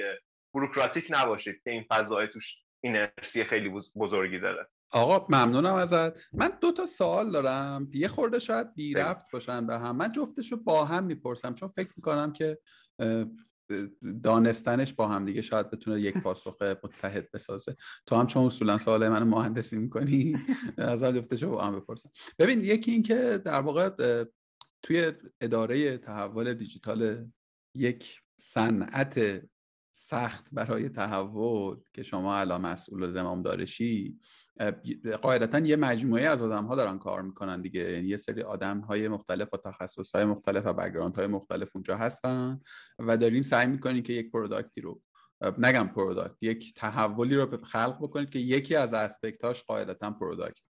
بروکراتیک 0.54 1.06
نباشید 1.10 1.62
که 1.64 1.70
این 1.70 1.84
فضای 1.90 2.28
توش 2.28 2.56
اینرسی 2.80 3.44
خیلی 3.44 3.68
بزرگی 3.96 4.40
داره. 4.40 4.68
آقا 4.90 5.26
ممنونم 5.28 5.74
ازت. 5.74 6.18
من 6.32 6.58
دو 6.60 6.72
تا 6.72 6.86
سوال 6.86 7.32
دارم. 7.32 7.90
یه 7.94 8.08
خورده 8.08 8.38
شاید 8.38 8.74
بی 8.74 8.94
ربط 8.94 9.22
باشن 9.32 9.66
به 9.66 9.78
هم. 9.78 9.96
من 9.96 10.12
جفتش 10.12 10.52
رو 10.52 10.58
با 10.58 10.84
هم 10.84 11.04
می‌پرسم 11.04 11.54
چون 11.54 11.68
فکر 11.68 11.90
می‌کنم 11.96 12.32
که 12.32 12.58
دانستنش 14.22 14.92
با 14.92 15.08
هم 15.08 15.24
دیگه 15.24 15.42
شاید 15.42 15.70
بتونه 15.70 16.00
یک 16.00 16.18
پاسخ 16.18 16.62
متحد 16.62 17.30
بسازه. 17.30 17.76
تو 18.06 18.16
هم 18.16 18.26
چون 18.26 18.46
اصولا 18.46 18.78
سوال 18.78 19.08
من 19.08 19.22
مهندسی 19.22 19.76
می‌کنی 19.76 20.36
از 20.78 21.02
رو 21.02 21.50
با 21.50 21.64
هم 21.64 21.80
بپرسم. 21.80 22.10
ببین 22.38 22.64
یکی 22.64 22.90
این 22.90 23.02
که 23.02 23.42
در 23.44 23.60
واقع 23.60 24.24
توی 24.82 25.12
اداره 25.40 25.98
تحول 25.98 26.54
دیجیتال 26.54 27.26
یک 27.74 28.20
صنعت 28.40 29.42
سخت 29.92 30.48
برای 30.52 30.88
تحول 30.88 31.76
که 31.92 32.02
شما 32.02 32.36
الان 32.36 32.60
مسئول 32.60 33.02
و 33.02 33.08
زمام 33.08 33.42
دارشی 33.42 34.20
قاعدتا 35.22 35.58
یه 35.58 35.76
مجموعه 35.76 36.22
از 36.22 36.42
آدم 36.42 36.64
ها 36.64 36.76
دارن 36.76 36.98
کار 36.98 37.22
می‌کنن 37.22 37.62
دیگه. 37.62 37.92
یعنی 37.92 38.08
یه 38.08 38.16
سری 38.16 38.42
آدم 38.42 38.80
های 38.80 39.08
مختلف 39.08 39.48
و 39.54 39.56
تخصص 39.56 40.14
های 40.14 40.24
مختلف 40.24 40.66
و 40.66 40.72
بگراند 40.72 41.16
های 41.16 41.26
مختلف 41.26 41.68
اونجا 41.74 41.96
هستن 41.96 42.60
و 42.98 43.16
دارین 43.16 43.42
سعی 43.42 43.66
می‌کنین 43.66 44.02
که 44.02 44.12
یک 44.12 44.30
پروداکتی 44.30 44.80
رو 44.80 45.02
نگم 45.58 45.88
product 45.94 46.36
یک 46.42 46.74
تحولی 46.74 47.36
رو 47.36 47.64
خلق 47.64 47.98
بکنید 48.00 48.30
که 48.30 48.38
یکی 48.38 48.76
از 48.76 48.94
aspect 48.94 49.45
اش 49.45 49.62
قاعدتا 49.62 50.10
product 50.10 50.64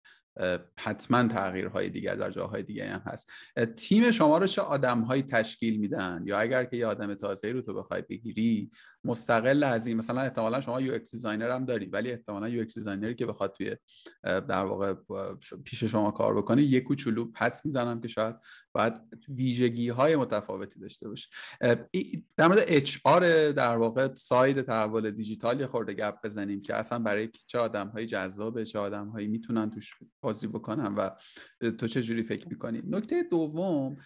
حتما 0.80 1.28
تغییرهای 1.28 1.90
دیگر 1.90 2.16
در 2.16 2.32
جاهای 2.32 2.64
دیگه 2.64 2.90
هم 2.90 3.02
هست. 3.06 3.30
تیم 3.76 4.12
شما 4.12 4.38
رو 4.38 4.48
چه 4.48 4.62
آدمهایی 4.62 5.22
تشکیل 5.24 5.80
میدن؟ 5.80 6.24
یا 6.26 6.40
اگر 6.40 6.66
که 6.66 6.78
یه 6.78 6.86
آدم 6.86 7.14
تازه 7.14 7.52
رو 7.52 7.62
تو 7.62 7.74
بخوای 7.74 8.02
بگیری 8.10 8.72
مستقل 9.04 9.64
از 9.64 9.88
این. 9.88 9.98
مثلا 9.98 10.22
احتمالا 10.22 10.62
شما 10.62 10.82
UX 10.82 11.12
designer 11.12 11.52
هم 11.52 11.66
دارید 11.66 11.94
ولی 11.94 12.12
احتمالا 12.12 12.50
UX 12.50 12.60
designer 12.60 12.74
ی 12.74 13.16
که 13.16 13.26
بخواد 13.26 13.54
توی 13.58 13.76
در 14.24 14.66
واقع 14.66 14.94
پیش 15.66 15.84
شما 15.84 16.12
کار 16.12 16.38
بکنه 16.38 16.64
یک 16.64 16.84
کوچولو 16.84 17.32
پس 17.34 17.66
می‌زنم 17.66 18.02
که 18.02 18.08
شاید 18.08 18.36
باید 18.72 18.94
ویژگی 19.30 19.90
های 19.90 20.16
متفاوتی 20.16 20.80
داشته 20.80 21.10
باشه. 21.10 21.28
در 22.38 22.48
مورد 22.48 22.64
HR 22.68 23.52
در 23.52 23.78
واقع 23.78 24.14
side 24.14 24.62
تحول 24.62 25.12
دیجیتال 25.12 25.60
یه 25.60 25.68
خورده 25.68 25.94
گپ 25.94 26.16
بزنیم 26.24 26.62
که 26.62 26.76
اصلا 26.76 27.00
برای 27.00 27.30
چه 27.48 27.60
آدم 27.60 27.88
های 27.88 28.06
جذابه 28.06 28.66
چه 28.66 28.80
آدم 28.80 29.08
هایی 29.08 29.28
می‌تونن 29.28 29.70
توش 29.70 29.94
بازی 30.22 30.48
بکنن 30.48 30.96
و 30.96 31.10
تو 31.72 31.88
چه 31.88 32.02
جوری 32.02 32.24
فکر 32.24 32.48
می‌کنی. 32.48 32.82
نکته 32.86 33.24
دوم 33.32 33.98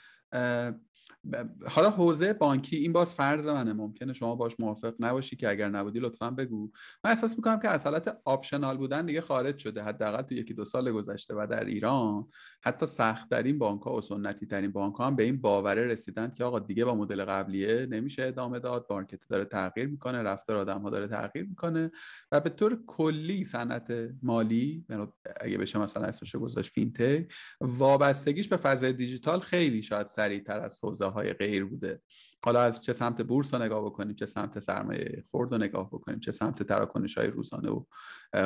حالا 1.68 1.90
حوزه 1.90 2.34
بانکی 2.34 2.78
این 2.78 2.94
باز 2.94 3.14
فرض 3.14 3.48
منه 3.48 3.74
ممکنه 3.74 4.14
شما 4.14 4.36
باش 4.36 4.60
موافق 4.60 4.94
نباشی 5.00 5.36
که 5.36 5.50
اگر 5.50 5.70
نبودی 5.70 6.00
لطفا 6.00 6.30
بگو. 6.30 6.72
من 7.04 7.12
احساس 7.12 7.36
می‌کنم 7.38 7.60
که 7.60 7.70
از 7.70 7.84
حالت 7.84 8.18
optional 8.26 8.78
بودن 8.78 9.06
دیگه 9.06 9.22
خارج 9.22 9.58
شده. 9.58 9.84
حداقل 9.84 10.22
تو 10.22 10.36
یکی 10.36 10.54
دو 10.54 10.66
سال 10.66 10.92
گذشته 10.92 11.36
و 11.36 11.48
در 11.50 11.64
ایران 11.64 12.28
حتی 12.62 12.86
سخت 12.86 13.30
ترین 13.30 13.60
بانک 13.60 13.82
ها 13.82 13.94
و 13.94 14.02
سنتی 14.02 14.46
ترین 14.46 14.72
بانک 14.72 14.96
ها 14.96 15.08
هم 15.08 15.16
به 15.16 15.24
این 15.24 15.42
باوره 15.42 15.86
رسیدن 15.86 16.32
که 16.38 16.44
آقا 16.44 16.60
دیگه 16.60 16.86
با 16.86 16.96
مدل 16.96 17.26
قبلیه 17.26 17.88
نمیشه 17.90 18.24
ادامه 18.24 18.60
داد. 18.60 18.86
market 18.90 19.28
داره 19.30 19.46
تغییر 19.46 19.88
می‌کنه 19.88 20.24
رفتار 20.24 20.58
آدم 20.58 20.82
ها 20.82 20.90
داره 20.90 21.08
تغییر 21.08 21.46
می‌کنه 21.46 21.92
و 22.32 22.40
به 22.40 22.50
طور 22.50 22.80
کلی 22.88 23.44
صنعت 23.44 23.94
مالی 24.24 24.86
یعنی 24.90 25.08
اگه 25.42 25.58
بشه 25.58 25.80
مثلا 25.80 26.04
اسمش 26.04 26.36
گذاشت 26.36 26.72
فینتک 26.72 27.34
وابستگیش 27.62 28.48
به 28.48 28.58
فضای 28.58 28.94
دیجیتال 28.94 29.40
خیلی 29.40 29.82
شاید 29.82 30.08
سریعتر 30.08 30.60
از 30.60 30.80
های 31.10 31.34
غیر 31.34 31.66
بوده. 31.66 32.02
حالا 32.44 32.62
از 32.62 32.84
چه 32.84 32.94
سمت 32.94 33.22
بورس 33.22 33.54
رو 33.54 33.62
نگاه 33.62 33.86
بکنیم 33.86 34.16
چه 34.16 34.26
سمت 34.26 34.60
سرمایه 34.60 35.24
خورد 35.32 35.52
رو 35.52 35.58
نگاه 35.58 35.88
بکنیم 35.88 36.20
چه 36.20 36.32
سمت 36.32 36.64
تراکنش 36.64 37.18
های 37.18 37.28
روزانه 37.28 37.70
و 37.70 37.84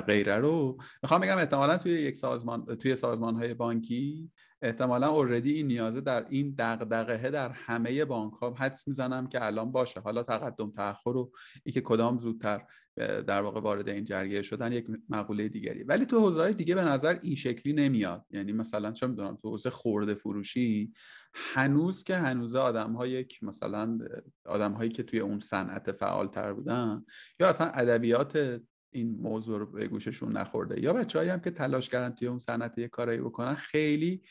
غیره 0.02 0.38
رو. 0.38 0.78
می‌خوام 1.04 1.22
بگم 1.22 1.38
احتمالا 1.38 1.78
توی 1.78 1.92
یک 1.92 2.18
سازمان 2.18 2.66
توی 2.66 2.96
سازمان 2.96 3.36
های 3.36 3.54
بانکی 3.54 4.32
احتمالا 4.62 5.10
اوردی 5.10 5.54
این 5.54 5.68
نیازه 5.68 6.02
در 6.02 6.26
این 6.30 6.56
دغدغه 6.58 7.30
در 7.30 7.50
همه 7.50 8.06
بانک 8.06 8.34
ها 8.34 8.54
حدس 8.54 8.88
می‌زنم 8.88 9.28
که 9.28 9.46
الان 9.46 9.72
باشه. 9.72 10.00
حالا 10.00 10.24
تقدم 10.24 10.72
تاخر 10.72 11.12
رو 11.12 11.32
ای 11.64 11.72
که 11.72 11.82
کدام 11.82 12.18
زودتر 12.18 12.62
در 12.98 13.42
واقع 13.42 13.60
وارد 13.60 13.90
این 13.90 14.06
جرگه 14.06 14.42
شدن 14.42 14.72
یک 14.72 14.86
مقوله 15.10 15.48
دیگری. 15.48 15.84
ولی 15.84 16.06
تو 16.06 16.20
حوزه 16.20 16.54
دیگه 16.54 16.76
به 16.76 16.84
نظر 16.84 17.20
این 17.22 17.36
شکلی 17.36 17.74
نمیاد. 17.74 18.26
یعنی 18.30 18.52
مثلا 18.52 18.92
چه 18.92 19.08
می‌دونم 19.08 19.36
تو 19.42 19.50
حوزه 19.50 19.70
خورده 19.70 20.16
فروشی 20.16 20.94
هنوز 21.34 22.04
که 22.04 22.16
هنوز 22.16 22.56
آدم 22.56 22.94
های 22.94 23.12
یک 23.12 23.44
مثلا 23.44 23.98
آدم 24.46 24.72
هایی 24.72 24.90
که 24.90 25.04
توی 25.04 25.20
اون 25.20 25.40
صنعت 25.40 25.92
فعال 25.92 26.28
تر 26.28 26.54
بودن 26.54 27.06
یا 27.40 27.50
اصلا 27.50 27.68
ادبیات 27.68 28.62
این 28.92 29.16
موضوع 29.20 29.60
رو 29.60 29.66
به 29.66 29.88
گوششون 29.88 30.38
نخورده 30.38 30.82
یا 30.82 30.94
بچه‌ای 30.94 31.30
هم 31.30 31.40
که 31.40 31.52
تلاش 31.52 31.90
کردن 31.90 32.16
توی 32.16 32.28
اون 32.28 32.40
صنعت 32.40 32.78
یه 32.78 32.88
کارایی 32.88 33.20
بکنن 33.20 33.56
خیلی 33.56 34.24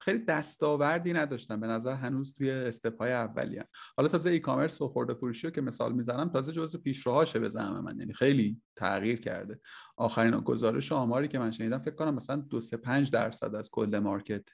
خیلی 0.00 0.18
دستاوردی 0.18 1.12
نداشتن 1.12 1.60
به 1.60 1.66
نظر 1.66 1.94
هنوز 1.94 2.34
توی 2.34 2.50
استپای 2.50 3.12
اولی 3.12 3.58
هم. 3.58 3.64
حالا 3.96 4.08
تازه 4.08 4.30
e-commerce 4.30 4.82
و 4.82 4.88
خورده 4.88 5.14
فروشی 5.14 5.46
رو 5.46 5.50
که 5.50 5.60
مثال 5.60 5.92
می‌زنم 5.92 6.28
تازه 6.28 6.52
جزء 6.52 6.78
پیشروهاشه 6.78 7.38
به 7.38 7.48
زعم 7.48 7.84
من. 7.84 7.98
یعنی 7.98 8.12
خیلی 8.12 8.60
تغییر 8.76 9.20
کرده. 9.20 9.60
آخرین 9.96 10.40
گزارش 10.40 10.92
آماری 10.92 11.28
که 11.28 11.38
من 11.38 11.50
شنیدم 11.50 11.78
فکر 11.78 11.94
کنم 11.94 12.14
مثلا 12.14 12.36
دو 12.36 12.60
سه 12.60 12.76
پنج 12.76 13.10
درصد 13.10 13.54
از 13.54 13.70
کل 13.70 13.98
market 13.98 14.48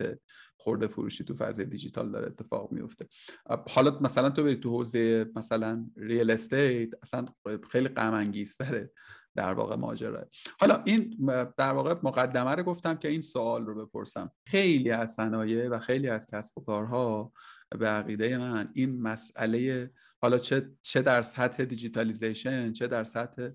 خورده 0.57 0.87
فروشی 0.87 1.25
تو 1.25 1.35
فضای 1.35 1.65
دیجیتال 1.65 2.11
داره 2.11 2.27
اتفاق 2.27 2.73
میفته. 2.73 3.09
حالا 3.69 3.99
مثلا 4.01 4.31
تو 4.31 4.45
بری 4.45 4.57
تو 4.57 4.71
حوزه 4.71 5.31
مثلا 5.37 5.87
real 5.97 6.31
estate 6.31 6.89
اصلا 7.03 7.25
خیلی 7.71 7.89
غم 7.89 8.33
در 9.37 9.53
واقع 9.53 9.77
ماجرا. 9.77 10.29
حالا 10.61 10.83
این 10.85 11.17
در 11.57 11.73
واقع 11.73 11.95
مقدمه 12.03 12.55
رو 12.55 12.63
گفتم 12.63 12.95
که 12.95 13.09
این 13.09 13.21
سوال 13.21 13.67
رو 13.67 13.87
بپرسم. 13.87 14.31
خیلی 14.47 14.91
از 14.91 15.13
صنایع 15.13 15.69
و 15.69 15.79
خیلی 15.79 16.09
از 16.09 16.27
کسب 16.27 16.59
و 16.59 16.61
کارها 16.61 17.33
به 17.79 17.89
عقیده 17.89 18.39
من 18.39 18.69
این 18.75 19.03
مسئله 19.03 19.91
حالا 20.23 20.39
چه, 20.39 20.71
چه 20.83 21.03
در 21.03 21.23
سطح 21.23 21.65
digitalization 21.65 22.73
چه 22.73 22.87
در 22.87 23.05
سطح 23.05 23.49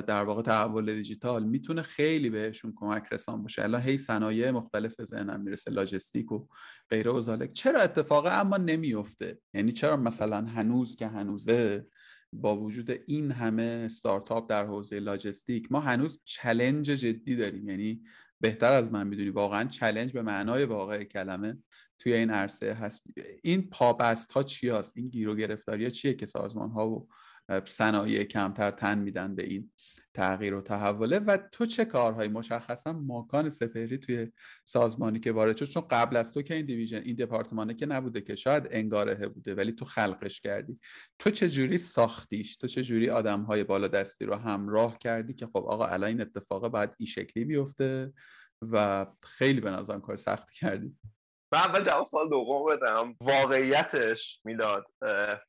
در 0.00 0.24
واقع 0.24 0.42
تحول 0.42 0.94
دیجیتال 0.94 1.44
می‌تونه 1.44 1.82
خیلی 1.82 2.30
بهشون 2.30 2.72
کمک 2.76 3.04
رسان 3.12 3.42
باشه. 3.42 3.62
الان 3.62 3.82
هی 3.82 3.96
صنایع 3.96 4.50
مختلف 4.50 4.94
به 4.94 5.04
ذهنم 5.04 5.40
می‌رسه 5.40 5.70
لاجستیک 5.70 6.32
و 6.32 6.46
غیره 6.90 7.10
و 7.10 7.20
ذالک. 7.20 7.52
چرا 7.52 7.80
اتفاقه 7.80 8.30
اما 8.30 8.56
نمیفته 8.56 9.38
یعنی 9.54 9.72
چرا 9.72 9.96
مثلا 9.96 10.46
هنوز 10.46 10.96
که 10.96 11.06
هنوزه 11.06 11.86
با 12.32 12.56
وجود 12.56 12.90
این 13.06 13.30
همه 13.30 13.62
استارتاپ 13.62 14.50
در 14.50 14.66
حوزه 14.66 15.00
لاجستیک 15.00 15.72
ما 15.72 15.80
هنوز 15.80 16.20
challenge 16.24 16.86
جدی 16.86 17.36
داریم. 17.36 17.68
یعنی 17.68 18.02
بهتر 18.40 18.72
از 18.72 18.92
من 18.92 19.06
می‌دونی 19.06 19.30
واقعا 19.30 19.64
challenge 19.64 20.12
به 20.12 20.22
معنای 20.22 20.64
واقع 20.64 21.04
کلمه 21.04 21.58
توی 21.98 22.14
این 22.14 22.30
عرصه 22.30 22.72
هست. 22.72 23.04
این 23.42 23.70
پابست 23.70 24.32
ها 24.32 24.42
چی 24.42 24.68
هست؟ 24.68 24.96
این 24.96 25.08
گیر 25.08 25.28
و 25.28 25.36
گرفتاری 25.36 25.90
چیه 25.90 26.14
که 26.14 26.26
سازمان 26.26 26.70
ها 26.70 26.90
و 26.90 27.08
صنایع 27.64 28.24
کمتر 28.24 28.70
تن 28.70 28.98
میدن 28.98 29.34
به 29.34 29.44
این؟ 29.44 29.71
تغییر 30.14 30.54
و 30.54 30.60
تحوله 30.60 31.18
و 31.18 31.38
تو 31.52 31.66
چه 31.66 31.84
کارهایی؟ 31.84 32.28
مشخصا 32.28 32.92
ماکان 32.92 33.50
سپهری 33.50 33.98
توی 33.98 34.32
سازمانی 34.64 35.20
که 35.20 35.32
وارد 35.32 35.56
شد 35.56 35.64
چون 35.64 35.86
قبل 35.90 36.16
از 36.16 36.32
تو 36.32 36.42
که 36.42 36.54
این 36.54 36.66
دیویژن 36.66 37.02
این 37.04 37.16
دپارتمانه 37.16 37.74
که 37.74 37.86
نبوده 37.86 38.20
که 38.20 38.34
شاید 38.34 38.68
انگارهه 38.70 39.28
بوده 39.28 39.54
ولی 39.54 39.72
تو 39.72 39.84
خلقش 39.84 40.40
کردی. 40.40 40.78
تو 41.18 41.30
چه 41.30 41.50
جوری 41.50 41.78
ساختیش؟ 41.78 42.56
تو 42.56 42.66
چه 42.66 42.82
جوری 42.82 43.10
آدم 43.10 43.42
های 43.42 43.64
بالا 43.64 43.88
دستی 43.88 44.24
رو 44.24 44.34
همراه 44.34 44.98
کردی 44.98 45.34
که 45.34 45.46
خب 45.46 45.64
آقا 45.66 45.86
الان 45.86 46.08
این 46.08 46.20
اتفاق 46.20 46.68
باید 46.68 46.90
این 46.98 47.06
شکلی 47.06 47.44
بیفته 47.44 48.12
و 48.62 49.06
خیلی 49.22 49.60
به 49.60 49.70
نظرم 49.70 50.00
کار 50.00 50.16
سخت 50.16 50.50
کردی. 50.50 50.96
من 51.52 51.58
اول 51.58 51.84
جواب 51.84 52.06
سوال 52.06 52.28
دوم 52.28 52.70
بدم. 52.70 53.16
واقعیتش 53.20 54.40
میلاد 54.44 54.84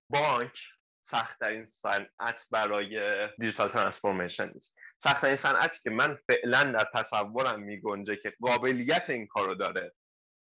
بانک 0.10 0.60
سختترین 1.04 1.66
صنعت 1.66 2.48
برای 2.52 3.28
digital 3.40 3.70
transformation 3.70 4.52
نیست. 4.54 4.78
سختترین 4.98 5.36
صنعتی 5.36 5.80
که 5.84 5.90
من 5.90 6.18
فعلا 6.28 6.64
در 6.64 6.88
تصورم 6.94 7.64
میگنجه 7.64 8.16
که 8.16 8.34
قابلیت 8.42 9.10
این 9.10 9.28
کارو 9.28 9.56
داره 9.56 9.94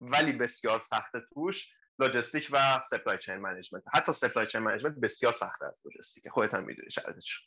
ولی 0.00 0.32
بسیار 0.32 0.80
سخت 0.80 1.12
توش 1.34 1.72
لوجستیک 1.98 2.48
و 2.52 2.82
supply 2.90 3.18
chain 3.18 3.36
management 3.36 3.82
حتی 3.94 4.12
supply 4.12 4.46
chain 4.46 4.60
management 4.60 4.94
بسیار 4.94 5.32
سخت 5.32 5.62
است 5.62 5.86
لوجستیک 5.86 6.28
خودت 6.28 6.54
هم 6.54 6.64
می‌دونی 6.64 6.90
شرطش 6.90 7.46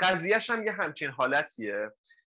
قضیهش 0.00 0.50
هم 0.50 0.64
یه 0.64 0.72
همچین 0.72 1.10
حالتیه 1.10 1.92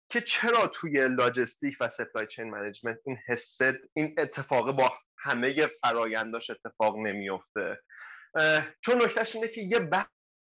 که 0.10 0.22
چرا 0.22 0.68
توی 0.68 1.08
لاجستیک 1.08 1.78
و 1.80 1.88
supply 1.88 2.28
chain 2.28 2.50
management 2.50 3.00
این 3.06 3.18
حسد 3.28 3.76
این 3.94 4.16
اتفاق 4.18 4.72
با 4.72 4.94
همه 5.18 5.68
فراینداش 5.68 6.50
اتفاق 6.50 6.98
نمیفته 6.98 7.80
چون 8.82 9.02
نکتهش 9.02 9.36
اینه 9.36 9.48
که 9.48 9.62
یه 9.62 9.80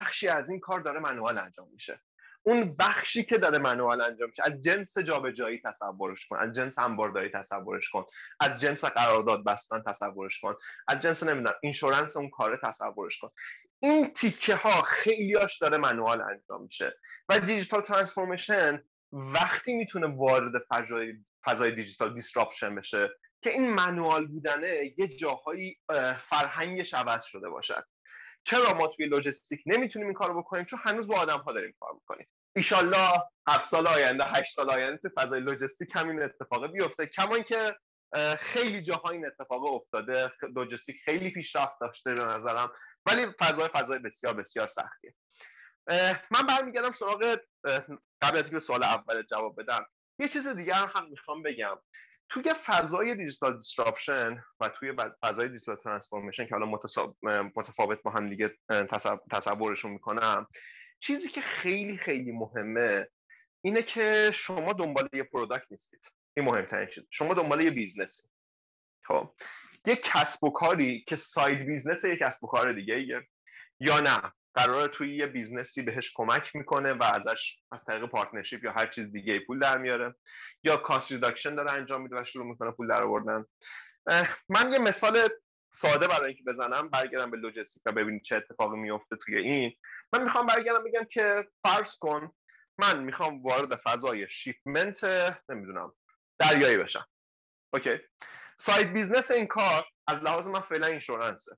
بخشی 0.01 0.29
از 0.29 0.51
این 0.51 0.61
کار 0.61 0.81
داره 0.81 1.01
manual 1.01 1.39
انجام 1.39 1.69
میشه. 1.73 2.01
اون 2.47 2.77
بخشی 2.77 3.25
که 3.25 3.39
داره 3.39 3.59
manual 3.59 4.01
انجام 4.01 4.29
میشه 4.29 4.43
از 4.47 4.62
جنس 4.62 4.99
جابجایی 4.99 5.61
تصورش 5.65 6.27
کن 6.27 6.37
از 6.37 6.53
جنس 6.53 6.79
انبارداری 6.79 7.31
تصورش 7.31 7.89
کن 7.89 8.05
از 8.41 8.61
جنس 8.61 8.85
قرارداد 8.85 9.45
بستن 9.45 9.83
تصورش 9.87 10.41
کن 10.41 10.55
از 10.89 11.03
جنس 11.03 11.23
نمی‌دونم 11.23 11.55
insurance 11.62 12.16
اون 12.16 12.31
کار 12.31 12.57
تصورش 12.57 13.19
کن. 13.19 13.31
این 13.83 14.12
تیکه 14.12 14.55
ها 14.55 14.83
خیلیاش 14.83 15.59
داره 15.59 15.79
manual 15.79 16.21
انجام 16.21 16.62
میشه. 16.62 16.99
و 17.29 17.41
digital 17.41 17.81
transformation 17.81 18.83
وقتی 19.12 19.73
می‌تونه 19.73 20.07
وارد 20.07 20.62
فضای 20.69 21.15
فضای 21.45 21.73
digital 21.73 22.15
disruption 22.15 22.75
بشه 22.75 23.11
که 23.45 23.51
این 23.51 23.75
manual 23.75 24.27
بودنه 24.27 24.95
یه 24.99 25.09
جاهایی 25.09 25.79
فرهنگش 26.19 26.95
عوض 26.95 27.25
شده 27.25 27.49
باشد. 27.49 27.85
چرا 28.45 28.75
ما 28.75 28.87
توی 28.87 29.07
لوجستیک 29.07 29.62
نمی‌تونیم 29.66 30.09
این 30.09 30.15
کارو 30.15 30.43
بکنیم؟ 30.43 30.65
چون 30.65 30.79
هنوز 30.83 31.07
با 31.09 31.16
آدم 31.16 31.39
ها 31.39 31.53
داریم 31.53 31.75
کار 31.81 31.93
می‌کنیم. 31.95 32.29
ایشالله 32.57 33.09
هفت 33.49 33.69
سال 33.69 33.87
آینده 33.87 34.25
هشت 34.25 34.55
سال 34.55 34.71
آینده 34.71 34.97
تو 34.97 35.09
فضای 35.21 35.41
لوجستیک 35.41 35.89
همین 35.95 36.23
اتفاق 36.23 36.73
بیفته. 36.73 37.07
کما 37.07 37.43
اینکه 37.43 37.77
خیلی 38.39 38.83
جاها 38.83 39.11
این 39.11 39.27
اتفاق 39.27 39.65
افتاده. 39.65 40.33
لوجستیک 40.55 40.97
خیلی 41.05 41.31
پیشرفت 41.31 41.81
داشته 41.81 42.15
به 42.15 42.25
نظرم. 42.25 42.73
ولی 43.07 43.27
فضای 43.41 43.69
فضای 43.69 43.99
بسیار 43.99 44.35
بسیار 44.35 44.69
سختیه. 44.69 45.15
من 46.31 46.47
برمیگردم 46.49 46.91
سراغ 46.91 47.39
قبل 48.23 48.39
از 48.39 48.51
اینکه 48.51 48.66
سوال 48.66 48.83
اول 48.83 49.23
جواب 49.23 49.61
بدم. 49.61 49.87
یه 50.19 50.29
چیز 50.29 50.47
دیگر 50.47 50.87
هم 50.95 51.11
می‌خوام 51.11 51.43
بگم. 51.43 51.79
توی 52.35 52.55
فضای 52.65 53.15
digital 53.15 53.57
disruption 53.57 54.45
و 54.61 54.69
توی 54.69 54.93
فضای 55.24 55.48
digital 55.49 55.77
transformation 55.77 56.47
که 56.47 56.55
حالا 56.55 56.66
متفاوت 57.56 58.02
با 58.02 58.11
هم 58.11 58.28
دیگه 58.28 58.56
تصورشون 59.31 59.90
می‌کنم 59.90 60.47
چیزی 61.01 61.28
که 61.28 61.40
خیلی 61.40 61.97
خیلی 61.97 62.32
مهمه 62.32 63.09
اینه 63.65 63.82
که 63.82 64.31
شما 64.35 64.73
دنبال 64.73 65.09
یه 65.12 65.23
product 65.23 65.66
نیستید. 65.70 66.01
این 66.36 66.47
مهمترین 66.47 66.89
چیز. 66.94 67.05
شما 67.11 67.35
دنبال 67.35 67.61
یه 67.61 67.70
business 67.71 68.22
ی 68.22 68.29
خب. 69.05 69.35
یه 69.86 69.97
کسب 69.97 70.44
و 70.44 70.51
کاری 70.51 71.05
که 71.09 71.16
side 71.16 71.66
business 71.66 72.05
یه 72.05 72.16
کسب 72.16 72.44
و 72.44 72.47
کار 72.47 72.73
دیگه 72.73 73.24
یا 73.81 74.01
نه؟ 74.01 74.32
قراره 74.55 74.89
توی 74.89 75.17
یه 75.17 75.27
business 75.27 75.76
ی 75.76 75.83
بهش 75.83 76.13
کمک 76.15 76.57
می‌کنه 76.57 76.93
و 76.93 77.03
ازش 77.03 77.57
از 77.73 77.85
طریق 77.85 78.07
partnership 78.07 78.65
یا 78.65 78.73
هر 78.73 78.87
چیز 78.87 79.13
دیگه 79.13 79.39
پول 79.39 79.59
در 79.59 79.79
میاره 79.79 80.15
یا 80.65 80.77
cost 80.77 81.12
reduction 81.12 81.55
داره 81.55 81.73
انجام 81.73 82.03
میده 82.03 82.21
و 82.21 82.25
شروع 82.25 82.47
می‌کنه 82.47 82.71
پول 82.71 82.89
در 82.89 83.03
آوردن. 83.03 83.45
من 84.49 84.73
یه 84.73 84.79
مثال 84.79 85.29
ساده 85.73 86.09
برای 86.09 86.27
اینکه 86.27 86.43
بزنم 86.47 86.89
برگردم 86.89 87.31
به 87.31 87.37
لوجستیک 87.37 87.83
ببینید 87.83 88.23
چه 88.23 88.37
اتفاقی 88.37 88.77
میفته 88.77 89.17
توی 89.17 89.39
این. 89.39 89.73
من 90.13 90.25
می‌خوام 90.25 90.47
برگردم 90.47 90.85
بگم 90.85 91.05
که 91.05 91.49
فرض 91.67 91.99
کن 91.99 92.33
من 92.79 93.05
می‌خوام 93.05 93.43
وارد 93.43 93.77
فضای 93.77 94.27
shipment 94.31 95.05
نمی‌دونم 95.49 95.93
دریایی 96.39 96.79
بشم. 96.79 97.07
OK. 97.75 97.99
side 98.59 98.93
business 98.93 99.31
این 99.31 99.47
کار 99.47 99.85
از 100.07 100.23
لحاظ 100.23 100.47
من 100.47 100.61
فعلا 100.61 100.87
insurance 100.87 101.50
ه 101.50 101.57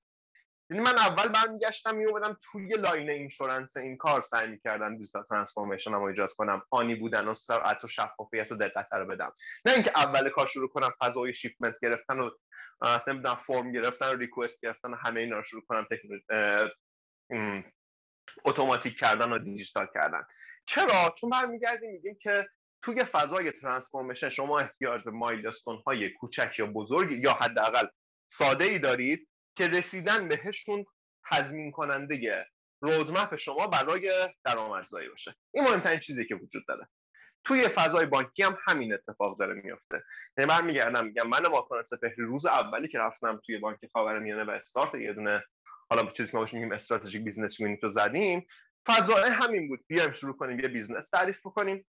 یعنی 0.70 0.82
من 0.82 0.98
اول 0.98 1.28
برمیگشتم 1.28 1.94
میومدم 1.94 2.38
توی 2.42 2.74
line 2.74 3.10
insurance 3.10 3.76
این 3.76 3.96
کار 3.96 4.22
سعی 4.22 4.48
می‌کردم 4.48 4.96
digital 4.96 5.22
transformation 5.22 5.92
رو 5.92 6.02
ایجاد 6.02 6.32
کنم 6.32 6.62
آنی 6.70 6.94
بودن 6.94 7.28
و 7.28 7.34
سرعت 7.34 7.84
و 7.84 7.88
شفافیت 7.88 8.52
و 8.52 8.56
دقت 8.56 8.92
رو 8.92 9.06
بدم. 9.06 9.32
نه 9.64 9.72
اینکه 9.72 9.90
اول 9.96 10.28
کار 10.28 10.46
شروع 10.46 10.68
کنم 10.68 10.90
فضای 11.00 11.34
shipment 11.34 11.74
گرفتن 11.82 12.20
و 12.20 12.30
نمی‌دونم 13.08 13.34
فرم 13.34 13.72
گرفتن 13.72 14.08
و 14.08 14.16
request 14.16 14.60
گرفتن 14.60 14.90
و 14.90 14.96
همه 14.96 15.20
اینا 15.20 15.36
رو 15.36 15.42
شروع 15.42 15.62
کنم 15.68 15.86
اتوماتیک 18.44 18.98
کردن 18.98 19.32
و 19.32 19.38
دیجیتال 19.38 19.86
کردن. 19.94 20.26
چرا؟ 20.66 21.14
چون 21.18 21.30
برمیگردیم 21.30 21.90
میگیم 21.90 22.18
که 22.22 22.48
توی 22.82 23.04
فضای 23.04 23.52
ترانسفورمیشن 23.52 24.28
شما 24.28 24.58
احتیاج 24.58 25.04
به 25.04 25.10
مایلستون 25.10 25.82
های 25.86 26.10
کوچک 26.10 26.58
یا 26.58 26.66
بزرگ 26.66 27.24
یا 27.24 27.32
حداقل 27.32 27.86
ساده 28.28 28.64
ای 28.64 28.78
دارید 28.78 29.28
که 29.56 29.68
رسیدن 29.68 30.28
بهشون 30.28 30.84
تضمین 31.30 31.70
کننده 31.70 32.46
رودمپ 32.80 33.36
شما 33.36 33.66
برای 33.66 34.12
درآمدزایی 34.44 35.08
باشه. 35.08 35.34
این 35.52 35.64
مهمترین 35.64 36.00
چیزی 36.00 36.26
که 36.26 36.34
وجود 36.34 36.66
داره. 36.68 36.88
توی 37.44 37.68
فضای 37.68 38.06
بانکی 38.06 38.42
هم 38.42 38.58
همین 38.66 38.94
اتفاق 38.94 39.38
داره 39.38 39.54
میفته 39.54 40.04
یعنی 40.38 40.50
من 40.50 40.64
میگردم 40.64 41.04
میگم 41.04 41.28
من 41.28 41.46
ماکان 41.46 41.82
سپهری 41.82 42.22
روز 42.22 42.46
اولی 42.46 42.88
که 42.88 42.98
رفتم 42.98 43.40
توی 43.46 43.58
بانک 43.58 43.78
خاورمیانه 43.92 44.44
و 44.44 44.50
استارت 44.50 44.94
یه 44.94 45.12
دونه 45.12 45.44
حالا 45.90 46.10
چیزی 46.10 46.30
که 46.30 46.36
ما 46.36 46.44
میگیم 46.44 46.72
strategic 46.72 47.22
business 47.22 47.60
unit 47.60 47.84
رو 47.84 47.90
زدیم 47.90 48.46
فضای 48.86 49.30
همین 49.30 49.68
بود. 49.68 49.84
بیایم 49.88 50.12
شروع 50.12 50.36
کنیم 50.36 50.60
یه 50.60 50.68
business 50.68 51.10
تعریف 51.10 51.42
کنیم 51.42 51.86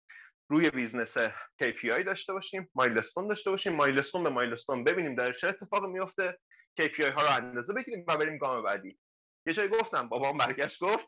روی 0.49 0.71
business 0.71 1.19
KPI 1.63 2.05
داشته 2.07 2.33
باشیم 2.33 2.71
milestone 2.75 3.29
داشته 3.29 3.51
باشیم 3.51 3.73
milestone 3.73 4.23
به 4.23 4.31
milestone 4.31 4.85
ببینیم 4.85 5.15
در 5.15 5.33
چه 5.33 5.49
اتفاقی 5.49 5.87
میفته 5.87 6.39
KPI 6.81 7.05
ها 7.05 7.23
رو 7.23 7.31
اندازه 7.31 7.75
بگیریم 7.75 8.05
و 8.09 8.17
بریم 8.17 8.39
گام 8.39 8.63
بعدی. 8.63 8.99
یه 9.47 9.53
جایی 9.53 9.69
گفتم 9.69 10.09
بابام 10.09 10.39
برگشت 10.39 10.81
گفت 10.81 11.07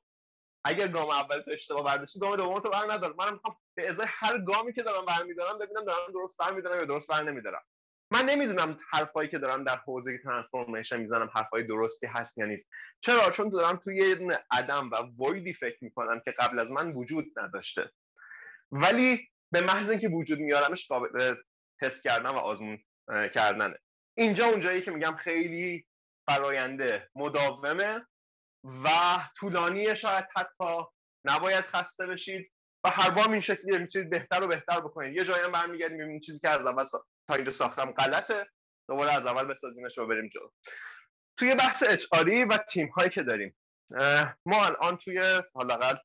اگر 0.65 0.89
گام 0.89 1.11
اول 1.11 1.41
تو 1.41 1.51
اشتباه 1.51 1.85
برداشتی 1.85 2.21
گام 2.21 2.37
دوم 2.37 2.61
تو 2.61 2.71
بر 2.71 2.93
ندار 2.93 3.15
من 3.19 3.33
می‌خوام 3.33 3.57
به 3.75 3.91
ازای 3.91 4.07
هر 4.09 4.39
گامی 4.39 4.73
که 4.73 4.83
دارم 4.83 5.05
برمیدارم 5.05 5.59
ببینم 5.59 5.85
دارم 5.85 6.13
درست 6.13 6.39
برمیدارم 6.39 6.79
یا 6.79 6.85
درست 6.85 7.11
بر 7.11 7.23
نمیدارم. 7.23 7.63
من 8.11 8.25
نمی‌دونم 8.25 8.79
حرفایی 8.91 9.29
که 9.29 9.39
دارم 9.39 9.65
در 9.65 9.77
حوزه 9.77 10.19
ترانسفورمیشن 10.19 11.01
می‌زنم 11.01 11.31
حرفای 11.35 11.63
درستی 11.63 12.07
هست 12.07 12.39
یا 12.39 12.47
نیست. 12.47 12.69
چرا؟ 13.01 13.31
چون 13.31 13.49
دارم 13.49 13.77
توی 13.77 13.97
یه 13.97 14.15
دونه 14.15 14.45
عدم 14.51 14.91
و 14.91 14.97
وایدی 15.17 15.55
فکر 15.55 15.79
می‌کنم 15.81 16.21
که 16.21 16.31
قبل 16.31 16.59
از 16.59 16.73
من 16.73 16.93
وجود 16.93 17.27
نداشته. 17.37 17.91
ولی 18.73 19.29
به 19.53 19.61
محض 19.61 19.91
اینکه 19.91 20.09
وجود 20.09 20.39
میارمش 20.39 20.89
قابل 20.89 21.35
تست 21.83 22.05
کردن 22.05 22.31
و 22.31 22.37
آزمون 22.37 22.79
کردنه. 23.09 23.79
اینجا 24.19 24.47
اونجایی 24.47 24.83
که 24.83 24.91
میگم 24.91 25.17
خیلی 25.17 25.87
فراینده 26.27 27.11
مداومه 27.15 28.07
و 28.65 28.89
طولانیه 29.37 29.95
شاید 29.95 30.25
حتی 30.37 30.85
نباید 31.25 31.65
خسته 31.65 32.07
بشید 32.07 32.53
و 32.85 32.91
هر 32.91 33.11
بار 33.11 33.31
این 33.31 33.41
شکلیه 33.41 33.79
می‌تونید 33.79 34.11
بهتر 34.11 34.43
و 34.43 34.47
بهتر 34.47 34.81
بکنید. 34.81 35.17
یه 35.17 35.25
جایی 35.25 35.45
هم 35.45 35.53
برمیگردیم 35.53 36.01
این 36.01 36.21
چیزی 36.21 36.39
که 36.39 36.49
از 36.49 36.67
اول 36.67 36.85
تا 37.29 37.35
اینجا 37.35 37.53
ساختم 37.53 37.93
غلطه 37.93 38.47
دوباره 38.89 39.15
از 39.15 39.27
اول 39.27 39.45
بسازیمش 39.45 39.99
و 39.99 40.07
بریم 40.07 40.29
جلو. 40.29 40.51
توی 41.39 41.55
بحث 41.55 41.83
HR 41.83 42.07
و 42.51 42.59
تیم 42.69 42.89
هایی 42.89 43.11
که 43.11 43.23
داریم 43.23 43.57
ما 44.47 44.67
الان 44.67 44.97
توی 44.97 45.43
حداقل 45.55 45.97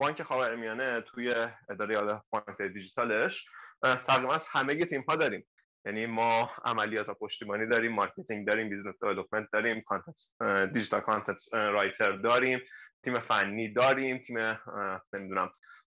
بانک 0.00 0.22
خاورمیانه 0.22 1.00
توی 1.00 1.34
اداره 1.70 2.22
بانک 2.30 2.62
دیجیتالش 2.74 3.46
تقریبا 3.82 4.34
از 4.34 4.46
همه 4.48 4.84
تیم 4.84 5.04
ها 5.08 5.16
داریم. 5.16 5.46
یعنی 5.86 6.06
ما 6.06 6.50
عملیات 6.64 7.08
و 7.08 7.14
پشتیبانی 7.14 7.66
داریم 7.66 7.92
marketing 7.92 8.46
داریم 8.46 8.68
business 8.68 9.04
development 9.04 9.48
داریم 9.52 9.80
content 9.80 10.16
digital 10.72 11.00
content 11.00 11.54
writer 11.54 12.12
داریم 12.12 12.60
تیم 13.04 13.18
فنی 13.18 13.72
داریم 13.72 14.18
تیم 14.18 14.38
نمی‌دونم 15.12 15.50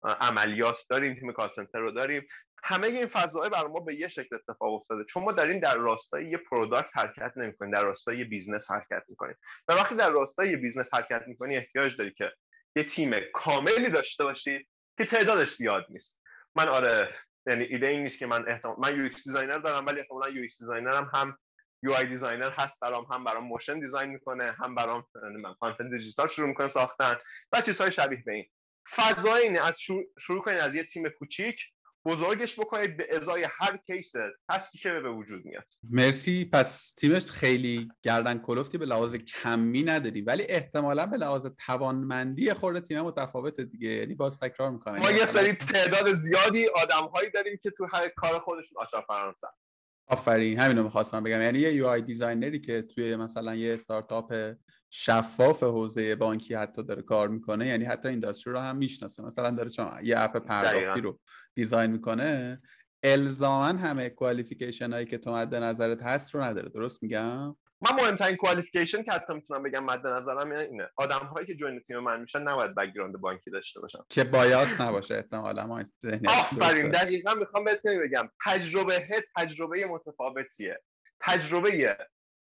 عملیات 0.05 0.79
داریم 0.91 1.15
تیم 1.15 1.33
call 1.33 1.51
center 1.51 1.79
رو 1.79 1.91
داریم. 1.91 2.27
همه 2.67 2.87
این 2.87 3.07
فضاهای 3.07 3.51
برای 3.51 3.73
ما 3.73 3.81
به 3.81 3.95
یه 3.95 4.09
شکل 4.09 4.37
اتفاق 4.37 4.75
افتاده. 4.75 5.05
چون 5.05 5.25
ما 5.25 5.33
داریم 5.33 5.61
در 5.61 5.77
راستای 5.77 6.31
یه 6.31 6.37
product 6.37 6.89
حرکت 6.95 7.33
نمی‌کنیم 7.37 7.73
در 7.75 7.85
راستای 7.85 8.19
یه 8.19 8.25
business 8.25 8.71
حرکت 8.71 9.03
می‌کنیم. 9.09 9.37
و 9.69 9.73
وقتی 9.73 9.95
در 9.95 10.11
راستای 10.11 10.51
یه 10.51 10.57
business 10.57 10.95
حرکت 10.95 11.23
می‌کنی 11.27 11.57
احتیاج 11.57 11.97
داری 11.97 12.13
که 12.13 12.33
یه 12.77 12.85
تیم 12.85 13.13
کاملی 13.35 13.91
داشته 13.91 14.25
باشی 14.25 14.69
که 14.99 15.05
تعدادش 15.05 15.51
زیاد 15.55 15.87
نیست. 15.89 16.23
من 16.57 16.69
آره 16.69 17.09
یعنی 17.47 17.65
ایده 17.65 17.87
این 17.87 18.03
نیست 18.03 18.19
که 18.19 18.27
من 18.27 18.49
احتمال 18.49 18.77
من 18.79 18.97
UX 18.97 19.25
designer 19.25 19.59
دارم 19.59 19.87
ولی 19.87 20.01
احتمالاً 20.01 20.29
UX 20.29 20.43
designer 20.43 20.59
م 20.59 21.11
هم 21.15 21.39
UI 21.83 21.93
designer 21.93 22.51
هست 22.51 22.81
برام 22.81 23.05
هم 23.05 23.25
برام 23.25 23.45
motion 23.45 23.81
design 23.81 24.11
می‌کنه 24.11 24.53
هم 24.53 24.75
برام 24.75 25.07
من 25.43 25.55
content 25.61 25.91
digital 25.91 26.29
شروع 26.29 26.49
می‌کنه 26.49 26.69
ساختن 26.69 27.17
و 27.53 27.61
چیزهای 27.61 27.93
شبیه 27.93 28.23
به 28.27 28.33
این. 28.33 28.47
فضای 28.91 29.43
اینه 29.43 29.67
از 29.67 29.81
شروع, 29.81 30.05
شروع 30.19 30.43
کنید 30.43 30.59
از 30.59 30.75
یه 30.75 30.85
تیم 30.85 31.09
کوچیک 31.09 31.74
بزرگش 32.07 32.61
بکنید 32.61 32.97
به 32.97 33.09
ازای 33.17 33.47
هر 33.51 33.77
case 33.87 34.13
هستی 34.51 34.79
که 34.79 34.91
به 34.91 35.11
وجود 35.11 35.45
میاد؟ 35.45 35.65
مرسی. 35.91 36.45
پس 36.45 36.93
تیمش 36.93 37.25
خیلی 37.25 37.89
گردن 38.03 38.39
کلفتی 38.39 38.79
به 38.79 38.87
لحاظ 38.87 39.15
کمی 39.15 39.83
نداری 39.83 40.21
ولی 40.21 40.43
احتمالا 40.43 41.07
به 41.07 41.17
لحاظ 41.17 41.47
توانمندی 41.67 42.53
خرده 42.53 42.81
تیم 42.81 43.01
متفاوت 43.01 43.61
دیگه. 43.61 43.89
یعنی 43.89 44.15
باز 44.15 44.41
تکرار 44.41 44.71
می‌کنم. 44.71 44.99
ما 44.99 45.11
یه 45.11 45.27
سری 45.27 45.53
تعداد 45.53 46.15
زیادی 46.15 46.67
آدم 46.67 47.09
هایی 47.15 47.31
داریم 47.31 47.59
که 47.63 47.71
تو 47.71 47.87
هر 47.93 48.09
کار 48.09 48.39
خودشون 48.39 48.83
آچار 48.83 49.05
فرانسه. 49.09 49.47
آفرین. 50.07 50.59
همینو 50.59 50.83
می‌خواستم 50.83 51.23
بگم. 51.23 51.41
یعنی 51.41 51.59
یه 51.59 51.75
UI 51.75 51.87
designer 51.87 52.03
ی 52.03 52.61
که 52.61 52.83
توی 52.83 53.17
مثلا 53.17 53.55
یه 53.55 53.75
استارتاپ 53.75 54.55
شفاف 54.91 55.63
حوزه 55.63 56.15
بانکی 56.15 56.55
حتی 56.55 56.83
داره 56.83 57.03
کار 57.03 57.29
می‌کنه 57.29 57.67
یعنی 57.67 57.85
حتی 57.85 58.09
industry 58.09 58.53
رو 58.53 58.59
هم 58.59 58.77
می‌شناسه. 58.77 59.23
مثلا 59.23 59.51
داره 59.51 59.71
چون 59.71 59.91
یه 60.03 60.21
app 60.21 60.37
پرداختی 60.37 61.01
رو 61.01 61.21
design 61.55 61.91
می‌کنه 61.91 62.63
الزاما 63.03 63.65
همه 63.65 64.11
qualification 64.11 64.93
هایی 64.93 65.07
که 65.07 65.19
تو 65.19 65.33
مد 65.33 65.55
نظرت 65.55 66.03
هست 66.03 66.35
رو 66.35 66.43
نداره 66.43 66.69
درست 66.69 67.03
میگم؟ 67.03 67.57
من 67.81 67.93
مهمترین 67.97 68.37
qualification 68.37 69.03
که 69.03 69.13
حتی 69.13 69.35
می‌تونم 69.35 69.63
بگم 69.63 69.85
مد 69.85 70.07
نظرم 70.07 70.51
اینه. 70.51 70.89
آدم 70.97 71.19
هایی 71.19 71.47
که 71.47 71.55
join 71.55 71.81
تیم 71.81 71.99
من 71.99 72.21
میشن 72.21 72.43
نباید 72.43 72.75
background 72.75 73.17
بانکی 73.17 73.51
داشته 73.51 73.81
باشن. 73.81 73.99
که 74.09 74.25
bias 74.25 74.81
نباشه 74.81 75.15
احتمالا 75.15 75.67
ما 75.67 75.83
آفرین 76.29 76.89
دقیقا 76.89 77.35
می‌خوام 77.35 77.65
بهتون 77.65 77.99
بگم. 78.05 78.29
تجربه 78.45 79.09
تجربه 79.37 79.87
متفاوتیه. 79.87 80.83
تجربه 81.21 81.99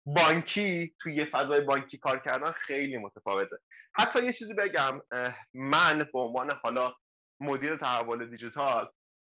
بانکی 0.06 0.94
توی 1.00 1.14
یه 1.14 1.24
فضای 1.24 1.60
بانکی 1.60 1.98
کار 1.98 2.18
کردن 2.18 2.52
خیلی 2.52 2.98
متفاوته. 2.98 3.56
حتی 3.94 4.24
یه 4.24 4.32
چیزی 4.32 4.54
بگم 4.54 5.00
من 5.54 5.98
به 6.12 6.18
عنوان 6.18 6.50
حالا 6.50 6.94
مدیر 7.40 7.76
تحول 7.76 8.30
دیجیتال 8.30 8.90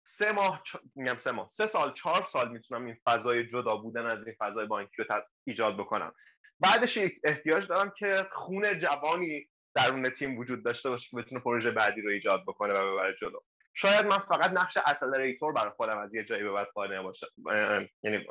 سه 0.03 0.31
ماه 0.31 0.63
میگم 0.95 1.17
سه 1.17 1.31
ماه. 1.31 1.47
سه 1.47 1.67
سال 1.67 1.93
چهار 1.93 2.23
سال 2.23 2.51
می‌تونم 2.51 2.85
این 2.85 2.97
فضای 3.05 3.47
جدا 3.47 3.75
بودن 3.75 4.05
از 4.05 4.27
این 4.27 4.35
فضای 4.39 4.65
بانکی 4.65 5.03
رو 5.03 5.21
ایجاد 5.47 5.77
بکنم. 5.77 6.13
بعدش 6.59 6.99
احتیاج 7.23 7.67
دارم 7.67 7.93
که 7.97 8.27
خون 8.31 8.79
جوانی 8.79 9.49
درون 9.75 10.09
تیم 10.09 10.37
وجود 10.37 10.65
داشته 10.65 10.89
باشه 10.89 11.09
که 11.09 11.17
بتونه 11.17 11.41
پروژه 11.41 11.71
بعدی 11.71 12.01
رو 12.01 12.09
ایجاد 12.09 12.43
بکنه 12.47 12.73
و 12.73 12.93
ببره 12.93 13.15
جلو. 13.21 13.39
شاید 13.73 14.05
من 14.05 14.17
فقط 14.17 14.51
نقش 14.51 14.77
اکسلراتور 14.85 15.53
برای 15.53 15.71
خودم 15.71 15.97
از 15.97 16.13
یه 16.13 16.23
جایی 16.23 16.43
به 16.43 16.51
بعد 16.51 16.67
قانع 16.67 17.01
باشه 17.01 17.27
یعنی 18.03 18.25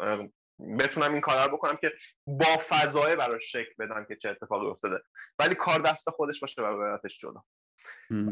بتونم 0.79 1.13
این 1.13 1.21
کار 1.21 1.49
رو 1.49 1.57
بکنم 1.57 1.77
که 1.77 1.93
با 2.27 2.57
فضای 2.69 3.17
براش 3.17 3.53
شکل 3.53 3.73
بدم 3.79 4.05
که 4.09 4.17
چه 4.17 4.31
اتفاقی 4.31 4.67
افتاده. 4.67 5.01
ولی 5.39 5.55
کار 5.55 5.79
دست 5.79 6.11
خودش 6.11 6.41
باشه 6.41 6.63
و 6.63 6.75
ببرتش 6.75 7.19
جلو. 7.19 7.41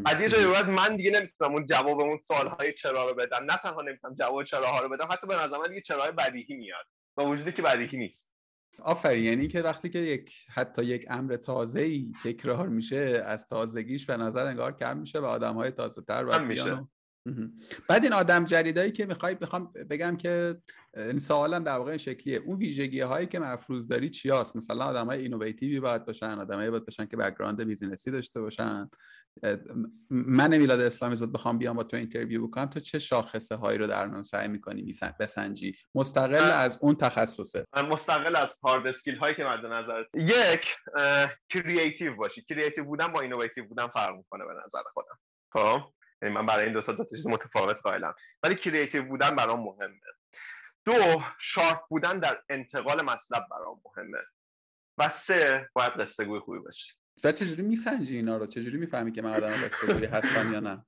از 0.05 0.21
یه 0.21 0.29
جایی 0.29 0.47
بعد 0.47 0.71
من 0.71 0.97
دیگه 0.97 1.11
نمی‌تونم 1.11 1.53
اون 1.53 1.67
جواب 1.67 2.01
اون 2.01 2.19
سوالهای 2.19 2.73
چرا 2.73 3.11
رو 3.11 3.15
بدم. 3.15 3.45
نه 3.51 3.57
تنها 3.63 3.83
نمی‌تونم 3.83 4.15
جواب 4.15 4.45
چراها 4.45 4.81
رو 4.81 4.89
بدم 4.89 5.09
حتی 5.11 5.27
به 5.27 5.37
نظر 5.37 5.59
من 5.59 5.69
دیگه 5.69 5.81
چراهای 5.81 6.13
بدیهی 6.13 6.57
میاد. 6.57 6.87
با 7.15 7.27
وجودی 7.27 7.53
که 7.53 7.63
بدیهی 7.63 7.99
نیست. 7.99 8.35
آفرین. 8.83 9.25
یعنی 9.25 9.49
که 9.49 9.63
وقتی 9.63 9.89
که 9.89 9.99
یک 9.99 10.33
حتی 10.55 10.85
یک 10.85 11.07
امر 11.11 11.37
تازه 11.37 11.81
ای 11.81 12.13
تکرار 12.25 12.69
میشه 12.69 13.23
از 13.27 13.47
تازگیش 13.49 14.07
به 14.07 14.17
نظر 14.17 14.47
انگار 14.47 14.77
کم 14.77 14.97
میشه 14.97 15.19
و 15.19 15.25
آدم 15.25 15.55
های 15.55 15.71
تازه 15.71 16.03
تر 16.03 16.25
و 16.25 16.39
میشه 16.39 16.87
بعد 17.89 18.05
این 18.05 18.13
آدم 18.13 18.45
جدیدایی 18.45 18.93
که 18.93 19.07
می‌خوای 19.07 19.37
می‌خوام 19.41 19.73
بگم 19.91 20.17
که 20.17 20.57
سوالم 21.19 21.65
در 21.65 21.77
واقع 21.77 21.91
این 21.91 21.99
شکلیه. 21.99 22.37
اون 22.37 22.59
ویژگی 22.59 23.01
هایی 23.01 23.27
که 23.27 23.39
مفروض 23.39 23.89
داری 23.89 24.11
چی 24.11 24.31
هست 24.31 24.57
مثلا 24.57 24.85
آدم 24.85 25.07
های 25.07 25.21
innovative 25.21 25.75
ی 25.75 25.81
باید 25.81 26.05
باشن 26.05 26.39
آدمایی 26.39 26.71
باید 26.71 26.85
باشن 26.85 27.07
که 27.07 27.17
background 27.17 27.65
business 27.65 28.06
ی 28.06 28.11
داشته 28.11 28.41
باشن. 28.41 28.91
من 30.11 30.59
میلاد 30.59 30.81
اسلامی 30.81 31.17
زاد 31.17 31.33
بخوام 31.33 31.59
بیام 31.59 31.77
با 31.77 31.85
تو 31.85 31.97
interview 31.97 32.47
بکنم. 32.47 32.67
تو 32.67 32.81
چه 32.81 32.99
شاخصه 32.99 33.57
هایی 33.57 33.79
رو 33.79 33.87
در 33.87 34.07
من 34.07 34.23
سعی 34.23 34.49
می‌کنی 34.49 34.95
بسنجی؟ 35.21 35.77
مستقل 35.95 36.51
از 36.51 36.79
اون 36.83 36.95
تخصصه. 36.95 37.65
مستقل 37.77 38.37
از 38.37 38.59
hard 38.63 38.87
skill 38.87 39.17
هایی 39.17 39.35
که 39.35 39.45
مد 39.45 39.67
نظرت. 39.67 40.07
یک 40.15 40.77
creative 41.49 42.17
باشی. 42.17 42.43
creative 42.43 42.85
بودن 42.85 43.09
با 43.09 43.21
innovative 43.21 43.65
بودن 43.65 43.87
فرق 43.87 44.17
می‌کنه 44.17 44.45
به 44.45 44.53
نظر 44.65 44.83
خودم. 44.93 45.19
خب؟ 45.53 45.93
یعنی 46.23 46.35
من 46.35 46.47
برای 46.47 46.65
این 46.65 46.73
دو 46.73 46.83
تا 46.83 46.93
دو 46.93 47.05
چیز 47.17 47.27
متفاوت 47.27 47.81
قائلم. 47.83 48.15
ولی 48.43 48.55
creative 48.55 49.03
بودن 49.03 49.37
برام 49.37 49.61
مهمه. 49.61 50.01
دو 50.85 51.23
sharp 51.41 51.81
بودن 51.89 52.19
در 52.19 52.43
انتقال 52.49 53.03
مطلب 53.03 53.47
برام 53.51 53.81
مهمه. 53.85 54.19
و 54.99 55.09
سه 55.09 55.69
باید 55.73 55.93
قصه 55.93 56.25
گوی 56.25 56.41
خوبی 56.41 56.59
باشه. 56.59 56.95
و 57.25 57.33
چجوری 57.33 57.63
میسنجی 57.63 58.17
اینا 58.17 58.37
رو؟ 58.37 58.47
چجوری 58.47 58.77
می‌فهمی 58.77 59.13
که 59.13 59.23
من 59.23 59.35
آدم 59.35 59.51
قصه 59.51 59.95
گوی 59.95 60.07
هستم 60.07 60.53
یا 60.53 60.61
نه؟ 60.61 60.85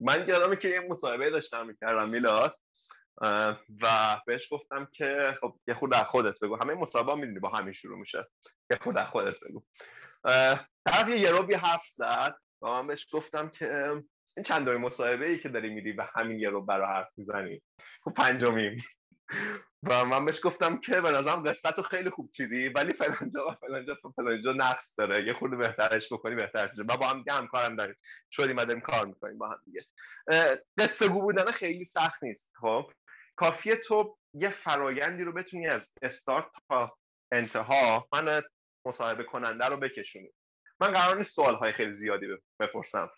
من 0.00 0.28
یادمه 0.28 0.56
که 0.56 0.68
یه 0.68 0.80
مصاحبه 0.80 1.30
داشتم 1.30 1.66
می‌کردم 1.66 2.08
میلاد. 2.08 2.58
و 3.82 4.16
بهش 4.26 4.48
گفتم 4.50 4.88
که 4.92 5.38
خب 5.40 5.58
یه 5.68 5.74
خود 5.74 5.94
خودت 5.94 6.40
بگو. 6.40 6.56
همه 6.56 6.74
مصاحبه 6.74 7.14
می‌دونی 7.14 7.38
با 7.38 7.48
همین 7.48 7.72
شروع 7.72 7.98
میشه. 7.98 8.28
یه 8.70 8.78
خود 8.82 9.00
خودت 9.00 9.40
بگو. 9.40 9.62
طرف 10.86 11.08
یه 11.08 11.30
روبی 11.30 11.54
حرف 11.54 11.86
زد 11.86 12.36
و 12.62 12.66
من 12.66 12.86
بهش 12.86 13.06
گفتم 13.12 13.48
که 13.48 13.92
این 14.36 14.44
چند 14.44 14.68
مصاحبه 14.68 15.26
ای 15.30 15.38
که 15.38 15.48
داری 15.48 15.70
میری 15.70 15.92
و 15.92 16.06
همین 16.14 16.40
یه 16.40 16.50
رو 16.50 16.62
برا 16.62 16.86
حرف 16.86 17.08
می‌زنی؟ 17.16 17.62
خب 18.04 18.12
پنجمیم 18.12 18.76
و 19.82 20.04
من 20.04 20.24
بهش 20.24 20.40
گفتم 20.42 20.80
که 20.80 21.00
به 21.00 21.10
نظرم 21.10 21.42
قصت 21.42 21.82
خیلی 21.82 22.10
خوب 22.10 22.30
چیدی 22.32 22.68
ولی 22.68 22.92
فلانجا 22.92 23.48
و 23.48 23.54
فلانجا 23.54 23.96
و 24.04 24.10
فلانجا 24.10 24.52
نقص 24.52 24.98
داره. 24.98 25.26
یه 25.26 25.34
خورده 25.34 25.56
بهترش 25.56 26.12
بکنی 26.12 26.34
بهتر 26.34 26.68
شده. 26.68 26.82
و 26.82 26.96
با 26.96 27.06
هم 27.06 27.18
دیگه 27.18 27.32
همکارم 27.32 27.76
داریم. 27.76 27.96
شدیم 28.30 28.56
داریم 28.56 28.80
کار 28.80 29.06
می‌کنیم 29.06 29.38
با 29.38 29.48
هم 29.48 29.58
دیگه. 29.64 29.80
قصه 30.78 31.08
گو 31.08 31.20
بودن 31.20 31.50
خیلی 31.50 31.84
سخت 31.84 32.22
نیست. 32.22 32.52
خب؟ 32.60 32.90
کافیه 33.36 33.76
تو 33.76 34.18
یه 34.34 34.48
فرایندی 34.48 35.24
رو 35.24 35.32
بتونی 35.32 35.66
از 35.66 35.94
استارت 36.02 36.46
تا 36.68 36.98
انتها 37.32 38.08
من 38.12 38.42
مصاحبه 38.86 39.24
کننده 39.24 39.66
رو 39.66 39.76
بکشونی. 39.76 40.32
من 40.80 40.92
قرار 40.92 41.16
نیست 41.16 41.34
سوال 41.34 41.54
های 41.54 41.72
خیلی 41.72 41.94
زیادی 41.94 42.26
بپرسم. 42.60 43.10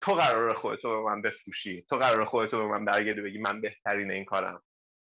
تو 0.00 0.14
قرار 0.14 0.54
خودتو 0.54 1.02
به 1.02 1.10
من 1.10 1.22
بفروشی. 1.22 1.86
تو 1.90 1.96
قرار 1.96 2.24
خودتو 2.24 2.58
به 2.58 2.66
من 2.78 2.84
برگردی 2.84 3.20
بگی. 3.20 3.38
من 3.38 3.60
بهترین 3.60 4.10
این 4.10 4.24
کارم. 4.24 4.62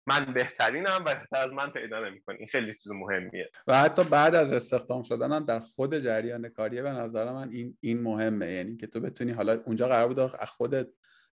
من 0.06 0.24
بهترینم 0.24 1.04
و 1.06 1.14
بهتر 1.14 1.36
از 1.36 1.52
من 1.52 1.70
پیدا 1.70 2.08
نمی‌کنی. 2.08 2.36
این 2.38 2.48
خیلی 2.48 2.74
چیز 2.82 2.92
مهمیه. 2.92 3.50
و 3.66 3.74
حتی 3.78 4.04
بعد 4.04 4.34
از 4.34 4.52
استخدام 4.52 5.02
شدنم 5.02 5.44
در 5.44 5.60
خود 5.60 5.98
جریان 5.98 6.48
کاریه 6.48 6.82
به 6.82 6.90
نظر 6.90 7.32
من 7.32 7.48
این 7.48 7.78
این 7.80 8.02
مهمه. 8.02 8.52
یعنی 8.52 8.76
که 8.76 8.86
تو 8.86 9.00
بتونی 9.00 9.32
حالا 9.32 9.60
اونجا 9.64 9.88
قرار 9.88 10.08
بود 10.08 10.18
از 10.18 10.48
خودت 10.48 10.86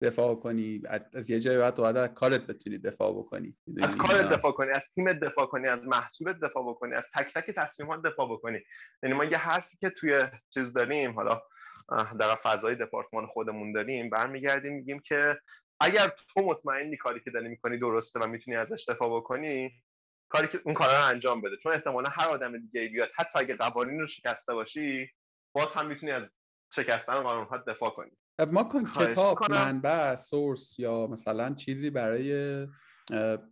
دفاع 0.02 0.34
کنی 0.34 0.82
از 1.12 1.30
یه 1.30 1.40
جای 1.40 1.58
بعد 1.58 1.74
بعد 1.76 1.96
از 1.96 2.08
کارت 2.14 2.46
بتونی 2.46 2.78
دفاع 2.78 3.12
بکنی. 3.12 3.56
از 3.82 3.96
کارت 3.96 4.28
دفاع 4.28 4.52
کنی 4.52 4.70
از 4.70 4.88
تیمت 4.94 5.20
دفاع 5.20 5.46
کنی 5.46 5.68
از 5.68 5.88
محصولت 5.88 6.40
دفاع 6.40 6.62
بکنی 6.68 6.94
از 6.94 7.10
تک 7.14 7.34
تک 7.34 7.50
تصمیمات 7.50 8.02
دفاع 8.02 8.32
بکنی. 8.32 8.58
یعنی 9.02 9.14
ما 9.14 9.24
یه 9.24 9.36
حرفی 9.36 9.76
که 9.80 9.90
توی 9.90 10.24
چیز 10.54 10.72
داریم 10.72 11.12
حالا 11.12 11.42
در 12.18 12.34
فضای 12.42 12.74
دپارتمان 12.74 13.26
خودمون 13.26 13.72
داریم 13.72 14.10
برمیگردیم 14.10 14.72
میگیم 14.72 15.00
که 15.00 15.38
اگر 15.80 16.08
تو 16.08 16.42
مطمئنی 16.42 16.96
کاری 16.96 17.20
که 17.20 17.30
داری 17.30 17.48
می‌کنی 17.48 17.78
درسته 17.78 18.20
و 18.20 18.26
می‌تونی 18.26 18.56
ازش 18.56 18.88
دفاع 18.88 19.20
بکنی 19.20 19.72
کاری 20.28 20.48
که 20.48 20.60
اون 20.64 20.74
کارا 20.74 20.98
رو 20.98 21.04
انجام 21.04 21.40
بده. 21.40 21.56
چون 21.56 21.72
احتمالا 21.72 22.08
هر 22.08 22.28
آدم 22.28 22.58
دیگه 22.58 22.88
بیاد 22.88 23.10
حتی 23.16 23.38
اگه 23.38 23.56
قوانین 23.56 24.00
رو 24.00 24.06
شکسته 24.06 24.54
باشی 24.54 25.10
باز 25.52 25.74
هم 25.74 25.86
می‌تونی 25.86 26.12
از 26.12 26.36
شکستن 26.76 27.14
قانون 27.14 27.46
ها 27.46 27.56
دفاع 27.56 27.90
کنی. 27.90 28.10
ما 28.52 28.64
کن 28.64 28.84
کتاب 28.84 29.50
منبع 29.50 30.16
سورس 30.16 30.78
یا 30.78 31.06
مثلا 31.06 31.54
چیزی 31.54 31.90
برای 31.90 32.66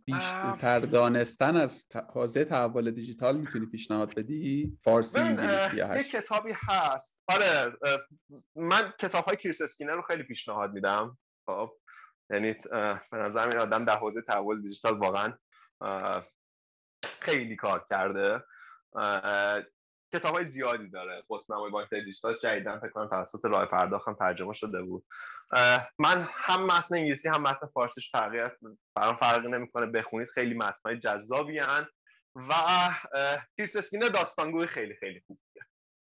بیشتر 0.05 0.79
دانستن 0.79 1.55
از 1.55 1.85
حوزه 2.13 2.45
تحول 2.45 2.91
دیجیتال 2.91 3.37
می‌تونی 3.37 3.65
پیشنهاد 3.65 4.15
بدی؟ 4.15 4.77
فارسی 4.83 5.19
انگلیسی 5.19 5.77
یه 5.77 6.03
کتابی 6.03 6.51
هست. 6.53 7.23
آره 7.27 7.77
من 8.55 8.93
کتاب 8.99 9.25
های 9.25 9.37
کریس 9.37 9.61
اسکینر 9.61 9.93
رو 9.93 10.01
خیلی 10.01 10.23
پیشنهاد 10.23 10.73
میدم. 10.73 11.17
خب. 11.45 11.71
یعنی 12.29 12.55
به 13.11 13.17
نظر 13.17 13.47
این 13.47 13.57
آدم 13.57 13.85
در 13.85 13.97
حوزه 13.97 14.21
تحول 14.21 14.61
دیجیتال 14.61 14.97
واقعا 14.97 15.33
خیلی 17.21 17.55
کار 17.55 17.85
کرده. 17.89 18.43
کتاب 20.13 20.35
های 20.35 20.45
زیادی 20.45 20.89
داره. 20.89 21.23
قطب‌نمای 21.29 21.71
بانک 21.71 21.89
دیجیتال 21.89 22.37
جدیدن 22.37 22.79
فکر 22.79 22.89
کنم 22.89 23.07
توسط 23.07 23.45
راه 23.45 23.65
پرداختم 23.65 24.13
ترجمه 24.13 24.53
شده 24.53 24.81
بود. 24.81 25.05
من 25.99 26.27
هم 26.31 26.65
متن 26.65 26.95
انگلیسی 26.95 27.29
هم 27.29 27.41
متن 27.41 27.67
فارسیش 27.67 28.11
تغییر 28.11 28.51
برام 28.95 29.15
فرقی 29.15 29.47
نمی‌کنه. 29.47 29.85
بخونید 29.85 30.29
خیلی 30.29 30.53
متن 30.53 30.79
های 30.85 30.99
جذابی 30.99 31.59
هن. 31.59 31.87
و 32.35 32.53
کریس 33.57 33.75
اسکینر 33.75 34.07
داستانگوی 34.07 34.67
خیلی 34.67 34.95
خیلی 34.95 35.23
خوبیه 35.27 35.42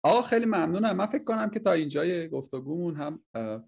آقا 0.03 0.21
خیلی 0.21 0.45
ممنونم. 0.45 0.95
من 0.95 1.05
فکر 1.05 1.23
کنم 1.23 1.49
که 1.49 1.59
تا 1.59 1.71
اینجای 1.71 2.29
گفتگومون 2.29 2.95
هم 2.95 3.23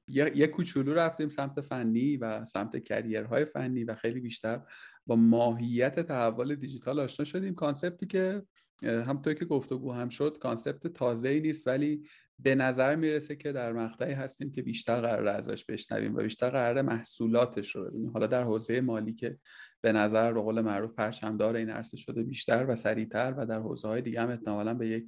یه 0.07 0.47
کوچولو 0.47 0.93
رفتیم 0.93 1.29
سمت 1.29 1.61
فنی 1.61 2.17
و 2.17 2.45
سمت 2.45 2.83
career 2.83 3.30
های 3.30 3.45
فنی 3.45 3.83
و 3.83 3.95
خیلی 3.95 4.19
بیشتر 4.19 4.61
با 5.05 5.15
ماهیت 5.15 5.99
تحول 5.99 6.55
دیجیتال 6.55 6.99
آشنا 6.99 7.25
شدیم. 7.25 7.55
concept 7.55 7.99
ی 7.99 8.05
که 8.07 8.43
همطور 8.83 9.33
که 9.33 9.45
گفتگو 9.45 9.91
هم 9.91 10.09
شد 10.09 10.37
concept 10.41 10.87
تازه 10.87 11.29
ای 11.29 11.39
نیست 11.39 11.67
ولی 11.67 12.03
به 12.39 12.55
نظر 12.55 12.95
می‌رسه 12.95 13.35
که 13.35 13.51
در 13.51 13.73
مقطعی 13.73 14.13
هستیم 14.13 14.51
که 14.51 14.61
بیشتر 14.61 15.01
قرار 15.01 15.27
ازش 15.27 15.65
بشنویم 15.65 16.15
و 16.15 16.21
بیشتر 16.21 16.49
قرار 16.49 16.81
محصولاتش 16.81 17.75
رو 17.75 17.85
ببینیم. 17.85 18.09
حالا 18.09 18.27
در 18.27 18.43
حوزه 18.43 18.81
مالی 18.81 19.13
که 19.13 19.37
به 19.81 19.91
نظر 19.91 20.33
به 20.33 20.41
قول 20.41 20.61
معروف 20.61 20.93
پرچمدار 20.93 21.55
این 21.55 21.69
عرصه 21.69 21.97
شده 21.97 22.23
بیشتر 22.23 22.65
و 22.69 22.75
سریعتر 22.75 23.33
و 23.37 23.45
در 23.45 23.59
حوزه 23.59 23.87
های 23.87 24.01
دیگه 24.01 24.21
هم 24.21 24.29
احتمالا 24.29 24.73
به 24.73 24.87
یک 24.87 25.05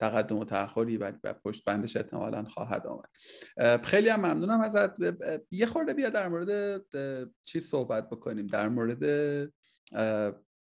تقدم 0.00 0.36
و 0.36 0.44
تأخری 0.44 0.96
و 0.96 1.12
پشت 1.44 1.64
بندش 1.64 1.96
احتمالا 1.96 2.44
خواهد 2.44 2.86
آمد. 2.86 3.84
خیلی 3.84 4.08
هم 4.08 4.20
ممنونم 4.20 4.60
ازت. 4.60 4.90
یه 5.50 5.66
خورده 5.66 5.94
بیا 5.94 6.10
در 6.10 6.28
مورد 6.28 6.82
چی 7.42 7.60
صحبت 7.60 8.10
بکنیم. 8.10 8.46
در 8.46 8.68
مورد 8.68 9.04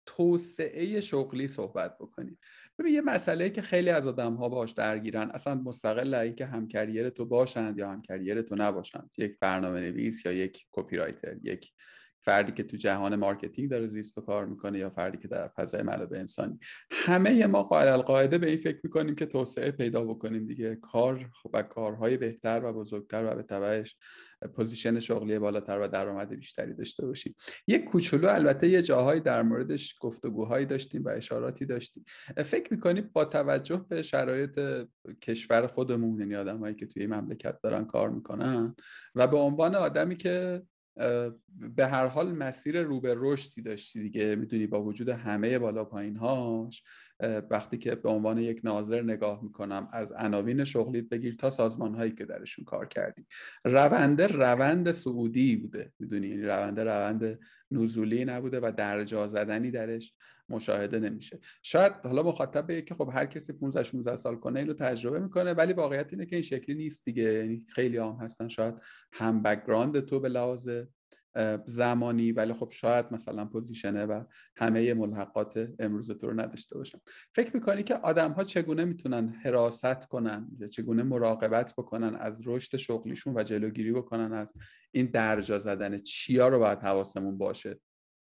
توسعه 0.06 1.02
شغلی 1.02 1.48
صحبت 1.48 1.98
بکنیم. 1.98 2.40
ببین 2.80 2.94
یه 2.94 3.02
مسئله 3.02 3.50
که 3.50 3.62
خیلی 3.62 3.90
از 3.90 4.08
آدم 4.08 4.34
ها 4.34 4.50
باش 4.50 4.72
درگیرن 4.72 5.30
اصلا 5.30 5.56
مستقل 5.56 6.14
این 6.14 6.36
که 6.36 6.46
هم 6.46 6.62
career 6.62 7.10
تو 7.10 7.26
باشند 7.26 7.78
یا 7.78 7.92
هم 7.92 8.04
career 8.04 8.42
تو 8.42 8.56
نباشند. 8.56 9.10
یک 9.18 9.40
برنامه 9.42 9.80
نویس 9.80 10.26
یا 10.26 10.32
یک 10.32 10.66
copywriter 10.72 11.38
یک 11.44 11.72
فردی 12.26 12.52
که 12.52 12.64
تو 12.64 12.78
جهان 12.78 13.16
marketing 13.16 13.70
داره 13.70 13.88
زیست 13.88 14.18
و 14.18 14.22
کار 14.22 14.46
می‌کنه 14.46 14.80
یا 14.80 14.90
فردی 14.90 15.18
که 15.18 15.28
در 15.28 15.48
فضای 15.48 15.84
منابع 15.84 16.20
انسانی. 16.20 16.60
همه 16.92 17.48
ما 17.48 17.64
علی‌القاعده 17.64 18.38
به 18.38 18.48
این 18.48 18.58
فکر 18.58 18.80
می‌کنیم 18.84 19.16
که 19.16 19.26
توسعه 19.26 19.72
پیدا 19.72 20.06
بکنیم 20.06 20.46
دیگه. 20.46 20.76
کار 20.76 21.30
و 21.54 21.62
کارهای 21.62 22.18
بهتر 22.18 22.62
و 22.64 22.74
بزرگتر 22.74 23.32
و 23.32 23.36
به 23.36 23.44
تبعش 23.44 23.98
position 24.56 25.00
شغلی 25.00 25.40
بالاتر 25.40 25.80
و 25.80 25.88
درآمد 25.88 26.30
بیشتری 26.30 26.74
داشته 26.74 27.06
باشیم. 27.06 27.36
یک 27.68 27.84
کوچولو 27.84 28.30
البته 28.30 28.70
یه 28.70 28.82
جاهایی 28.82 29.22
در 29.22 29.42
موردش 29.42 29.96
گفتگوهایی 30.00 30.66
داشتیم 30.66 31.04
و 31.04 31.10
اشاراتی 31.10 31.66
داشتیم. 31.66 32.06
فکر 32.46 32.74
می‌کنیم 32.74 33.10
با 33.14 33.26
توجه 33.26 33.86
به 33.90 34.04
شرایط 34.04 34.60
کشور 35.22 35.68
خودمون 35.68 36.20
یعنی 36.20 36.36
آدمایی 36.36 36.76
که 36.76 36.86
توی 36.86 37.08
مملکت 37.08 37.62
دارن 37.64 37.86
کار 37.86 38.10
می‌کنن 38.10 38.76
و 39.16 39.28
به 39.28 39.38
عنوان 39.38 39.76
آدمی 39.76 40.16
که 40.16 40.62
به 41.76 41.88
هر 41.88 42.08
حال 42.08 42.32
مسیر 42.32 42.82
رو 42.82 43.02
به 43.02 43.16
رشدی 43.18 43.62
داشتی 43.62 44.02
دیگه. 44.02 44.36
می‌دونی 44.36 44.68
با 44.68 44.84
وجود 44.84 45.10
همه 45.10 45.60
بالا 45.60 45.86
پایین 45.86 46.16
هاش 46.16 46.84
وقتی 47.50 47.78
که 47.78 47.96
به 47.96 48.10
عنوان 48.10 48.38
یک 48.38 48.62
ناظر 48.64 49.02
نگاه 49.02 49.44
می‌کنم 49.44 49.90
از 49.94 50.12
عناوین 50.12 50.64
شغلیت 50.64 51.10
بگیر 51.10 51.36
تا 51.36 51.50
سازمان 51.50 51.96
هایی 51.96 52.12
که 52.12 52.26
درشون 52.26 52.66
کار 52.66 52.88
کردی. 52.88 53.26
رونده 53.66 54.28
روند 54.28 54.92
سعودی 54.92 55.56
بوده. 55.56 55.92
می‌دونی 56.00 56.28
یعنی 56.28 56.44
رونده 56.44 56.84
روند 56.84 57.40
نزولی 57.72 58.26
نبوده 58.26 58.60
و 58.60 58.72
درجا 58.78 59.28
زدنی 59.28 59.72
درش. 59.72 60.14
مشاهده 60.50 61.00
نمیشه. 61.00 61.40
شاید 61.62 61.94
حالا 62.04 62.24
مخاطب 62.24 62.86
که 62.86 62.96
خب 62.96 63.10
هر 63.14 63.26
کسی 63.26 63.54
15 63.54 63.84
16 63.84 64.16
سال 64.16 64.36
کنه 64.36 64.60
اینو 64.60 64.74
تجربه 64.74 65.20
می‌کنه 65.20 65.54
ولی 65.54 65.74
واقعیت 65.74 66.08
اینه 66.14 66.26
که 66.26 66.36
این 66.36 66.44
شکلی 66.44 66.76
نیست 66.76 67.06
دیگه. 67.06 67.24
یعنی 67.24 67.66
خیلی 67.70 67.98
عام 67.98 68.18
هستن. 68.18 68.48
شاید 68.48 68.76
هم 69.14 69.44
background 69.44 70.00
تو 70.00 70.20
به 70.20 70.30
لحاظ 70.30 70.70
زمانی 71.66 72.32
ولی 72.32 72.54
خب 72.54 72.72
شاید 72.72 73.06
مثلا 73.12 73.46
position 73.46 73.99
ه 73.99 74.06
و 74.06 74.24
همه 74.56 74.94
ملحقات 74.94 75.70
امروز 75.80 76.12
تو 76.12 76.28
رو 76.28 76.42
نداشته 76.42 76.78
باشن. 76.78 77.00
فکر 77.36 77.52
می‌کنی 77.54 77.84
که 77.84 77.96
آدم 77.96 78.32
ها 78.32 78.44
چگونه 78.44 78.86
می‌تونن 78.86 79.30
حراست 79.30 80.08
کنن؟ 80.08 80.50
چگونه 80.72 81.04
مراقبت 81.04 81.74
بکنن 81.78 82.16
از 82.16 82.42
رشد 82.46 82.78
شغلیشون 82.78 83.34
و 83.38 83.44
جلوگیری 83.44 83.92
بکنن 83.92 84.34
از 84.34 84.54
این 84.92 85.06
درجا 85.06 85.60
زدن؟ 85.60 85.98
چیا 85.98 86.48
رو 86.48 86.60
باید 86.60 86.80
حواسمون 86.80 87.38
باشه؟ 87.38 87.80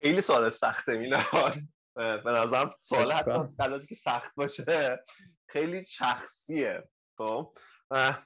خیلی 0.02 0.20
سوال 0.20 0.50
سخته 0.50 0.98
میلاد. 0.98 1.56
به 1.96 2.30
نظرم 2.30 2.74
سوال 2.78 3.12
حتی 3.12 3.86
که 3.88 3.94
سخت 3.94 4.34
باشه 4.34 5.04
خیلی 5.48 5.84
شخصیه. 5.84 6.88
خب 7.18 7.56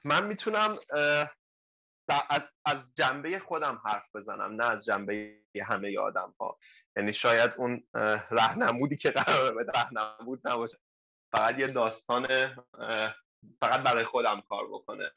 من 0.05 0.25
می‌تونم 0.25 0.79
از, 2.29 2.51
از 2.65 2.95
جنبه 2.95 3.39
خودم 3.39 3.81
حرف 3.85 4.15
بزنم 4.15 4.61
نه 4.61 4.65
از 4.65 4.85
جنبه 4.85 5.37
همه 5.65 5.99
آدم 5.99 6.35
ها 6.39 6.59
یعنی 6.97 7.13
شاید 7.13 7.53
اون 7.57 7.87
رهنمودی 8.31 8.97
که 8.97 9.11
قرار 9.11 9.55
به 9.55 9.71
رهنمود 9.75 10.47
نباشه 10.47 10.77
فقط 11.31 11.59
یه 11.59 11.67
داستان 11.67 12.27
فقط 13.59 13.83
برای 13.83 14.05
خودم 14.05 14.41
کار 14.49 14.67
بکنه. 14.67 15.11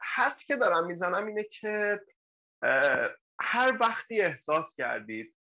حرفی 0.00 0.44
که 0.46 0.56
دارم 0.56 0.86
می‌زنم 0.86 1.26
اینه 1.26 1.44
که 1.44 2.00
هر 3.40 3.76
وقتی 3.80 4.22
احساس 4.22 4.74
کردید 4.74 5.36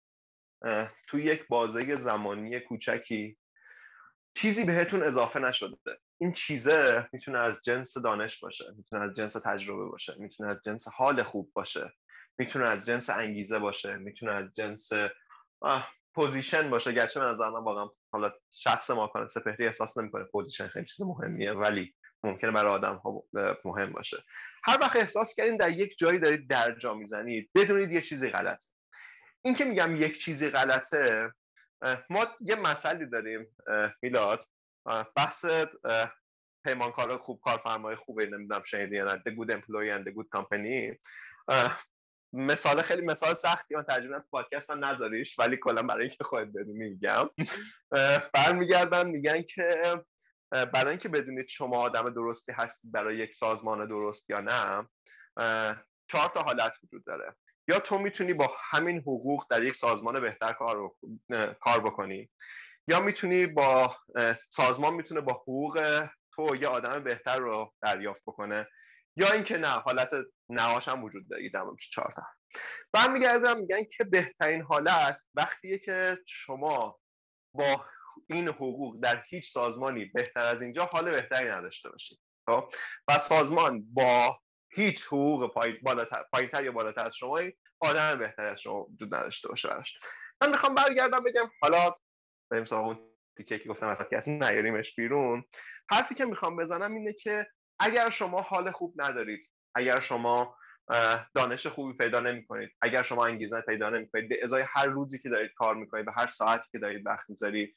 تو 1.08 1.18
یک 1.18 1.46
بازه 1.48 1.96
زمانی 1.96 2.60
کوچکی 2.60 3.38
چیزی 4.34 4.64
بهتون 4.64 5.02
اضافه 5.02 5.40
نشده. 5.40 5.76
این 6.18 6.32
چیزه 6.32 7.08
می‌تونه 7.12 7.38
از 7.38 7.60
جنس 7.62 7.98
دانش 7.98 8.40
باشه 8.40 8.64
می‌تونه 8.76 9.02
از 9.02 9.14
جنس 9.14 9.32
تجربه 9.32 9.84
باشه 9.84 10.14
می‌تونه 10.18 10.50
از 10.50 10.60
جنس 10.64 10.88
حال 10.88 11.22
خوب 11.22 11.52
باشه 11.54 11.92
می‌تونه 12.38 12.68
از 12.68 12.86
جنس 12.86 13.10
انگیزه 13.10 13.58
باشه 13.58 13.96
می‌تونه 13.96 14.32
از 14.32 14.54
جنس 14.54 14.90
position 16.14 16.70
باشه. 16.70 16.92
گرچه 16.92 17.20
به 17.20 17.26
نظر 17.26 17.50
من 17.50 17.64
واقعا 17.64 17.88
حالا 18.12 18.32
شخص 18.50 18.90
ماکان 18.90 19.28
سپهری 19.28 19.66
احساس 19.66 19.98
نمی‌کنه 19.98 20.24
position 20.24 20.68
خیلی 20.68 20.86
چیز 20.86 21.06
مهمیه 21.06 21.52
ولی 21.52 21.94
ممکنه 22.22 22.50
برای 22.50 22.72
آدم 22.72 22.96
ها 22.96 23.24
مهم 23.64 23.92
باشه. 23.92 24.16
هر 24.64 24.78
وقت 24.80 24.96
احساس 24.96 25.34
کردین 25.34 25.56
در 25.56 25.70
یک 25.70 25.98
جایی 25.98 26.18
دارید 26.18 26.48
درجا 26.48 26.94
می‌زنید 26.94 27.50
بدونید 27.54 27.92
یه 27.92 28.00
چیزی 28.00 28.30
غلط 28.30 28.64
این 29.44 29.54
که 29.54 29.64
میگم 29.64 29.96
یک 29.96 30.20
چیزی 30.20 30.50
غلطه 30.50 31.32
ما 32.10 32.26
یه 32.40 32.54
مسئله 32.54 33.06
داریم 33.06 33.56
میلاد. 34.02 34.42
بحث 35.16 35.44
پیمانکار 36.64 37.16
خوب 37.16 37.40
کارفرمای 37.40 37.96
خوبه 37.96 38.26
نمی‌دونم 38.26 38.62
شنیدی 38.64 38.96
یا 38.96 39.04
نه 39.04 39.22
the 39.26 39.30
good 39.30 39.54
employee 39.56 39.92
and 39.96 40.04
the 40.06 40.98
مثال 42.34 42.82
خیلی 42.82 43.02
مثال 43.02 43.34
سختی 43.34 43.74
من 43.74 43.82
ترجمه 43.82 44.18
پادکست 44.18 44.70
هم 44.70 44.84
نذاریش 44.84 45.38
ولی 45.38 45.56
کلا 45.56 45.82
برای 45.82 46.08
اینکه 46.08 46.24
خودت 46.24 46.48
بدونی 46.48 46.88
میگم. 46.88 47.30
برمیگردن 48.34 49.10
میگن 49.10 49.42
که 49.42 49.80
برای 50.50 50.90
اینکه 50.90 51.08
بدونید 51.08 51.48
شما 51.48 51.76
آدم 51.76 52.10
درستی 52.10 52.52
هستید 52.52 52.92
برای 52.92 53.18
یک 53.18 53.34
سازمان 53.34 53.86
درست 53.86 54.30
یا 54.30 54.40
نه 54.40 54.88
چهار 56.08 56.28
تا 56.34 56.42
حالت 56.42 56.78
وجود 56.84 57.04
داره. 57.04 57.34
یا 57.68 57.80
تو 57.80 57.98
می‌تونی 57.98 58.32
با 58.34 58.52
همین 58.70 58.98
حقوق 58.98 59.46
در 59.50 59.62
یک 59.64 59.76
سازمان 59.76 60.20
بهتر 60.20 60.52
کار, 60.52 60.90
کار 61.60 61.80
بکنی. 61.80 62.30
یا 62.88 63.00
می‌تونی 63.00 63.46
با 63.46 63.96
سازمان 64.50 64.94
می‌تونه 64.94 65.20
با 65.20 65.32
حقوق 65.32 66.06
تو 66.34 66.56
یه 66.56 66.68
آدم 66.68 67.04
بهتر 67.04 67.38
رو 67.38 67.74
دریافت 67.82 68.22
بکنه. 68.26 68.66
یا 69.16 69.32
اینکه 69.32 69.58
نه 69.58 69.68
حالت 69.68 70.10
نهاش 70.48 70.88
هم 70.88 71.04
وجود 71.04 71.28
داره. 71.28 71.48
در 71.48 71.64
چهار 71.90 72.12
تا. 72.16 72.22
برمیگردم 72.92 73.58
میگن 73.58 73.84
که 73.84 74.04
بهترین 74.04 74.62
حالت 74.62 75.20
وقتیه 75.34 75.78
که 75.78 76.18
شما 76.26 76.98
با 77.54 77.84
این 78.30 78.48
حقوق 78.48 79.00
در 79.02 79.24
هیچ 79.28 79.52
سازمانی 79.52 80.04
بهتر 80.04 80.40
از 80.40 80.62
اینجا 80.62 80.84
حال 80.84 81.10
بهتری 81.10 81.48
نداشته 81.50 81.90
باشید 81.90 82.20
خب؟ 82.46 82.72
و 83.08 83.18
سازمان 83.18 83.82
با 83.92 84.41
هیچ 84.74 85.06
حقوق 85.06 85.54
پایینتر 86.32 86.64
یا 86.64 86.72
بالاتر 86.72 87.06
از 87.06 87.16
شما 87.16 87.40
آدم 87.80 88.18
بهتر 88.18 88.44
از 88.44 88.60
شما 88.60 88.84
وجود 88.84 89.14
نداشته 89.14 89.48
باشه 89.48 89.68
براش. 89.68 89.98
من 90.42 90.50
می‌خوام 90.50 90.74
برگردم 90.74 91.20
بگم 91.24 91.50
حالا 91.62 91.94
بریم 92.50 92.64
سراغ 92.64 92.86
اون 92.86 92.98
تیکه 93.36 93.58
که 93.58 93.68
گفتم 93.68 93.86
وسط 93.86 94.08
که 94.10 94.30
نیاریمش 94.30 94.94
بیرون. 94.94 95.44
حرفی 95.90 96.14
که 96.14 96.24
می‌خوام 96.24 96.56
بزنم 96.56 96.94
اینه 96.94 97.12
که 97.12 97.46
اگر 97.80 98.10
شما 98.10 98.42
حال 98.42 98.70
خوب 98.70 99.02
ندارید 99.02 99.50
اگر 99.74 100.00
شما 100.00 100.56
دانش 101.34 101.66
خوبی 101.66 101.98
پیدا 101.98 102.20
نمی 102.20 102.46
کنید 102.46 102.70
اگر 102.80 103.02
شما 103.02 103.26
انگیزه 103.26 103.60
پیدا 103.60 103.90
نمی 103.90 104.08
کنید 104.08 104.28
به 104.28 104.40
ازای 104.42 104.64
هر 104.68 104.86
روزی 104.86 105.18
که 105.18 105.28
دارید 105.28 105.52
کار 105.56 105.74
می‌کنید 105.74 106.06
به 106.06 106.12
هر 106.12 106.26
ساعتی 106.26 106.68
که 106.72 106.78
دارید 106.78 107.06
وقت 107.06 107.30
می‌ذارید 107.30 107.76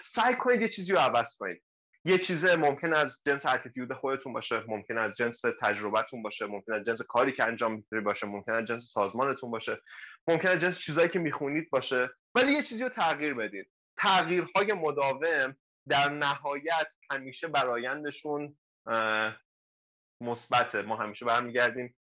سعی 0.00 0.34
کنید 0.34 0.62
یه 0.62 0.68
چیزی 0.68 0.92
رو 0.92 0.98
عوض 0.98 1.36
کنید. 1.38 1.62
یه 2.04 2.18
چیز 2.18 2.44
ممکن 2.44 2.92
از 2.92 3.22
جنس 3.26 3.46
attitude 3.46 3.92
خودتون 3.92 4.32
باشه 4.32 4.64
ممکن 4.68 4.98
از 4.98 5.12
جنس 5.14 5.40
تجربتون 5.60 6.22
باشه 6.22 6.46
ممکن 6.46 6.72
از 6.72 6.84
جنس 6.84 7.02
کاری 7.02 7.32
که 7.32 7.44
انجام 7.44 7.72
می‌دید 7.72 8.04
باشه 8.04 8.26
ممکن 8.26 8.52
از 8.52 8.64
جنس 8.64 8.84
سازمانتون 8.92 9.50
باشه 9.50 9.80
ممکن 10.28 10.48
از 10.48 10.58
جنس 10.58 10.78
چیزایی 10.78 11.08
که 11.08 11.18
می‌خونید 11.18 11.70
باشه. 11.70 12.10
ولی 12.34 12.52
یه 12.52 12.62
چیزی 12.62 12.82
رو 12.82 12.88
تغییر 12.88 13.34
بدید 13.34 13.70
تغییرهای 13.98 14.72
مداوم 14.72 15.56
در 15.88 16.08
نهایت 16.08 16.86
همیشه 17.10 17.48
برایندشون 17.48 18.58
مثبته. 20.20 20.82
ما 20.82 20.96
همیشه 20.96 21.24
برمیگردیم 21.24 21.96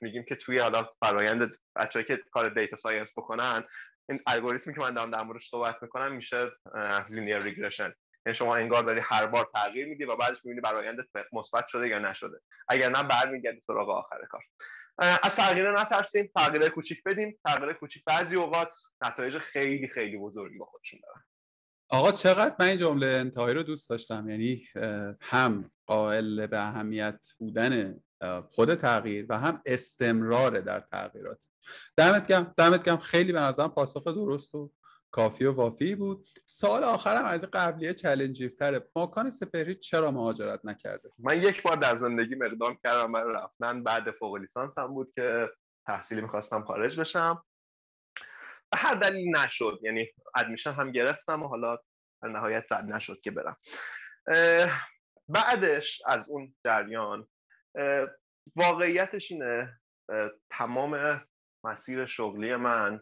میگیم 0.00 0.24
که 0.28 0.36
توی 0.36 0.58
حالا 0.58 0.82
فرایند 1.00 1.54
بچه‌ای 1.76 2.04
که 2.04 2.16
کار 2.32 2.48
data 2.48 2.76
science 2.76 3.18
بکنن 3.18 3.64
این 4.08 4.20
الگوریتمی 4.26 4.74
که 4.74 4.80
من 4.80 4.94
دارم 4.94 5.10
در 5.10 5.22
موردش 5.22 5.48
صحبت 5.48 5.82
می‌کنم 5.82 6.12
میشه 6.12 6.50
لینیر 7.08 7.38
ریگرشن 7.38 7.92
یعنی 8.28 8.34
شما 8.34 8.56
انگار 8.56 8.82
داری 8.82 9.00
هر 9.00 9.26
بار 9.26 9.50
تغییر 9.54 9.88
میدی 9.88 10.04
و 10.04 10.16
بعدش 10.16 10.36
می‌بینی 10.44 10.60
برایندت 10.60 11.04
مثبت 11.32 11.68
شده 11.68 11.88
یا 11.88 11.98
نشده. 11.98 12.40
اگر 12.68 12.88
نه 12.90 13.02
برمیگردی 13.02 13.62
سراغ 13.66 13.90
آخر 13.90 14.16
کار. 14.30 14.42
از 14.98 15.36
تغییر 15.36 15.72
نترسیم. 15.72 16.30
تغییر 16.36 16.68
کوچیک 16.68 17.02
بدیم. 17.02 17.38
تغییر 17.46 17.72
کوچیک. 17.72 18.04
بعضی 18.04 18.36
اوقات 18.36 18.74
نتایج 19.02 19.38
خیلی 19.38 19.88
خیلی 19.88 20.18
بزرگی 20.18 20.58
با 20.58 20.64
خودشون 20.64 21.00
دارن. 21.02 21.24
آقا 21.90 22.12
چقدر 22.12 22.56
من 22.58 22.66
این 22.66 22.76
جمله 22.76 23.06
انتهایی 23.06 23.54
رو 23.54 23.62
دوست 23.62 23.90
داشتم. 23.90 24.28
یعنی 24.28 24.64
هم 25.20 25.70
قائل 25.86 26.46
به 26.46 26.60
اهمیت 26.60 27.20
بودن 27.38 28.00
خود 28.48 28.74
تغییر 28.74 29.26
و 29.28 29.38
هم 29.38 29.62
استمرار 29.66 30.60
در 30.60 30.80
تغییرات. 30.80 31.46
دمت 31.96 32.28
گم 32.28 32.54
دمت 32.56 32.84
گم 32.84 32.96
خیلی 32.96 33.32
به 33.32 33.40
نظرم 33.40 33.68
پاسخ 33.68 34.04
درست 34.04 34.54
و 34.54 34.72
کافی 35.10 35.44
و 35.44 35.52
وافی 35.52 35.94
بود. 35.94 36.28
سال 36.46 36.84
آخرم 36.84 37.24
از 37.24 37.44
قبلیه 37.44 37.94
چلنجی 37.94 38.48
تره 38.48 38.90
ماکان 38.96 39.30
سپهری 39.30 39.74
چرا 39.74 40.10
مهاجرت 40.10 40.60
نکرده؟ 40.64 41.10
من 41.18 41.42
یک 41.42 41.62
بار 41.62 41.76
در 41.76 41.96
زندگی 41.96 42.34
مقدام 42.34 42.78
کردم. 42.84 43.12
برای 43.12 43.34
رفتن 43.34 43.82
بعد 43.82 44.10
فوق 44.10 44.36
لیسانس 44.36 44.78
هم 44.78 44.94
بود 44.94 45.12
که 45.14 45.48
تحصیلی 45.86 46.20
می‌خواستم 46.20 46.64
خارج 46.64 47.00
بشم. 47.00 47.44
هر 48.74 48.94
دلیل 48.94 49.36
نشد. 49.36 49.78
یعنی 49.82 50.08
ادمیشن 50.36 50.72
هم 50.72 50.92
گرفتم 50.92 51.42
و 51.42 51.48
حالا 51.48 51.78
در 52.22 52.28
نهایت 52.28 52.64
رد 52.70 52.92
نشد 52.92 53.20
که 53.20 53.30
برم. 53.30 53.56
بعدش 55.28 56.02
از 56.06 56.28
اون 56.28 56.54
جریان 56.64 57.28
واقعیتش 58.56 59.32
اینه 59.32 59.80
تمام 60.50 61.22
مسیر 61.64 62.06
شغلی 62.06 62.56
من 62.56 63.00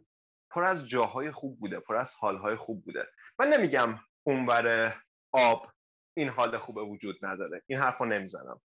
پر 0.57 0.65
از 0.65 0.89
جاهای 0.89 1.31
خوب 1.31 1.61
بوده 1.61 1.81
پر 1.81 1.97
از 1.97 2.15
حالهای 2.15 2.57
خوب 2.57 2.85
بوده. 2.85 3.07
من 3.39 3.49
نمیگم 3.49 3.99
اونور 4.23 4.97
آب 5.33 5.73
این 6.17 6.29
حال 6.29 6.59
خوبه 6.59 6.83
وجود 6.83 7.17
نداره 7.23 7.63
این 7.67 7.79
حرف 7.79 7.99
رو 7.99 8.07
نمی‌زنم 8.07 8.61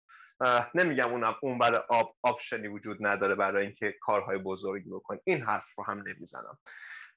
نمیگم 0.76 1.10
اون 1.10 1.24
اونور 1.42 1.76
آب 1.90 2.16
آپشنی 2.22 2.68
وجود 2.68 2.98
نداره 3.06 3.36
برای 3.36 3.66
اینکه 3.66 3.96
کارهای 4.02 4.38
بزرگی 4.38 4.90
بکن. 4.90 5.20
این 5.24 5.42
حرف 5.42 5.66
رو 5.78 5.84
هم 5.84 6.04
نمی‌زنم. 6.08 6.58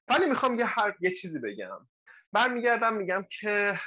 ولی 0.07 0.25
می‌خوام 0.25 0.59
یه 0.59 0.65
حرف 0.65 0.95
یه 0.99 1.11
چیزی 1.11 1.39
بگم. 1.39 1.87
برمیگردم 2.31 2.93
میگم 2.93 3.23
که 3.39 3.79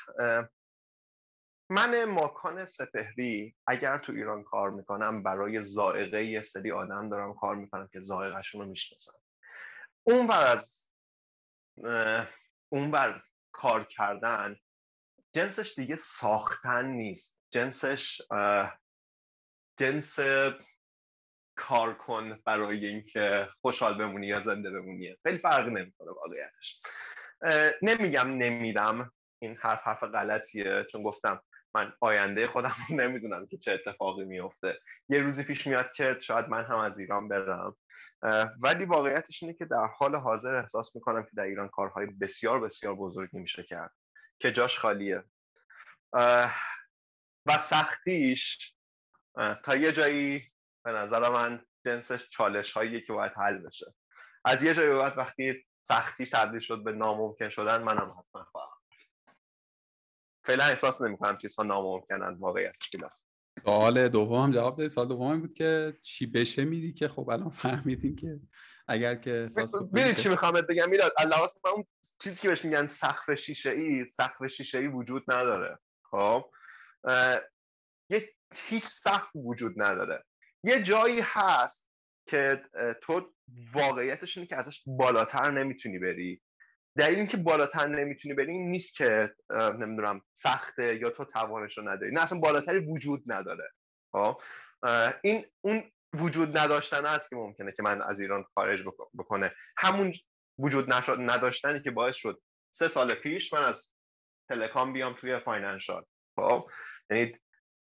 من 1.71 2.05
ماکان 2.05 2.67
سپهری 2.67 3.57
اگر 3.67 3.99
تو 3.99 4.13
ایران 4.13 4.45
کار 4.45 4.71
می‌کنم 4.71 5.23
برای 5.23 5.65
زائقه 5.65 6.25
یه 6.25 6.43
سری 6.43 6.73
آدم 6.73 7.09
دارم 7.09 7.35
کار 7.35 7.55
می‌کنم 7.57 7.89
که 7.93 8.01
زائقهشون 8.01 8.61
رو 8.61 8.67
می‌شناسم 8.67 9.19
اون 10.09 10.27
بر 10.27 10.47
از 10.47 10.91
اون 12.69 12.91
بر 12.91 13.21
کار 13.53 13.85
کردن 13.85 14.57
جنسش 15.33 15.75
دیگه 15.77 15.97
ساختن 15.97 16.87
نیست. 16.87 17.41
جنسش 17.51 18.23
جنس 19.77 20.19
کار 21.57 21.95
کن 21.95 22.43
برای 22.45 22.87
اینکه 22.87 23.49
خوشحال 23.61 23.99
بمونی 23.99 24.27
یا 24.27 24.41
زنده 24.41 24.71
بمونی. 24.71 25.17
خیلی 25.23 25.39
فرق 25.39 25.69
نمی‌کنه 25.69 26.11
واقعیتش. 26.11 26.81
نمیگم 27.83 28.29
نمیرم. 28.29 29.13
این 29.39 29.57
حرف 29.57 29.83
حرف 29.83 30.03
غلطیه. 30.03 30.87
چون 30.93 31.03
گفتم 31.03 31.43
من 31.75 31.93
آینده 32.01 32.47
خودم 32.47 32.75
نمی‌دونم 33.01 33.47
که 33.47 33.59
چه 33.59 33.73
اتفاقی 33.73 34.25
میفته 34.25 34.81
یه 35.09 35.21
روزی 35.21 35.45
پیش 35.45 35.67
میاد 35.67 35.93
که 35.93 36.19
شاید 36.21 36.49
من 36.49 36.65
هم 36.65 36.79
از 36.79 36.99
ایران 36.99 37.29
برم. 37.29 37.77
ولی 38.61 38.85
واقعیتش 38.85 39.43
اینه 39.43 39.55
که 39.55 39.65
در 39.65 39.87
حال 39.87 40.17
حاضر 40.17 40.55
احساس 40.55 40.97
می‌کنم 40.97 41.23
که 41.23 41.31
در 41.37 41.43
ایران 41.43 41.69
کارهای 41.69 42.07
بسیار 42.07 42.61
بسیار 42.61 42.95
بزرگی 42.95 43.39
میشه 43.39 43.63
کرد 43.63 43.95
که 44.39 44.53
جاش 44.53 44.79
خالیه. 44.79 45.25
و 47.47 47.59
سختیش 47.61 48.75
تا 49.65 49.77
یه 49.77 49.93
جایی 49.93 50.53
به 50.85 50.93
نظر 50.93 51.29
من 51.29 51.65
جنسش 51.85 52.29
چالش 52.29 52.73
هایی 52.73 53.01
که 53.07 53.13
باید 53.13 53.33
حل 53.33 53.59
بشه. 53.59 53.95
از 54.45 54.63
یه 54.63 54.75
جایی 54.75 54.93
باید 54.93 55.19
وقتی 55.19 55.67
سختیش 55.83 56.31
تبدیل 56.31 56.61
شد 56.61 56.85
به 56.85 56.93
ناممکن 56.93 57.49
شدن 57.49 57.83
منم 57.83 58.11
حتما 58.19 58.45
خواهم 58.45 58.79
فعلا 60.45 60.65
احساس 60.65 61.03
نمی‌کنم 61.03 61.39
چیزها 61.39 61.63
ناممکنن 61.65 62.35
واقعیت 62.35 62.75
سوال 63.65 64.09
دوم 64.09 64.53
جواب 64.53 64.77
دادی؟ 64.77 64.89
سوال 64.89 65.09
دوم 65.09 65.41
بود 65.41 65.55
که 65.55 65.95
چی 66.03 66.27
بشه 66.27 66.65
میری 66.65 66.93
که 66.93 67.09
خب 67.09 67.29
الان 67.29 67.51
فهمیدیم 67.51 68.17
که 68.17 68.41
اگر 68.89 69.15
که 69.15 69.49
احساس 69.57 69.75
می‌دونی 69.93 70.15
چی 70.15 70.29
می‌خوام 70.29 70.55
بگم؟ 70.55 70.91
میلاد 70.91 71.13
علاوه 71.19 71.49
اون 71.75 71.85
چیزی 72.23 72.43
که 72.43 72.49
بهش 72.49 72.65
میگن 72.65 72.87
سقف 72.87 73.35
شیشه 73.35 73.71
ای 73.71 74.05
سقف 74.05 74.47
شیشه 74.47 74.79
ای 74.79 74.87
وجود 74.87 75.25
نداره. 75.29 75.79
خب؟ 76.11 76.51
یه 78.11 78.35
هیچ 78.55 78.85
سقف 78.85 79.29
وجود 79.35 79.83
نداره. 79.83 80.25
یه 80.65 80.83
جایی 80.83 81.21
هست 81.23 81.91
که 82.27 82.63
تو 83.03 83.35
واقعیتش 83.73 84.37
اینه 84.37 84.49
که 84.49 84.57
ازش 84.57 84.83
بالاتر 84.87 85.51
نمی‌تونی 85.51 85.99
بری. 85.99 86.43
دلیل 86.99 87.19
اینکه 87.19 87.37
بالاتر 87.37 87.87
نمی‌تونی 87.87 88.35
بری 88.35 88.53
این 88.53 88.71
نیست 88.71 88.95
که 88.95 89.35
نمی‌دونم 89.51 90.23
سخته 90.33 90.97
یا 90.97 91.11
تو 91.11 91.25
توانش 91.25 91.79
رو 91.79 91.89
نداری. 91.89 92.13
نه 92.13 92.23
اصلا 92.23 92.39
بالاتری 92.39 92.79
وجود 92.79 93.23
نداره. 93.27 93.71
خب؟ 94.13 94.41
این 95.23 95.47
اون 95.61 95.91
وجود 96.15 96.59
نداشتن 96.59 97.07
است 97.07 97.31
که 97.31 97.37
ممکنه 97.37 97.73
که 97.73 97.83
من 97.83 98.03
از 98.03 98.21
ایران 98.21 98.45
خارج 98.55 98.85
بکنه. 99.19 99.55
همون 99.77 100.13
وجود 100.59 100.93
نداشتنی 101.19 101.83
که 101.83 101.91
باعث 101.91 102.17
شد 102.17 102.43
سه 102.75 102.89
سال 102.89 103.15
پیش 103.15 103.53
من 103.53 103.65
از 103.65 103.91
تلکام 104.49 104.93
بیام 104.93 105.17
توی 105.21 105.39
فاینانشال. 105.39 106.05
خب؟ 106.37 106.71
یعنی 107.11 107.39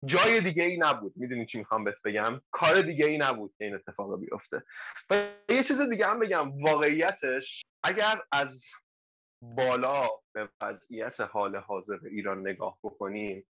جای 0.05 0.41
دیگه 0.41 0.63
ای 0.63 0.77
نبود. 0.77 1.13
می‌دونی 1.15 1.45
چی 1.45 1.57
می‌خوام 1.57 1.83
بهت 1.83 2.01
بگم؟ 2.05 2.41
کار 2.51 2.81
دیگه 2.81 3.05
ای 3.05 3.17
نبود 3.17 3.55
که 3.57 3.65
این 3.65 3.75
اتفاق 3.75 4.19
بیفته. 4.19 4.63
و 5.09 5.27
یه 5.49 5.63
چیز 5.63 5.81
دیگه 5.81 6.07
هم 6.07 6.19
بگم. 6.19 6.63
واقعیتش 6.63 7.65
اگر 7.83 8.21
از 8.31 8.65
بالا 9.41 10.07
به 10.33 10.49
وضعیت 10.61 11.21
حال 11.21 11.55
حاضر 11.55 11.99
ایران 12.05 12.39
نگاه 12.47 12.79
بکنیم 12.83 13.47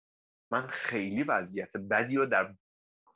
من 0.53 0.67
خیلی 0.67 1.23
وضعیت 1.23 1.77
بدی 1.77 2.17
رو 2.17 2.27
در 2.27 2.55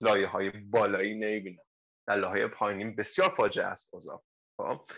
لایه 0.01 0.27
های 0.27 0.51
بالایی 0.51 1.15
نمی‌بینم. 1.15 1.63
در 2.07 2.17
لایه 2.17 2.47
پایینی 2.47 2.85
بسیار 2.85 3.29
فاجعه 3.29 3.67
است 3.67 3.91
بازم 3.91 4.23
خب؟ 4.57 4.89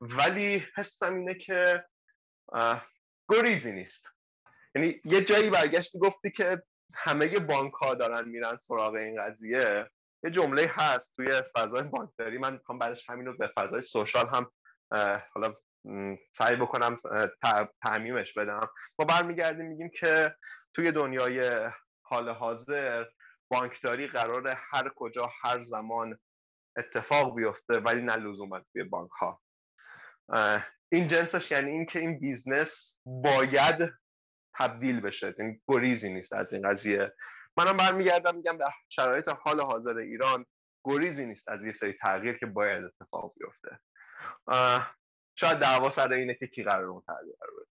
ولی 0.00 0.66
حسم 0.76 1.14
اینه 1.14 1.34
که 1.34 1.84
گریزی 3.30 3.72
نیست. 3.72 4.12
یعنی 4.74 5.00
یه 5.04 5.24
جایی 5.24 5.50
برگشتی 5.50 5.98
گفتی 5.98 6.30
که 6.30 6.62
همه 6.94 7.38
بانک 7.38 7.72
ها 7.72 7.94
دارن 7.94 8.28
میرن 8.28 8.56
سراغ 8.56 8.94
این 8.94 9.22
قضیه. 9.22 9.90
یه 10.24 10.30
جمله 10.30 10.72
هست 10.74 11.16
توی 11.16 11.42
فضای 11.56 11.82
بانکداری 11.82 12.38
من 12.38 12.52
می‌خوام 12.52 12.78
بعدش 12.78 13.10
همین 13.10 13.26
رو 13.26 13.36
به 13.36 13.52
فضای 13.56 13.82
سوشال 13.82 14.28
هم 14.28 14.50
حالا 15.34 15.54
سعی 16.32 16.56
بکنم 16.56 17.00
تعمیمش 17.82 18.32
بدم. 18.32 18.68
ما 18.98 19.04
برمیگردیم 19.04 19.66
میگیم 19.66 19.90
که 19.90 20.34
توی 20.74 20.92
دنیای 20.92 21.70
حال 22.02 22.28
حاضر 22.28 23.04
بانکداری 23.50 24.06
قرار 24.06 24.56
هر 24.72 24.90
کجا 24.96 25.30
هر 25.42 25.62
زمان 25.62 26.18
اتفاق 26.76 27.36
بیفته 27.36 27.78
ولی 27.78 28.02
نه 28.02 28.16
لزوما 28.16 28.60
توی 28.72 28.84
بانک 28.84 29.10
ها 29.10 29.40
این 30.92 31.08
جنسش 31.08 31.50
یعنی 31.50 31.70
اینکه 31.70 31.98
این 31.98 32.18
business 32.18 32.96
باید 33.06 33.92
تبدیل 34.58 35.00
بشه. 35.00 35.26
این 35.26 35.34
یعنی 35.38 35.60
گریزی 35.68 36.14
نیست 36.14 36.32
از 36.32 36.52
این 36.52 36.70
قضیه. 36.70 37.14
منم 37.56 37.76
برمیگردم 37.76 38.36
میگم 38.36 38.56
در 38.56 38.70
شرایط 38.88 39.28
حال 39.28 39.60
حاضر 39.60 39.96
ایران 39.96 40.46
گریزی 40.84 41.26
نیست 41.26 41.48
از 41.48 41.64
یه 41.64 41.72
سری 41.72 41.92
تغییر 41.92 42.38
که 42.38 42.46
باید 42.46 42.84
اتفاق 42.84 43.34
بیفته. 43.36 43.78
شاید 45.40 45.58
دعوا 45.58 45.90
سر 45.90 46.12
اینه 46.12 46.34
که 46.34 46.46
کی 46.46 46.62
قرار 46.62 46.84
اون 46.84 47.02
تغییر 47.06 47.34
رو 47.40 47.66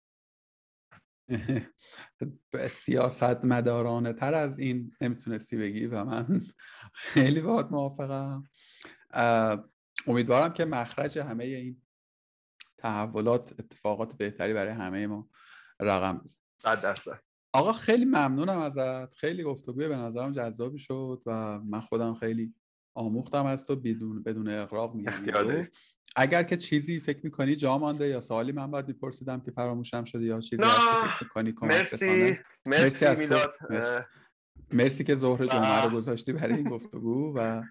سیاست 2.69 3.45
مدارانه 3.45 4.13
تر 4.13 4.33
از 4.33 4.59
این 4.59 4.95
نمی‌تونستی 5.01 5.57
بگی 5.57 5.87
و 5.87 6.03
من 6.03 6.41
خیلی 6.93 7.41
باهات 7.41 7.65
موافقم. 7.71 8.43
امیدوارم 10.07 10.53
که 10.53 10.65
مخرج 10.65 11.19
همه 11.19 11.43
این 11.43 11.81
تحولات 12.77 13.59
اتفاقات 13.59 14.17
بهتری 14.17 14.53
برای 14.53 14.73
همه 14.73 15.07
ما 15.07 15.29
رقم 15.79 16.17
بزن 16.17 16.35
آقا 17.53 17.73
خیلی 17.73 18.05
ممنونم 18.05 18.59
ازت. 18.59 19.15
خیلی 19.15 19.43
گفتگوی 19.43 19.87
به 19.87 19.95
نظرم 19.95 20.31
جذابی 20.31 20.79
شد 20.79 21.21
و 21.25 21.59
من 21.59 21.81
خودم 21.81 22.13
خیلی 22.13 22.53
آموختم 22.93 23.45
از 23.45 23.65
تو 23.65 23.75
بدون 23.75 24.23
بدون 24.23 24.49
اقراق 24.49 24.95
میگم. 24.95 25.11
اگر 26.15 26.43
که 26.43 26.57
چیزی 26.57 26.99
فکر 26.99 27.19
می‌کنی 27.23 27.55
جا 27.55 27.77
مانده 27.77 28.07
یا 28.07 28.21
سوالی 28.21 28.51
من 28.51 28.71
باید 28.71 28.87
میپرسیدم 28.87 29.41
که 29.41 29.51
فراموشم 29.51 30.03
شده 30.03 30.23
یا 30.23 30.41
چیزی 30.41 30.63
هست 30.63 30.75
که 30.75 31.07
فکر 31.15 31.23
می‌کنی 31.23 31.51
کمک 31.51 31.71
مرسی. 31.71 32.39
مرسی, 32.65 33.05
مرسی, 33.05 33.23
میلاد. 33.23 33.53
مرسی. 34.71 35.03
که 35.03 35.15
ظهر 35.15 35.45
جمعه 35.45 35.83
رو 35.83 35.89
گذاشتی 35.89 36.33
برای 36.33 36.53
این 36.53 36.69
گفتگو 36.69 37.37
و 37.37 37.63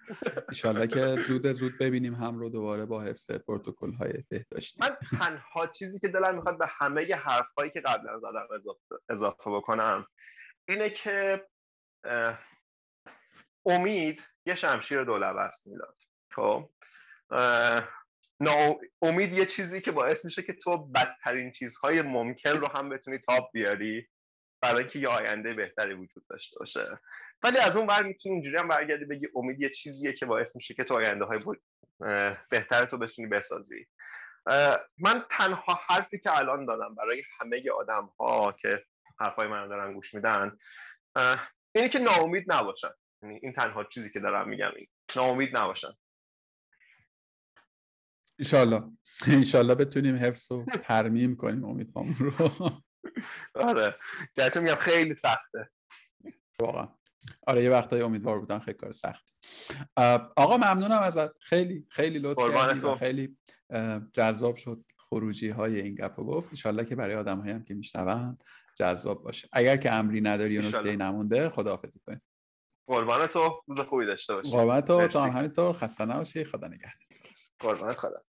ایشالله 0.48 0.86
که 0.86 1.16
زود 1.16 1.52
زود 1.52 1.78
ببینیم 1.78 2.14
هم 2.14 2.38
رو 2.38 2.50
دوباره 2.50 2.86
با 2.86 3.02
حفظ 3.02 3.30
پروتکل 3.30 3.92
های 3.92 4.12
بهداشتی. 4.28 4.80
من 4.80 4.96
تنها 5.18 5.66
چیزی 5.66 6.00
که 6.00 6.08
دلم 6.08 6.34
می‌خواد 6.34 6.58
به 6.58 6.66
همه 6.68 7.14
حرف 7.14 7.46
هایی 7.58 7.70
که 7.70 7.80
قبلا 7.80 8.18
زدم 8.18 8.46
اضافه 9.08 9.50
بکنم 9.50 10.06
اینه 10.68 10.90
که 10.90 11.46
امید 13.66 14.22
یه 14.46 14.54
شمشیر 14.54 15.04
دولبه 15.04 15.40
است 15.40 15.66
میلاد. 15.66 15.96
خب؟ 16.32 16.70
امید 19.02 19.32
یه 19.32 19.46
چیزی 19.46 19.80
که 19.80 19.92
باعث 19.92 20.24
میشه 20.24 20.42
که 20.42 20.52
تو 20.52 20.78
بدترین 20.78 21.52
چیزهای 21.52 22.02
ممکن 22.02 22.50
رو 22.50 22.68
هم 22.68 22.88
بتونی 22.88 23.18
تاب 23.18 23.50
بیاری 23.52 24.08
برای 24.62 24.78
اینکه 24.78 24.98
یه 24.98 25.08
آینده 25.08 25.54
بهتری 25.54 25.94
وجود 25.94 26.26
داشته 26.30 26.58
باشه. 26.58 27.00
ولی 27.42 27.58
از 27.58 27.76
اون 27.76 27.86
ور 27.86 28.02
می‌تونی 28.02 28.34
اینجوری 28.34 28.56
هم 28.56 28.68
برگردی 28.68 29.04
بگی 29.04 29.28
امید 29.34 29.60
یه 29.60 29.70
چیزیه 29.70 30.12
که 30.12 30.26
باعث 30.26 30.56
میشه 30.56 30.74
که 30.74 30.84
تو 30.84 30.94
آینده 30.94 31.24
های 31.24 31.40
بهتر 32.50 32.84
تو 32.84 32.98
بتونی 32.98 33.28
بسازی. 33.28 33.86
من 34.98 35.24
تنها 35.30 35.80
حرفی 35.88 36.18
که 36.18 36.38
الان 36.38 36.66
دارم 36.66 36.94
برای 36.94 37.22
همه 37.40 37.62
آدم 37.70 38.10
ها 38.20 38.52
که 38.52 38.84
حرفای 39.20 39.48
من 39.48 39.68
دارن 39.68 39.92
گوش 39.92 40.14
میدن 40.14 40.58
اینه 41.74 41.88
که 41.88 41.98
ناامید 41.98 42.52
نباشن. 42.52 42.90
یعنی 43.22 43.38
این 43.42 43.52
تنها 43.52 43.84
چیزی 43.84 44.10
که 44.10 44.20
دارم 44.20 44.48
میگم 44.48 44.72
این. 44.76 44.86
ناامید 45.16 45.56
نباشن. 45.56 45.92
ایشالله 48.38 48.82
ایشالله 49.26 49.74
بتونیم 49.74 50.16
حفظ 50.16 50.52
و 50.52 50.64
ترمیم 50.64 51.36
کنیم 51.36 51.64
امیدهامون 51.64 52.16
رو. 52.18 52.32
آره. 53.68 53.96
گرچه 54.36 54.60
میگم 54.60 54.74
خیلی 54.74 55.14
سخته. 55.14 55.70
واقعا. 56.60 56.88
آره 57.46 57.62
یه 57.62 57.70
وقتایی 57.70 58.02
امیدوار 58.02 58.40
بودن 58.40 58.58
خیلی 58.58 58.76
کار 58.78 58.92
سخت 58.92 59.38
آقا 60.36 60.56
ممنونم 60.56 61.02
ازت. 61.02 61.38
خیلی 61.40 61.86
خیلی 61.90 62.18
لطف 62.18 62.54
کردی 62.54 62.94
خیلی 62.98 63.36
جذاب 64.12 64.56
شد 64.56 64.84
خروجی 64.96 65.48
های 65.48 65.80
این 65.80 65.94
گپ 65.94 66.16
گفت. 66.16 66.48
انشالله 66.48 66.84
که 66.84 66.96
برای 66.96 67.14
آدم 67.14 67.40
هم 67.40 67.64
که 67.64 67.74
میشنوند 67.74 68.44
جذاب 68.74 69.22
باشه. 69.22 69.48
اگر 69.52 69.76
که 69.76 69.94
امری 69.94 70.20
نداری 70.20 70.58
و 70.58 70.62
نکته 70.62 70.96
نمونده 70.96 71.50
خداحافظی 71.50 72.00
کنیم. 72.06 72.22
قربان 72.88 73.26
تو. 73.26 73.62
روز 73.66 73.80
خوبی 73.80 74.06
داشته 74.06 74.34
باشی. 74.34 74.50
قربان 74.50 74.80
تو. 74.80 75.18
هم 75.18 75.30
همینطور. 75.30 75.72
خسته 75.72 76.04
نباشی. 76.04 76.44
خدا 76.44 76.66
نگهدار. 76.66 77.05
قربانت 77.60 77.96
خدا 77.98 78.22